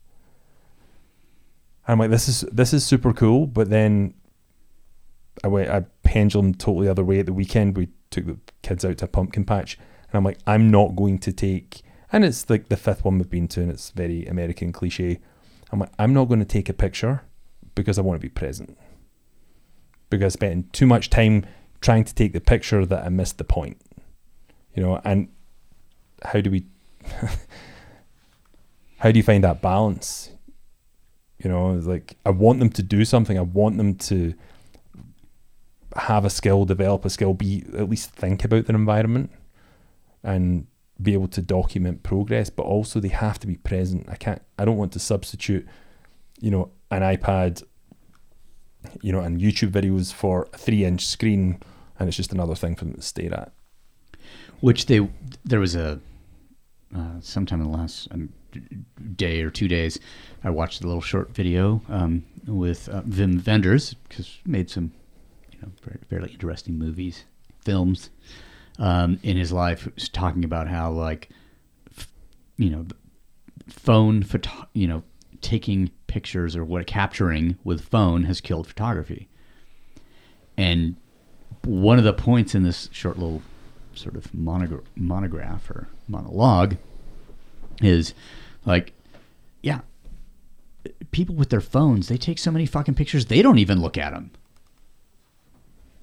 I'm 1.89 1.99
like, 1.99 2.11
this 2.11 2.29
is 2.29 2.41
this 2.53 2.73
is 2.73 2.85
super 2.85 3.13
cool. 3.13 3.47
But 3.47 3.71
then 3.71 4.15
I 5.45 5.49
went 5.49 5.71
I 5.71 5.85
pendulum 6.03 6.55
totally 6.55 6.87
the 6.87 6.93
other 6.93 7.05
way 7.05 7.21
at 7.21 7.27
the 7.27 7.33
weekend. 7.33 7.77
We 7.77 7.89
took 8.11 8.27
the 8.27 8.39
kids 8.63 8.85
out 8.85 8.99
to 8.99 9.05
a 9.05 9.09
pumpkin 9.09 9.45
patch 9.45 9.79
and 10.09 10.15
I'm 10.15 10.25
like, 10.25 10.39
I'm 10.47 10.71
not 10.71 10.97
going 10.97 11.19
to 11.21 11.33
take 11.33 11.83
and 12.13 12.25
it's 12.25 12.49
like 12.49 12.69
the 12.69 12.77
fifth 12.77 13.05
one 13.05 13.19
we've 13.19 13.31
been 13.31 13.49
to 13.49 13.63
and 13.63 13.71
it's 13.71 13.91
very 13.91 14.27
American 14.27 14.73
cliche. 14.73 15.21
I'm 15.73 15.81
like, 15.81 15.93
I'm 15.99 16.15
not 16.15 16.27
going 16.27 16.41
to 16.41 16.47
take 16.47 16.69
a 16.69 16.73
picture 16.73 17.23
because 17.75 17.99
I 17.99 18.03
want 18.03 18.21
to 18.21 18.25
be 18.25 18.31
present. 18.31 18.79
Because 20.09 20.35
I 20.35 20.35
spent 20.35 20.73
too 20.73 20.87
much 20.87 21.11
time 21.11 21.45
trying 21.81 22.05
to 22.05 22.15
take 22.15 22.33
the 22.33 22.41
picture 22.41 22.87
that 22.87 23.05
I 23.05 23.09
missed 23.09 23.39
the 23.39 23.45
point. 23.45 23.79
You 24.75 24.83
know, 24.83 25.01
and 25.05 25.29
how 26.23 26.41
do 26.41 26.51
we 26.51 26.67
how 28.99 29.11
do 29.11 29.19
you 29.19 29.23
find 29.23 29.43
that 29.43 29.61
balance? 29.61 30.31
You 31.43 31.51
know, 31.51 31.73
like 31.73 32.17
I 32.25 32.31
want 32.31 32.61
them 32.61 32.71
to 32.71 32.83
do 32.83 33.05
something. 33.05 33.37
I 33.37 33.43
want 33.43 33.79
them 33.79 33.95
to 33.97 34.35
have 35.97 36.25
a 36.25 36.31
skill, 36.31 36.65
develop 36.65 37.05
a 37.05 37.11
skill, 37.11 37.35
be 37.35 37.65
at 37.77 37.89
least 37.89 38.11
think 38.11 38.45
about 38.45 38.67
their 38.67 38.77
environment 38.77 39.31
and 40.23 40.67
be 41.01 41.13
able 41.13 41.29
to 41.29 41.43
document 41.43 42.03
progress, 42.03 42.51
but 42.51 42.63
also 42.63 43.01
they 43.01 43.09
have 43.09 43.39
to 43.41 43.47
be 43.47 43.57
present. 43.57 44.07
I 44.09 44.17
can't 44.17 44.43
I 44.59 44.65
don't 44.65 44.77
want 44.77 44.93
to 44.93 44.99
substitute, 44.99 45.67
you 46.41 46.51
know, 46.51 46.71
an 46.91 47.03
iPad, 47.03 47.63
you 49.03 49.13
know, 49.13 49.21
and 49.21 49.41
YouTube 49.41 49.71
videos 49.71 50.13
for 50.13 50.49
a 50.53 50.59
three 50.59 50.85
inch 50.85 51.07
screen 51.07 51.61
and 51.99 52.09
it's 52.09 52.17
just 52.17 52.33
another 52.33 52.55
thing 52.55 52.75
for 52.75 52.85
them 52.85 52.95
to 52.95 53.03
stare 53.03 53.35
at. 53.35 53.53
Which 54.61 54.87
they 54.87 55.09
there 55.45 55.61
was 55.61 55.75
a 55.75 56.01
uh, 56.95 57.21
sometime 57.21 57.61
in 57.61 57.71
the 57.71 57.77
last 57.77 58.09
um, 58.11 58.33
day 59.17 59.43
or 59.43 59.51
two 59.51 59.69
days, 59.69 59.99
I 60.45 60.51
watched 60.51 60.83
a 60.83 60.87
little 60.87 61.03
short 61.03 61.35
video 61.35 61.83
um, 61.89 62.25
with 62.47 62.89
uh, 62.89 63.03
Wim 63.03 63.47
Wenders 63.47 63.95
because 64.09 64.39
made 64.47 64.71
some 64.71 64.93
you 65.53 65.59
know 65.61 65.69
fairly 66.09 66.33
interesting 66.33 66.79
movies, 66.79 67.25
films 67.61 68.11
um, 68.79 69.19
in 69.23 69.37
his 69.37 69.53
life. 69.53 69.89
Talking 70.13 70.45
about 70.45 70.69
how 70.69 70.91
like 70.91 71.29
f- 71.97 72.09
you 72.57 72.71
know 72.71 72.87
phone 73.69 74.23
photo 74.23 74.51
you 74.75 74.87
know 74.87 75.03
taking 75.41 75.91
pictures 76.07 76.57
or 76.57 76.65
what 76.65 76.87
capturing 76.87 77.59
with 77.65 77.81
phone 77.83 78.25
has 78.25 78.41
killed 78.41 78.67
photography. 78.67 79.29
And 80.57 80.97
one 81.65 81.99
of 81.99 82.05
the 82.05 82.13
points 82.13 82.55
in 82.55 82.63
this 82.63 82.89
short 82.93 83.19
little 83.19 83.43
sort 83.95 84.17
of 84.17 84.31
monogra- 84.33 84.85
monograph 84.95 85.71
or 85.71 85.89
monologue 86.09 86.77
is 87.83 88.15
like, 88.65 88.93
yeah, 89.63 89.81
people 91.11 91.35
with 91.35 91.51
their 91.51 91.61
phones, 91.61 92.09
they 92.09 92.17
take 92.17 92.39
so 92.39 92.51
many 92.51 92.67
fucking 92.67 92.95
pictures, 92.95 93.27
they 93.27 93.43
don't 93.43 93.59
even 93.59 93.81
look 93.81 93.99
at 93.99 94.13
them. 94.13 94.31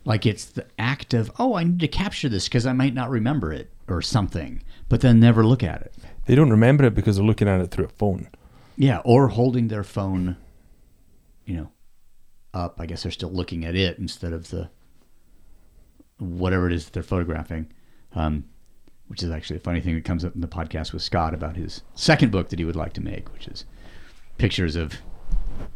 Like 0.05 0.25
it's 0.25 0.45
the 0.45 0.65
act 0.77 1.13
of, 1.13 1.31
oh, 1.39 1.55
I 1.55 1.63
need 1.63 1.79
to 1.79 1.87
capture 1.87 2.29
this 2.29 2.47
because 2.47 2.65
I 2.65 2.73
might 2.73 2.93
not 2.93 3.09
remember 3.09 3.53
it 3.53 3.71
or 3.87 4.01
something, 4.01 4.61
but 4.89 5.01
then 5.01 5.19
never 5.19 5.45
look 5.45 5.63
at 5.63 5.81
it. 5.81 5.93
They 6.25 6.35
don't 6.35 6.49
remember 6.49 6.85
it 6.85 6.95
because 6.95 7.15
they're 7.15 7.25
looking 7.25 7.47
at 7.47 7.61
it 7.61 7.71
through 7.71 7.85
a 7.85 7.89
phone. 7.89 8.29
Yeah, 8.75 8.99
or 9.05 9.29
holding 9.29 9.67
their 9.67 9.83
phone, 9.83 10.35
you 11.45 11.55
know, 11.55 11.71
up. 12.53 12.79
I 12.79 12.85
guess 12.85 13.03
they're 13.03 13.11
still 13.11 13.31
looking 13.31 13.65
at 13.65 13.75
it 13.75 13.97
instead 13.97 14.33
of 14.33 14.49
the 14.49 14.69
whatever 16.17 16.67
it 16.67 16.73
is 16.73 16.85
that 16.85 16.93
they're 16.93 17.03
photographing. 17.03 17.71
Um, 18.15 18.45
which 19.07 19.21
is 19.21 19.29
actually 19.29 19.57
a 19.57 19.59
funny 19.59 19.81
thing 19.81 19.95
that 19.95 20.05
comes 20.05 20.25
up 20.25 20.33
in 20.33 20.41
the 20.41 20.47
podcast 20.47 20.93
with 20.93 21.01
Scott 21.01 21.33
about 21.33 21.55
his 21.55 21.83
second 21.93 22.31
book 22.31 22.49
that 22.49 22.59
he 22.59 22.65
would 22.65 22.75
like 22.75 22.93
to 22.93 23.01
make, 23.01 23.31
which 23.31 23.47
is 23.47 23.65
pictures 24.37 24.75
of, 24.75 24.95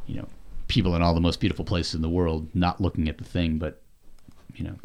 you 0.07 0.15
know, 0.15 0.27
people 0.67 0.95
in 0.95 1.01
all 1.01 1.13
the 1.13 1.21
most 1.21 1.39
beautiful 1.39 1.65
places 1.65 1.93
in 1.93 2.01
the 2.01 2.09
world, 2.09 2.49
not 2.55 2.81
looking 2.81 3.07
at 3.07 3.17
the 3.17 3.23
thing, 3.23 3.59
but 3.59 3.83
you 4.57 4.65
know, 4.65 4.75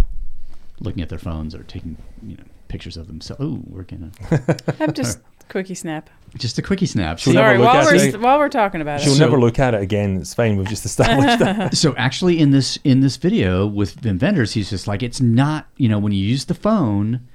looking 0.81 1.03
at 1.03 1.09
their 1.09 1.19
phones 1.19 1.55
or 1.55 1.63
taking 1.65 1.97
you 2.23 2.37
know 2.37 2.45
pictures 2.69 2.97
of 2.97 3.07
themselves. 3.07 3.43
Oh, 3.43 3.61
we're 3.67 3.83
gonna 3.83 4.11
I'm 4.81 4.93
just 4.93 5.21
quickie 5.49 5.75
snap. 5.75 6.09
just 6.37 6.59
a 6.59 6.63
quickie 6.63 6.87
snap. 6.87 7.19
She'll 7.19 7.33
See, 7.33 7.37
never 7.39 7.49
Sorry, 7.49 7.59
look 7.59 7.67
while 7.67 7.77
at 7.77 7.87
we're 7.87 8.09
it. 8.09 8.21
while 8.21 8.39
we're 8.39 8.49
talking 8.49 8.81
about 8.81 9.01
it. 9.01 9.05
She'll 9.05 9.13
it. 9.13 9.17
So- 9.17 9.25
never 9.25 9.39
look 9.39 9.59
at 9.59 9.75
it 9.75 9.83
again. 9.83 10.17
It's 10.19 10.35
fine. 10.35 10.57
We've 10.57 10.69
just 10.69 10.85
established 10.85 11.39
that. 11.41 11.77
so 11.77 11.95
actually 11.97 12.39
in 12.39 12.51
this 12.51 12.79
in 12.85 13.01
this 13.01 13.17
video 13.17 13.67
with 13.67 14.01
Wim 14.03 14.21
Wenders 14.21 14.53
he's 14.53 14.71
just 14.71 14.87
like 14.87 15.03
it's 15.03 15.21
not 15.21 15.67
you 15.77 15.89
know 15.89 15.99
when 15.99 16.13
you 16.13 16.25
use 16.25 16.47
the 16.47 16.55
phone 16.55 17.27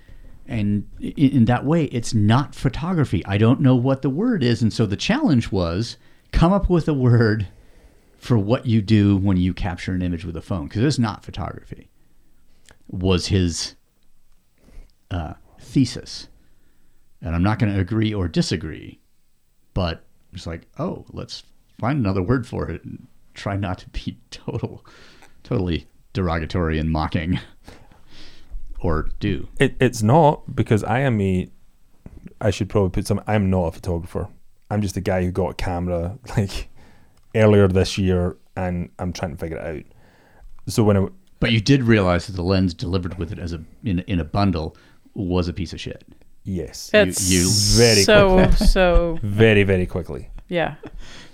and 0.48 0.88
in, 1.00 1.12
in 1.12 1.46
that 1.46 1.66
way 1.66 1.86
it's 1.86 2.14
not 2.14 2.56
photography 2.56 3.22
i 3.26 3.38
don't 3.38 3.60
know 3.60 3.76
what 3.76 4.02
the 4.02 4.10
word 4.10 4.44
is 4.44 4.62
and 4.62 4.72
so 4.72 4.86
the 4.86 4.96
challenge 4.96 5.52
was 5.52 5.98
come 6.32 6.54
up 6.54 6.70
with 6.70 6.88
a 6.88 6.94
word 6.94 7.48
for 8.18 8.38
what 8.38 8.66
you 8.66 8.82
do 8.82 9.18
when 9.18 9.36
you 9.38 9.54
capture 9.54 9.92
an 9.94 10.02
image 10.02 10.24
with 10.24 10.38
a 10.38 10.42
phone 10.42 10.68
because 10.68 10.82
it's 10.84 10.98
not 10.98 11.24
photography 11.26 11.90
was 12.88 13.28
his 13.28 13.76
uh, 15.12 15.34
thesis 15.60 16.28
and 17.22 17.36
i'm 17.36 17.44
not 17.44 17.60
going 17.60 17.74
to 17.74 17.80
agree 17.80 18.14
or 18.14 18.28
disagree 18.28 19.00
but 19.74 20.04
it's 20.34 20.48
like 20.48 20.68
oh 20.80 21.06
let's 21.12 21.44
find 21.80 22.00
another 22.00 22.22
word 22.22 22.48
for 22.48 22.70
it 22.70 22.84
and 22.84 23.08
try 23.34 23.56
not 23.56 23.78
to 23.78 23.90
be 23.90 24.18
total 24.32 24.86
totally 25.44 25.88
derogatory 26.14 26.80
and 26.80 26.92
mocking 26.92 27.40
or 28.80 29.10
do 29.20 29.48
It, 29.60 29.76
it's 29.80 30.04
not 30.04 30.56
because 30.56 30.84
I 30.84 31.00
am 31.00 31.20
a. 31.22 31.50
I 32.40 32.52
should 32.52 32.70
probably 32.70 32.92
put 32.92 33.08
some. 33.08 33.22
I'm 33.28 33.50
not 33.50 33.68
a 33.68 33.72
photographer. 33.72 34.30
I'm 34.70 34.82
just 34.82 34.98
a 34.98 35.02
guy 35.02 35.24
who 35.24 35.32
got 35.32 35.52
a 35.52 35.54
camera 35.56 36.18
like 36.38 36.70
earlier 37.36 37.68
this 37.68 37.98
year, 37.98 38.38
and 38.56 38.90
I'm 39.00 39.14
trying 39.14 39.32
to 39.32 39.38
figure 39.38 39.58
it 39.58 39.78
out. 39.78 39.84
So 40.68 40.84
when 40.84 40.98
I, 40.98 41.08
but 41.40 41.52
you 41.52 41.62
did 41.62 41.84
realize 41.84 42.28
that 42.28 42.34
the 42.34 42.44
lens 42.44 42.74
delivered 42.74 43.18
with 43.18 43.32
it 43.32 43.40
as 43.40 43.54
a 43.54 43.62
in, 43.84 44.00
in 44.00 44.20
a 44.20 44.26
bundle 44.26 44.76
was 45.14 45.48
a 45.48 45.54
piece 45.54 45.74
of 45.74 45.80
shit 45.80 46.04
yes, 46.48 46.90
It's 46.94 47.30
you 47.30 47.50
very 47.78 48.04
so 48.04 48.50
so 48.52 49.20
very 49.24 49.64
very 49.64 49.86
quickly. 49.86 50.30
yeah. 50.48 50.76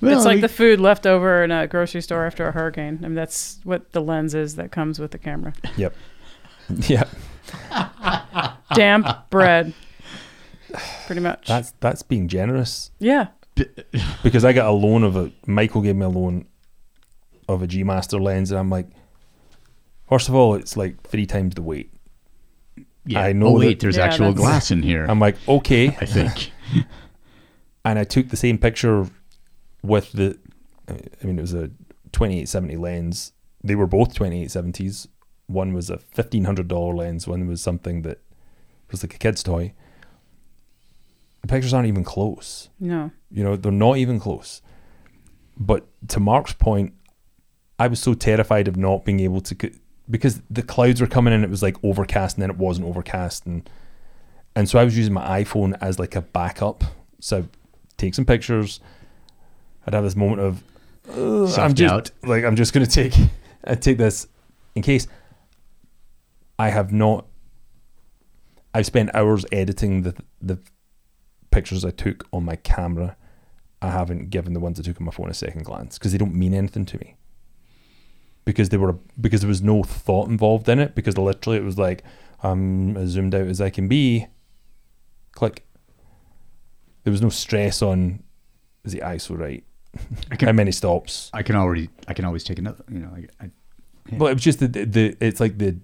Well, 0.02 0.18
it's 0.18 0.26
like 0.26 0.36
we- 0.36 0.42
the 0.42 0.50
food 0.50 0.80
left 0.80 1.06
over 1.06 1.44
in 1.44 1.52
a 1.52 1.68
grocery 1.68 2.02
store 2.02 2.26
after 2.26 2.48
a 2.48 2.52
hurricane. 2.52 3.00
I 3.04 3.08
mean, 3.08 3.16
that's 3.16 3.60
what 3.64 3.92
the 3.94 4.02
lens 4.02 4.34
is 4.34 4.56
that 4.56 4.72
comes 4.72 5.00
with 5.00 5.12
the 5.12 5.18
camera. 5.20 5.54
Yep. 5.78 5.96
Yep. 6.88 7.10
Damp 8.74 9.30
bread, 9.30 9.74
pretty 11.06 11.22
much. 11.22 11.48
That's 11.48 11.74
that's 11.80 12.02
being 12.02 12.28
generous 12.28 12.90
yeah. 13.00 13.28
because 14.24 14.46
I 14.46 14.54
got 14.54 14.68
a 14.68 14.72
loan 14.72 15.04
of 15.04 15.16
a. 15.16 15.32
Michael 15.46 15.82
gave 15.82 15.96
me 15.96 16.06
a 16.06 16.10
loan 16.10 16.46
of 17.48 17.62
a 17.62 17.68
G 17.68 17.84
Master 17.84 18.20
lens, 18.20 18.50
and 18.52 18.60
I'm 18.60 18.70
like, 18.70 18.88
first 20.14 20.30
of 20.30 20.36
all, 20.36 20.54
it's 20.56 20.76
like 20.78 21.02
three 21.12 21.26
times 21.26 21.56
the 21.56 21.62
weight. 21.72 21.90
yeah 23.06 23.20
I 23.22 23.30
oh, 23.32 23.34
know 23.40 23.48
oh 23.48 23.60
wait 23.60 23.66
that- 23.68 23.80
there's 23.82 23.98
Yeah, 23.98 24.06
actual 24.08 24.28
that's- 24.34 24.46
glass 24.46 24.72
in 24.72 24.82
here 24.84 25.06
I'm 25.12 25.20
like, 25.20 25.38
okay, 25.48 25.86
i 26.02 26.06
think 26.06 26.52
and 27.86 27.96
I 28.00 28.06
took 28.06 28.30
the 28.30 28.38
same 28.38 28.58
picture 28.58 28.98
with 29.82 30.12
the. 30.14 30.38
Uh, 30.88 30.94
I 31.22 31.26
mean, 31.28 31.38
it 31.38 31.42
was 31.42 31.54
a 31.54 31.68
2870 32.12 32.78
lens. 32.78 33.34
They 33.64 33.76
were 33.76 33.88
both 33.88 34.14
2870s. 34.14 35.08
One 35.48 35.74
was 35.74 35.90
a 35.90 35.98
$1,500 35.98 36.96
lens. 36.96 37.28
One 37.28 37.48
was 37.48 37.62
something 37.62 38.02
that 38.04 38.20
was 38.92 39.04
like 39.04 39.16
a 39.16 39.18
kid's 39.18 39.44
toy. 39.44 39.74
The 41.42 41.48
pictures 41.48 41.74
aren't 41.74 41.88
even 41.90 42.04
close. 42.06 42.70
No. 42.80 43.12
You 43.30 43.44
know, 43.44 43.56
they're 43.58 43.72
not 43.88 43.98
even 43.98 44.20
close. 44.20 44.62
But 45.58 45.86
to 46.10 46.20
Mark's 46.22 46.54
point, 46.54 46.94
I 47.78 47.88
was 47.88 48.00
so 48.00 48.14
terrified 48.14 48.68
of 48.70 48.78
not 48.78 49.04
being 49.04 49.20
able 49.20 49.42
to, 49.42 49.56
c- 49.62 49.78
because 50.14 50.44
the 50.48 50.62
clouds 50.62 51.02
were 51.02 51.08
coming 51.08 51.34
in. 51.34 51.44
It 51.44 51.50
was 51.50 51.64
like 51.64 51.76
overcast, 51.84 52.38
and 52.38 52.44
then 52.44 52.52
it 52.52 52.58
wasn't 52.58 52.86
overcast, 52.88 53.48
and 53.48 53.68
and 54.56 54.70
so 54.70 54.78
I 54.78 54.84
was 54.84 54.96
using 54.96 55.12
my 55.12 55.44
iPhone 55.44 55.76
as 55.82 55.98
like 55.98 56.16
a 56.16 56.22
backup. 56.22 56.84
So 57.20 57.40
I'd 57.40 57.50
take 57.98 58.14
some 58.14 58.24
pictures. 58.24 58.80
I'd 59.88 59.96
have 59.96 60.04
this 60.04 60.16
moment 60.16 60.42
of, 60.42 60.64
"Ugh, 61.10 61.18
I'm 61.18 61.46
just 61.48 61.56
Self-doubt. 61.56 62.12
like 62.22 62.44
I'm 62.44 62.56
just 62.56 62.74
gonna 62.74 62.86
take, 62.86 63.16
I 63.66 63.74
take 63.74 63.98
this 63.98 64.28
in 64.76 64.84
case. 64.84 65.08
I 66.60 66.70
have 66.70 66.94
not. 66.94 67.26
I've 68.72 68.86
spent 68.86 69.10
hours 69.16 69.48
editing 69.52 70.04
the 70.04 70.14
the 70.40 70.60
pictures 71.50 71.84
I 71.84 71.90
took 71.90 72.28
on 72.32 72.46
my 72.46 72.56
camera. 72.58 73.18
I 73.82 73.90
haven't 73.90 74.30
given 74.30 74.54
the 74.54 74.60
ones 74.60 74.80
I 74.80 74.84
took 74.84 75.02
on 75.02 75.06
my 75.06 75.12
phone 75.12 75.32
a 75.32 75.34
second 75.34 75.66
glance 75.66 75.98
because 75.98 76.12
they 76.12 76.20
don't 76.20 76.36
mean 76.36 76.54
anything 76.54 76.86
to 76.86 77.00
me. 77.00 77.16
Because 78.46 78.70
they 78.70 78.78
were 78.78 78.94
because 79.20 79.42
there 79.42 79.48
was 79.48 79.62
no 79.62 79.84
thought 79.84 80.28
involved 80.30 80.68
in 80.70 80.80
it. 80.80 80.96
Because 80.96 81.18
literally 81.18 81.58
it 81.58 81.64
was 81.64 81.78
like 81.78 82.04
I'm 82.42 82.98
as 82.98 83.10
zoomed 83.12 83.34
out 83.36 83.48
as 83.48 83.62
I 83.62 83.70
can 83.70 83.88
be. 83.88 84.28
Click. 85.32 85.66
There 87.04 87.12
was 87.12 87.22
no 87.22 87.30
stress 87.30 87.82
on 87.82 88.24
is 88.84 88.94
the 88.94 89.00
ISO 89.00 89.38
right? 89.38 89.64
can- 90.38 90.48
How 90.48 90.54
many 90.54 90.72
stops? 90.72 91.30
i 91.34 91.44
can 91.44 91.56
already 91.56 91.88
i 92.08 92.14
can 92.16 92.26
always 92.26 92.44
take 92.44 92.58
another 92.58 92.84
you 92.92 92.98
know 92.98 93.10
I, 93.16 93.28
I, 93.46 93.52
Well, 94.18 94.28
it 94.30 94.34
was 94.34 94.42
just 94.44 94.58
the, 94.60 94.68
the, 94.68 94.86
the 94.86 95.18
it's 95.22 95.40
like 95.40 95.58
the, 95.60 95.78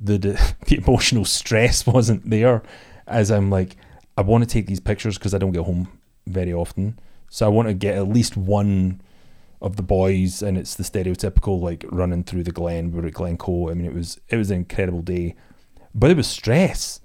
the 0.00 0.16
the 0.18 0.54
the 0.66 0.76
emotional 0.78 1.24
stress 1.24 1.86
wasn't 1.86 2.28
there. 2.28 2.62
As 3.06 3.30
I'm 3.30 3.50
like, 3.50 3.76
I 4.16 4.22
want 4.22 4.42
to 4.44 4.48
take 4.48 4.66
these 4.66 4.80
pictures 4.80 5.18
because 5.18 5.34
I 5.34 5.38
don't 5.38 5.52
get 5.52 5.64
home 5.64 5.88
very 6.26 6.52
often, 6.54 6.98
so 7.28 7.44
I 7.44 7.48
want 7.50 7.68
to 7.68 7.74
get 7.74 7.96
at 7.96 8.08
least 8.08 8.36
one 8.36 9.00
of 9.62 9.76
the 9.76 9.82
boys, 9.82 10.42
and 10.42 10.58
it's 10.58 10.74
the 10.74 10.82
stereotypical 10.82 11.60
like 11.60 11.84
running 11.90 12.24
through 12.24 12.42
the 12.42 12.52
Glen. 12.52 12.92
We 12.92 13.00
were 13.00 13.06
at 13.06 13.14
Glencoe. 13.14 13.70
I 13.70 13.74
mean, 13.74 13.86
it 13.86 13.94
was 13.94 14.20
it 14.28 14.36
was 14.36 14.50
an 14.50 14.58
incredible 14.58 15.00
day, 15.02 15.36
but 15.94 16.10
it 16.10 16.16
was 16.16 16.26
stress. 16.26 17.00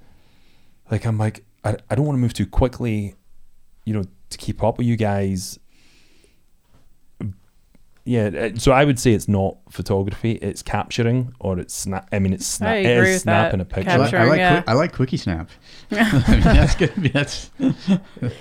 Like 0.91 1.05
I'm 1.05 1.17
like, 1.17 1.45
I, 1.63 1.77
I 1.89 1.95
don't 1.95 2.05
want 2.05 2.17
to 2.17 2.21
move 2.21 2.33
too 2.33 2.47
quickly, 2.47 3.15
you 3.85 3.93
know, 3.93 4.03
to 4.29 4.37
keep 4.37 4.63
up 4.63 4.77
with 4.77 4.87
you 4.87 4.97
guys 4.97 5.59
yeah, 8.07 8.51
so 8.55 8.71
I 8.71 8.85
would 8.85 8.97
say 8.97 9.11
it's 9.11 9.27
not 9.27 9.57
photography; 9.69 10.31
it's 10.41 10.61
capturing, 10.61 11.33
or 11.41 11.59
it's 11.59 11.73
snap. 11.73 12.07
I 12.13 12.19
mean, 12.19 12.31
it's 12.31 12.61
I 12.61 12.65
sna- 12.65 12.83
it 12.85 12.97
agree 12.97 13.09
is 13.09 13.15
with 13.15 13.23
that. 13.25 13.51
snapping 13.51 13.59
a 13.59 13.65
picture. 13.65 13.91
I 13.91 13.95
like, 13.97 14.13
I 14.13 14.23
like, 14.23 14.37
yeah. 14.39 14.61
Qui- 14.61 14.71
I 14.71 14.73
like 14.75 14.93
quickie 14.93 15.17
snap 15.17 15.49
I 15.91 15.95
mean, 16.31 16.39
that's 16.41 16.75
good 16.75 16.93
that's 17.13 17.51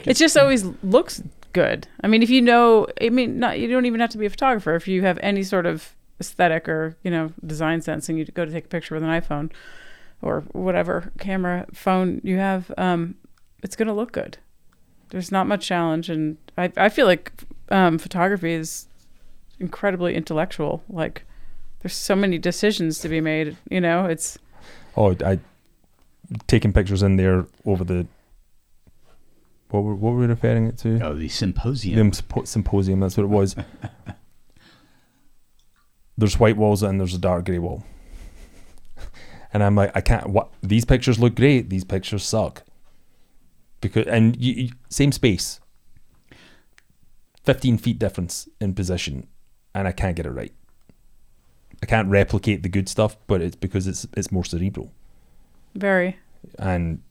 It 0.05 0.14
just 0.14 0.36
always 0.36 0.62
looks 0.84 1.20
good. 1.57 1.89
I 2.03 2.07
mean, 2.07 2.23
if 2.23 2.28
you 2.28 2.43
know, 2.43 2.87
I 3.01 3.09
mean, 3.09 3.39
not 3.39 3.59
you 3.59 3.66
don't 3.66 3.87
even 3.87 4.01
have 4.01 4.11
to 4.11 4.19
be 4.19 4.27
a 4.27 4.31
photographer. 4.31 4.74
If 4.74 4.87
you 4.87 5.01
have 5.03 5.19
any 5.23 5.43
sort 5.43 5.65
of 5.65 5.95
aesthetic 6.20 6.69
or 6.69 6.97
you 7.03 7.11
know 7.11 7.33
design 7.47 7.81
sense, 7.81 8.09
and 8.09 8.19
you 8.19 8.27
go 8.27 8.45
to 8.45 8.53
take 8.53 8.66
a 8.66 8.69
picture 8.69 8.95
with 8.95 9.03
an 9.03 9.09
iPhone 9.09 9.51
or 10.20 10.43
whatever 10.53 11.12
camera 11.19 11.66
phone 11.73 12.20
you 12.23 12.37
have, 12.37 12.70
um, 12.77 13.15
it's 13.62 13.74
gonna 13.74 13.95
look 13.95 14.12
good. 14.12 14.37
There's 15.09 15.33
not 15.33 15.47
much 15.47 15.66
challenge, 15.66 16.11
and 16.11 16.37
I 16.59 16.70
I 16.77 16.91
feel 16.91 17.07
like 17.07 17.33
um, 17.70 17.97
photography 17.97 18.53
is 18.53 18.87
incredibly 19.59 20.15
intellectual. 20.15 20.83
Like, 20.91 21.24
there's 21.81 21.95
so 21.95 22.15
many 22.15 22.37
decisions 22.37 22.99
to 22.99 23.09
be 23.09 23.23
made. 23.23 23.57
You 23.70 23.81
know, 23.81 24.05
it's 24.05 24.39
Oh, 24.95 25.16
I 25.24 25.39
taking 26.47 26.73
pictures 26.73 27.03
in 27.03 27.16
there 27.16 27.47
over 27.65 27.83
the. 27.83 28.07
What 29.77 29.85
were 29.85 29.94
what 29.94 30.12
were 30.12 30.20
we 30.20 30.27
referring 30.27 30.66
it 30.66 30.78
to? 30.78 30.98
oh 31.03 31.15
the 31.15 31.28
symposium 31.28 32.11
The 32.11 32.44
symposium. 32.47 33.01
That's 33.01 33.19
what 33.19 33.24
it 33.24 33.28
was. 33.28 33.55
there's 36.16 36.40
white 36.40 36.57
walls 36.57 36.82
and 36.82 36.98
there's 36.98 37.12
a 37.12 37.19
dark 37.19 37.44
grey 37.44 37.59
wall, 37.59 37.85
and 39.53 39.62
I'm 39.62 39.74
like, 39.74 39.94
I 39.94 40.01
can't. 40.01 40.31
What 40.31 40.51
these 40.62 40.86
pictures 40.86 41.19
look 41.19 41.35
great. 41.35 41.69
These 41.69 41.85
pictures 41.85 42.24
suck. 42.24 42.62
Because 43.82 44.07
and 44.07 44.35
you, 44.43 44.55
you, 44.55 44.70
same 44.89 45.12
space. 45.12 45.61
Fifteen 47.44 47.77
feet 47.77 47.98
difference 47.98 48.48
in 48.59 48.73
position, 48.73 49.27
and 49.74 49.86
I 49.86 49.93
can't 49.93 50.16
get 50.16 50.24
it 50.24 50.31
right. 50.31 50.55
I 51.82 51.86
can't 51.86 52.09
replicate 52.09 52.62
the 52.62 52.70
good 52.70 52.89
stuff, 52.89 53.19
but 53.27 53.43
it's 53.43 53.57
because 53.57 53.86
it's 53.86 54.07
it's 54.16 54.32
more 54.32 54.44
cerebral, 54.47 54.90
very 55.74 56.16
and 56.59 57.03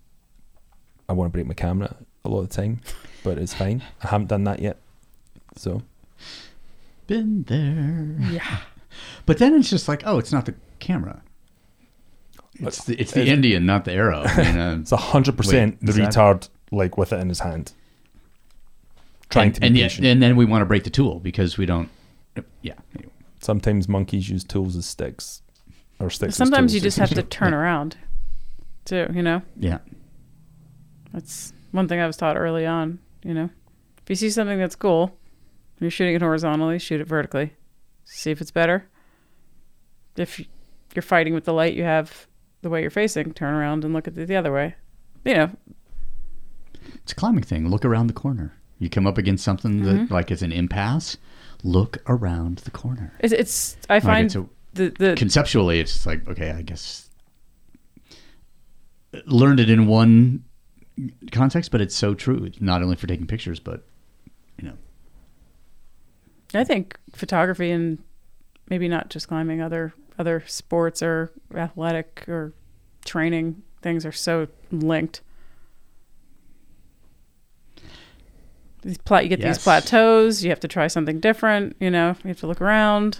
I 1.07 1.13
want 1.13 1.31
to 1.31 1.31
break 1.31 1.45
my 1.45 1.53
camera 1.53 1.95
a 2.25 2.29
lot 2.29 2.41
of 2.41 2.49
time, 2.49 2.81
but 3.23 3.37
it's 3.37 3.53
fine. 3.53 3.83
I 4.03 4.07
haven't 4.09 4.27
done 4.27 4.43
that 4.45 4.59
yet, 4.59 4.77
so 5.55 5.81
Been 7.07 7.43
there. 7.43 8.17
Yeah. 8.31 8.57
But 9.25 9.39
then 9.39 9.53
it's 9.55 9.69
just 9.69 9.89
like, 9.89 10.03
oh, 10.05 10.19
it's 10.19 10.31
not 10.31 10.45
the 10.45 10.55
camera. 10.79 11.21
It's 12.61 12.85
the, 12.85 12.95
it's 12.99 13.11
the 13.11 13.25
Indian, 13.27 13.65
not 13.65 13.83
the 13.83 13.91
arrow. 13.91 14.21
I 14.25 14.37
mean, 14.43 14.57
uh, 14.57 14.77
it's 14.79 14.93
a 14.93 14.97
hundred 14.97 15.35
percent 15.35 15.73
Wait, 15.73 15.81
the 15.81 15.89
is 15.89 15.97
that- 15.97 16.13
retard 16.13 16.49
like 16.71 16.97
with 16.97 17.11
it 17.11 17.19
in 17.19 17.27
his 17.27 17.41
hand, 17.41 17.73
trying 19.29 19.47
and, 19.47 19.55
to 19.55 19.61
be 19.61 19.67
and, 19.67 19.77
yet, 19.77 19.99
and 19.99 20.21
then 20.23 20.37
we 20.37 20.45
want 20.45 20.61
to 20.61 20.65
break 20.65 20.85
the 20.85 20.89
tool 20.89 21.19
because 21.19 21.57
we 21.57 21.65
don't. 21.65 21.89
Yeah. 22.61 22.75
anyway. 22.95 23.11
Sometimes 23.41 23.89
monkeys 23.89 24.29
use 24.29 24.45
tools 24.45 24.77
as 24.77 24.85
sticks, 24.85 25.41
or 25.99 26.09
sticks. 26.09 26.33
as 26.33 26.37
Sometimes 26.37 26.73
you 26.73 26.79
just 26.79 26.97
have 26.97 27.09
to 27.09 27.21
turn 27.37 27.53
around, 27.53 27.97
too. 28.85 29.07
You 29.13 29.23
know, 29.23 29.41
Yeah. 29.59 29.79
that's 31.11 31.51
one 31.75 31.87
thing 31.87 31.99
I 31.99 32.07
was 32.07 32.17
taught 32.17 32.37
early 32.37 32.65
on. 32.65 32.99
You 33.23 33.33
know, 33.33 33.49
if 34.01 34.09
you 34.09 34.15
see 34.15 34.29
something 34.29 34.57
that's 34.57 34.75
cool, 34.75 35.17
you're 35.79 35.91
shooting 35.91 36.15
it 36.15 36.21
horizontally, 36.21 36.79
shoot 36.79 37.01
it 37.01 37.07
vertically, 37.07 37.53
see 38.05 38.31
if 38.31 38.41
it's 38.41 38.51
better. 38.51 38.87
If 40.15 40.41
you're 40.93 41.03
fighting 41.03 41.33
with 41.33 41.43
the 41.43 41.53
light 41.53 41.73
you 41.73 41.83
have 41.83 42.27
the 42.61 42.69
way 42.69 42.81
you're 42.81 42.89
facing, 42.89 43.33
turn 43.33 43.53
around 43.53 43.83
and 43.83 43.93
look 43.93 44.07
at 44.07 44.17
it 44.17 44.27
the 44.27 44.35
other 44.35 44.53
way. 44.53 44.75
You 45.25 45.33
know, 45.33 45.51
It's 46.95 47.11
a 47.11 47.15
climbing 47.15 47.43
thing. 47.43 47.69
Look 47.69 47.83
around 47.83 48.07
the 48.07 48.13
corner. 48.13 48.53
You 48.79 48.89
come 48.89 49.07
up 49.07 49.17
against 49.17 49.43
something 49.43 49.83
that 49.83 49.95
mm-hmm. 49.95 50.13
like 50.13 50.31
is 50.31 50.41
an 50.41 50.51
impasse. 50.51 51.17
Look 51.63 51.97
around 52.07 52.59
the 52.59 52.71
corner. 52.71 53.13
it's, 53.19 53.33
it's 53.33 53.77
I 53.89 53.95
Like, 53.95 54.03
find 54.03 54.25
it's 54.27 54.35
a- 54.35 54.49
the 54.73 54.89
the 54.99 55.15
conceptually, 55.15 55.79
it's 55.79 56.05
like 56.05 56.27
okay, 56.27 56.51
I 56.51 56.61
guess 56.61 57.09
uh, 59.13 59.19
learned 59.25 59.59
it 59.59 59.69
in 59.69 59.87
one 59.87 60.43
context, 61.31 61.71
but 61.71 61.81
it's 61.81 61.95
so 61.95 62.13
true. 62.13 62.49
Not 62.59 62.81
only 62.81 62.95
for 62.95 63.07
taking 63.07 63.27
pictures, 63.27 63.59
but 63.59 63.85
you 64.59 64.67
know, 64.67 64.75
I 66.53 66.63
think 66.63 66.97
photography 67.13 67.71
and 67.71 67.99
maybe 68.69 68.87
not 68.87 69.09
just 69.09 69.27
climbing, 69.27 69.61
other 69.61 69.93
other 70.17 70.43
sports 70.47 71.03
or 71.03 71.31
athletic 71.53 72.23
or 72.27 72.53
training 73.03 73.61
things 73.81 74.05
are 74.05 74.11
so 74.13 74.47
linked. 74.71 75.21
These 78.81 78.97
pla- 78.99 79.19
you 79.19 79.29
get 79.29 79.39
Yes. 79.39 79.57
these 79.57 79.63
plateaus. 79.63 80.43
You 80.43 80.49
have 80.51 80.59
to 80.61 80.67
try 80.67 80.87
something 80.87 81.19
different. 81.19 81.75
You 81.79 81.89
know, 81.91 82.15
you 82.23 82.27
have 82.29 82.39
to 82.39 82.47
look 82.47 82.61
around. 82.61 83.19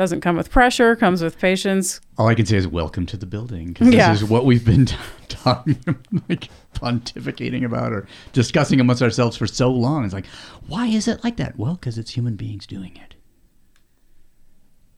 Doesn't 0.00 0.22
come 0.22 0.34
with 0.34 0.50
pressure. 0.50 0.96
Comes 0.96 1.22
with 1.22 1.38
patience. 1.38 2.00
all 2.16 2.26
I 2.26 2.34
can 2.34 2.46
say 2.46 2.56
is 2.56 2.66
welcome 2.66 3.04
to 3.04 3.18
the 3.18 3.26
building 3.26 3.66
because 3.66 3.90
this 3.90 4.22
is 4.22 4.24
what 4.24 4.46
we've 4.46 4.64
been 4.64 4.86
talking, 5.28 5.78
like 6.26 6.48
pontificating 6.72 7.66
about 7.66 7.92
or 7.92 8.06
discussing 8.32 8.80
amongst 8.80 9.02
ourselves 9.02 9.36
for 9.36 9.46
so 9.46 9.70
long. 9.70 10.06
It's 10.06 10.14
like, 10.14 10.24
why 10.66 10.86
is 10.86 11.06
it 11.06 11.22
like 11.22 11.36
that? 11.36 11.58
Well, 11.58 11.74
because 11.74 11.98
it's 11.98 12.12
human 12.12 12.36
beings 12.36 12.66
doing 12.66 12.96
it. 12.96 13.14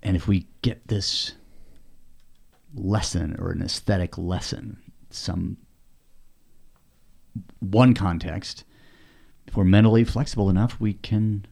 And 0.04 0.14
if 0.14 0.28
we 0.28 0.46
get 0.62 0.86
this 0.86 1.32
lesson 2.72 3.34
or 3.40 3.50
an 3.50 3.60
aesthetic 3.60 4.16
lesson, 4.16 4.80
some 5.10 5.56
one 7.58 7.92
context, 7.94 8.62
if 9.48 9.56
we're 9.56 9.64
mentally 9.64 10.04
flexible 10.04 10.48
enough, 10.48 10.78
we 10.78 10.92
can 10.92 11.44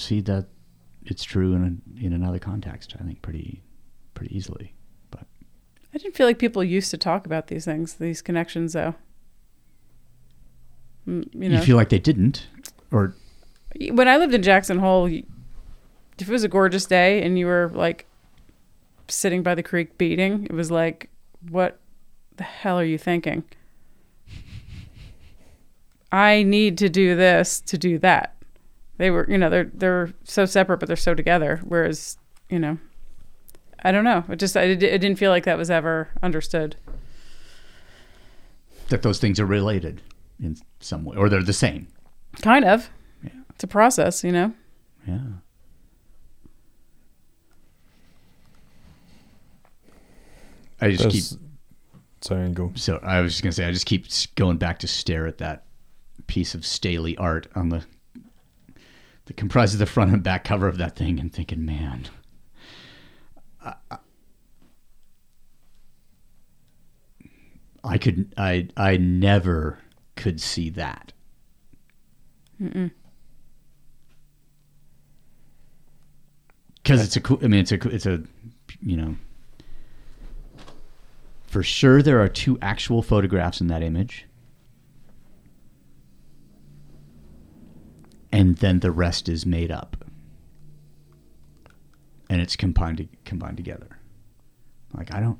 see 0.00 0.20
that 0.22 0.46
it's 1.04 1.24
true 1.24 1.54
in 1.54 1.82
a, 1.98 2.04
in 2.04 2.12
another 2.12 2.38
context. 2.38 2.94
I 3.00 3.04
think 3.04 3.22
pretty 3.22 3.62
pretty 4.14 4.36
easily. 4.36 4.74
But 5.10 5.26
I 5.94 5.98
didn't 5.98 6.16
feel 6.16 6.26
like 6.26 6.38
people 6.38 6.62
used 6.64 6.90
to 6.90 6.98
talk 6.98 7.26
about 7.26 7.46
these 7.46 7.64
things, 7.64 7.94
these 7.94 8.20
connections, 8.20 8.72
though. 8.72 8.94
Mm, 11.06 11.28
You 11.34 11.50
you, 11.50 11.60
feel 11.60 11.76
like 11.76 11.88
they 11.88 11.98
didn't, 11.98 12.46
or 12.90 13.14
when 13.90 14.08
I 14.08 14.16
lived 14.16 14.34
in 14.34 14.42
Jackson 14.42 14.78
Hole, 14.78 15.06
if 15.06 15.22
it 16.20 16.28
was 16.28 16.44
a 16.44 16.48
gorgeous 16.48 16.84
day 16.84 17.22
and 17.22 17.38
you 17.38 17.46
were 17.46 17.70
like 17.72 18.06
sitting 19.08 19.42
by 19.42 19.54
the 19.54 19.62
creek 19.62 19.96
beating, 19.98 20.44
it 20.44 20.52
was 20.52 20.70
like, 20.70 21.10
what 21.48 21.78
the 22.36 22.44
hell 22.44 22.78
are 22.78 22.84
you 22.84 22.98
thinking? 22.98 23.44
I 26.10 26.42
need 26.42 26.78
to 26.78 26.88
do 26.88 27.14
this 27.16 27.60
to 27.62 27.78
do 27.78 27.98
that. 27.98 28.34
They 28.98 29.10
were, 29.10 29.26
you 29.30 29.38
know, 29.38 29.48
they're 29.48 29.70
they're 29.72 30.12
so 30.24 30.44
separate, 30.44 30.78
but 30.78 30.86
they're 30.88 30.96
so 30.96 31.14
together. 31.14 31.60
Whereas, 31.64 32.18
you 32.50 32.58
know, 32.58 32.78
I 33.82 33.92
don't 33.92 34.04
know. 34.04 34.24
It 34.28 34.36
just 34.40 34.56
I, 34.56 34.66
did- 34.66 34.82
it 34.82 34.98
didn't 35.00 35.18
feel 35.18 35.30
like 35.30 35.44
that 35.44 35.56
was 35.58 35.70
ever 35.70 36.08
understood. 36.22 36.76
that 38.88 39.02
those 39.02 39.18
things 39.18 39.38
are 39.38 39.46
related 39.46 40.02
in 40.42 40.56
some 40.80 41.04
way, 41.04 41.16
or 41.16 41.28
they're 41.28 41.42
the 41.42 41.52
same. 41.52 41.86
Kind 42.42 42.64
of. 42.64 42.90
Yeah. 43.22 43.30
It's 43.50 43.64
a 43.64 43.66
process, 43.68 44.24
you 44.24 44.32
know. 44.32 44.52
Yeah. 45.06 45.18
I 50.80 50.90
just 50.90 51.02
There's- 51.02 51.30
keep 51.30 51.40
Sorry, 52.20 52.44
and 52.46 52.54
go. 52.54 52.72
so 52.74 52.98
I 53.02 53.20
was 53.20 53.32
just 53.32 53.42
gonna 53.44 53.52
say 53.52 53.64
I 53.66 53.70
just 53.72 53.86
keep 53.86 54.06
going 54.34 54.56
back 54.56 54.80
to 54.80 54.88
stare 54.88 55.26
at 55.26 55.38
that 55.38 55.64
piece 56.26 56.54
of 56.54 56.66
Staley 56.66 57.16
art 57.16 57.46
on 57.54 57.68
the 57.68 57.84
that 59.28 59.36
comprises 59.36 59.78
the 59.78 59.86
front 59.86 60.10
and 60.12 60.22
back 60.22 60.42
cover 60.42 60.66
of 60.66 60.78
that 60.78 60.96
thing 60.96 61.20
and 61.20 61.30
thinking, 61.32 61.64
man, 61.64 62.06
I, 63.62 63.74
I- 67.84 67.98
could 67.98 68.34
I 68.36 68.68
I 68.76 68.96
never 68.96 69.78
could 70.16 70.40
see 70.40 70.68
that. 70.70 71.12
Because 76.82 77.04
it's 77.04 77.16
a 77.16 77.20
cool. 77.20 77.38
I 77.42 77.46
mean, 77.48 77.60
it's 77.60 77.72
a 77.72 77.88
it's 77.88 78.06
a 78.06 78.22
you 78.80 78.96
know. 78.96 79.16
For 81.46 81.62
sure, 81.62 82.02
there 82.02 82.20
are 82.20 82.28
two 82.28 82.58
actual 82.60 83.02
photographs 83.02 83.60
in 83.60 83.68
that 83.68 83.82
image. 83.82 84.26
And 88.32 88.56
then 88.58 88.80
the 88.80 88.90
rest 88.90 89.28
is 89.28 89.46
made 89.46 89.70
up. 89.70 90.04
And 92.30 92.40
it's 92.40 92.56
combined 92.56 93.08
combined 93.24 93.56
together. 93.56 93.88
Like 94.94 95.14
I 95.14 95.20
don't 95.20 95.38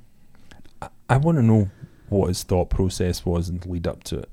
I 1.10 1.16
want 1.16 1.36
to 1.38 1.42
know 1.42 1.70
what 2.08 2.28
his 2.28 2.42
thought 2.42 2.70
process 2.70 3.24
was 3.26 3.48
and 3.48 3.64
lead 3.66 3.86
up 3.86 4.04
to 4.04 4.18
it. 4.20 4.30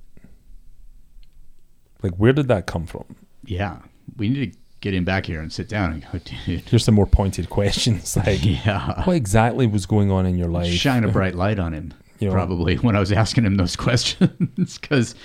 Like, 2.04 2.14
where 2.18 2.34
did 2.34 2.48
that 2.50 2.66
come 2.68 2.86
from? 2.86 3.04
yeah. 3.46 3.80
We 4.18 4.30
need 4.30 4.54
to 4.54 4.60
get 4.82 4.94
him 4.94 5.04
back 5.04 5.26
here 5.26 5.42
and 5.42 5.52
sit 5.52 5.68
down 5.68 5.92
and 5.94 6.06
go, 6.12 6.20
dude. 6.20 6.60
Here's 6.62 6.86
some 6.86 6.94
more 6.96 7.08
pointed 7.08 7.50
questions. 7.50 8.16
Like, 8.26 8.46
Yeah. 8.46 9.04
what 9.06 9.16
exactly 9.16 9.66
was 9.68 9.86
going 9.88 10.12
on 10.12 10.26
in 10.28 10.38
your 10.38 10.48
life? 10.50 10.72
Shine 10.72 11.04
a 11.04 11.08
bright 11.12 11.34
light 11.36 11.58
on 11.60 11.74
him. 11.74 11.94
You 12.20 12.28
know. 12.28 12.34
probably 12.34 12.76
when 12.76 12.96
I 12.96 13.00
was 13.00 13.12
asking 13.12 13.46
him 13.46 13.56
those 13.56 13.76
questions 13.88 14.78
because 14.78 15.16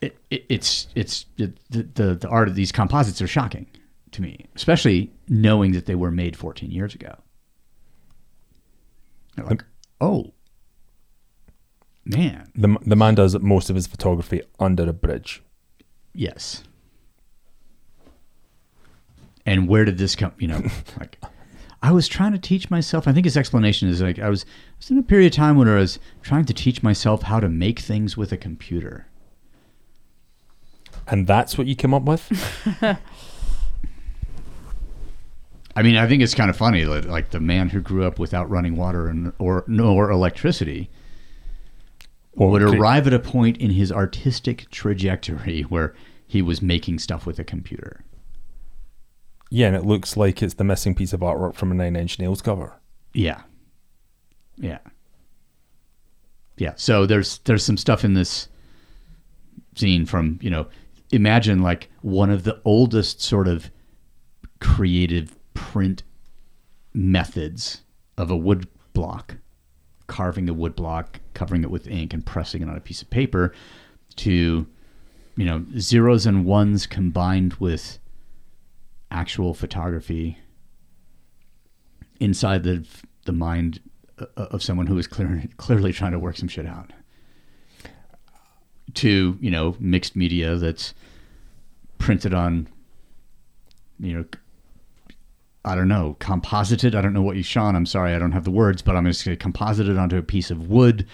it, 0.00 0.16
it, 0.30 0.44
it's 0.48 0.88
it's 0.94 1.26
it, 1.36 1.58
the, 1.70 1.82
the 1.94 2.14
the 2.14 2.28
art 2.28 2.48
of 2.48 2.54
these 2.54 2.72
composites 2.72 3.20
are 3.20 3.26
shocking 3.26 3.66
to 4.12 4.22
me, 4.22 4.46
especially 4.56 5.10
knowing 5.28 5.72
that 5.72 5.86
they 5.86 5.94
were 5.94 6.10
made 6.10 6.36
14 6.36 6.70
years 6.70 6.94
ago. 6.94 7.16
Like, 9.36 9.64
oh, 10.00 10.32
man, 12.04 12.50
The, 12.54 12.76
the 12.84 12.96
man 12.96 13.14
does 13.14 13.38
most 13.38 13.70
of 13.70 13.76
his 13.76 13.86
photography 13.86 14.42
under 14.58 14.88
a 14.88 14.92
bridge. 14.92 15.42
yes. 16.12 16.64
And 19.46 19.66
where 19.68 19.84
did 19.86 19.96
this 19.96 20.14
come? 20.16 20.32
You 20.38 20.48
know, 20.48 20.62
like 20.98 21.18
I 21.82 21.92
was 21.92 22.06
trying 22.06 22.32
to 22.32 22.38
teach 22.38 22.70
myself. 22.70 23.08
I 23.08 23.12
think 23.12 23.24
his 23.24 23.36
explanation 23.38 23.88
is 23.88 24.02
like 24.02 24.18
I 24.18 24.28
was, 24.28 24.44
I 24.44 24.76
was 24.78 24.90
in 24.90 24.98
a 24.98 25.02
period 25.02 25.32
of 25.32 25.36
time 25.36 25.56
when 25.56 25.66
I 25.68 25.76
was 25.76 25.98
trying 26.22 26.44
to 26.44 26.52
teach 26.52 26.82
myself 26.82 27.22
how 27.22 27.40
to 27.40 27.48
make 27.48 27.78
things 27.78 28.16
with 28.16 28.32
a 28.32 28.36
computer. 28.36 29.06
And 31.10 31.26
that's 31.26 31.58
what 31.58 31.66
you 31.66 31.74
came 31.74 31.92
up 31.92 32.04
with? 32.04 32.30
I 35.76 35.82
mean, 35.82 35.96
I 35.96 36.06
think 36.06 36.22
it's 36.22 36.34
kind 36.34 36.50
of 36.50 36.56
funny, 36.56 36.84
that, 36.84 37.06
like 37.06 37.30
the 37.30 37.40
man 37.40 37.68
who 37.68 37.80
grew 37.80 38.04
up 38.04 38.18
without 38.18 38.48
running 38.48 38.76
water 38.76 39.08
and 39.08 39.32
or 39.38 39.64
nor 39.66 40.10
electricity 40.10 40.90
would 42.34 42.62
okay. 42.62 42.76
arrive 42.76 43.06
at 43.06 43.12
a 43.12 43.18
point 43.18 43.56
in 43.58 43.70
his 43.70 43.92
artistic 43.92 44.70
trajectory 44.70 45.62
where 45.62 45.94
he 46.26 46.42
was 46.42 46.62
making 46.62 46.98
stuff 46.98 47.26
with 47.26 47.38
a 47.38 47.44
computer. 47.44 48.04
Yeah, 49.50 49.66
and 49.66 49.76
it 49.76 49.84
looks 49.84 50.16
like 50.16 50.42
it's 50.42 50.54
the 50.54 50.64
missing 50.64 50.94
piece 50.94 51.12
of 51.12 51.20
artwork 51.20 51.54
from 51.54 51.72
a 51.72 51.74
Nine 51.74 51.96
Inch 51.96 52.18
Nails 52.18 52.40
cover. 52.40 52.80
Yeah, 53.12 53.42
yeah, 54.56 54.78
yeah. 56.56 56.74
So 56.76 57.04
there's 57.04 57.38
there's 57.38 57.64
some 57.64 57.76
stuff 57.76 58.04
in 58.04 58.14
this 58.14 58.48
zine 59.74 60.06
from 60.06 60.38
you 60.40 60.50
know, 60.50 60.66
imagine 61.10 61.62
like 61.62 61.90
one 62.02 62.30
of 62.30 62.44
the 62.44 62.60
oldest 62.64 63.20
sort 63.20 63.48
of 63.48 63.70
creative 64.60 65.36
print 65.54 66.02
methods 66.92 67.82
of 68.16 68.30
a 68.30 68.36
wood 68.36 68.66
block 68.92 69.36
carving 70.10 70.48
a 70.48 70.52
wood 70.52 70.74
block, 70.74 71.20
covering 71.34 71.62
it 71.62 71.70
with 71.70 71.86
ink, 71.86 72.12
and 72.12 72.26
pressing 72.26 72.62
it 72.62 72.68
on 72.68 72.76
a 72.76 72.80
piece 72.80 73.00
of 73.00 73.08
paper, 73.10 73.54
to 74.16 74.66
you 75.36 75.44
know 75.44 75.64
zeros 75.78 76.26
and 76.26 76.44
ones 76.44 76.84
combined 76.84 77.54
with 77.54 78.00
actual 79.12 79.54
photography 79.54 80.36
inside 82.18 82.64
the 82.64 82.84
the 83.24 83.32
mind 83.32 83.80
uh, 84.18 84.26
of 84.36 84.64
someone 84.64 84.88
who 84.88 84.98
is 84.98 85.06
clear, 85.06 85.44
clearly 85.58 85.92
trying 85.92 86.10
to 86.10 86.18
work 86.18 86.36
some 86.36 86.48
shit 86.48 86.66
out 86.66 86.92
to 88.94 89.38
you 89.40 89.50
know 89.50 89.76
mixed 89.78 90.16
media 90.16 90.56
that's 90.56 90.94
printed 91.98 92.34
on 92.34 92.68
you 93.98 94.14
know 94.14 94.24
I 95.64 95.74
don't 95.74 95.88
know 95.88 96.16
composited. 96.18 96.94
I 96.94 97.02
don't 97.02 97.12
know 97.12 97.22
what 97.22 97.36
you 97.36 97.42
Sean 97.42 97.76
I'm 97.76 97.86
sorry 97.86 98.14
I 98.14 98.18
don't 98.18 98.32
have 98.32 98.44
the 98.44 98.50
words 98.50 98.82
but 98.82 98.96
I'm 98.96 99.06
just 99.06 99.24
going 99.24 99.36
to 99.36 99.42
composite 99.42 99.88
it 99.88 99.98
onto 99.98 100.16
a 100.16 100.22
piece 100.22 100.50
of 100.50 100.68
wood 100.68 101.06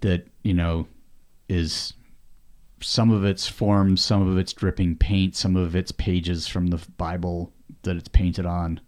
that 0.00 0.26
you 0.42 0.54
know 0.54 0.86
is 1.48 1.92
some 2.80 3.10
of 3.10 3.24
its 3.24 3.46
forms 3.46 4.02
some 4.02 4.26
of 4.26 4.36
it's 4.38 4.52
dripping 4.52 4.96
paint 4.96 5.36
some 5.36 5.56
of 5.56 5.74
it's 5.76 5.92
pages 5.92 6.46
from 6.46 6.68
the 6.68 6.78
Bible 6.96 7.52
that 7.82 7.96
it's 7.96 8.08
painted 8.08 8.46
on. 8.46 8.80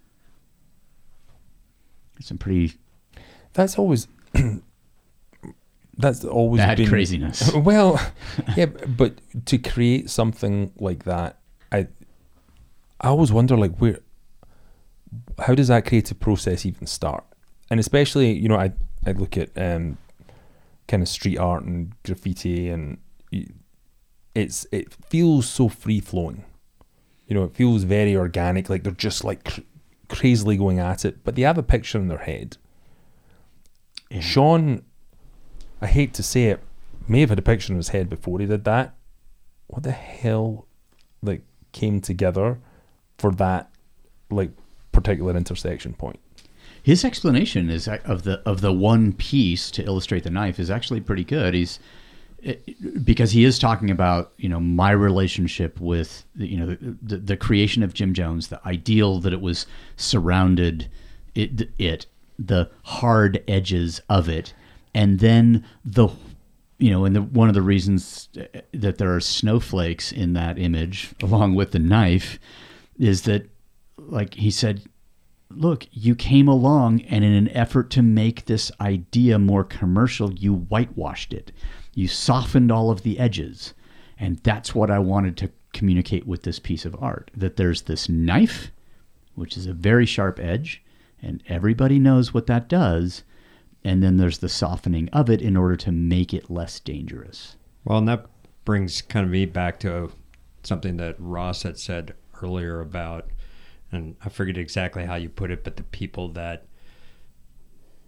It's 2.18 2.28
some 2.28 2.38
pretty 2.38 2.74
That's 3.52 3.78
always 3.78 4.08
that's 5.98 6.24
always 6.24 6.60
bad 6.60 6.77
been 6.78 6.89
craziness 6.89 7.52
Well, 7.55 8.01
yeah, 8.56 8.66
but 8.66 9.18
to 9.47 9.59
create 9.59 10.10
something 10.10 10.73
like 10.78 11.05
that, 11.05 11.39
I 11.73 11.89
I 13.01 13.09
always 13.09 13.32
wonder 13.32 13.56
like 13.56 13.77
where 13.78 14.01
how 15.39 15.55
does 15.55 15.68
that 15.68 15.86
creative 15.86 16.20
process 16.20 16.66
even 16.66 16.86
start? 16.86 17.24
And 17.70 17.81
especially, 17.81 18.32
you 18.32 18.48
know, 18.48 18.56
I 18.56 18.73
I 19.06 19.12
look 19.12 19.36
at 19.36 19.51
um 19.56 19.98
kind 20.89 21.02
of 21.02 21.09
street 21.09 21.39
art 21.39 21.64
and 21.64 21.93
graffiti 22.05 22.68
and 22.68 22.98
it's 24.35 24.66
it 24.70 24.93
feels 25.09 25.48
so 25.48 25.68
free 25.68 26.01
flowing. 26.01 26.44
You 27.27 27.35
know, 27.35 27.44
it 27.44 27.56
feels 27.56 27.82
very 27.85 28.14
organic 28.14 28.68
like 28.70 28.82
they're 28.85 28.93
just 28.93 29.24
like 29.24 29.44
cr- 29.44 29.60
crazily 30.09 30.56
going 30.56 30.78
at 30.78 31.05
it, 31.05 31.24
but 31.24 31.35
they 31.35 31.43
have 31.43 31.59
a 31.59 31.62
picture 31.62 31.98
in 31.98 32.09
their 32.09 32.18
head. 32.18 32.56
Sean 34.20 34.82
I 35.80 35.86
hate 35.86 36.14
to 36.14 36.22
say 36.22 36.44
it, 36.44 36.60
may 37.08 37.20
have 37.20 37.30
had 37.30 37.38
a 37.38 37.42
picture 37.42 37.72
in 37.72 37.76
his 37.76 37.88
head 37.90 38.08
before 38.08 38.38
he 38.40 38.46
did 38.46 38.64
that. 38.64 38.94
What 39.66 39.82
the 39.82 39.90
hell, 39.92 40.66
like, 41.22 41.42
came 41.72 42.00
together 42.00 42.58
for 43.18 43.30
that, 43.32 43.70
like, 44.30 44.50
particular 44.92 45.36
intersection 45.36 45.92
point? 45.94 46.18
His 46.82 47.04
explanation 47.04 47.68
is 47.68 47.88
uh, 47.88 47.98
of 48.04 48.22
the 48.22 48.40
of 48.48 48.60
the 48.60 48.72
one 48.72 49.12
piece 49.12 49.70
to 49.72 49.84
illustrate 49.84 50.22
the 50.22 50.30
knife 50.30 50.60
is 50.60 50.70
actually 50.70 51.00
pretty 51.00 51.24
good. 51.24 51.52
He's 51.52 51.80
it- 52.40 53.04
because 53.04 53.32
he 53.32 53.44
is 53.44 53.58
talking 53.58 53.90
about 53.90 54.32
you 54.36 54.48
know 54.48 54.60
my 54.60 54.92
relationship 54.92 55.80
with 55.80 56.24
you 56.36 56.56
know 56.56 56.66
the, 56.66 56.96
the, 57.02 57.16
the 57.18 57.36
creation 57.36 57.82
of 57.82 57.92
Gym 57.92 58.14
Jones, 58.14 58.48
the 58.48 58.64
ideal 58.64 59.18
that 59.20 59.32
it 59.32 59.40
was 59.40 59.66
surrounded 59.96 60.88
it 61.34 61.70
it 61.78 62.06
the 62.38 62.70
hard 62.84 63.42
edges 63.48 64.00
of 64.08 64.28
it, 64.28 64.54
and 64.97 65.20
then 65.20 65.64
the 65.85 66.09
you 66.78 66.90
know, 66.90 67.05
and 67.05 67.16
the, 67.16 67.23
one 67.23 67.48
of 67.48 67.55
the 67.55 67.62
reasons 67.62 68.28
uh, 68.39 68.60
that 68.73 68.98
there 68.98 69.14
are 69.14 69.20
snowflakes 69.20 70.12
in 70.12 70.35
that 70.35 70.59
image, 70.59 71.14
along 71.23 71.55
with 71.55 71.70
the 71.70 71.78
knife, 71.78 72.39
is 72.98 73.23
that, 73.23 73.48
like 73.97 74.35
he 74.35 74.51
said, 74.51 74.82
look, 75.51 75.86
you 75.90 76.14
came 76.14 76.48
along 76.48 77.01
and 77.02 77.24
in 77.24 77.32
an 77.32 77.48
effort 77.51 77.90
to 77.90 78.02
make 78.02 78.44
this 78.44 78.70
idea 78.81 79.39
more 79.39 79.64
commercial, 79.64 80.32
you 80.35 80.55
whitewashed 80.55 81.32
it. 81.32 81.51
You 81.94 82.09
softened 82.09 82.70
all 82.70 82.90
of 82.90 83.02
the 83.02 83.18
edges. 83.18 83.73
And 84.18 84.39
that's 84.39 84.74
what 84.74 84.90
I 84.90 84.98
wanted 84.98 85.36
to 85.39 85.51
communicate 85.73 86.27
with 86.27 86.43
this 86.43 86.59
piece 86.59 86.85
of 86.85 86.97
art 87.01 87.31
that 87.35 87.56
there's 87.56 87.82
this 87.82 88.09
knife, 88.09 88.70
which 89.35 89.56
is 89.56 89.66
a 89.66 89.73
very 89.73 90.05
sharp 90.05 90.39
edge, 90.39 90.82
and 91.23 91.43
everybody 91.48 91.98
knows 91.98 92.35
what 92.35 92.47
that 92.47 92.68
does. 92.68 93.24
And 93.86 94.02
then 94.02 94.16
there's 94.16 94.38
the 94.38 94.48
softening 94.48 95.08
of 95.10 95.30
it 95.30 95.40
in 95.40 95.56
order 95.56 95.76
to 95.76 95.92
make 95.92 96.34
it 96.34 96.50
less 96.50 96.80
dangerous. 96.80 97.54
Well, 97.84 97.98
and 97.98 98.08
that 98.08 98.26
brings 98.64 99.00
kind 99.00 99.24
of 99.24 99.30
me 99.30 99.46
back 99.46 99.78
to 99.80 100.10
something 100.64 100.96
that 100.96 101.14
Ross 101.20 101.62
had 101.62 101.78
said 101.78 102.14
earlier 102.42 102.80
about, 102.80 103.30
and 103.92 104.16
I 104.24 104.28
forget 104.28 104.58
exactly 104.58 105.04
how 105.06 105.14
you 105.14 105.28
put 105.28 105.52
it, 105.52 105.62
but 105.62 105.76
the 105.76 105.84
people 105.84 106.30
that 106.30 106.66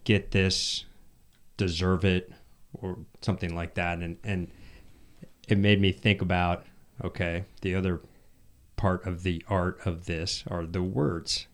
get 0.02 0.32
this 0.32 0.84
deserve 1.56 2.04
it 2.04 2.32
or 2.72 2.98
something 3.20 3.54
like 3.54 3.74
that. 3.74 3.98
And, 3.98 4.16
and 4.24 4.50
it 5.46 5.58
made 5.58 5.80
me 5.80 5.92
think 5.92 6.20
about 6.20 6.66
okay, 7.04 7.44
the 7.60 7.76
other 7.76 8.00
part 8.74 9.06
of 9.06 9.22
the 9.22 9.44
art 9.46 9.78
of 9.86 10.06
this 10.06 10.42
are 10.48 10.66
the 10.66 10.82
words 10.82 11.46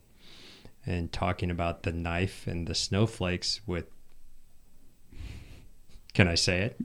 and 0.87 1.13
talking 1.13 1.51
about 1.51 1.83
the 1.83 1.93
knife 1.93 2.47
and 2.47 2.67
the 2.67 2.75
snowflakes 2.75 3.61
with 3.67 3.85
can 6.15 6.29
I 6.29 6.35
say 6.37 6.61
it? 6.63 6.81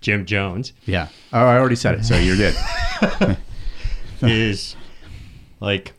Gym 0.00 0.24
Jones 0.24 0.72
Yeah. 0.86 1.08
Oh, 1.32 1.44
I 1.46 1.56
already 1.58 1.74
said 1.76 1.98
it, 1.98 2.04
so 2.04 2.16
you're 2.16 2.36
good. 2.36 2.56
is 4.22 4.76
like 5.60 5.92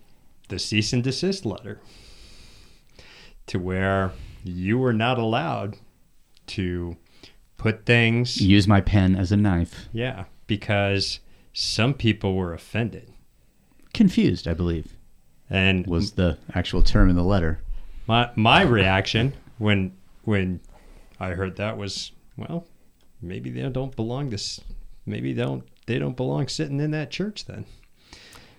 the 0.47 0.57
cease 0.60 0.93
and 0.93 1.03
desist 1.03 1.45
letter 1.45 1.80
to 3.47 3.60
where 3.60 4.11
you 4.43 4.77
were 4.77 4.93
not 4.93 5.18
allowed 5.18 5.77
to 6.47 6.95
put 7.57 7.85
things 7.85 8.41
Use 8.41 8.68
my 8.68 8.81
pen 8.81 9.15
as 9.15 9.31
a 9.31 9.38
knife. 9.38 9.88
yeah 9.91 10.26
because 10.47 11.19
some 11.53 11.93
people 11.93 12.35
were 12.35 12.53
offended 12.53 13.11
Confused, 13.93 14.47
I 14.47 14.53
believe, 14.53 14.93
and 15.49 15.85
was 15.88 16.11
the 16.11 16.38
actual 16.53 16.84
term 16.84 17.10
in 17.10 17.15
the 17.15 17.23
letter. 17.23 17.60
my 18.07 18.30
my 18.35 18.61
reaction 18.61 19.34
when 19.57 19.93
when 20.23 20.60
I 21.19 21.30
heard 21.31 21.56
that 21.57 21.76
was 21.77 22.11
well 22.40 22.66
maybe 23.22 23.49
they 23.49 23.68
don't 23.70 23.95
belong 23.95 24.30
this 24.30 24.61
maybe 25.06 25.34
they 25.34 25.44
don't 25.44 25.64
they 25.86 25.99
don't 25.99 26.16
belong 26.16 26.48
sitting 26.48 26.80
in 26.80 26.91
that 26.91 27.10
church 27.10 27.45
then. 27.45 27.66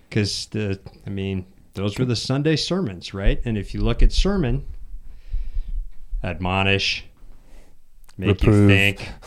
Because 0.09 0.47
the 0.47 0.79
I 1.05 1.09
mean 1.09 1.45
those 1.73 1.97
were 1.97 2.05
the 2.05 2.15
Sunday 2.15 2.55
sermons 2.55 3.13
right? 3.13 3.41
And 3.45 3.57
if 3.57 3.73
you 3.73 3.81
look 3.81 4.03
at 4.03 4.11
sermon 4.11 4.65
admonish 6.23 7.05
make 8.17 8.43
you 8.43 8.67
think. 8.67 9.09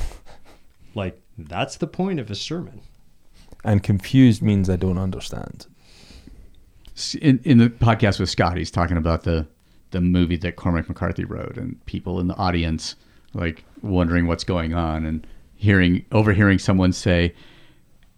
Like 0.96 1.20
that's 1.36 1.76
the 1.78 1.88
point 1.88 2.20
of 2.20 2.30
a 2.30 2.36
sermon. 2.36 2.80
And 3.64 3.82
confused 3.82 4.42
means 4.42 4.70
I 4.70 4.76
don't 4.76 4.96
understand. 4.96 5.66
In, 7.20 7.40
in 7.42 7.58
the 7.58 7.68
podcast 7.68 8.20
with 8.20 8.30
Scott, 8.30 8.56
he's 8.56 8.70
talking 8.70 8.96
about 8.96 9.24
the 9.24 9.48
the 9.90 10.00
movie 10.00 10.36
that 10.36 10.54
Cormac 10.54 10.88
McCarthy 10.88 11.24
wrote, 11.24 11.56
and 11.56 11.84
people 11.86 12.20
in 12.20 12.28
the 12.28 12.36
audience 12.36 12.94
like 13.32 13.64
wondering 13.84 14.26
what's 14.26 14.44
going 14.44 14.74
on, 14.74 15.04
and 15.04 15.26
hearing 15.54 16.04
overhearing 16.12 16.58
someone 16.58 16.92
say, 16.92 17.34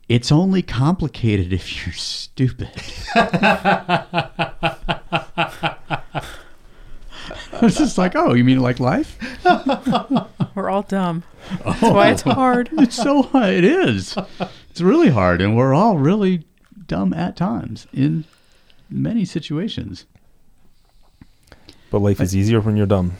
"It's 0.08 0.32
only 0.32 0.62
complicated 0.62 1.52
if 1.52 1.86
you're 1.86 1.94
stupid." 1.94 2.70
It's 7.62 7.78
just 7.78 7.98
like, 7.98 8.14
oh, 8.14 8.34
you 8.34 8.44
mean 8.44 8.60
like 8.60 8.80
life? 8.80 9.18
We're 10.54 10.70
all 10.70 10.82
dumb. 10.82 11.22
That's 11.64 11.82
oh. 11.82 11.94
why 11.94 12.10
it's 12.10 12.22
hard. 12.22 12.68
It's 12.78 12.96
so 12.96 13.22
hard. 13.22 13.54
It 13.54 13.64
is. 13.64 14.16
It's 14.70 14.80
really 14.80 15.10
hard, 15.10 15.40
and 15.40 15.56
we're 15.56 15.74
all 15.74 15.96
really 15.96 16.44
dumb 16.86 17.14
at 17.14 17.36
times 17.36 17.86
in 17.92 18.24
many 18.90 19.24
situations. 19.24 20.04
But 21.90 22.00
life 22.00 22.20
is 22.20 22.36
easier 22.36 22.60
when 22.60 22.76
you're 22.76 22.86
dumb. 22.86 23.12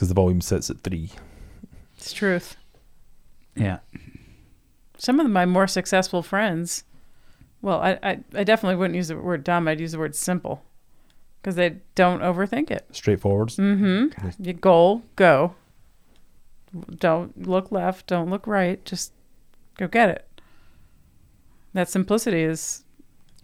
Because 0.00 0.08
the 0.08 0.14
volume 0.14 0.40
sits 0.40 0.70
at 0.70 0.80
three. 0.80 1.10
It's 1.98 2.14
truth. 2.14 2.56
Yeah. 3.54 3.80
Some 4.96 5.20
of 5.20 5.28
my 5.28 5.44
more 5.44 5.66
successful 5.66 6.22
friends, 6.22 6.84
well, 7.60 7.82
I, 7.82 7.98
I, 8.02 8.18
I 8.34 8.44
definitely 8.44 8.76
wouldn't 8.76 8.94
use 8.94 9.08
the 9.08 9.18
word 9.18 9.44
dumb. 9.44 9.68
I'd 9.68 9.78
use 9.78 9.92
the 9.92 9.98
word 9.98 10.14
simple 10.16 10.62
because 11.42 11.54
they 11.56 11.76
don't 11.96 12.22
overthink 12.22 12.70
it. 12.70 12.86
Straightforward. 12.92 13.50
Mm-hmm. 13.50 14.42
You 14.42 14.54
goal, 14.54 15.02
go. 15.16 15.54
Don't 16.98 17.46
look 17.46 17.70
left. 17.70 18.06
Don't 18.06 18.30
look 18.30 18.46
right. 18.46 18.82
Just 18.86 19.12
go 19.76 19.86
get 19.86 20.08
it. 20.08 20.40
That 21.74 21.90
simplicity 21.90 22.40
is 22.42 22.84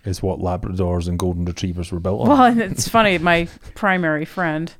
Is 0.06 0.22
what 0.22 0.38
Labradors 0.38 1.06
and 1.06 1.18
Golden 1.18 1.44
Retrievers 1.44 1.92
were 1.92 2.00
built 2.00 2.22
on. 2.22 2.28
well. 2.28 2.44
And 2.44 2.62
it's 2.62 2.88
funny. 2.88 3.18
My 3.18 3.46
primary 3.74 4.24
friend, 4.24 4.72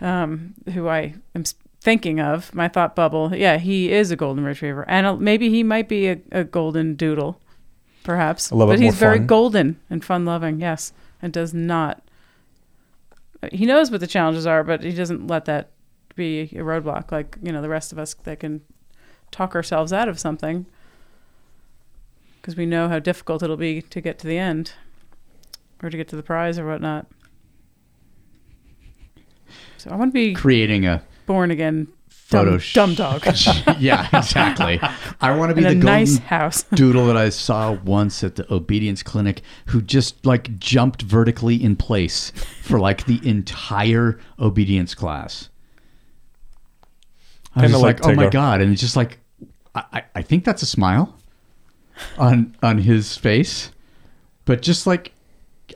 um, 0.00 0.54
who 0.74 0.88
I 0.88 1.14
am 1.34 1.42
s- 1.42 1.54
thinking 1.80 2.20
of, 2.20 2.54
my 2.54 2.68
thought 2.68 2.94
bubble. 2.94 3.34
Yeah, 3.34 3.58
he 3.58 3.92
is 3.92 4.10
a 4.10 4.16
golden 4.16 4.44
retriever, 4.44 4.88
and 4.88 5.06
uh, 5.06 5.16
maybe 5.16 5.48
he 5.50 5.62
might 5.62 5.88
be 5.88 6.08
a, 6.08 6.18
a 6.32 6.44
golden 6.44 6.94
doodle, 6.94 7.40
perhaps. 8.04 8.50
A 8.50 8.56
but 8.56 8.78
he's 8.80 8.94
very 8.96 9.18
fun. 9.18 9.26
golden 9.26 9.80
and 9.90 10.04
fun-loving. 10.04 10.60
Yes, 10.60 10.92
and 11.22 11.32
does 11.32 11.52
not. 11.54 12.02
He 13.52 13.66
knows 13.66 13.90
what 13.90 14.00
the 14.00 14.06
challenges 14.06 14.46
are, 14.46 14.64
but 14.64 14.82
he 14.82 14.92
doesn't 14.92 15.26
let 15.28 15.44
that 15.44 15.70
be 16.16 16.42
a 16.42 16.58
roadblock. 16.62 17.12
Like 17.12 17.36
you 17.42 17.52
know, 17.52 17.62
the 17.62 17.68
rest 17.68 17.92
of 17.92 17.98
us 17.98 18.14
that 18.24 18.40
can 18.40 18.62
talk 19.30 19.54
ourselves 19.54 19.92
out 19.92 20.08
of 20.08 20.18
something 20.18 20.66
because 22.40 22.56
we 22.56 22.64
know 22.66 22.88
how 22.88 22.98
difficult 22.98 23.42
it'll 23.42 23.56
be 23.56 23.82
to 23.82 24.00
get 24.00 24.18
to 24.18 24.26
the 24.26 24.38
end 24.38 24.72
or 25.82 25.90
to 25.90 25.96
get 25.96 26.08
to 26.08 26.16
the 26.16 26.22
prize 26.22 26.58
or 26.58 26.66
whatnot. 26.66 27.06
So 29.88 29.94
I 29.94 29.96
want 29.96 30.10
to 30.10 30.14
be 30.14 30.34
Creating 30.34 30.86
a 30.86 31.02
born 31.26 31.50
again 31.50 31.88
photo 32.08 32.50
dumb, 32.52 32.58
sh- 32.60 32.74
dumb 32.74 32.94
dog 32.94 33.24
yeah, 33.78 34.06
exactly. 34.12 34.78
I 35.20 35.34
want 35.34 35.48
to 35.50 35.54
be 35.54 35.62
in 35.62 35.66
a 35.66 35.68
the 35.70 35.74
golden 35.76 35.86
nice 35.86 36.18
house. 36.18 36.62
doodle 36.74 37.06
that 37.06 37.16
I 37.16 37.30
saw 37.30 37.72
once 37.72 38.22
at 38.22 38.36
the 38.36 38.52
obedience 38.52 39.02
clinic 39.02 39.40
who 39.66 39.80
just 39.80 40.26
like 40.26 40.58
jumped 40.58 41.02
vertically 41.02 41.62
in 41.62 41.74
place 41.76 42.30
for 42.62 42.78
like 42.78 43.06
the 43.06 43.18
entire 43.26 44.18
obedience 44.38 44.94
class. 44.94 45.48
I 47.56 47.62
was 47.62 47.70
just 47.72 47.82
like 47.82 48.04
like, 48.04 48.12
oh 48.12 48.14
my 48.14 48.28
god! 48.28 48.60
And 48.60 48.72
it's 48.72 48.80
just 48.82 48.94
like, 48.96 49.18
I, 49.74 49.84
I- 49.92 50.04
I 50.16 50.22
think 50.22 50.44
that's 50.44 50.62
a 50.62 50.66
smile 50.66 51.16
on 52.18 52.54
on 52.62 52.76
his 52.78 53.16
face, 53.16 53.70
but 54.44 54.60
just 54.62 54.86
like 54.86 55.12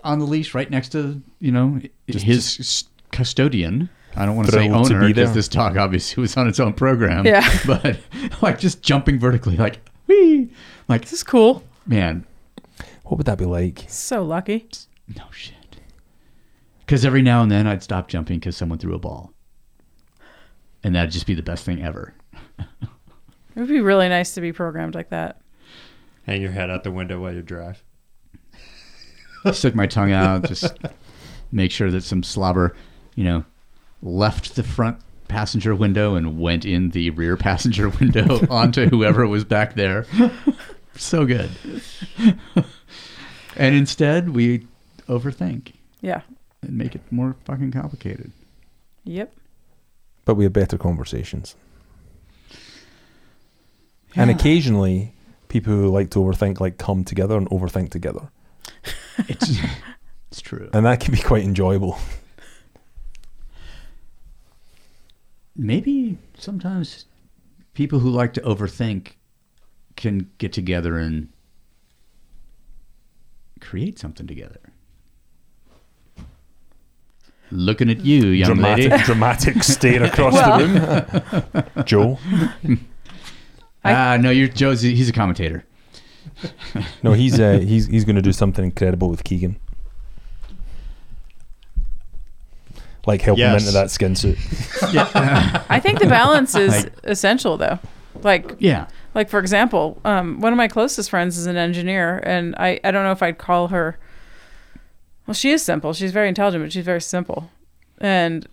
on 0.05 0.19
the 0.19 0.27
leash, 0.27 0.55
right 0.55 0.71
next 0.71 0.91
to 0.91 1.23
you 1.41 1.51
know 1.51 1.81
his 2.07 2.61
s- 2.61 2.85
custodian. 3.11 3.89
I 4.17 4.27
don't 4.27 4.37
want 4.37 4.47
to 4.49 4.53
say 4.53 4.69
Thrilled 4.69 4.89
to 4.89 4.95
owner 4.95 5.07
be 5.07 5.13
because 5.13 5.29
there. 5.31 5.35
this 5.35 5.49
talk 5.49 5.77
obviously 5.77 6.21
was 6.21 6.37
on 6.37 6.47
its 6.49 6.61
own 6.61 6.75
program. 6.75 7.27
Yeah. 7.27 7.47
but 7.67 7.99
like 8.43 8.59
just 8.59 8.83
jumping 8.83 9.19
vertically, 9.19 9.57
like 9.57 9.81
whee, 10.07 10.51
like 10.89 11.03
This 11.03 11.15
is 11.15 11.23
cool. 11.23 11.63
man, 11.87 12.27
What 13.05 13.17
would 13.19 13.27
that 13.27 13.39
be 13.39 13.47
like? 13.47 13.85
So 13.89 14.23
lucky. 14.23 14.69
no 15.17 15.25
shit. 15.31 15.55
Because 16.81 17.05
every 17.07 17.23
now 17.23 17.43
and 17.43 17.51
then 17.51 17.67
I'd 17.67 17.83
stop 17.83 18.09
jumping 18.09 18.39
because 18.39 18.55
someone 18.57 18.79
threw 18.79 18.95
a 18.95 18.99
ball, 18.99 19.33
and 20.85 20.95
that'd 20.95 21.11
just 21.11 21.27
be 21.27 21.35
the 21.35 21.43
best 21.43 21.65
thing 21.65 21.83
ever. 21.83 22.13
It 22.59 22.67
would 23.61 23.69
be 23.69 23.81
really 23.81 24.09
nice 24.11 24.35
to 24.35 24.41
be 24.43 24.53
programmed 24.53 24.95
like 24.95 25.09
that. 25.11 25.41
Hang 26.27 26.43
your 26.43 26.51
head 26.53 26.71
out 26.71 26.85
the 26.85 26.91
window 26.91 27.21
while 27.21 27.33
you 27.35 27.41
drive. 27.43 27.83
Stick 29.53 29.75
my 29.75 29.87
tongue 29.87 30.13
out, 30.13 30.45
just 30.47 30.77
make 31.51 31.71
sure 31.71 31.91
that 31.91 32.03
some 32.03 32.23
slobber, 32.23 32.77
you 33.15 33.25
know, 33.25 33.45
left 34.03 34.57
the 34.57 34.63
front 34.63 34.99
passenger 35.29 35.75
window 35.75 36.15
and 36.15 36.39
went 36.39 36.65
in 36.65 36.91
the 36.91 37.11
rear 37.11 37.37
passenger 37.37 37.89
window 38.01 38.47
onto 38.51 38.89
whoever 38.89 39.27
was 39.27 39.45
back 39.45 39.75
there. 39.75 40.05
so 40.97 41.25
good. 41.25 41.51
and 43.57 43.75
instead, 43.75 44.31
we 44.31 44.67
overthink 45.09 45.73
Yeah. 46.01 46.23
and 46.63 46.77
make 46.77 46.95
it 46.95 47.01
more 47.11 47.37
fucking 47.45 47.71
complicated. 47.73 48.33
Yep. 49.05 49.33
But 50.25 50.35
we 50.35 50.45
have 50.45 50.53
better 50.53 50.79
conversations. 50.79 51.57
And 54.15 54.31
occasionally, 54.31 55.15
people 55.49 55.73
who 55.73 55.89
like 55.89 56.11
to 56.11 56.19
overthink 56.19 56.61
like 56.61 56.77
come 56.77 57.03
together 57.05 57.37
and 57.37 57.49
overthink 57.51 57.91
together, 57.91 58.29
It's 59.29 59.57
it's 60.31 60.41
true. 60.43 60.69
and 60.73 60.85
that 60.85 61.01
can 61.01 61.15
be 61.15 61.21
quite 61.21 61.45
enjoyable. 61.45 61.99
Maybe 65.57 66.19
sometimes 66.39 67.07
people 67.75 67.99
who 67.99 68.11
like 68.11 68.33
to 68.35 68.41
overthink 68.41 69.13
can 69.97 70.31
get 70.39 70.53
together 70.53 70.99
and 70.99 71.29
create 73.61 73.99
something 73.99 74.27
together. 74.27 74.59
Looking 77.51 77.91
at 77.91 78.01
you, 78.01 78.29
young 78.29 78.55
dramatic, 78.55 78.91
lady. 78.91 79.03
dramatic 79.05 79.63
stare 79.63 80.05
across 80.05 80.35
the 80.35 81.63
room. 81.75 81.85
Joe, 81.85 82.19
Ah, 83.85 84.17
no, 84.19 84.31
you're 84.31 84.49
Joe's. 84.49 84.81
He's 84.81 85.09
a 85.09 85.13
commentator. 85.13 85.65
no, 87.03 87.13
he's 87.13 87.39
uh, 87.39 87.59
he's 87.63 87.87
he's 87.89 88.05
going 88.05 88.17
to 88.17 88.23
do 88.23 88.33
something 88.33 88.65
incredible 88.65 89.11
with 89.11 89.23
Keegan, 89.25 89.59
like 93.07 93.21
help 93.23 93.39
him 93.39 93.57
into 93.57 93.71
that 93.73 93.91
skin 93.91 94.15
suit. 94.17 94.39
I 94.83 95.81
think 95.83 95.99
the 96.01 96.07
balance 96.07 96.55
is 96.55 96.85
Like- 96.85 96.93
essential 97.05 97.57
though. 97.57 97.79
Like 98.23 98.55
Yeah, 98.59 98.87
like 99.15 99.29
for 99.29 99.39
example, 99.41 100.01
um, 100.05 100.41
one 100.41 100.53
of 100.53 100.57
my 100.57 100.69
closest 100.69 101.11
friends 101.11 101.37
is 101.39 101.47
an 101.47 101.57
engineer 101.57 102.19
and 102.25 102.55
I, 102.57 102.79
I 102.85 102.91
don't 102.91 103.03
know 103.05 103.11
if 103.13 103.23
I'd 103.23 103.39
call 103.39 103.69
her 103.69 103.99
well, 105.27 105.35
she 105.35 105.51
is 105.53 105.63
simple. 105.63 105.93
She's 105.93 106.11
very 106.13 106.29
intelligent, 106.29 106.65
but 106.65 106.73
she's 106.73 106.85
very 106.85 107.01
simple. 107.01 107.49
And 107.99 108.47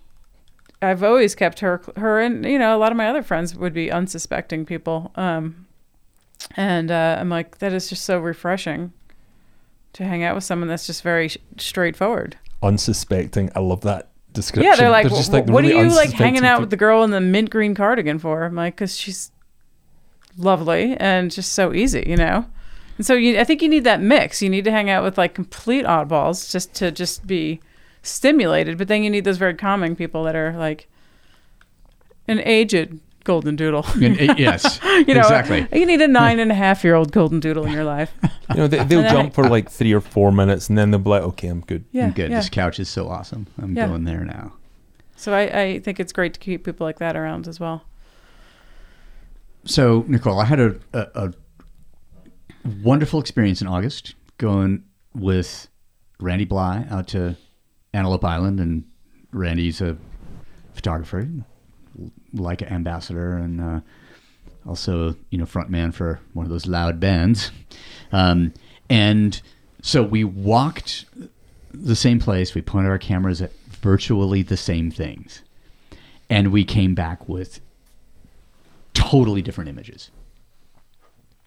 I've 0.81 1.03
always 1.03 1.35
kept 1.35 1.59
her 1.59 1.81
her 1.97 2.19
and 2.19 2.45
you 2.45 2.57
know, 2.57 2.75
a 2.75 2.79
lot 2.79 2.91
of 2.91 2.97
my 2.97 3.07
other 3.09 3.21
friends 3.23 3.55
would 3.55 3.73
be 3.73 3.91
unsuspecting 3.91 4.65
people. 4.65 5.11
Um 5.15 5.67
and 6.55 6.89
uh, 6.89 7.17
I'm 7.19 7.29
like, 7.29 7.57
that 7.57 7.73
is 7.73 7.89
just 7.89 8.05
so 8.05 8.17
refreshing 8.17 8.93
to 9.93 10.05
hang 10.05 10.23
out 10.23 10.35
with 10.35 10.43
someone 10.45 10.69
that's 10.69 10.87
just 10.87 11.03
very 11.03 11.27
sh- 11.27 11.37
straightforward. 11.57 12.37
Unsuspecting, 12.63 13.49
I 13.55 13.59
love 13.59 13.81
that 13.81 14.07
description. 14.39 14.71
Yeah, 14.71 14.75
they're 14.75 14.89
like, 14.89 15.07
just 15.09 15.31
"Wh- 15.31 15.47
what 15.47 15.63
are 15.63 15.67
you 15.67 15.89
like 15.89 16.11
hanging 16.11 16.45
out 16.45 16.59
with 16.61 16.69
the 16.69 16.77
girl 16.77 17.03
in 17.03 17.11
the 17.11 17.21
mint 17.21 17.49
green 17.49 17.75
cardigan 17.75 18.19
for? 18.19 18.43
I'm 18.43 18.55
like, 18.55 18.75
because 18.75 18.97
she's 18.97 19.31
lovely 20.37 20.95
and 20.97 21.31
just 21.31 21.53
so 21.53 21.73
easy, 21.73 22.03
you 22.07 22.15
know. 22.15 22.45
And 22.97 23.05
so 23.05 23.13
you, 23.13 23.39
I 23.39 23.43
think 23.43 23.61
you 23.61 23.69
need 23.69 23.83
that 23.85 24.01
mix. 24.01 24.41
You 24.41 24.49
need 24.49 24.65
to 24.65 24.71
hang 24.71 24.89
out 24.89 25.03
with 25.03 25.17
like 25.17 25.33
complete 25.33 25.85
oddballs 25.85 26.51
just 26.51 26.73
to 26.75 26.91
just 26.91 27.25
be 27.27 27.59
stimulated, 28.01 28.77
but 28.77 28.87
then 28.87 29.03
you 29.03 29.09
need 29.09 29.23
those 29.25 29.37
very 29.37 29.53
calming 29.53 29.95
people 29.95 30.23
that 30.23 30.35
are 30.35 30.53
like 30.57 30.87
an 32.27 32.39
aged 32.45 32.99
golden 33.29 33.55
doodle. 33.55 33.85
And, 34.01 34.19
uh, 34.31 34.35
yes, 34.37 34.79
you 34.83 35.13
know, 35.13 35.21
exactly. 35.21 35.67
You 35.71 35.85
need 35.85 36.01
a 36.01 36.07
nine 36.07 36.39
and 36.39 36.51
a 36.51 36.55
half 36.55 36.83
year 36.83 36.95
old 36.95 37.11
golden 37.11 37.39
doodle 37.39 37.65
in 37.67 37.71
your 37.71 37.83
life. 37.83 38.11
You 38.49 38.55
know, 38.55 38.67
they, 38.67 38.83
they'll 38.83 39.03
jump 39.03 39.29
I- 39.29 39.35
for 39.35 39.47
like 39.47 39.69
three 39.69 39.93
or 39.93 40.01
four 40.01 40.31
minutes, 40.31 40.67
and 40.69 40.77
then 40.77 40.89
they'll 40.89 40.99
be 40.99 41.11
like, 41.11 41.21
"Okay, 41.21 41.47
I'm 41.47 41.61
good." 41.61 41.85
Yeah, 41.91 42.05
I'm 42.05 42.11
good. 42.13 42.31
yeah. 42.31 42.37
This 42.37 42.49
couch 42.49 42.79
is 42.79 42.89
so 42.89 43.07
awesome. 43.07 43.45
I'm 43.61 43.75
Yeah. 43.75 43.87
going 43.87 44.05
there 44.05 44.25
now. 44.25 44.53
So 45.15 45.33
I, 45.33 45.41
I 45.61 45.79
think 45.79 45.99
it's 45.99 46.11
great 46.13 46.33
to 46.33 46.39
keep 46.39 46.63
people 46.63 46.87
like 46.87 46.97
that 46.99 47.15
around 47.15 47.47
as 47.47 47.59
well. 47.59 47.83
So, 49.65 50.05
Nicole, 50.07 50.39
I 50.39 50.45
had 50.45 50.59
a, 50.59 50.75
a, 50.93 51.07
a 51.15 51.33
wonderful 52.83 53.19
experience 53.19 53.61
in 53.61 53.67
August 53.67 54.15
going 54.37 54.83
with 55.13 55.67
Randy 56.19 56.45
Blythe 56.45 56.91
out 56.91 57.07
to 57.09 57.35
Antelope 57.93 58.23
Island, 58.25 58.59
and 58.59 58.85
Randy's 59.31 59.81
a 59.81 59.97
photographer, 60.73 61.27
Leica 62.33 62.71
ambassador, 62.71 63.33
and 63.37 63.61
uh, 63.61 63.79
also 64.67 65.15
you 65.29 65.37
know 65.37 65.45
frontman 65.45 65.93
for 65.93 66.19
one 66.33 66.45
of 66.45 66.51
those 66.51 66.67
loud 66.67 66.99
bands. 66.99 67.51
Um, 68.11 68.53
and 68.89 69.41
so 69.81 70.03
we 70.03 70.23
walked 70.23 71.05
the 71.73 71.95
same 71.95 72.19
place. 72.19 72.55
We 72.55 72.61
pointed 72.61 72.89
our 72.89 72.97
cameras 72.97 73.41
at 73.41 73.51
virtually 73.67 74.41
the 74.41 74.57
same 74.57 74.91
things, 74.91 75.43
and 76.29 76.51
we 76.51 76.63
came 76.63 76.95
back 76.95 77.29
with 77.29 77.61
totally 78.93 79.41
different 79.41 79.69
images. 79.69 80.11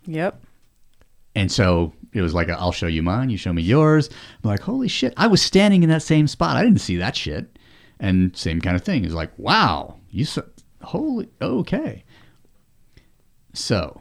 Yep. 0.07 0.41
And 1.35 1.51
so 1.51 1.93
it 2.13 2.21
was 2.21 2.35
like, 2.35 2.51
i 2.51 2.55
I'll 2.55 2.73
show 2.73 2.87
you 2.87 3.03
mine, 3.03 3.31
you 3.31 3.37
show 3.37 3.53
me 3.53 3.63
yours. 3.63 4.11
I'm 4.43 4.51
like, 4.51 4.61
holy 4.61 4.89
shit, 4.89 5.15
I 5.17 5.27
was 5.27 5.41
standing 5.41 5.83
in 5.83 5.89
that 5.89 6.03
same 6.03 6.29
spot. 6.29 6.57
I 6.57 6.63
didn't 6.63 6.81
see 6.81 6.97
that 6.97 7.17
shit. 7.17 7.57
And 8.01 8.37
same 8.37 8.61
kind 8.61 8.77
of 8.77 8.83
thing. 8.83 9.05
It's 9.05 9.15
like, 9.15 9.31
wow, 9.39 9.97
you 10.13 10.25
saw, 10.25 10.43
holy, 10.83 11.29
okay. 11.41 12.05
So, 13.53 14.01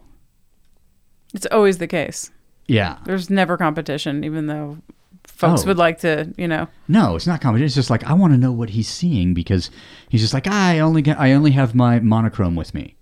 It's 1.34 1.48
always 1.48 1.78
the 1.80 1.88
case. 1.88 2.30
yeah. 2.68 3.00
There's 3.06 3.30
never 3.30 3.58
competition, 3.58 4.24
even 4.24 4.46
though 4.48 4.78
folks 5.26 5.64
Oh. 5.64 5.68
would 5.68 5.78
like 5.78 6.00
to, 6.00 6.34
you 6.38 6.48
know. 6.48 6.68
No, 6.88 7.16
it's 7.16 7.26
not 7.28 7.42
competition. 7.42 7.66
It's 7.66 7.76
just 7.76 7.90
like, 7.90 8.04
I 8.04 8.14
want 8.14 8.34
to 8.34 8.38
know 8.38 8.52
what 8.52 8.70
he's 8.72 8.88
seeing 8.88 9.34
because 9.34 9.70
he's 10.10 10.22
just 10.22 10.34
like, 10.34 10.48
I 10.48 10.80
only, 10.80 11.02
get, 11.02 11.20
I 11.20 11.32
only 11.34 11.52
have 11.52 11.74
my 11.76 12.00
monochrome 12.00 12.56
with 12.56 12.74
me. 12.74 12.96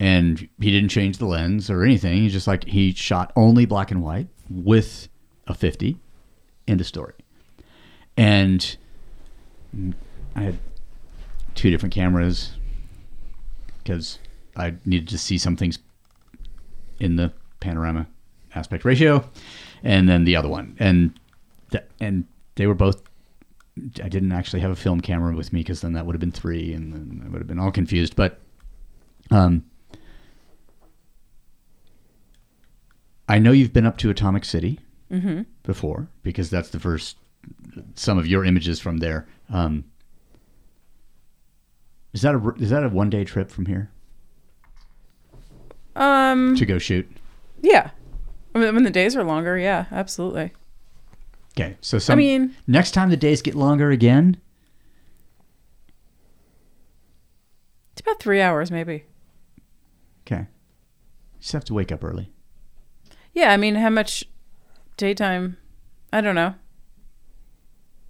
And 0.00 0.48
he 0.60 0.70
didn't 0.70 0.90
change 0.90 1.18
the 1.18 1.26
lens 1.26 1.68
or 1.70 1.82
anything. 1.82 2.18
He's 2.22 2.32
just 2.32 2.46
like, 2.46 2.64
he 2.64 2.92
shot 2.92 3.32
only 3.34 3.66
black 3.66 3.90
and 3.90 4.00
white 4.02 4.28
with 4.48 5.08
a 5.48 5.54
50. 5.54 5.98
End 6.68 6.80
of 6.80 6.86
story. 6.86 7.14
And 8.16 8.76
I 10.36 10.40
had 10.42 10.58
two 11.58 11.70
different 11.70 11.92
cameras 11.92 12.52
because 13.82 14.20
I 14.56 14.74
needed 14.84 15.08
to 15.08 15.18
see 15.18 15.38
some 15.38 15.56
things 15.56 15.80
in 17.00 17.16
the 17.16 17.32
panorama 17.58 18.06
aspect 18.54 18.84
ratio, 18.84 19.28
and 19.82 20.08
then 20.08 20.24
the 20.24 20.36
other 20.36 20.48
one, 20.48 20.76
and 20.78 21.18
th- 21.70 21.84
and 22.00 22.24
they 22.54 22.66
were 22.66 22.74
both. 22.74 23.02
I 24.02 24.08
didn't 24.08 24.32
actually 24.32 24.60
have 24.60 24.70
a 24.70 24.76
film 24.76 25.00
camera 25.00 25.34
with 25.34 25.52
me 25.52 25.60
because 25.60 25.80
then 25.80 25.92
that 25.94 26.06
would 26.06 26.14
have 26.14 26.20
been 26.20 26.32
three, 26.32 26.72
and 26.72 26.92
then 26.92 27.22
I 27.24 27.28
would 27.28 27.38
have 27.40 27.46
been 27.46 27.60
all 27.60 27.70
confused. 27.70 28.16
But, 28.16 28.40
um, 29.30 29.64
I 33.28 33.38
know 33.38 33.52
you've 33.52 33.72
been 33.72 33.86
up 33.86 33.98
to 33.98 34.10
Atomic 34.10 34.44
City 34.44 34.80
before 35.62 36.08
because 36.22 36.50
that's 36.50 36.70
the 36.70 36.78
first. 36.80 37.16
Some 37.94 38.18
of 38.18 38.26
your 38.26 38.44
images 38.44 38.78
from 38.80 38.98
there. 38.98 39.26
Um, 39.50 39.84
Is 42.12 42.22
that 42.22 42.34
a 42.34 42.54
is 42.58 42.70
that 42.70 42.84
a 42.84 42.88
one 42.88 43.10
day 43.10 43.24
trip 43.24 43.50
from 43.50 43.66
here 43.66 43.90
Um, 45.96 46.56
to 46.56 46.64
go 46.66 46.78
shoot? 46.78 47.08
yeah. 47.62 47.90
I 48.54 48.58
mean, 48.60 48.74
when 48.74 48.82
the 48.84 48.90
days 48.90 49.14
are 49.16 49.22
longer, 49.24 49.58
yeah, 49.58 49.86
absolutely. 49.92 50.52
Okay, 51.56 51.76
so 51.80 51.98
some, 51.98 52.14
I 52.14 52.16
mean- 52.16 52.54
next 52.66 52.92
time 52.92 53.10
the 53.10 53.16
days 53.16 53.42
get 53.42 53.54
longer 53.54 53.90
again, 53.90 54.36
It's 57.92 58.00
about 58.00 58.20
three 58.20 58.40
hours, 58.40 58.70
maybe. 58.70 59.04
okay, 60.26 60.42
you 60.42 61.40
just 61.40 61.52
have 61.52 61.64
to 61.64 61.74
wake 61.74 61.90
up 61.92 62.04
early. 62.04 62.30
Yeah, 63.34 63.52
I 63.52 63.56
mean, 63.56 63.74
how 63.74 63.90
much 63.90 64.24
daytime? 64.96 65.56
I 66.12 66.20
don't 66.20 66.34
know. 66.34 66.54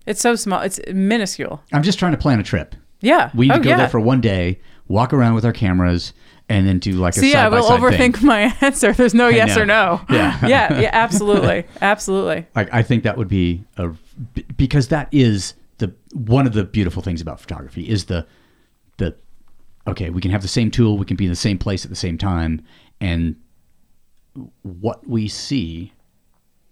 It's 0.06 0.20
so 0.20 0.36
small. 0.36 0.60
It's 0.60 0.78
minuscule. 0.92 1.62
I'm 1.72 1.82
just 1.82 1.98
trying 1.98 2.12
to 2.12 2.18
plan 2.18 2.38
a 2.40 2.42
trip. 2.42 2.74
Yeah. 3.00 3.30
We 3.34 3.48
need 3.48 3.54
oh, 3.54 3.58
to 3.58 3.64
go 3.64 3.70
yeah. 3.70 3.76
there 3.76 3.88
for 3.88 4.00
one 4.00 4.20
day, 4.20 4.60
walk 4.88 5.12
around 5.12 5.34
with 5.34 5.44
our 5.44 5.52
cameras, 5.52 6.12
and 6.48 6.66
then 6.66 6.78
do 6.78 6.92
like 6.92 7.16
a 7.16 7.20
side 7.20 7.50
by 7.50 7.60
we'll 7.60 7.70
overthink 7.70 8.16
thing. 8.16 8.26
my 8.26 8.40
answer. 8.60 8.92
There's 8.92 9.14
no 9.14 9.28
yes 9.28 9.56
know. 9.56 9.62
or 9.62 9.66
no. 9.66 10.00
Yeah. 10.10 10.38
yeah, 10.46 10.80
yeah, 10.80 10.90
absolutely, 10.92 11.64
absolutely. 11.80 12.46
Like 12.54 12.72
I 12.72 12.82
think 12.82 13.04
that 13.04 13.16
would 13.16 13.28
be 13.28 13.64
a 13.76 13.90
because 14.56 14.88
that 14.88 15.08
is 15.12 15.54
the 15.78 15.94
one 16.12 16.46
of 16.46 16.54
the 16.54 16.64
beautiful 16.64 17.02
things 17.02 17.20
about 17.20 17.40
photography 17.40 17.88
is 17.88 18.06
the 18.06 18.26
the 18.96 19.14
okay 19.86 20.10
we 20.10 20.20
can 20.20 20.30
have 20.30 20.42
the 20.42 20.48
same 20.48 20.70
tool 20.70 20.98
we 20.98 21.04
can 21.04 21.16
be 21.16 21.24
in 21.24 21.30
the 21.30 21.36
same 21.36 21.58
place 21.58 21.84
at 21.84 21.90
the 21.90 21.96
same 21.96 22.18
time 22.18 22.60
and 23.00 23.36
what 24.62 25.06
we 25.08 25.28
see 25.28 25.92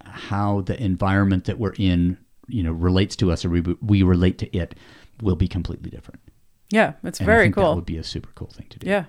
how 0.04 0.60
the 0.62 0.80
environment 0.82 1.44
that 1.44 1.58
we're 1.58 1.74
in 1.78 2.18
you 2.48 2.62
know 2.62 2.72
relates 2.72 3.14
to 3.16 3.30
us 3.30 3.44
or 3.44 3.50
we, 3.50 3.60
we 3.80 4.02
relate 4.02 4.38
to 4.38 4.56
it 4.56 4.74
will 5.22 5.36
be 5.36 5.48
completely 5.48 5.90
different 5.90 6.20
Yeah, 6.70 6.94
it's 7.05 7.18
and 7.20 7.26
very 7.26 7.51
cool. 7.51 7.70
that 7.70 7.76
would 7.76 7.86
be 7.86 7.98
a 7.98 8.05
super 8.05 8.30
cool 8.34 8.48
thing 8.48 8.66
to 8.70 8.78
do 8.78 8.86
Yeah, 8.86 9.05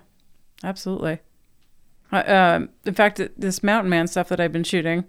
absolutely. 0.64 1.20
Uh, 2.12 2.24
um, 2.28 2.70
in 2.86 2.94
fact, 2.94 3.20
this 3.38 3.62
mountain 3.64 3.90
man 3.90 4.08
stuff 4.08 4.30
that 4.30 4.40
I've 4.40 4.54
been 4.54 4.64
shooting, 4.64 5.04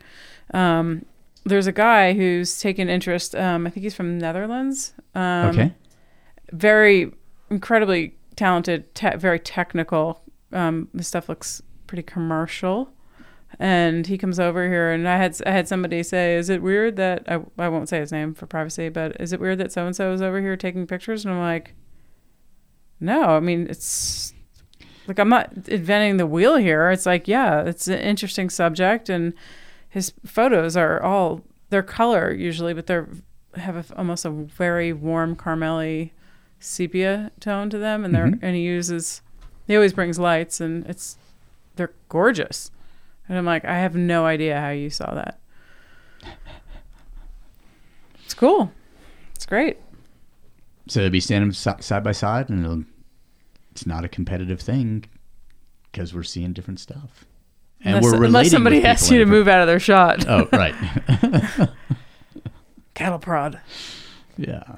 um, 0.52 1.04
there's 1.44 1.66
a 1.68 1.72
guy 1.72 2.12
who's 2.14 2.60
taken 2.60 2.88
interest. 2.88 3.34
Um, 3.36 3.66
I 3.66 3.70
think 3.70 3.84
he's 3.84 3.94
from 3.94 4.18
Netherlands. 4.18 4.92
Um, 5.14 5.48
okay 5.50 5.74
Very 6.52 7.12
incredibly 7.50 8.16
talented, 8.36 8.94
te- 8.94 9.16
very 9.16 9.38
technical. 9.38 10.22
Um, 10.52 10.88
this 10.94 11.08
stuff 11.08 11.28
looks 11.28 11.62
pretty 11.86 12.02
commercial. 12.02 12.90
And 13.58 14.06
he 14.06 14.18
comes 14.18 14.38
over 14.38 14.68
here, 14.68 14.92
and 14.92 15.08
I 15.08 15.16
had 15.16 15.36
I 15.46 15.50
had 15.50 15.66
somebody 15.66 16.02
say, 16.02 16.36
"Is 16.36 16.50
it 16.50 16.62
weird 16.62 16.96
that 16.96 17.24
I 17.26 17.40
I 17.58 17.68
won't 17.68 17.88
say 17.88 17.98
his 17.98 18.12
name 18.12 18.34
for 18.34 18.46
privacy, 18.46 18.88
but 18.88 19.18
is 19.20 19.32
it 19.32 19.40
weird 19.40 19.58
that 19.58 19.72
so 19.72 19.86
and 19.86 19.96
so 19.96 20.12
is 20.12 20.22
over 20.22 20.40
here 20.40 20.56
taking 20.56 20.86
pictures?" 20.86 21.24
And 21.24 21.34
I'm 21.34 21.40
like, 21.40 21.74
"No, 23.00 23.22
I 23.22 23.40
mean 23.40 23.66
it's 23.68 24.34
like 25.08 25.18
I'm 25.18 25.30
not 25.30 25.50
inventing 25.66 26.18
the 26.18 26.26
wheel 26.26 26.56
here. 26.56 26.90
It's 26.90 27.06
like, 27.06 27.26
yeah, 27.26 27.62
it's 27.62 27.88
an 27.88 27.98
interesting 27.98 28.50
subject, 28.50 29.08
and 29.08 29.32
his 29.88 30.12
photos 30.24 30.76
are 30.76 31.02
all 31.02 31.40
they're 31.70 31.82
color 31.82 32.30
usually, 32.32 32.74
but 32.74 32.86
they're 32.86 33.08
have 33.54 33.90
a, 33.90 33.96
almost 33.96 34.24
a 34.24 34.30
very 34.30 34.92
warm 34.92 35.34
caramelly 35.34 36.10
sepia 36.60 37.32
tone 37.40 37.70
to 37.70 37.78
them, 37.78 38.04
and 38.04 38.14
they're 38.14 38.26
mm-hmm. 38.26 38.44
and 38.44 38.54
he 38.54 38.62
uses 38.62 39.22
he 39.66 39.74
always 39.74 39.94
brings 39.94 40.18
lights, 40.18 40.60
and 40.60 40.86
it's 40.86 41.16
they're 41.76 41.94
gorgeous. 42.08 42.70
And 43.28 43.36
I'm 43.38 43.44
like, 43.44 43.64
I 43.64 43.78
have 43.78 43.94
no 43.94 44.24
idea 44.26 44.60
how 44.60 44.70
you 44.70 44.88
saw 44.90 45.14
that. 45.14 45.38
It's 48.24 48.34
cool. 48.34 48.72
It's 49.34 49.46
great. 49.46 49.78
so 50.88 51.00
they'd 51.00 51.12
be 51.12 51.20
standing 51.20 51.52
side 51.52 52.02
by 52.04 52.12
side 52.12 52.48
and 52.50 52.64
it'll, 52.64 52.84
it's 53.70 53.86
not 53.86 54.04
a 54.04 54.08
competitive 54.08 54.60
thing 54.60 55.04
because 55.90 56.12
we're 56.14 56.22
seeing 56.22 56.52
different 56.52 56.80
stuff 56.80 57.24
and 57.82 57.96
unless, 57.96 58.04
we're 58.04 58.18
relating 58.18 58.26
unless 58.28 58.50
somebody 58.50 58.84
asks 58.84 59.10
you 59.10 59.18
to 59.18 59.22
in 59.22 59.28
move 59.28 59.48
out 59.48 59.60
of 59.60 59.66
their 59.68 59.78
shot. 59.80 60.26
oh 60.28 60.48
right 60.52 60.74
Cattle 62.94 63.18
prod. 63.20 63.60
yeah 64.36 64.76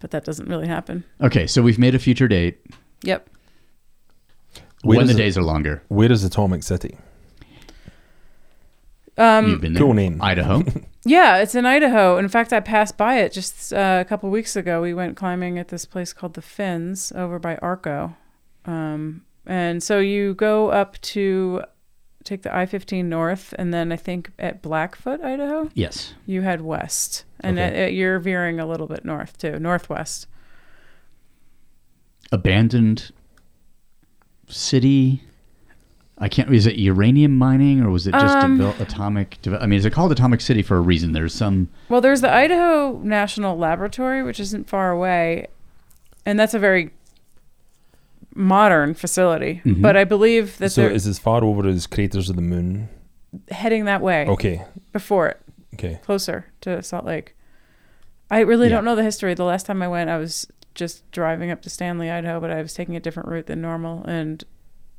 But 0.00 0.10
that 0.10 0.24
doesn't 0.24 0.48
really 0.48 0.66
happen. 0.66 1.04
Okay, 1.22 1.46
so 1.46 1.62
we've 1.62 1.78
made 1.78 1.94
a 1.94 1.98
future 1.98 2.28
date 2.28 2.58
Yep. 3.02 3.30
Where 4.82 4.98
when 4.98 5.06
the 5.06 5.12
it- 5.14 5.16
days 5.16 5.38
are 5.38 5.42
longer. 5.42 5.82
Where 5.88 6.10
is 6.10 6.24
Atomic 6.24 6.62
City? 6.64 6.96
Um, 9.18 9.48
You've 9.48 9.60
been 9.60 9.72
there. 9.72 9.82
Cool 9.82 9.94
name. 9.94 10.20
Idaho. 10.22 10.62
Yeah, 11.08 11.36
it's 11.36 11.54
in 11.54 11.64
Idaho. 11.66 12.18
In 12.18 12.28
fact, 12.28 12.52
I 12.52 12.58
passed 12.58 12.96
by 12.96 13.18
it 13.20 13.30
just 13.32 13.72
uh, 13.72 13.98
a 14.04 14.04
couple 14.04 14.28
weeks 14.28 14.56
ago. 14.56 14.82
We 14.82 14.92
went 14.92 15.16
climbing 15.16 15.56
at 15.56 15.68
this 15.68 15.84
place 15.84 16.12
called 16.12 16.34
the 16.34 16.42
Fins 16.42 17.12
over 17.14 17.38
by 17.38 17.54
Arco. 17.58 18.16
Um, 18.64 19.22
and 19.46 19.80
so 19.84 20.00
you 20.00 20.34
go 20.34 20.70
up 20.70 21.00
to 21.02 21.62
take 22.24 22.42
the 22.42 22.52
I 22.52 22.66
15 22.66 23.08
north, 23.08 23.54
and 23.56 23.72
then 23.72 23.92
I 23.92 23.96
think 23.96 24.32
at 24.40 24.62
Blackfoot, 24.62 25.20
Idaho, 25.22 25.70
yes. 25.74 26.12
you 26.26 26.42
head 26.42 26.62
west. 26.62 27.24
And 27.38 27.56
Okay. 27.56 27.92
you're 27.92 28.18
veering 28.18 28.58
a 28.58 28.66
little 28.66 28.88
bit 28.88 29.04
north 29.04 29.38
too, 29.38 29.60
northwest. 29.60 30.26
Abandoned 32.32 33.12
city. 34.48 35.22
I 36.18 36.28
can't. 36.28 36.50
Is 36.54 36.66
it 36.66 36.76
uranium 36.76 37.36
mining 37.36 37.82
or 37.82 37.90
was 37.90 38.06
it 38.06 38.12
just 38.12 38.36
Um, 38.38 38.58
devel- 38.58 38.80
atomic? 38.80 39.38
Deve- 39.42 39.58
I 39.60 39.66
mean, 39.66 39.78
is 39.78 39.84
it 39.84 39.92
called 39.92 40.10
Atomic 40.12 40.40
City 40.40 40.62
for 40.62 40.76
a 40.76 40.80
reason? 40.80 41.12
There's 41.12 41.34
some. 41.34 41.68
Well, 41.90 42.00
there's 42.00 42.22
the 42.22 42.32
Idaho 42.32 42.98
National 43.02 43.56
Laboratory, 43.58 44.22
which 44.22 44.40
isn't 44.40 44.66
far 44.68 44.90
away, 44.90 45.48
and 46.24 46.40
that's 46.40 46.54
a 46.54 46.58
very 46.58 46.90
modern 48.34 48.94
facility. 48.94 49.60
Mhm. 49.64 49.82
But 49.82 49.96
I 49.96 50.04
believe 50.04 50.58
that 50.58 50.70
So 50.72 50.82
they're 50.82 50.90
is 50.90 51.06
as 51.06 51.18
far 51.18 51.42
over 51.44 51.66
as 51.68 51.86
Craters 51.86 52.28
of 52.30 52.36
the 52.36 52.42
Moon? 52.42 52.88
heading 53.50 53.84
that 53.84 54.00
way 54.00 54.26
Okay, 54.26 54.62
before 54.94 55.26
it, 55.28 55.40
okay. 55.74 56.00
closer 56.02 56.46
to 56.62 56.82
Salt 56.82 57.04
Lake. 57.04 57.34
I 58.30 58.40
really 58.40 58.68
Yeah. 58.68 58.76
don't 58.76 58.84
know 58.84 58.96
the 58.96 59.02
history. 59.04 59.34
The 59.34 59.44
last 59.44 59.66
time 59.66 59.82
I 59.82 59.88
went, 59.88 60.08
I 60.10 60.16
was 60.16 60.46
just 60.74 61.08
driving 61.10 61.50
up 61.50 61.60
to 61.62 61.70
Stanley, 61.70 62.10
Idaho, 62.10 62.40
but 62.40 62.50
I 62.50 62.62
was 62.62 62.72
taking 62.74 62.96
a 62.96 63.00
different 63.00 63.28
route 63.28 63.46
than 63.46 63.60
normal, 63.60 64.04
and 64.04 64.42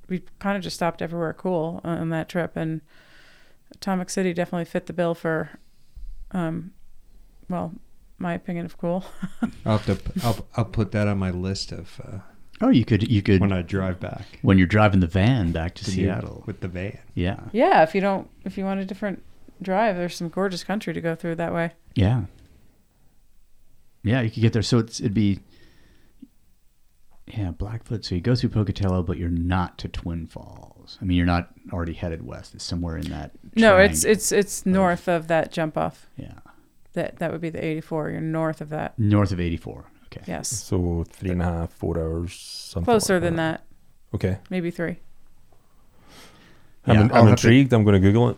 we 0.08 0.24
kind 0.40 0.58
of 0.58 0.64
just 0.64 0.76
stopped 0.76 1.02
everywhere 1.02 1.34
cool 1.34 1.82
on 1.84 2.10
that 2.10 2.30
trip. 2.30 2.56
And 2.56 2.82
Atomic 3.74 4.10
City 4.10 4.34
definitely 4.34 4.66
fit 4.66 4.86
the 4.86 4.94
bill 4.94 5.14
for, 5.14 5.50
um, 6.32 6.72
well, 7.50 7.74
my 8.18 8.34
opinion 8.34 8.66
of 8.66 8.78
cool. 8.78 9.06
I'll 9.66 9.78
have 9.78 9.86
to. 9.86 10.26
I'll, 10.26 10.48
I'll 10.56 10.66
put 10.66 10.92
that 10.92 11.08
on 11.08 11.18
my 11.18 11.30
list 11.32 11.72
of 11.72 12.02
uh, 12.04 12.20
Oh, 12.60 12.70
you 12.70 12.86
could. 12.86 13.10
You 13.10 13.22
could 13.22 13.40
when 13.40 13.52
I 13.52 13.62
drive 13.62 14.00
back 14.00 14.26
when 14.42 14.58
you're 14.58 14.66
driving 14.68 15.00
the 15.00 15.08
van 15.08 15.52
back 15.52 15.76
to 15.76 15.86
to 15.86 15.92
Seattle. 15.92 16.44
with 16.48 16.62
the 16.62 16.68
van. 16.68 16.98
Yeah. 17.14 17.40
yeah, 17.52 17.84
if 17.84 17.94
you 17.94 18.02
don't, 18.02 18.30
if 18.46 18.58
you 18.58 18.66
want 18.66 18.80
a 18.80 18.86
different 18.86 19.24
drive, 19.62 19.96
there's 19.96 20.16
some 20.16 20.30
gorgeous 20.30 20.64
country 20.64 20.94
to 20.94 21.02
go 21.02 21.14
through 21.14 21.36
that 21.36 21.54
way. 21.54 21.72
Yeah. 21.94 22.24
Yeah, 24.04 24.22
you 24.22 24.32
could 24.32 24.42
get 24.42 24.54
there. 24.54 24.62
So 24.62 24.80
it's, 24.80 25.00
it'd 25.00 25.14
be. 25.14 25.40
Yeah, 27.28 27.52
Blackfoot. 27.52 28.06
So 28.06 28.16
you 28.16 28.22
go 28.22 28.36
through 28.36 28.50
Pocatello, 28.50 29.04
but 29.04 29.18
you're 29.18 29.30
not 29.30 29.78
to 29.80 29.88
Twin 29.90 30.28
Falls. 30.28 30.98
I 31.02 31.06
mean, 31.06 31.18
you're 31.18 31.26
not 31.26 31.50
already 31.74 31.94
headed 31.94 32.26
west. 32.26 32.56
It's 32.56 32.64
somewhere 32.64 32.98
in 32.98 33.10
that. 33.10 33.32
No, 33.56 33.78
it's 33.78 34.02
triangle. 34.02 34.12
it's 34.12 34.32
it's 34.32 34.66
north 34.66 35.10
of 35.10 35.28
that 35.28 35.52
jump 35.52 35.78
off. 35.78 36.08
Yeah. 36.16 36.34
That 36.94 37.18
that 37.18 37.32
would 37.32 37.42
be 37.42 37.50
the 37.50 37.64
84. 37.64 38.12
You're 38.12 38.22
north 38.22 38.62
of 38.62 38.70
that. 38.70 38.98
North 38.98 39.32
of 39.32 39.40
84. 39.40 39.86
Okay. 40.06 40.22
Yes, 40.26 40.48
So 40.48 41.04
three 41.10 41.32
and 41.32 41.42
a 41.42 41.46
half, 41.46 41.74
four 41.74 42.00
hours, 42.00 42.34
something. 42.34 42.86
closer 42.86 43.16
like 43.16 43.24
than 43.24 43.36
that. 43.36 43.66
Okay. 44.16 44.38
Maybe 44.50 44.72
three. 44.72 44.98
I'm, 46.86 46.96
Yeah, 46.96 47.02
I'll 47.14 47.24
I'm 47.24 47.28
have 47.28 47.40
to- 47.40 47.48
intrigued. 47.48 47.74
I'm 47.74 47.84
going 47.84 47.94
to 47.94 48.00
Google 48.00 48.30
it. 48.30 48.38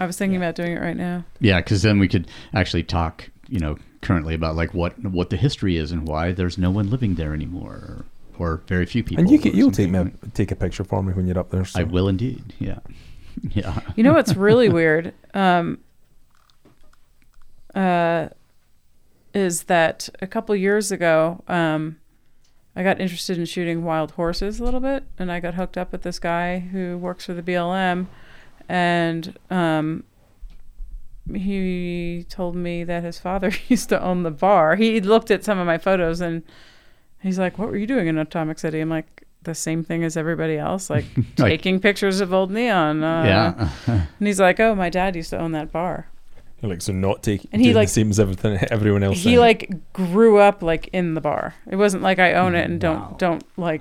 I 0.00 0.06
was 0.06 0.16
thinking 0.16 0.38
about 0.38 0.54
doing 0.54 0.72
it 0.72 0.80
right 0.80 0.96
now. 0.96 1.24
Yeah, 1.40 1.58
because 1.60 1.82
then 1.82 1.98
we 1.98 2.08
could 2.08 2.28
actually 2.54 2.82
talk, 2.84 3.28
you 3.48 3.58
know, 3.60 3.76
currently 4.02 4.34
about 4.34 4.56
like 4.56 4.72
what 4.74 4.98
what 5.04 5.30
the 5.30 5.36
history 5.36 5.76
is 5.76 5.92
and 5.92 6.06
why 6.06 6.32
there's 6.32 6.58
no 6.58 6.70
one 6.70 6.90
living 6.90 7.14
there 7.14 7.34
anymore, 7.34 8.04
or, 8.38 8.46
or 8.52 8.56
very 8.66 8.86
few 8.86 9.02
people. 9.02 9.22
And 9.22 9.30
you 9.30 9.38
can, 9.38 9.54
you'll 9.54 9.70
take 9.70 9.90
me 9.90 9.98
a, 9.98 10.26
take 10.28 10.50
a 10.50 10.56
picture 10.56 10.84
for 10.84 11.02
me 11.02 11.12
when 11.12 11.26
you're 11.26 11.38
up 11.38 11.50
there. 11.50 11.64
So. 11.64 11.80
I 11.80 11.84
will 11.84 12.08
indeed. 12.08 12.54
Yeah, 12.58 12.78
yeah. 13.50 13.80
You 13.96 14.04
know 14.04 14.14
what's 14.14 14.34
really 14.34 14.68
weird? 14.68 15.14
Um, 15.34 15.78
uh, 17.74 18.28
is 19.32 19.64
that 19.64 20.08
a 20.20 20.26
couple 20.26 20.56
years 20.56 20.90
ago, 20.90 21.44
um, 21.46 21.98
I 22.74 22.82
got 22.82 23.00
interested 23.00 23.38
in 23.38 23.44
shooting 23.44 23.84
wild 23.84 24.12
horses 24.12 24.60
a 24.60 24.64
little 24.64 24.80
bit, 24.80 25.04
and 25.18 25.30
I 25.30 25.40
got 25.40 25.54
hooked 25.54 25.76
up 25.76 25.92
with 25.92 26.02
this 26.02 26.18
guy 26.18 26.58
who 26.58 26.98
works 26.98 27.26
for 27.26 27.34
the 27.34 27.42
BLM, 27.42 28.06
and 28.68 29.38
um, 29.50 30.04
he 31.32 32.26
told 32.28 32.56
me 32.56 32.84
that 32.84 33.02
his 33.02 33.18
father 33.18 33.52
used 33.68 33.88
to 33.90 34.02
own 34.02 34.22
the 34.22 34.30
bar. 34.30 34.76
He 34.76 35.00
looked 35.00 35.30
at 35.30 35.44
some 35.44 35.58
of 35.58 35.66
my 35.66 35.78
photos 35.78 36.20
and 36.20 36.42
he's 37.20 37.38
like, 37.38 37.58
"What 37.58 37.68
were 37.68 37.76
you 37.76 37.86
doing 37.86 38.06
in 38.06 38.18
Atomic 38.18 38.58
City?" 38.58 38.80
I'm 38.80 38.90
like, 38.90 39.26
"The 39.42 39.54
same 39.54 39.84
thing 39.84 40.02
as 40.04 40.16
everybody 40.16 40.56
else, 40.58 40.90
like 40.90 41.04
Like- 41.16 41.36
taking 41.36 41.80
pictures 41.80 42.20
of 42.20 42.32
old 42.32 42.50
neon." 42.50 43.02
Uh, 43.04 43.24
yeah. 43.24 43.70
and 44.18 44.26
he's 44.28 44.40
like, 44.40 44.58
"Oh, 44.60 44.74
my 44.74 44.90
dad 44.90 45.16
used 45.16 45.30
to 45.30 45.38
own 45.38 45.52
that 45.52 45.70
bar." 45.72 46.08
Like 46.62 46.82
so 46.82 46.92
not 46.92 47.22
taking 47.22 47.48
And 47.52 47.62
he, 47.62 47.68
doing 47.68 47.76
like- 47.76 47.88
seems 47.88 48.20
everything 48.20 48.58
everyone 48.70 49.02
else. 49.02 49.18
he 49.22 49.34
in 49.34 49.40
like 49.40 49.92
grew 49.94 50.38
up 50.38 50.62
like 50.62 50.88
in 50.92 51.14
the 51.14 51.20
bar. 51.22 51.54
It 51.70 51.76
wasn't 51.76 52.02
like 52.02 52.18
I 52.18 52.34
own 52.34 52.54
it 52.54 52.68
and 52.68 52.78
don't 52.80 53.00
Wow. 53.00 53.16
don't 53.18 53.44
like 53.56 53.80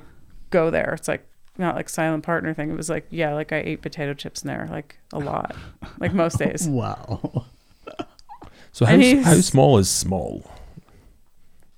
go 0.49 0.69
there. 0.69 0.93
It's 0.93 1.07
like 1.09 1.27
not 1.59 1.75
like 1.75 1.89
silent 1.89 2.23
partner 2.23 2.53
thing. 2.53 2.69
It 2.71 2.77
was 2.77 2.89
like 2.89 3.05
yeah, 3.09 3.33
like 3.33 3.51
I 3.51 3.57
ate 3.57 3.81
potato 3.81 4.13
chips 4.13 4.41
in 4.43 4.47
there 4.47 4.67
like 4.71 4.97
a 5.13 5.19
lot, 5.29 5.55
like 5.99 6.13
most 6.13 6.37
days. 6.39 6.67
Wow. 6.69 7.45
so 8.71 8.85
how 8.85 8.93
and 8.93 9.01
he's- 9.03 9.25
how 9.25 9.35
small 9.41 9.77
is 9.77 9.89
small? 9.89 10.43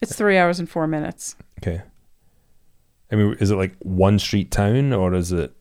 It's 0.01 0.15
three 0.15 0.37
hours 0.37 0.59
and 0.59 0.69
four 0.69 0.87
minutes. 0.87 1.35
Okay. 1.59 1.81
I 3.11 3.15
mean, 3.15 3.35
is 3.39 3.51
it 3.51 3.55
like 3.55 3.75
one 3.79 4.17
street 4.19 4.49
town 4.51 4.93
or 4.93 5.13
is 5.13 5.31
it? 5.31 5.53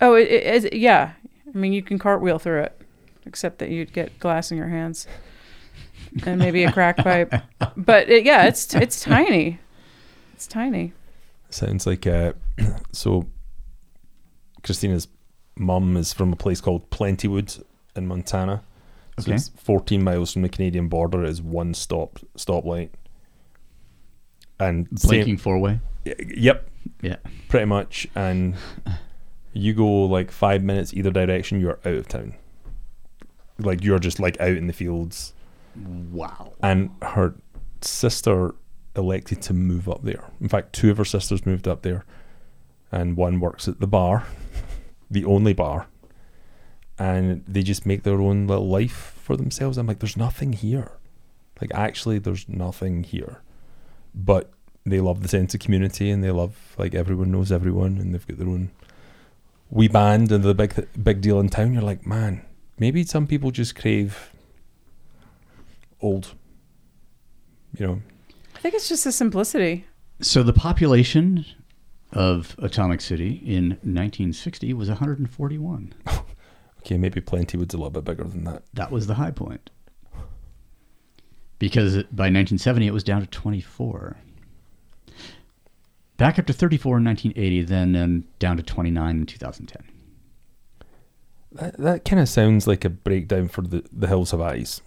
Oh, 0.00 0.14
it, 0.14 0.28
it, 0.28 0.64
it, 0.66 0.72
yeah. 0.74 1.12
I 1.52 1.58
mean, 1.58 1.72
you 1.72 1.82
can 1.82 1.98
cartwheel 1.98 2.38
through 2.38 2.62
it, 2.62 2.80
except 3.26 3.58
that 3.58 3.70
you'd 3.70 3.92
get 3.92 4.18
glass 4.20 4.50
in 4.50 4.56
your 4.56 4.68
hands 4.68 5.06
and 6.24 6.38
maybe 6.38 6.62
a 6.64 6.72
crack 6.72 6.96
pipe. 6.98 7.34
But 7.76 8.08
it, 8.08 8.24
yeah, 8.24 8.44
it's 8.46 8.74
it's 8.74 9.00
tiny. 9.00 9.58
It's 10.34 10.46
tiny. 10.46 10.92
Sounds 11.50 11.86
like 11.86 12.06
uh, 12.06 12.32
so. 12.92 13.26
Christina's 14.64 15.06
mum 15.56 15.96
is 15.96 16.12
from 16.12 16.32
a 16.32 16.36
place 16.36 16.60
called 16.60 16.90
Plentywood 16.90 17.62
in 17.94 18.06
Montana. 18.08 18.62
So 19.18 19.22
Okay. 19.30 19.34
it's 19.36 19.48
14 19.50 20.02
miles 20.02 20.32
from 20.32 20.42
the 20.42 20.48
Canadian 20.48 20.88
border. 20.88 21.22
It 21.24 21.30
is 21.30 21.40
one 21.40 21.74
stop 21.74 22.18
stoplight. 22.36 22.90
And 24.60 24.90
Blinking 24.90 25.36
four 25.38 25.58
way. 25.58 25.80
Yep, 26.04 26.68
Yeah. 27.02 27.16
pretty 27.48 27.66
much. 27.66 28.08
And 28.16 28.56
you 29.52 29.74
go 29.74 29.86
like 30.04 30.30
five 30.32 30.62
minutes 30.64 30.92
either 30.92 31.10
direction, 31.12 31.60
you're 31.60 31.78
out 31.84 31.94
of 31.94 32.08
town. 32.08 32.34
Like 33.60 33.84
you're 33.84 33.98
just 34.00 34.18
like 34.18 34.40
out 34.40 34.56
in 34.56 34.66
the 34.66 34.72
fields. 34.72 35.32
Wow. 35.76 36.52
And 36.62 36.90
her 37.02 37.34
sister 37.80 38.54
elected 38.98 39.40
to 39.42 39.54
move 39.54 39.88
up 39.88 40.02
there. 40.02 40.24
In 40.40 40.48
fact, 40.48 40.74
two 40.74 40.90
of 40.90 40.98
her 40.98 41.04
sisters 41.04 41.46
moved 41.46 41.66
up 41.66 41.82
there, 41.82 42.04
and 42.92 43.16
one 43.16 43.40
works 43.40 43.68
at 43.68 43.80
the 43.80 43.86
bar, 43.86 44.26
the 45.10 45.24
only 45.24 45.54
bar. 45.54 45.86
And 46.98 47.44
they 47.46 47.62
just 47.62 47.86
make 47.86 48.02
their 48.02 48.20
own 48.20 48.48
little 48.48 48.68
life 48.68 49.16
for 49.22 49.36
themselves. 49.36 49.78
I'm 49.78 49.86
like, 49.86 50.00
there's 50.00 50.16
nothing 50.16 50.52
here. 50.52 50.90
Like, 51.60 51.70
actually, 51.72 52.18
there's 52.18 52.48
nothing 52.48 53.04
here. 53.04 53.40
But 54.12 54.50
they 54.84 55.00
love 55.00 55.22
the 55.22 55.28
sense 55.28 55.54
of 55.54 55.60
community 55.60 56.10
and 56.10 56.24
they 56.24 56.32
love, 56.32 56.74
like, 56.76 56.94
everyone 56.94 57.30
knows 57.30 57.52
everyone 57.52 57.98
and 57.98 58.12
they've 58.12 58.26
got 58.26 58.38
their 58.38 58.48
own 58.48 58.70
wee 59.70 59.86
band 59.86 60.32
and 60.32 60.42
the 60.42 60.54
big, 60.54 60.74
th- 60.74 60.88
big 61.00 61.20
deal 61.20 61.38
in 61.38 61.48
town. 61.48 61.72
You're 61.72 61.82
like, 61.82 62.04
man, 62.04 62.44
maybe 62.80 63.04
some 63.04 63.28
people 63.28 63.52
just 63.52 63.76
crave 63.76 64.32
old, 66.00 66.34
you 67.76 67.86
know, 67.86 68.02
I 68.58 68.60
think 68.60 68.74
it's 68.74 68.88
just 68.88 69.04
the 69.04 69.12
simplicity. 69.12 69.86
So 70.20 70.42
the 70.42 70.52
population 70.52 71.46
of 72.12 72.56
Atomic 72.58 73.00
City 73.00 73.40
in 73.44 73.70
1960 73.82 74.74
was 74.74 74.88
141. 74.88 75.94
Okay, 76.80 76.96
maybe 76.96 77.20
Plentywood's 77.20 77.74
a 77.74 77.76
little 77.76 77.90
bit 77.90 78.04
bigger 78.04 78.24
than 78.24 78.44
that. 78.44 78.62
That 78.72 78.90
was 78.90 79.08
the 79.08 79.14
high 79.14 79.32
point. 79.32 79.68
Because 81.58 81.96
by 82.04 82.30
1970 82.30 82.86
it 82.86 82.92
was 82.92 83.02
down 83.04 83.20
to 83.20 83.26
24. 83.26 84.16
Back 86.16 86.38
up 86.38 86.46
to 86.46 86.52
34 86.52 86.98
in 86.98 87.04
1980, 87.04 87.62
then 87.62 87.96
um, 87.96 88.24
down 88.38 88.56
to 88.56 88.62
29 88.62 89.16
in 89.16 89.26
2010. 89.26 89.82
That, 91.52 91.76
that 91.78 92.04
kind 92.04 92.22
of 92.22 92.28
sounds 92.28 92.66
like 92.66 92.84
a 92.84 92.90
breakdown 92.90 93.48
for 93.48 93.62
the, 93.62 93.84
the 93.92 94.06
Hills 94.06 94.30
Have 94.30 94.40
Eyes. 94.40 94.80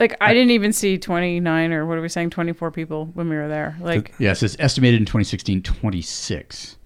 Like 0.00 0.16
I 0.20 0.32
didn't 0.32 0.52
even 0.52 0.72
see 0.72 0.96
29 0.98 1.72
or 1.72 1.84
what 1.86 1.98
are 1.98 2.00
we 2.02 2.08
saying 2.08 2.30
24 2.30 2.70
people 2.70 3.06
when 3.14 3.28
we 3.28 3.36
were 3.36 3.48
there. 3.48 3.76
Like 3.80 4.14
Yes, 4.18 4.42
it's 4.42 4.56
estimated 4.58 5.00
in 5.00 5.06
2016 5.06 5.62
26 5.62 6.76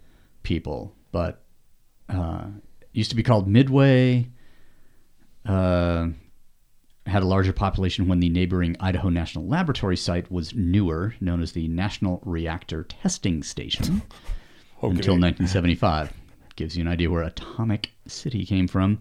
people, 0.43 0.94
but 1.12 1.43
uh, 2.09 2.44
used 2.93 3.10
to 3.10 3.16
be 3.16 3.22
called 3.22 3.47
Midway. 3.48 4.28
Uh, 5.44 6.09
had 7.06 7.22
a 7.22 7.26
larger 7.26 7.52
population 7.52 8.06
when 8.06 8.20
the 8.20 8.28
neighboring 8.28 8.76
Idaho 8.78 9.09
National 9.09 9.44
Laboratory 9.47 9.97
site 9.97 10.30
was 10.30 10.55
newer, 10.55 11.14
known 11.20 11.43
as 11.43 11.52
the 11.52 11.66
National 11.68 12.22
Reactor 12.24 12.84
Testing 12.84 13.43
Station, 13.43 14.02
until 14.80 15.14
1975. 15.18 16.12
Gives 16.55 16.76
you 16.76 16.82
an 16.82 16.89
idea 16.89 17.10
where 17.10 17.22
Atomic 17.24 17.90
City 18.06 18.47
came 18.47 18.68
from. 18.68 19.01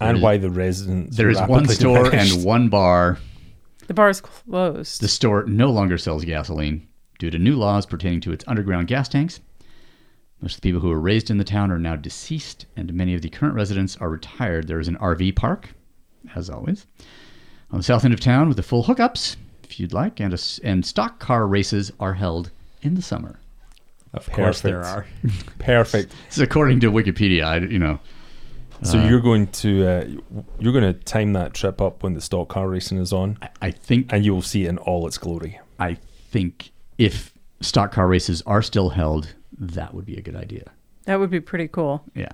and 0.00 0.16
There's- 0.16 0.22
why 0.22 0.36
the 0.38 0.50
residents 0.50 1.16
There 1.16 1.28
is 1.28 1.40
one 1.42 1.66
store 1.68 2.04
diminished. 2.10 2.36
and 2.36 2.44
one 2.44 2.68
bar. 2.70 3.18
The 3.88 3.94
bar 3.94 4.08
is 4.08 4.20
closed. 4.20 5.00
The 5.00 5.08
store 5.08 5.44
no 5.44 5.70
longer 5.70 5.98
sells 5.98 6.24
gasoline 6.24 6.86
due 7.18 7.30
to 7.30 7.38
new 7.38 7.56
laws 7.56 7.86
pertaining 7.86 8.20
to 8.20 8.32
its 8.32 8.44
underground 8.46 8.86
gas 8.86 9.08
tanks. 9.08 9.40
Most 10.40 10.54
of 10.54 10.60
the 10.60 10.68
people 10.68 10.80
who 10.80 10.90
were 10.90 11.00
raised 11.00 11.30
in 11.30 11.38
the 11.38 11.44
town 11.44 11.72
are 11.72 11.78
now 11.78 11.96
deceased, 11.96 12.66
and 12.76 12.94
many 12.94 13.14
of 13.14 13.22
the 13.22 13.28
current 13.28 13.56
residents 13.56 13.96
are 13.96 14.08
retired. 14.08 14.68
There 14.68 14.78
is 14.78 14.86
an 14.86 14.96
RV 14.98 15.34
park, 15.34 15.70
as 16.36 16.48
always, 16.48 16.86
on 17.72 17.78
the 17.78 17.82
south 17.82 18.04
end 18.04 18.14
of 18.14 18.20
town 18.20 18.46
with 18.46 18.56
the 18.56 18.62
full 18.62 18.84
hookups, 18.84 19.36
if 19.64 19.80
you'd 19.80 19.92
like, 19.92 20.20
and 20.20 20.32
a 20.32 20.34
s 20.34 20.60
and 20.62 20.86
stock 20.86 21.18
car 21.18 21.46
races 21.46 21.90
are 21.98 22.14
held 22.14 22.52
in 22.82 22.94
the 22.94 23.02
summer. 23.02 23.40
Of 24.14 24.30
course 24.30 24.60
there 24.60 24.84
are. 24.84 25.06
Perfect. 25.22 25.58
Perfect. 25.58 26.14
This 26.26 26.36
is 26.36 26.42
according 26.42 26.80
to 26.80 26.92
Wikipedia. 26.92 27.44
I, 27.44 27.58
you 27.58 27.78
know, 27.78 27.98
So 28.82 29.02
you're 29.04 29.20
going 29.20 29.48
to 29.48 29.86
uh, 29.86 30.04
you're 30.60 30.72
going 30.72 30.84
to 30.84 30.92
time 30.92 31.32
that 31.32 31.52
trip 31.52 31.80
up 31.80 32.02
when 32.02 32.14
the 32.14 32.20
stock 32.20 32.48
car 32.48 32.68
racing 32.68 32.98
is 32.98 33.12
on, 33.12 33.36
I, 33.42 33.48
I 33.62 33.70
think 33.72 34.12
and 34.12 34.24
you 34.24 34.32
will 34.32 34.42
see 34.42 34.66
it 34.66 34.68
in 34.68 34.78
all 34.78 35.06
its 35.06 35.18
glory. 35.18 35.58
I 35.80 35.94
think 36.30 36.70
if 36.96 37.34
stock 37.60 37.90
car 37.92 38.06
races 38.06 38.40
are 38.46 38.62
still 38.62 38.90
held, 38.90 39.34
that 39.58 39.94
would 39.94 40.06
be 40.06 40.16
a 40.16 40.20
good 40.22 40.36
idea. 40.36 40.70
that 41.06 41.18
would 41.18 41.30
be 41.30 41.40
pretty 41.40 41.66
cool 41.68 42.04
Yeah. 42.14 42.28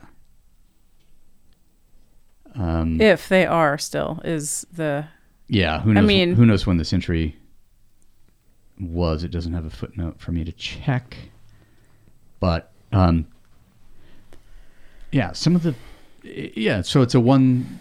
Um, 2.57 3.01
if 3.01 3.29
they 3.29 3.47
are 3.47 3.79
still 3.79 4.21
is 4.25 4.65
the 4.73 5.07
Yeah, 5.49 5.81
who 5.81 5.93
knows? 5.95 6.05
I 6.05 6.07
mean- 6.07 6.35
who 6.35 6.47
knows 6.47 6.67
when 6.67 6.77
the 6.77 6.85
century 6.85 7.37
was? 8.79 9.25
It 9.25 9.31
doesn't 9.31 9.55
have 9.55 9.65
a 9.65 9.71
footnote 9.71 10.21
for 10.21 10.31
me 10.33 10.45
to 10.45 10.53
check, 10.53 11.17
but 12.39 12.71
um, 12.93 13.27
yeah, 15.11 15.33
some 15.33 15.57
of 15.57 15.63
the 15.65 15.75
yeah. 16.25 16.83
So 16.83 17.03
it's 17.03 17.15
a 17.15 17.21
one 17.21 17.81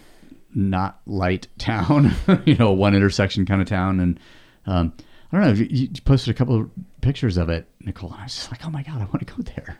not 0.54 1.00
light 1.06 1.48
town, 1.58 2.14
you 2.44 2.54
know, 2.56 2.72
one 2.72 2.94
intersection 2.94 3.44
kind 3.46 3.60
of 3.60 3.68
town, 3.68 4.00
and 4.00 4.20
um, 4.66 4.92
I 5.32 5.40
don't 5.40 5.58
know. 5.58 5.66
You, 5.68 5.88
posted 6.04 6.34
a 6.34 6.36
couple 6.36 6.60
of 6.60 6.70
pictures 7.00 7.36
of 7.36 7.48
it, 7.48 7.66
Nicole. 7.80 8.12
And 8.12 8.20
I 8.20 8.24
was 8.24 8.34
just 8.34 8.50
like, 8.50 8.64
oh 8.64 8.70
my 8.70 8.82
god, 8.82 9.00
I 9.00 9.04
want 9.04 9.26
to 9.26 9.34
go 9.34 9.42
there. 9.42 9.78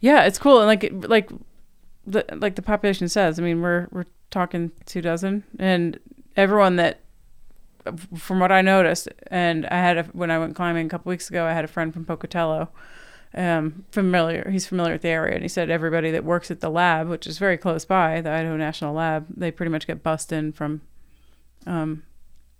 Yeah, 0.00 0.24
it's 0.24 0.38
cool 0.38 0.60
and 0.60 0.66
like 0.66 0.90
like 1.08 1.30
the 2.06 2.24
like 2.36 2.56
the 2.56 2.62
population 2.62 3.08
says. 3.08 3.38
I 3.38 3.42
mean, 3.42 3.60
we're 3.60 3.88
we're 3.90 4.06
talking 4.30 4.72
two 4.86 5.00
dozen, 5.00 5.44
and 5.58 5.98
everyone 6.36 6.76
that, 6.76 7.00
from 8.16 8.40
what 8.40 8.52
I 8.52 8.62
noticed, 8.62 9.08
and 9.28 9.66
I 9.66 9.76
had 9.76 9.98
a, 9.98 10.02
when 10.04 10.30
I 10.30 10.38
went 10.38 10.56
climbing 10.56 10.86
a 10.86 10.88
couple 10.88 11.10
weeks 11.10 11.28
ago, 11.28 11.46
I 11.46 11.52
had 11.52 11.64
a 11.64 11.68
friend 11.68 11.92
from 11.92 12.04
Pocatello, 12.04 12.68
um, 13.34 13.84
familiar. 13.90 14.48
He's 14.50 14.66
familiar 14.66 14.92
with 14.94 15.02
the 15.02 15.08
area, 15.08 15.34
and 15.34 15.42
he 15.42 15.48
said 15.48 15.70
everybody 15.70 16.10
that 16.10 16.24
works 16.24 16.50
at 16.50 16.60
the 16.60 16.70
lab, 16.70 17.08
which 17.08 17.26
is 17.26 17.38
very 17.38 17.56
close 17.56 17.84
by, 17.84 18.20
the 18.20 18.30
Idaho 18.30 18.56
National 18.56 18.94
Lab, 18.94 19.26
they 19.34 19.50
pretty 19.50 19.70
much 19.70 19.86
get 19.86 20.02
bussed 20.02 20.32
in 20.32 20.52
from, 20.52 20.80
um, 21.66 22.02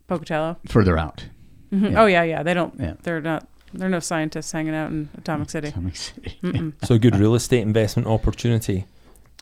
Pocatello. 0.07 0.57
Further 0.69 0.99
out, 0.99 1.27
Mhm. 1.73 1.93
Yeah. 1.93 2.03
Oh 2.03 2.07
yeah, 2.07 2.23
yeah. 2.25 2.43
They 2.43 2.53
don't. 2.55 2.75
Yeah. 2.81 2.95
They're 3.03 3.21
not. 3.21 3.47
They're 3.73 3.89
no 3.89 4.01
scientists 4.01 4.51
hanging 4.51 4.75
out 4.75 4.91
in 4.91 5.09
Atomic 5.17 5.51
City. 5.51 5.69
Atomic 5.69 5.95
City. 5.97 6.37
So 6.83 6.97
a 6.97 6.99
good 6.99 7.15
real 7.17 7.37
estate 7.37 7.63
investment 7.63 8.09
opportunity. 8.09 8.87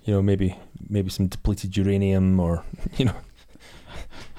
You 0.05 0.13
know, 0.15 0.23
maybe 0.23 0.57
maybe 0.91 1.09
some 1.11 1.29
depleted 1.29 1.75
uranium 1.77 2.39
or 2.39 2.65
you 2.99 3.07
know, 3.07 3.15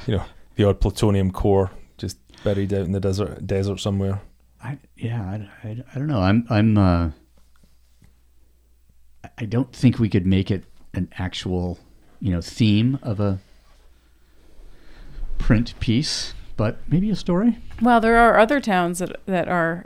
you 0.05 0.17
know 0.17 0.23
the 0.55 0.65
odd 0.65 0.79
plutonium 0.79 1.31
core 1.31 1.71
just 1.97 2.17
buried 2.43 2.73
out 2.73 2.85
in 2.85 2.91
the 2.91 2.99
desert 2.99 3.47
desert 3.47 3.79
somewhere. 3.79 4.21
I 4.63 4.77
yeah, 4.97 5.21
I, 5.21 5.67
I, 5.67 5.83
I 5.93 5.97
don't 5.99 6.07
know. 6.07 6.21
I'm 6.21 6.45
I'm 6.49 6.77
uh 6.77 7.11
I- 9.37 9.45
don't 9.45 9.71
think 9.73 9.99
we 9.99 10.09
could 10.09 10.25
make 10.25 10.51
it 10.51 10.65
an 10.93 11.09
actual, 11.17 11.79
you 12.19 12.31
know, 12.31 12.41
theme 12.41 12.99
of 13.01 13.19
a 13.19 13.39
print 15.37 15.73
piece, 15.79 16.33
but 16.57 16.77
maybe 16.89 17.09
a 17.09 17.15
story. 17.15 17.57
Well, 17.81 18.01
there 18.01 18.17
are 18.17 18.37
other 18.37 18.59
towns 18.59 18.99
that 18.99 19.15
that 19.25 19.47
are. 19.47 19.85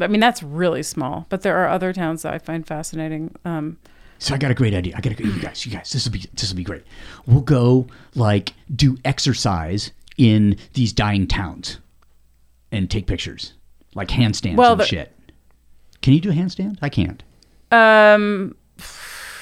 I 0.00 0.08
mean, 0.08 0.20
that's 0.20 0.42
really 0.42 0.82
small, 0.82 1.26
but 1.28 1.42
there 1.42 1.56
are 1.56 1.68
other 1.68 1.92
towns 1.92 2.22
that 2.22 2.34
I 2.34 2.38
find 2.38 2.66
fascinating. 2.66 3.34
Um, 3.44 3.78
So 4.18 4.34
I 4.34 4.38
got 4.38 4.50
a 4.50 4.54
great 4.54 4.74
idea. 4.74 4.94
I 4.96 5.00
got 5.00 5.16
to. 5.16 5.24
You 5.26 5.40
guys, 5.40 5.64
you 5.66 5.72
guys, 5.72 5.90
this 5.92 6.04
will 6.04 6.12
be 6.12 6.24
this 6.34 6.50
will 6.50 6.56
be 6.56 6.64
great. 6.64 6.82
We'll 7.26 7.40
go 7.42 7.86
like 8.14 8.52
do 8.74 8.96
exercise 9.04 9.90
in 10.16 10.56
these 10.74 10.92
dying 10.92 11.26
towns 11.26 11.78
and 12.72 12.88
take 12.90 13.06
pictures, 13.06 13.52
like 13.94 14.08
handstands 14.08 14.56
Well, 14.56 14.72
and 14.72 14.80
the- 14.80 14.86
shit. 14.86 15.10
Can 16.02 16.12
you 16.12 16.20
do 16.20 16.30
a 16.30 16.34
handstand? 16.34 16.78
I 16.82 16.88
can't. 16.90 17.22
um, 17.72 18.54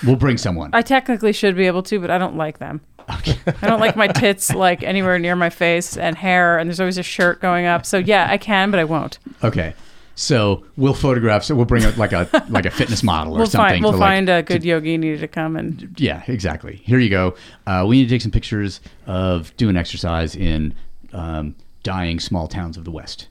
We'll 0.05 0.16
bring 0.16 0.37
someone. 0.37 0.70
I 0.73 0.83
technically 0.83 1.33
should 1.33 1.55
be 1.57 1.66
able 1.66 1.83
to, 1.85 2.01
but 2.01 2.11
I 2.11 2.19
don't 2.19 2.37
like 2.37 2.59
them. 2.59 2.81
Okay. 3.19 3.37
I 3.62 3.66
don't 3.69 3.79
like 3.81 3.95
my 3.97 4.09
tits 4.09 4.53
like 4.55 4.83
anywhere 4.83 5.19
near 5.19 5.37
my 5.37 5.51
face 5.51 5.97
and 5.97 6.16
hair, 6.16 6.59
and 6.59 6.69
there's 6.69 6.81
always 6.81 6.99
a 6.99 7.03
shirt 7.05 7.41
going 7.41 7.66
up. 7.66 7.87
So 7.87 7.99
yeah, 7.99 8.27
I 8.31 8.37
can, 8.39 8.70
but 8.73 8.81
I 8.81 8.85
won't. 8.85 9.19
Okay. 9.45 9.74
So 10.15 10.65
we'll 10.77 10.95
photograph. 10.95 11.43
So 11.45 11.55
we'll 11.55 11.65
bring 11.66 11.85
a, 11.85 11.91
like 11.93 12.12
a 12.12 12.29
like 12.49 12.66
a 12.66 12.70
fitness 12.70 13.03
model 13.03 13.35
or 13.35 13.39
We'll 13.39 13.47
something. 13.47 13.74
find 13.74 13.83
we'll 13.83 13.93
to, 13.93 13.99
like, 13.99 14.09
find 14.09 14.29
a 14.29 14.43
good 14.43 14.62
yogini 14.62 15.19
to 15.19 15.29
come 15.29 15.57
and 15.57 15.95
Yeah, 15.99 16.23
exactly. 16.27 16.77
Here 16.85 16.99
you 16.99 17.11
go. 17.11 17.35
Uh, 17.66 17.85
we 17.89 17.97
need 17.99 18.05
to 18.05 18.11
take 18.11 18.23
some 18.23 18.31
pictures 18.33 18.81
of 19.07 19.57
doing 19.57 19.77
exercise 19.77 20.35
in 20.37 20.74
um, 21.12 21.55
dying 21.85 22.19
small 22.20 22.47
towns 22.49 22.77
of 22.77 22.85
the 22.85 22.91
West. 22.91 23.29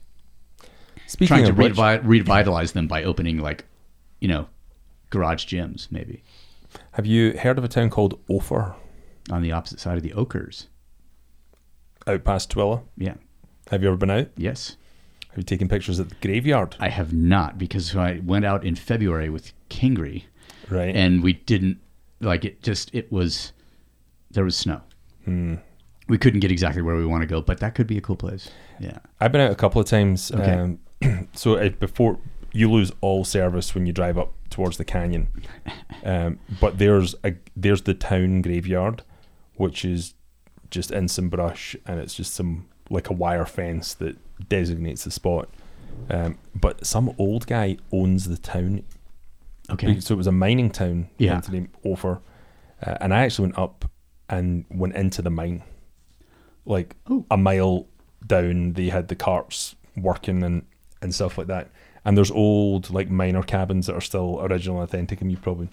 Speaking 1.12 1.36
Trying 1.36 1.46
to 1.46 1.52
which, 1.52 1.74
revi- 1.74 2.00
revitalize 2.04 2.72
them 2.72 2.86
by 2.88 3.04
opening 3.04 3.36
like, 3.38 3.66
you 4.20 4.28
know, 4.28 4.48
garage 5.10 5.44
gyms 5.44 5.88
maybe 5.92 6.22
have 6.92 7.04
you 7.04 7.36
heard 7.38 7.58
of 7.58 7.64
a 7.64 7.68
town 7.68 7.90
called 7.90 8.18
Ophir 8.30 8.74
on 9.30 9.42
the 9.42 9.52
opposite 9.52 9.78
side 9.78 9.98
of 9.98 10.02
the 10.02 10.12
Oquirrhs. 10.12 10.68
out 12.06 12.24
past 12.24 12.50
Tooele? 12.50 12.82
Yeah. 12.96 13.14
Have 13.70 13.82
you 13.82 13.88
ever 13.88 13.96
been 13.98 14.10
out? 14.10 14.28
Yes. 14.38 14.76
Have 15.28 15.36
you 15.36 15.42
taken 15.42 15.68
pictures 15.68 16.00
at 16.00 16.08
the 16.08 16.14
graveyard? 16.26 16.76
I 16.80 16.88
have 16.88 17.12
not 17.12 17.58
because 17.58 17.94
I 17.94 18.20
went 18.24 18.46
out 18.46 18.64
in 18.64 18.74
February 18.74 19.28
with 19.28 19.52
Kingry 19.68 20.24
Right. 20.70 20.94
and 20.96 21.22
we 21.22 21.34
didn't 21.34 21.78
like 22.20 22.44
it. 22.46 22.62
Just 22.62 22.94
it 22.94 23.12
was 23.12 23.52
there 24.30 24.44
was 24.44 24.56
snow. 24.56 24.80
Hmm. 25.26 25.56
We 26.08 26.16
couldn't 26.16 26.40
get 26.40 26.50
exactly 26.50 26.80
where 26.82 26.96
we 26.96 27.04
want 27.06 27.20
to 27.22 27.26
go, 27.26 27.42
but 27.42 27.60
that 27.60 27.74
could 27.74 27.86
be 27.86 27.98
a 27.98 28.00
cool 28.00 28.16
place. 28.16 28.50
Yeah. 28.80 28.98
I've 29.20 29.30
been 29.32 29.40
out 29.42 29.50
a 29.52 29.56
couple 29.56 29.80
of 29.80 29.86
times. 29.86 30.32
Okay. 30.32 30.52
Um, 30.52 30.78
so 31.34 31.54
uh, 31.56 31.68
before 31.70 32.18
you 32.52 32.70
lose 32.70 32.92
all 33.00 33.24
service 33.24 33.74
when 33.74 33.86
you 33.86 33.92
drive 33.92 34.18
up 34.18 34.32
towards 34.50 34.76
the 34.76 34.84
canyon, 34.84 35.28
um, 36.04 36.38
but 36.60 36.78
there's 36.78 37.14
a 37.24 37.34
there's 37.56 37.82
the 37.82 37.94
town 37.94 38.42
graveyard, 38.42 39.02
which 39.54 39.84
is 39.84 40.14
just 40.70 40.90
in 40.90 41.08
some 41.08 41.28
brush, 41.28 41.76
and 41.86 42.00
it's 42.00 42.14
just 42.14 42.34
some 42.34 42.66
like 42.90 43.08
a 43.10 43.12
wire 43.14 43.46
fence 43.46 43.94
that 43.94 44.16
designates 44.48 45.04
the 45.04 45.10
spot. 45.10 45.48
Um, 46.10 46.38
but 46.54 46.84
some 46.86 47.14
old 47.18 47.46
guy 47.46 47.76
owns 47.92 48.28
the 48.28 48.38
town. 48.38 48.82
Okay. 49.70 50.00
So 50.00 50.14
it 50.14 50.16
was 50.18 50.26
a 50.26 50.32
mining 50.32 50.70
town. 50.70 51.08
Yeah. 51.18 51.40
name 51.50 51.70
Ophir, 51.84 52.20
uh, 52.84 52.96
and 53.00 53.14
I 53.14 53.24
actually 53.24 53.46
went 53.46 53.58
up 53.58 53.84
and 54.28 54.64
went 54.70 54.94
into 54.96 55.22
the 55.22 55.30
mine, 55.30 55.62
like 56.66 56.96
Oh. 57.08 57.24
a 57.30 57.36
mile 57.36 57.86
down. 58.26 58.72
They 58.72 58.88
had 58.88 59.08
the 59.08 59.14
carts 59.16 59.76
working 59.96 60.42
and 60.42 60.64
and 61.02 61.14
stuff 61.14 61.36
like 61.36 61.48
that. 61.48 61.70
And 62.04 62.16
there's 62.16 62.30
old 62.30 62.90
like 62.90 63.10
miner 63.10 63.42
cabins 63.42 63.86
that 63.86 63.94
are 63.94 64.00
still 64.00 64.40
original 64.40 64.80
and 64.80 64.88
authentic, 64.88 65.20
and 65.20 65.30
you've 65.30 65.42
probably 65.42 65.68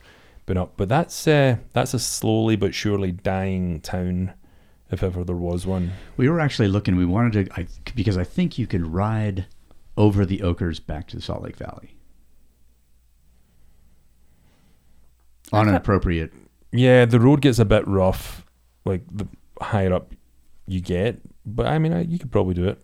been 0.46 0.58
up. 0.58 0.74
But 0.78 0.90
that's 0.90 1.28
uh, 1.28 1.58
that's 1.74 1.94
a 1.94 2.00
slowly 2.00 2.56
but 2.56 2.76
surely 2.76 3.12
dying 3.12 3.80
town, 3.82 4.34
if 4.92 5.02
ever 5.02 5.24
there 5.24 5.36
was 5.36 5.66
one. 5.66 5.92
We 6.18 6.30
were 6.30 6.40
actually 6.40 6.68
looking. 6.68 6.96
We 6.96 7.06
wanted 7.06 7.46
to 7.46 7.60
I, 7.62 7.68
because 7.96 8.18
I 8.18 8.24
think 8.24 8.58
you 8.58 8.68
could 8.68 8.86
ride 8.88 9.46
over 9.98 10.26
the 10.26 10.40
Oquirrhs 10.40 10.86
back 10.86 11.08
to 11.10 11.16
the 11.16 11.22
Salt 11.22 11.44
Lake 11.44 11.58
Valley 11.58 11.96
on 15.52 15.68
an 15.68 15.76
appropriate. 15.76 16.32
Yeah, 16.72 17.06
the 17.06 17.20
road 17.20 17.42
gets 17.42 17.60
a 17.60 17.66
bit 17.66 17.88
rough, 17.88 18.46
like 18.86 19.02
the 19.12 19.28
higher 19.62 19.94
up 19.94 20.14
you 20.68 20.82
get. 20.82 21.20
But 21.46 21.68
I 21.68 21.80
mean, 21.80 21.94
I, 21.94 22.02
you 22.02 22.20
could 22.20 22.32
probably 22.32 22.54
do 22.54 22.68
it. 22.68 22.80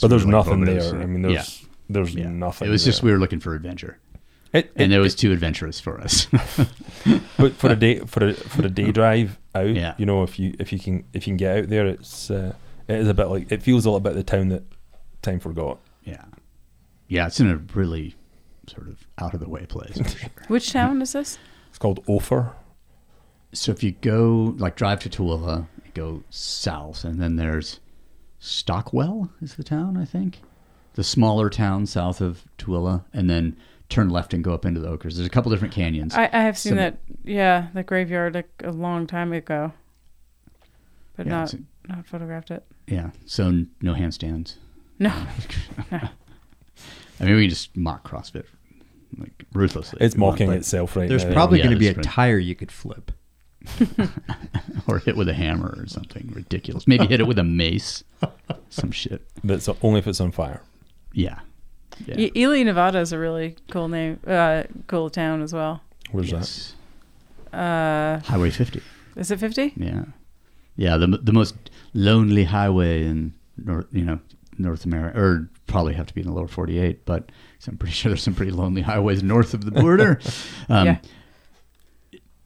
But 0.00 0.08
there's 0.08 0.26
nothing 0.26 0.64
there. 0.64 0.94
I 1.00 1.06
mean, 1.06 1.22
there's 1.22 1.66
there's 1.88 2.14
yeah. 2.14 2.28
nothing. 2.28 2.68
It 2.68 2.70
was 2.70 2.84
just 2.84 3.02
we 3.02 3.10
were 3.12 3.18
looking 3.18 3.40
for 3.40 3.54
adventure, 3.54 3.98
It, 4.52 4.70
and 4.76 4.92
it- 4.92 4.96
it 4.96 4.98
was 5.00 5.14
too 5.14 5.32
adventurous 5.32 5.78
for 5.80 6.00
us. 6.00 6.26
but 7.38 7.52
for 7.54 7.70
a 7.70 7.76
day 7.76 7.98
for 8.00 8.28
a 8.28 8.34
for 8.34 8.64
a 8.66 8.70
day 8.70 8.90
drive 8.92 9.38
out, 9.54 9.68
Yeah. 9.74 9.94
you 9.98 10.06
know, 10.06 10.22
if 10.22 10.38
you 10.38 10.54
if 10.58 10.72
you 10.72 10.78
can 10.78 11.04
if 11.12 11.26
you 11.26 11.32
can 11.32 11.36
get 11.36 11.58
out 11.58 11.68
there, 11.68 11.86
it's 11.86 12.30
uh, 12.30 12.54
it 12.88 12.96
is 13.00 13.08
a 13.08 13.14
bit 13.14 13.26
like 13.28 13.50
it 13.52 13.62
feels 13.62 13.84
a 13.84 13.90
little 13.90 14.00
bit 14.00 14.14
the 14.14 14.22
town 14.22 14.48
that 14.48 14.62
time 15.22 15.40
forgot. 15.40 15.78
yeah, 16.04 16.24
yeah. 17.08 17.26
It's 17.26 17.40
in 17.40 17.50
a 17.50 17.56
really 17.74 18.14
sort 18.68 18.88
of 18.88 19.06
out 19.18 19.34
of 19.34 19.40
the 19.40 19.48
way 19.48 19.66
place. 19.66 19.96
sure. 20.18 20.30
which 20.48 20.72
town 20.72 21.02
is 21.02 21.12
this? 21.12 21.38
It's 21.68 21.78
called 21.78 22.02
Ophir. 22.08 22.52
So 23.52 23.70
if 23.72 23.82
you 23.82 23.92
go 23.92 24.54
like 24.58 24.76
drive 24.76 25.00
to 25.00 25.10
Tooele, 25.10 25.66
you 25.84 25.90
go 25.94 26.22
south, 26.30 27.04
and 27.04 27.20
then 27.20 27.36
there's 27.36 27.80
Stockwell 28.44 29.30
is 29.40 29.54
the 29.54 29.62
town 29.62 29.96
I 29.96 30.04
think, 30.04 30.40
the 30.94 31.04
smaller 31.04 31.48
town 31.48 31.86
south 31.86 32.20
of 32.20 32.44
Tooele, 32.58 33.04
and 33.12 33.30
then 33.30 33.56
turn 33.88 34.08
left 34.10 34.34
and 34.34 34.42
go 34.42 34.52
up 34.52 34.64
into 34.66 34.80
the 34.80 34.88
Oquirrhs. 34.88 35.14
There's 35.14 35.26
a 35.26 35.30
couple 35.30 35.52
different 35.52 35.72
canyons. 35.72 36.14
I, 36.14 36.24
I 36.32 36.40
have 36.42 36.58
seen 36.58 36.70
Some- 36.70 36.78
that. 36.78 36.98
Yeah, 37.24 37.68
the 37.72 37.82
graveyard 37.84 38.34
like 38.34 38.50
a 38.64 38.72
long 38.72 39.06
time 39.06 39.32
ago, 39.32 39.72
but 41.16 41.26
Yeah, 41.26 41.32
not 41.32 41.54
it's- 41.54 41.66
not 41.88 42.06
photographed 42.06 42.50
it. 42.50 42.64
yeah, 42.88 43.10
so 43.26 43.46
n- 43.46 43.70
no 43.80 43.94
handstands. 43.94 44.56
No, 44.98 45.10
I 45.92 46.00
mean, 47.20 47.36
we 47.36 47.42
can 47.42 47.50
just 47.50 47.76
mock 47.76 48.08
CrossFit 48.08 48.44
like 49.18 49.44
ruthlessly. 49.52 49.98
It's 50.00 50.14
if 50.14 50.18
we 50.18 50.24
want, 50.24 50.40
mocking 50.40 50.52
itself 50.52 50.96
right 50.96 51.08
There's 51.08 51.24
now. 51.24 51.32
probably 51.32 51.58
Yeah, 51.58 51.64
going 51.66 51.74
to 51.76 51.80
be 51.80 51.88
a 51.88 51.94
that's 51.94 52.06
tire 52.08 52.38
you 52.38 52.54
could 52.54 52.72
flip. 52.72 53.12
or 54.88 54.98
hit 54.98 55.16
with 55.16 55.28
a 55.28 55.34
hammer 55.34 55.74
or 55.78 55.86
something 55.86 56.30
ridiculous. 56.34 56.86
Maybe 56.86 57.06
hit 57.06 57.20
it 57.20 57.26
with 57.26 57.38
a 57.38 57.44
mace, 57.44 58.04
some 58.70 58.90
shit. 58.90 59.22
That's 59.44 59.68
only 59.82 59.98
if 60.00 60.06
it's 60.06 60.20
on 60.20 60.32
fire. 60.32 60.62
Yeah, 61.12 61.40
yeah. 62.06 62.16
E- 62.18 62.32
Ely, 62.36 62.62
Nevada 62.62 62.98
is 63.00 63.12
a 63.12 63.18
really 63.18 63.56
cool 63.70 63.88
name, 63.88 64.18
uh, 64.26 64.64
cool 64.86 65.10
town 65.10 65.42
as 65.42 65.52
well. 65.52 65.82
Where's 66.10 66.30
Yes. 66.32 66.74
Uh, 67.52 68.18
Highway 68.20 68.50
50. 68.50 68.80
is 69.16 69.30
it 69.30 69.38
fifty? 69.38 69.74
Yeah, 69.76 70.04
yeah. 70.76 70.96
The 70.96 71.06
the 71.06 71.32
most 71.32 71.54
lonely 71.92 72.44
highway 72.44 73.04
in 73.04 73.34
North, 73.58 73.86
you 73.92 74.04
know, 74.06 74.20
North 74.56 74.84
America, 74.86 75.18
or 75.20 75.50
probably 75.66 75.92
have 75.94 76.06
to 76.06 76.14
be 76.14 76.22
in 76.22 76.26
the 76.28 76.32
lower 76.32 76.48
forty-eight. 76.48 77.04
But 77.04 77.30
I'm 77.68 77.76
pretty 77.76 77.92
sure 77.94 78.08
there's 78.10 78.22
some 78.22 78.34
pretty 78.34 78.52
lonely 78.52 78.80
highways 78.82 79.22
north 79.22 79.52
of 79.52 79.64
the 79.66 79.70
border. 79.70 80.18
um, 80.70 80.86
Yeah. 80.86 80.98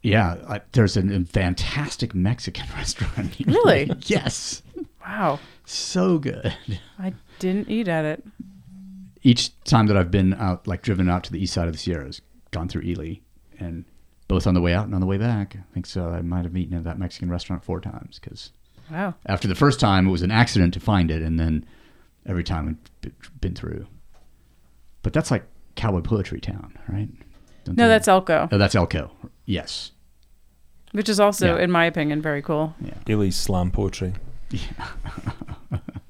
Yeah, 0.07 0.37
I, 0.47 0.61
there's 0.71 0.97
a, 0.97 1.23
fantastic 1.25 2.13
Mexican 2.15 2.65
restaurant. 2.75 3.33
here. 3.35 3.47
Really? 3.53 3.91
yes. 4.03 4.61
Wow, 5.05 5.39
So 5.65 6.17
good. 6.19 6.53
I 6.99 7.13
didn't 7.39 7.69
eat 7.69 7.87
at 7.87 8.03
it. 8.05 8.23
Each 9.23 9.57
time 9.63 9.87
that 9.87 9.97
I've 9.97 10.11
been 10.11 10.33
out, 10.33 10.67
like 10.67 10.81
driven 10.81 11.09
out 11.09 11.23
to 11.25 11.31
the 11.31 11.41
east 11.41 11.53
side 11.53 11.67
of 11.67 11.73
the 11.73 11.79
Sierras, 11.79 12.21
gone 12.51 12.67
through 12.67 12.81
Ely, 12.83 13.15
and 13.59 13.85
both 14.27 14.45
on 14.47 14.53
the 14.53 14.61
way 14.61 14.73
out 14.73 14.85
and 14.85 14.93
on 14.95 15.01
the 15.01 15.07
way 15.07 15.17
back. 15.17 15.55
I 15.57 15.73
think 15.73 15.85
so. 15.85 16.09
I 16.09 16.21
might 16.21 16.43
have 16.45 16.55
eaten 16.57 16.77
at 16.77 16.83
that 16.83 16.99
Mexican 16.99 17.29
restaurant 17.29 17.63
four 17.63 17.79
times 17.79 18.19
because 18.19 18.51
Wow. 18.91 19.15
after 19.25 19.47
the 19.47 19.55
first 19.55 19.79
time 19.81 20.07
it 20.07 20.11
was 20.11 20.21
an 20.21 20.31
accident 20.31 20.73
to 20.75 20.79
find 20.79 21.09
it, 21.11 21.21
and 21.21 21.39
then 21.39 21.65
every 22.25 22.43
time 22.43 22.77
I've 23.03 23.41
been 23.41 23.55
through. 23.55 23.87
But 25.03 25.13
that's 25.13 25.31
like 25.31 25.45
cowboy 25.75 26.01
poetry 26.01 26.39
town, 26.41 26.77
right? 26.89 27.09
Don't 27.65 27.77
No, 27.77 27.87
that's 27.87 28.07
Elko, 28.07 28.47
oh, 28.51 28.57
that's 28.57 28.75
Elko. 28.75 29.11
Yes. 29.45 29.91
Which 30.93 31.09
is 31.09 31.19
also, 31.19 31.55
Yeah. 31.57 31.63
in 31.63 31.71
my 31.71 31.85
opinion, 31.85 32.21
very 32.21 32.41
cool. 32.41 32.73
Ely's 33.07 33.35
slam 33.35 33.71
poetry. 33.71 34.13
Yeah. 34.49 34.87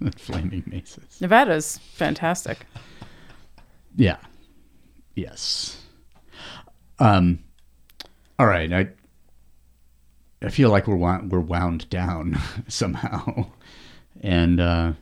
Flaming 0.17 0.63
maces. 0.67 1.19
Nevada's 1.19 1.79
fantastic. 1.93 2.65
Yeah. 3.95 4.17
Yes. 5.15 5.81
Um. 6.99 7.39
All 8.39 8.45
right. 8.45 8.71
I. 8.71 8.87
I 10.43 10.49
feel 10.49 10.69
like 10.69 10.85
we're 10.87 10.95
wound, 10.95 11.31
we're 11.31 11.39
wound 11.39 11.89
down 11.89 12.37
somehow, 12.67 13.47
and 14.21 14.59
uh, 14.59 14.93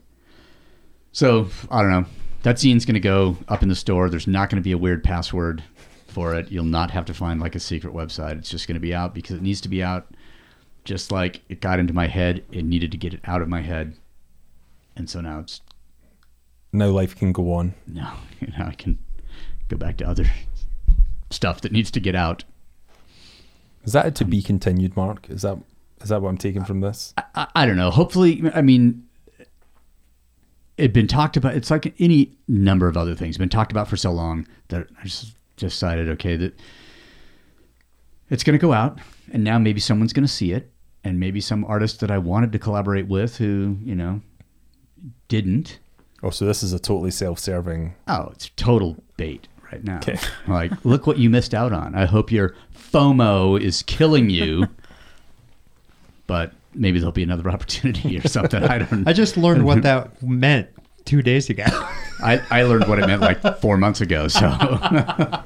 so 1.11 1.49
I 1.69 1.81
don't 1.81 1.91
know. 1.91 2.05
That 2.43 2.57
zine's 2.57 2.85
going 2.85 2.93
to 2.93 3.01
go 3.01 3.35
up 3.49 3.61
in 3.61 3.67
the 3.67 3.75
store. 3.75 4.09
There's 4.09 4.27
not 4.27 4.49
going 4.49 4.61
to 4.61 4.63
be 4.63 4.71
a 4.71 4.77
weird 4.77 5.03
password 5.03 5.61
for 6.15 6.33
it. 6.33 6.49
You'll 6.49 6.63
not 6.63 6.91
have 6.91 7.03
to 7.05 7.13
find 7.13 7.41
like 7.41 7.55
a 7.55 7.59
secret 7.59 7.93
website. 7.93 8.37
It's 8.37 8.49
just 8.49 8.69
going 8.69 8.75
to 8.75 8.79
be 8.79 8.95
out 8.95 9.13
because 9.13 9.35
it 9.35 9.41
needs 9.41 9.59
to 9.61 9.69
be 9.69 9.83
out. 9.83 10.07
Just 10.85 11.11
like 11.11 11.41
it 11.49 11.59
got 11.59 11.77
into 11.77 11.93
my 11.93 12.07
head, 12.07 12.41
it 12.53 12.63
needed 12.63 12.89
to 12.93 12.97
get 12.97 13.13
it 13.13 13.19
out 13.25 13.41
of 13.41 13.49
my 13.49 13.61
head, 13.61 13.95
and 14.95 15.09
so 15.09 15.19
now 15.19 15.39
it's 15.39 15.61
Now 16.71 16.87
life 16.87 17.17
can 17.17 17.33
go 17.33 17.53
on. 17.53 17.73
no, 17.85 18.13
you 18.39 18.47
know, 18.47 18.65
I 18.65 18.75
can 18.75 18.97
go 19.67 19.75
back 19.75 19.97
to 19.97 20.07
other 20.07 20.25
stuff 21.31 21.59
that 21.61 21.73
needs 21.73 21.91
to 21.91 21.99
get 21.99 22.15
out. 22.15 22.45
Is 23.83 23.91
that 23.91 24.05
a 24.05 24.11
to 24.11 24.25
be 24.25 24.37
um, 24.37 24.43
continued, 24.43 24.95
Mark? 24.95 25.29
Is 25.29 25.41
that 25.41 25.57
is 26.01 26.09
that 26.09 26.21
what 26.21 26.29
I'm 26.29 26.37
taking 26.37 26.63
from 26.63 26.79
this? 26.79 27.13
I, 27.35 27.47
I 27.55 27.65
don't 27.65 27.77
know. 27.77 27.91
Hopefully, 27.91 28.41
I 28.53 28.61
mean, 28.61 29.05
it'd 30.77 30.93
been 30.93 31.07
talked 31.07 31.35
about. 31.35 31.55
It's 31.55 31.71
like 31.71 31.93
any 31.99 32.37
number 32.47 32.87
of 32.87 32.95
other 32.95 33.15
things 33.15 33.37
been 33.37 33.49
talked 33.49 33.71
about 33.71 33.89
for 33.89 33.97
so 33.97 34.11
long 34.11 34.47
that 34.69 34.87
I 35.01 35.03
just 35.03 35.35
decided, 35.57 36.09
okay, 36.09 36.35
that 36.35 36.59
it's 38.29 38.43
going 38.43 38.57
to 38.57 38.61
go 38.61 38.73
out, 38.73 38.99
and 39.31 39.43
now 39.43 39.57
maybe 39.57 39.79
someone's 39.79 40.13
going 40.13 40.25
to 40.25 40.31
see 40.31 40.51
it, 40.51 40.71
and 41.03 41.19
maybe 41.19 41.39
some 41.41 41.63
artist 41.65 41.99
that 41.99 42.11
I 42.11 42.17
wanted 42.17 42.51
to 42.53 42.59
collaborate 42.59 43.07
with 43.07 43.37
who, 43.37 43.77
you 43.83 43.95
know, 43.95 44.21
didn't. 45.27 45.79
Oh, 46.23 46.29
so 46.29 46.45
this 46.45 46.63
is 46.63 46.73
a 46.73 46.79
totally 46.79 47.11
self-serving. 47.11 47.93
Oh, 48.07 48.29
it's 48.31 48.49
total 48.55 49.03
bait, 49.17 49.47
right 49.71 49.83
now. 49.83 49.97
Okay. 49.97 50.17
Like, 50.47 50.71
look 50.85 51.07
what 51.07 51.17
you 51.17 51.29
missed 51.29 51.53
out 51.53 51.73
on. 51.73 51.95
I 51.95 52.05
hope 52.05 52.31
your 52.31 52.55
FOMO 52.75 53.59
is 53.59 53.83
killing 53.83 54.29
you. 54.29 54.67
but 56.27 56.53
maybe 56.73 56.99
there'll 56.99 57.11
be 57.11 57.23
another 57.23 57.49
opportunity 57.55 58.17
or 58.17 58.27
something. 58.27 58.63
I 58.63 58.79
don't. 58.79 59.07
I 59.07 59.13
just 59.13 59.37
learned 59.37 59.65
what 59.65 59.83
that 59.83 60.21
meant 60.21 60.69
two 61.05 61.21
days 61.21 61.49
ago. 61.49 61.65
I, 62.23 62.41
I 62.49 62.63
learned 62.63 62.87
what 62.87 62.99
it 62.99 63.07
meant 63.07 63.21
like 63.21 63.59
four 63.61 63.77
months 63.77 64.01
ago. 64.01 64.27
So, 64.27 64.47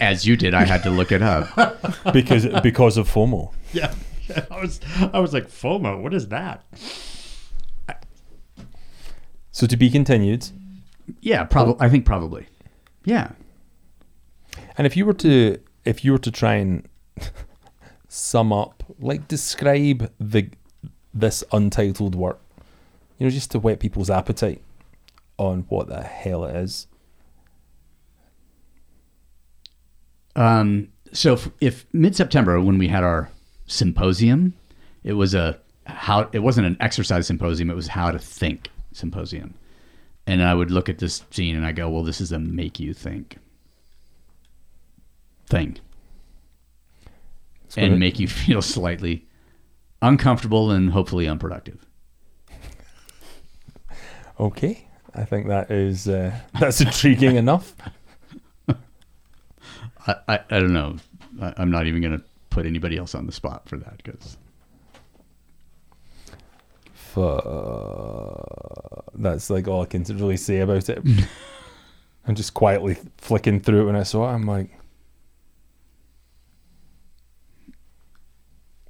as 0.00 0.26
you 0.26 0.36
did, 0.36 0.54
I 0.54 0.64
had 0.64 0.82
to 0.84 0.90
look 0.90 1.12
it 1.12 1.22
up. 1.22 1.48
because 2.12 2.46
because 2.62 2.96
of 2.96 3.08
FOMO. 3.08 3.52
yeah. 3.72 3.94
I 4.50 4.60
was 4.60 4.80
I 5.12 5.18
was 5.18 5.32
like 5.32 5.48
FOMO. 5.48 6.00
What 6.02 6.14
is 6.14 6.28
that? 6.28 6.64
So 9.50 9.66
to 9.66 9.76
be 9.76 9.90
continued. 9.90 10.48
Yeah, 11.20 11.44
probably. 11.44 11.84
I 11.84 11.88
think 11.88 12.06
probably. 12.06 12.46
Yeah. 13.04 13.32
And 14.78 14.86
if 14.86 14.96
you 14.96 15.04
were 15.04 15.14
to 15.14 15.58
if 15.84 16.04
you 16.04 16.12
were 16.12 16.18
to 16.18 16.30
try 16.30 16.54
and 16.54 16.88
sum 18.08 18.52
up, 18.52 18.84
like 19.00 19.26
describe 19.28 20.12
the 20.20 20.50
this 21.12 21.42
untitled 21.52 22.14
work, 22.14 22.40
you 23.20 23.26
know, 23.26 23.30
just 23.30 23.50
to 23.50 23.58
whet 23.58 23.78
people's 23.78 24.08
appetite 24.08 24.62
on 25.36 25.66
what 25.68 25.88
the 25.88 26.02
hell 26.02 26.44
it 26.46 26.56
is. 26.56 26.86
Um, 30.34 30.88
so 31.12 31.34
if, 31.34 31.50
if 31.60 31.86
mid-September 31.92 32.60
when 32.62 32.78
we 32.78 32.88
had 32.88 33.04
our 33.04 33.30
symposium, 33.66 34.54
it 35.04 35.12
was 35.12 35.34
a 35.34 35.60
how 35.84 36.30
it 36.32 36.38
wasn't 36.38 36.66
an 36.66 36.76
exercise 36.80 37.26
symposium, 37.26 37.68
it 37.68 37.74
was 37.74 37.88
how 37.88 38.10
to 38.10 38.18
think 38.18 38.70
symposium. 38.92 39.54
And 40.26 40.42
I 40.42 40.54
would 40.54 40.70
look 40.70 40.88
at 40.88 40.98
this 40.98 41.20
zine 41.30 41.56
and 41.56 41.66
I 41.66 41.72
go, 41.72 41.90
"Well, 41.90 42.04
this 42.04 42.20
is 42.20 42.32
a 42.32 42.38
make 42.38 42.80
you 42.80 42.94
think 42.94 43.36
thing." 45.46 45.78
and 47.76 48.00
make 48.00 48.18
you 48.18 48.28
feel 48.28 48.62
slightly 48.62 49.26
uncomfortable 50.00 50.70
and 50.70 50.92
hopefully 50.92 51.28
unproductive. 51.28 51.84
Okay, 54.40 54.88
I 55.14 55.24
think 55.24 55.48
that 55.48 55.70
is 55.70 56.08
uh, 56.08 56.34
that's 56.58 56.80
intriguing 56.80 57.36
enough. 57.36 57.74
I, 58.68 60.14
I, 60.26 60.40
I 60.50 60.58
don't 60.58 60.72
know. 60.72 60.96
I, 61.40 61.52
I'm 61.58 61.70
not 61.70 61.86
even 61.86 62.00
going 62.00 62.18
to 62.18 62.24
put 62.48 62.64
anybody 62.64 62.96
else 62.96 63.14
on 63.14 63.26
the 63.26 63.32
spot 63.32 63.68
for 63.68 63.76
that 63.76 64.02
because 64.02 64.38
Fu- 66.94 67.40
That's 69.14 69.50
like 69.50 69.66
all 69.68 69.82
I 69.82 69.86
can 69.86 70.04
really 70.04 70.36
say 70.36 70.60
about 70.60 70.88
it. 70.88 71.02
I'm 72.26 72.34
just 72.34 72.54
quietly 72.54 72.96
flicking 73.18 73.60
through 73.60 73.82
it 73.82 73.84
when 73.86 73.96
I 73.96 74.04
saw 74.04 74.30
it. 74.30 74.34
I'm 74.34 74.46
like, 74.46 74.70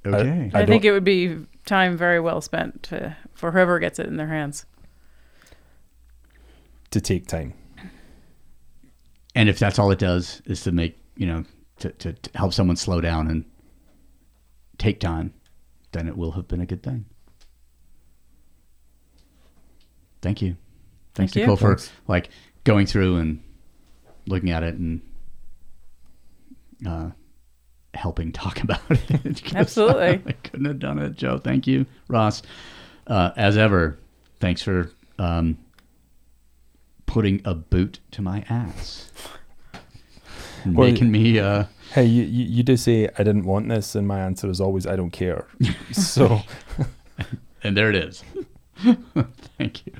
okay. 0.05 0.51
I, 0.53 0.61
I 0.61 0.65
think 0.65 0.85
it 0.85 0.91
would 0.91 1.03
be 1.03 1.37
time 1.65 1.97
very 1.97 2.19
well 2.19 2.41
spent 2.41 2.83
to, 2.83 3.17
for 3.33 3.51
whoever 3.51 3.79
gets 3.79 3.97
it 3.99 4.05
in 4.05 4.17
their 4.17 4.27
hands. 4.27 4.65
To 6.91 7.01
take 7.01 7.27
time. 7.27 7.53
and 9.35 9.47
if 9.49 9.57
that's 9.59 9.79
all 9.79 9.91
it 9.91 9.99
does 9.99 10.41
is 10.45 10.61
to 10.63 10.71
make 10.71 10.97
you 11.15 11.25
know 11.25 11.43
to, 11.79 11.89
to, 11.93 12.13
to 12.13 12.29
help 12.37 12.53
someone 12.53 12.75
slow 12.75 13.01
down 13.01 13.27
and 13.27 13.45
take 14.77 14.99
time 14.99 15.33
then 15.93 16.07
it 16.07 16.15
will 16.17 16.31
have 16.31 16.47
been 16.47 16.61
a 16.61 16.65
good 16.65 16.83
thing 16.83 17.05
thank 20.21 20.41
you 20.41 20.55
thanks 21.15 21.33
Thank 21.33 21.47
you. 21.47 21.55
for 21.57 21.75
Thanks. 21.75 21.91
like 22.07 22.29
going 22.63 22.85
through 22.85 23.17
and 23.17 23.41
looking 24.27 24.51
at 24.51 24.63
it 24.63 24.75
and 24.75 25.01
uh, 26.87 27.09
helping 27.93 28.31
talk 28.43 28.61
about 28.63 28.79
it. 28.89 29.55
Absolutely. 29.55 30.21
I 30.27 30.31
couldn't 30.31 30.65
have 30.65 30.79
done 30.79 30.99
it 30.99 31.15
joe 31.15 31.37
thank 31.37 31.67
you 31.67 31.85
ross 32.07 32.41
uh, 33.07 33.31
as 33.35 33.57
ever 33.57 33.97
thanks 34.39 34.61
for 34.61 34.91
um, 35.19 35.57
putting 37.11 37.41
a 37.43 37.53
boot 37.53 37.99
to 38.11 38.21
my 38.21 38.43
ass. 38.49 39.09
Well, 40.63 40.91
making 40.91 41.09
me 41.09 41.39
uh 41.39 41.63
Hey, 41.93 42.05
you, 42.05 42.21
you, 42.21 42.45
you 42.45 42.61
did 42.61 42.79
say 42.79 43.09
I 43.17 43.23
didn't 43.23 43.45
want 43.45 43.67
this, 43.67 43.95
and 43.95 44.07
my 44.07 44.19
answer 44.19 44.47
is 44.47 44.61
always 44.61 44.85
I 44.85 44.95
don't 44.95 45.09
care. 45.09 45.47
so 45.91 46.41
and 47.63 47.75
there 47.75 47.89
it 47.89 47.95
is. 47.95 48.23
Thank 49.57 49.87
you 49.87 49.93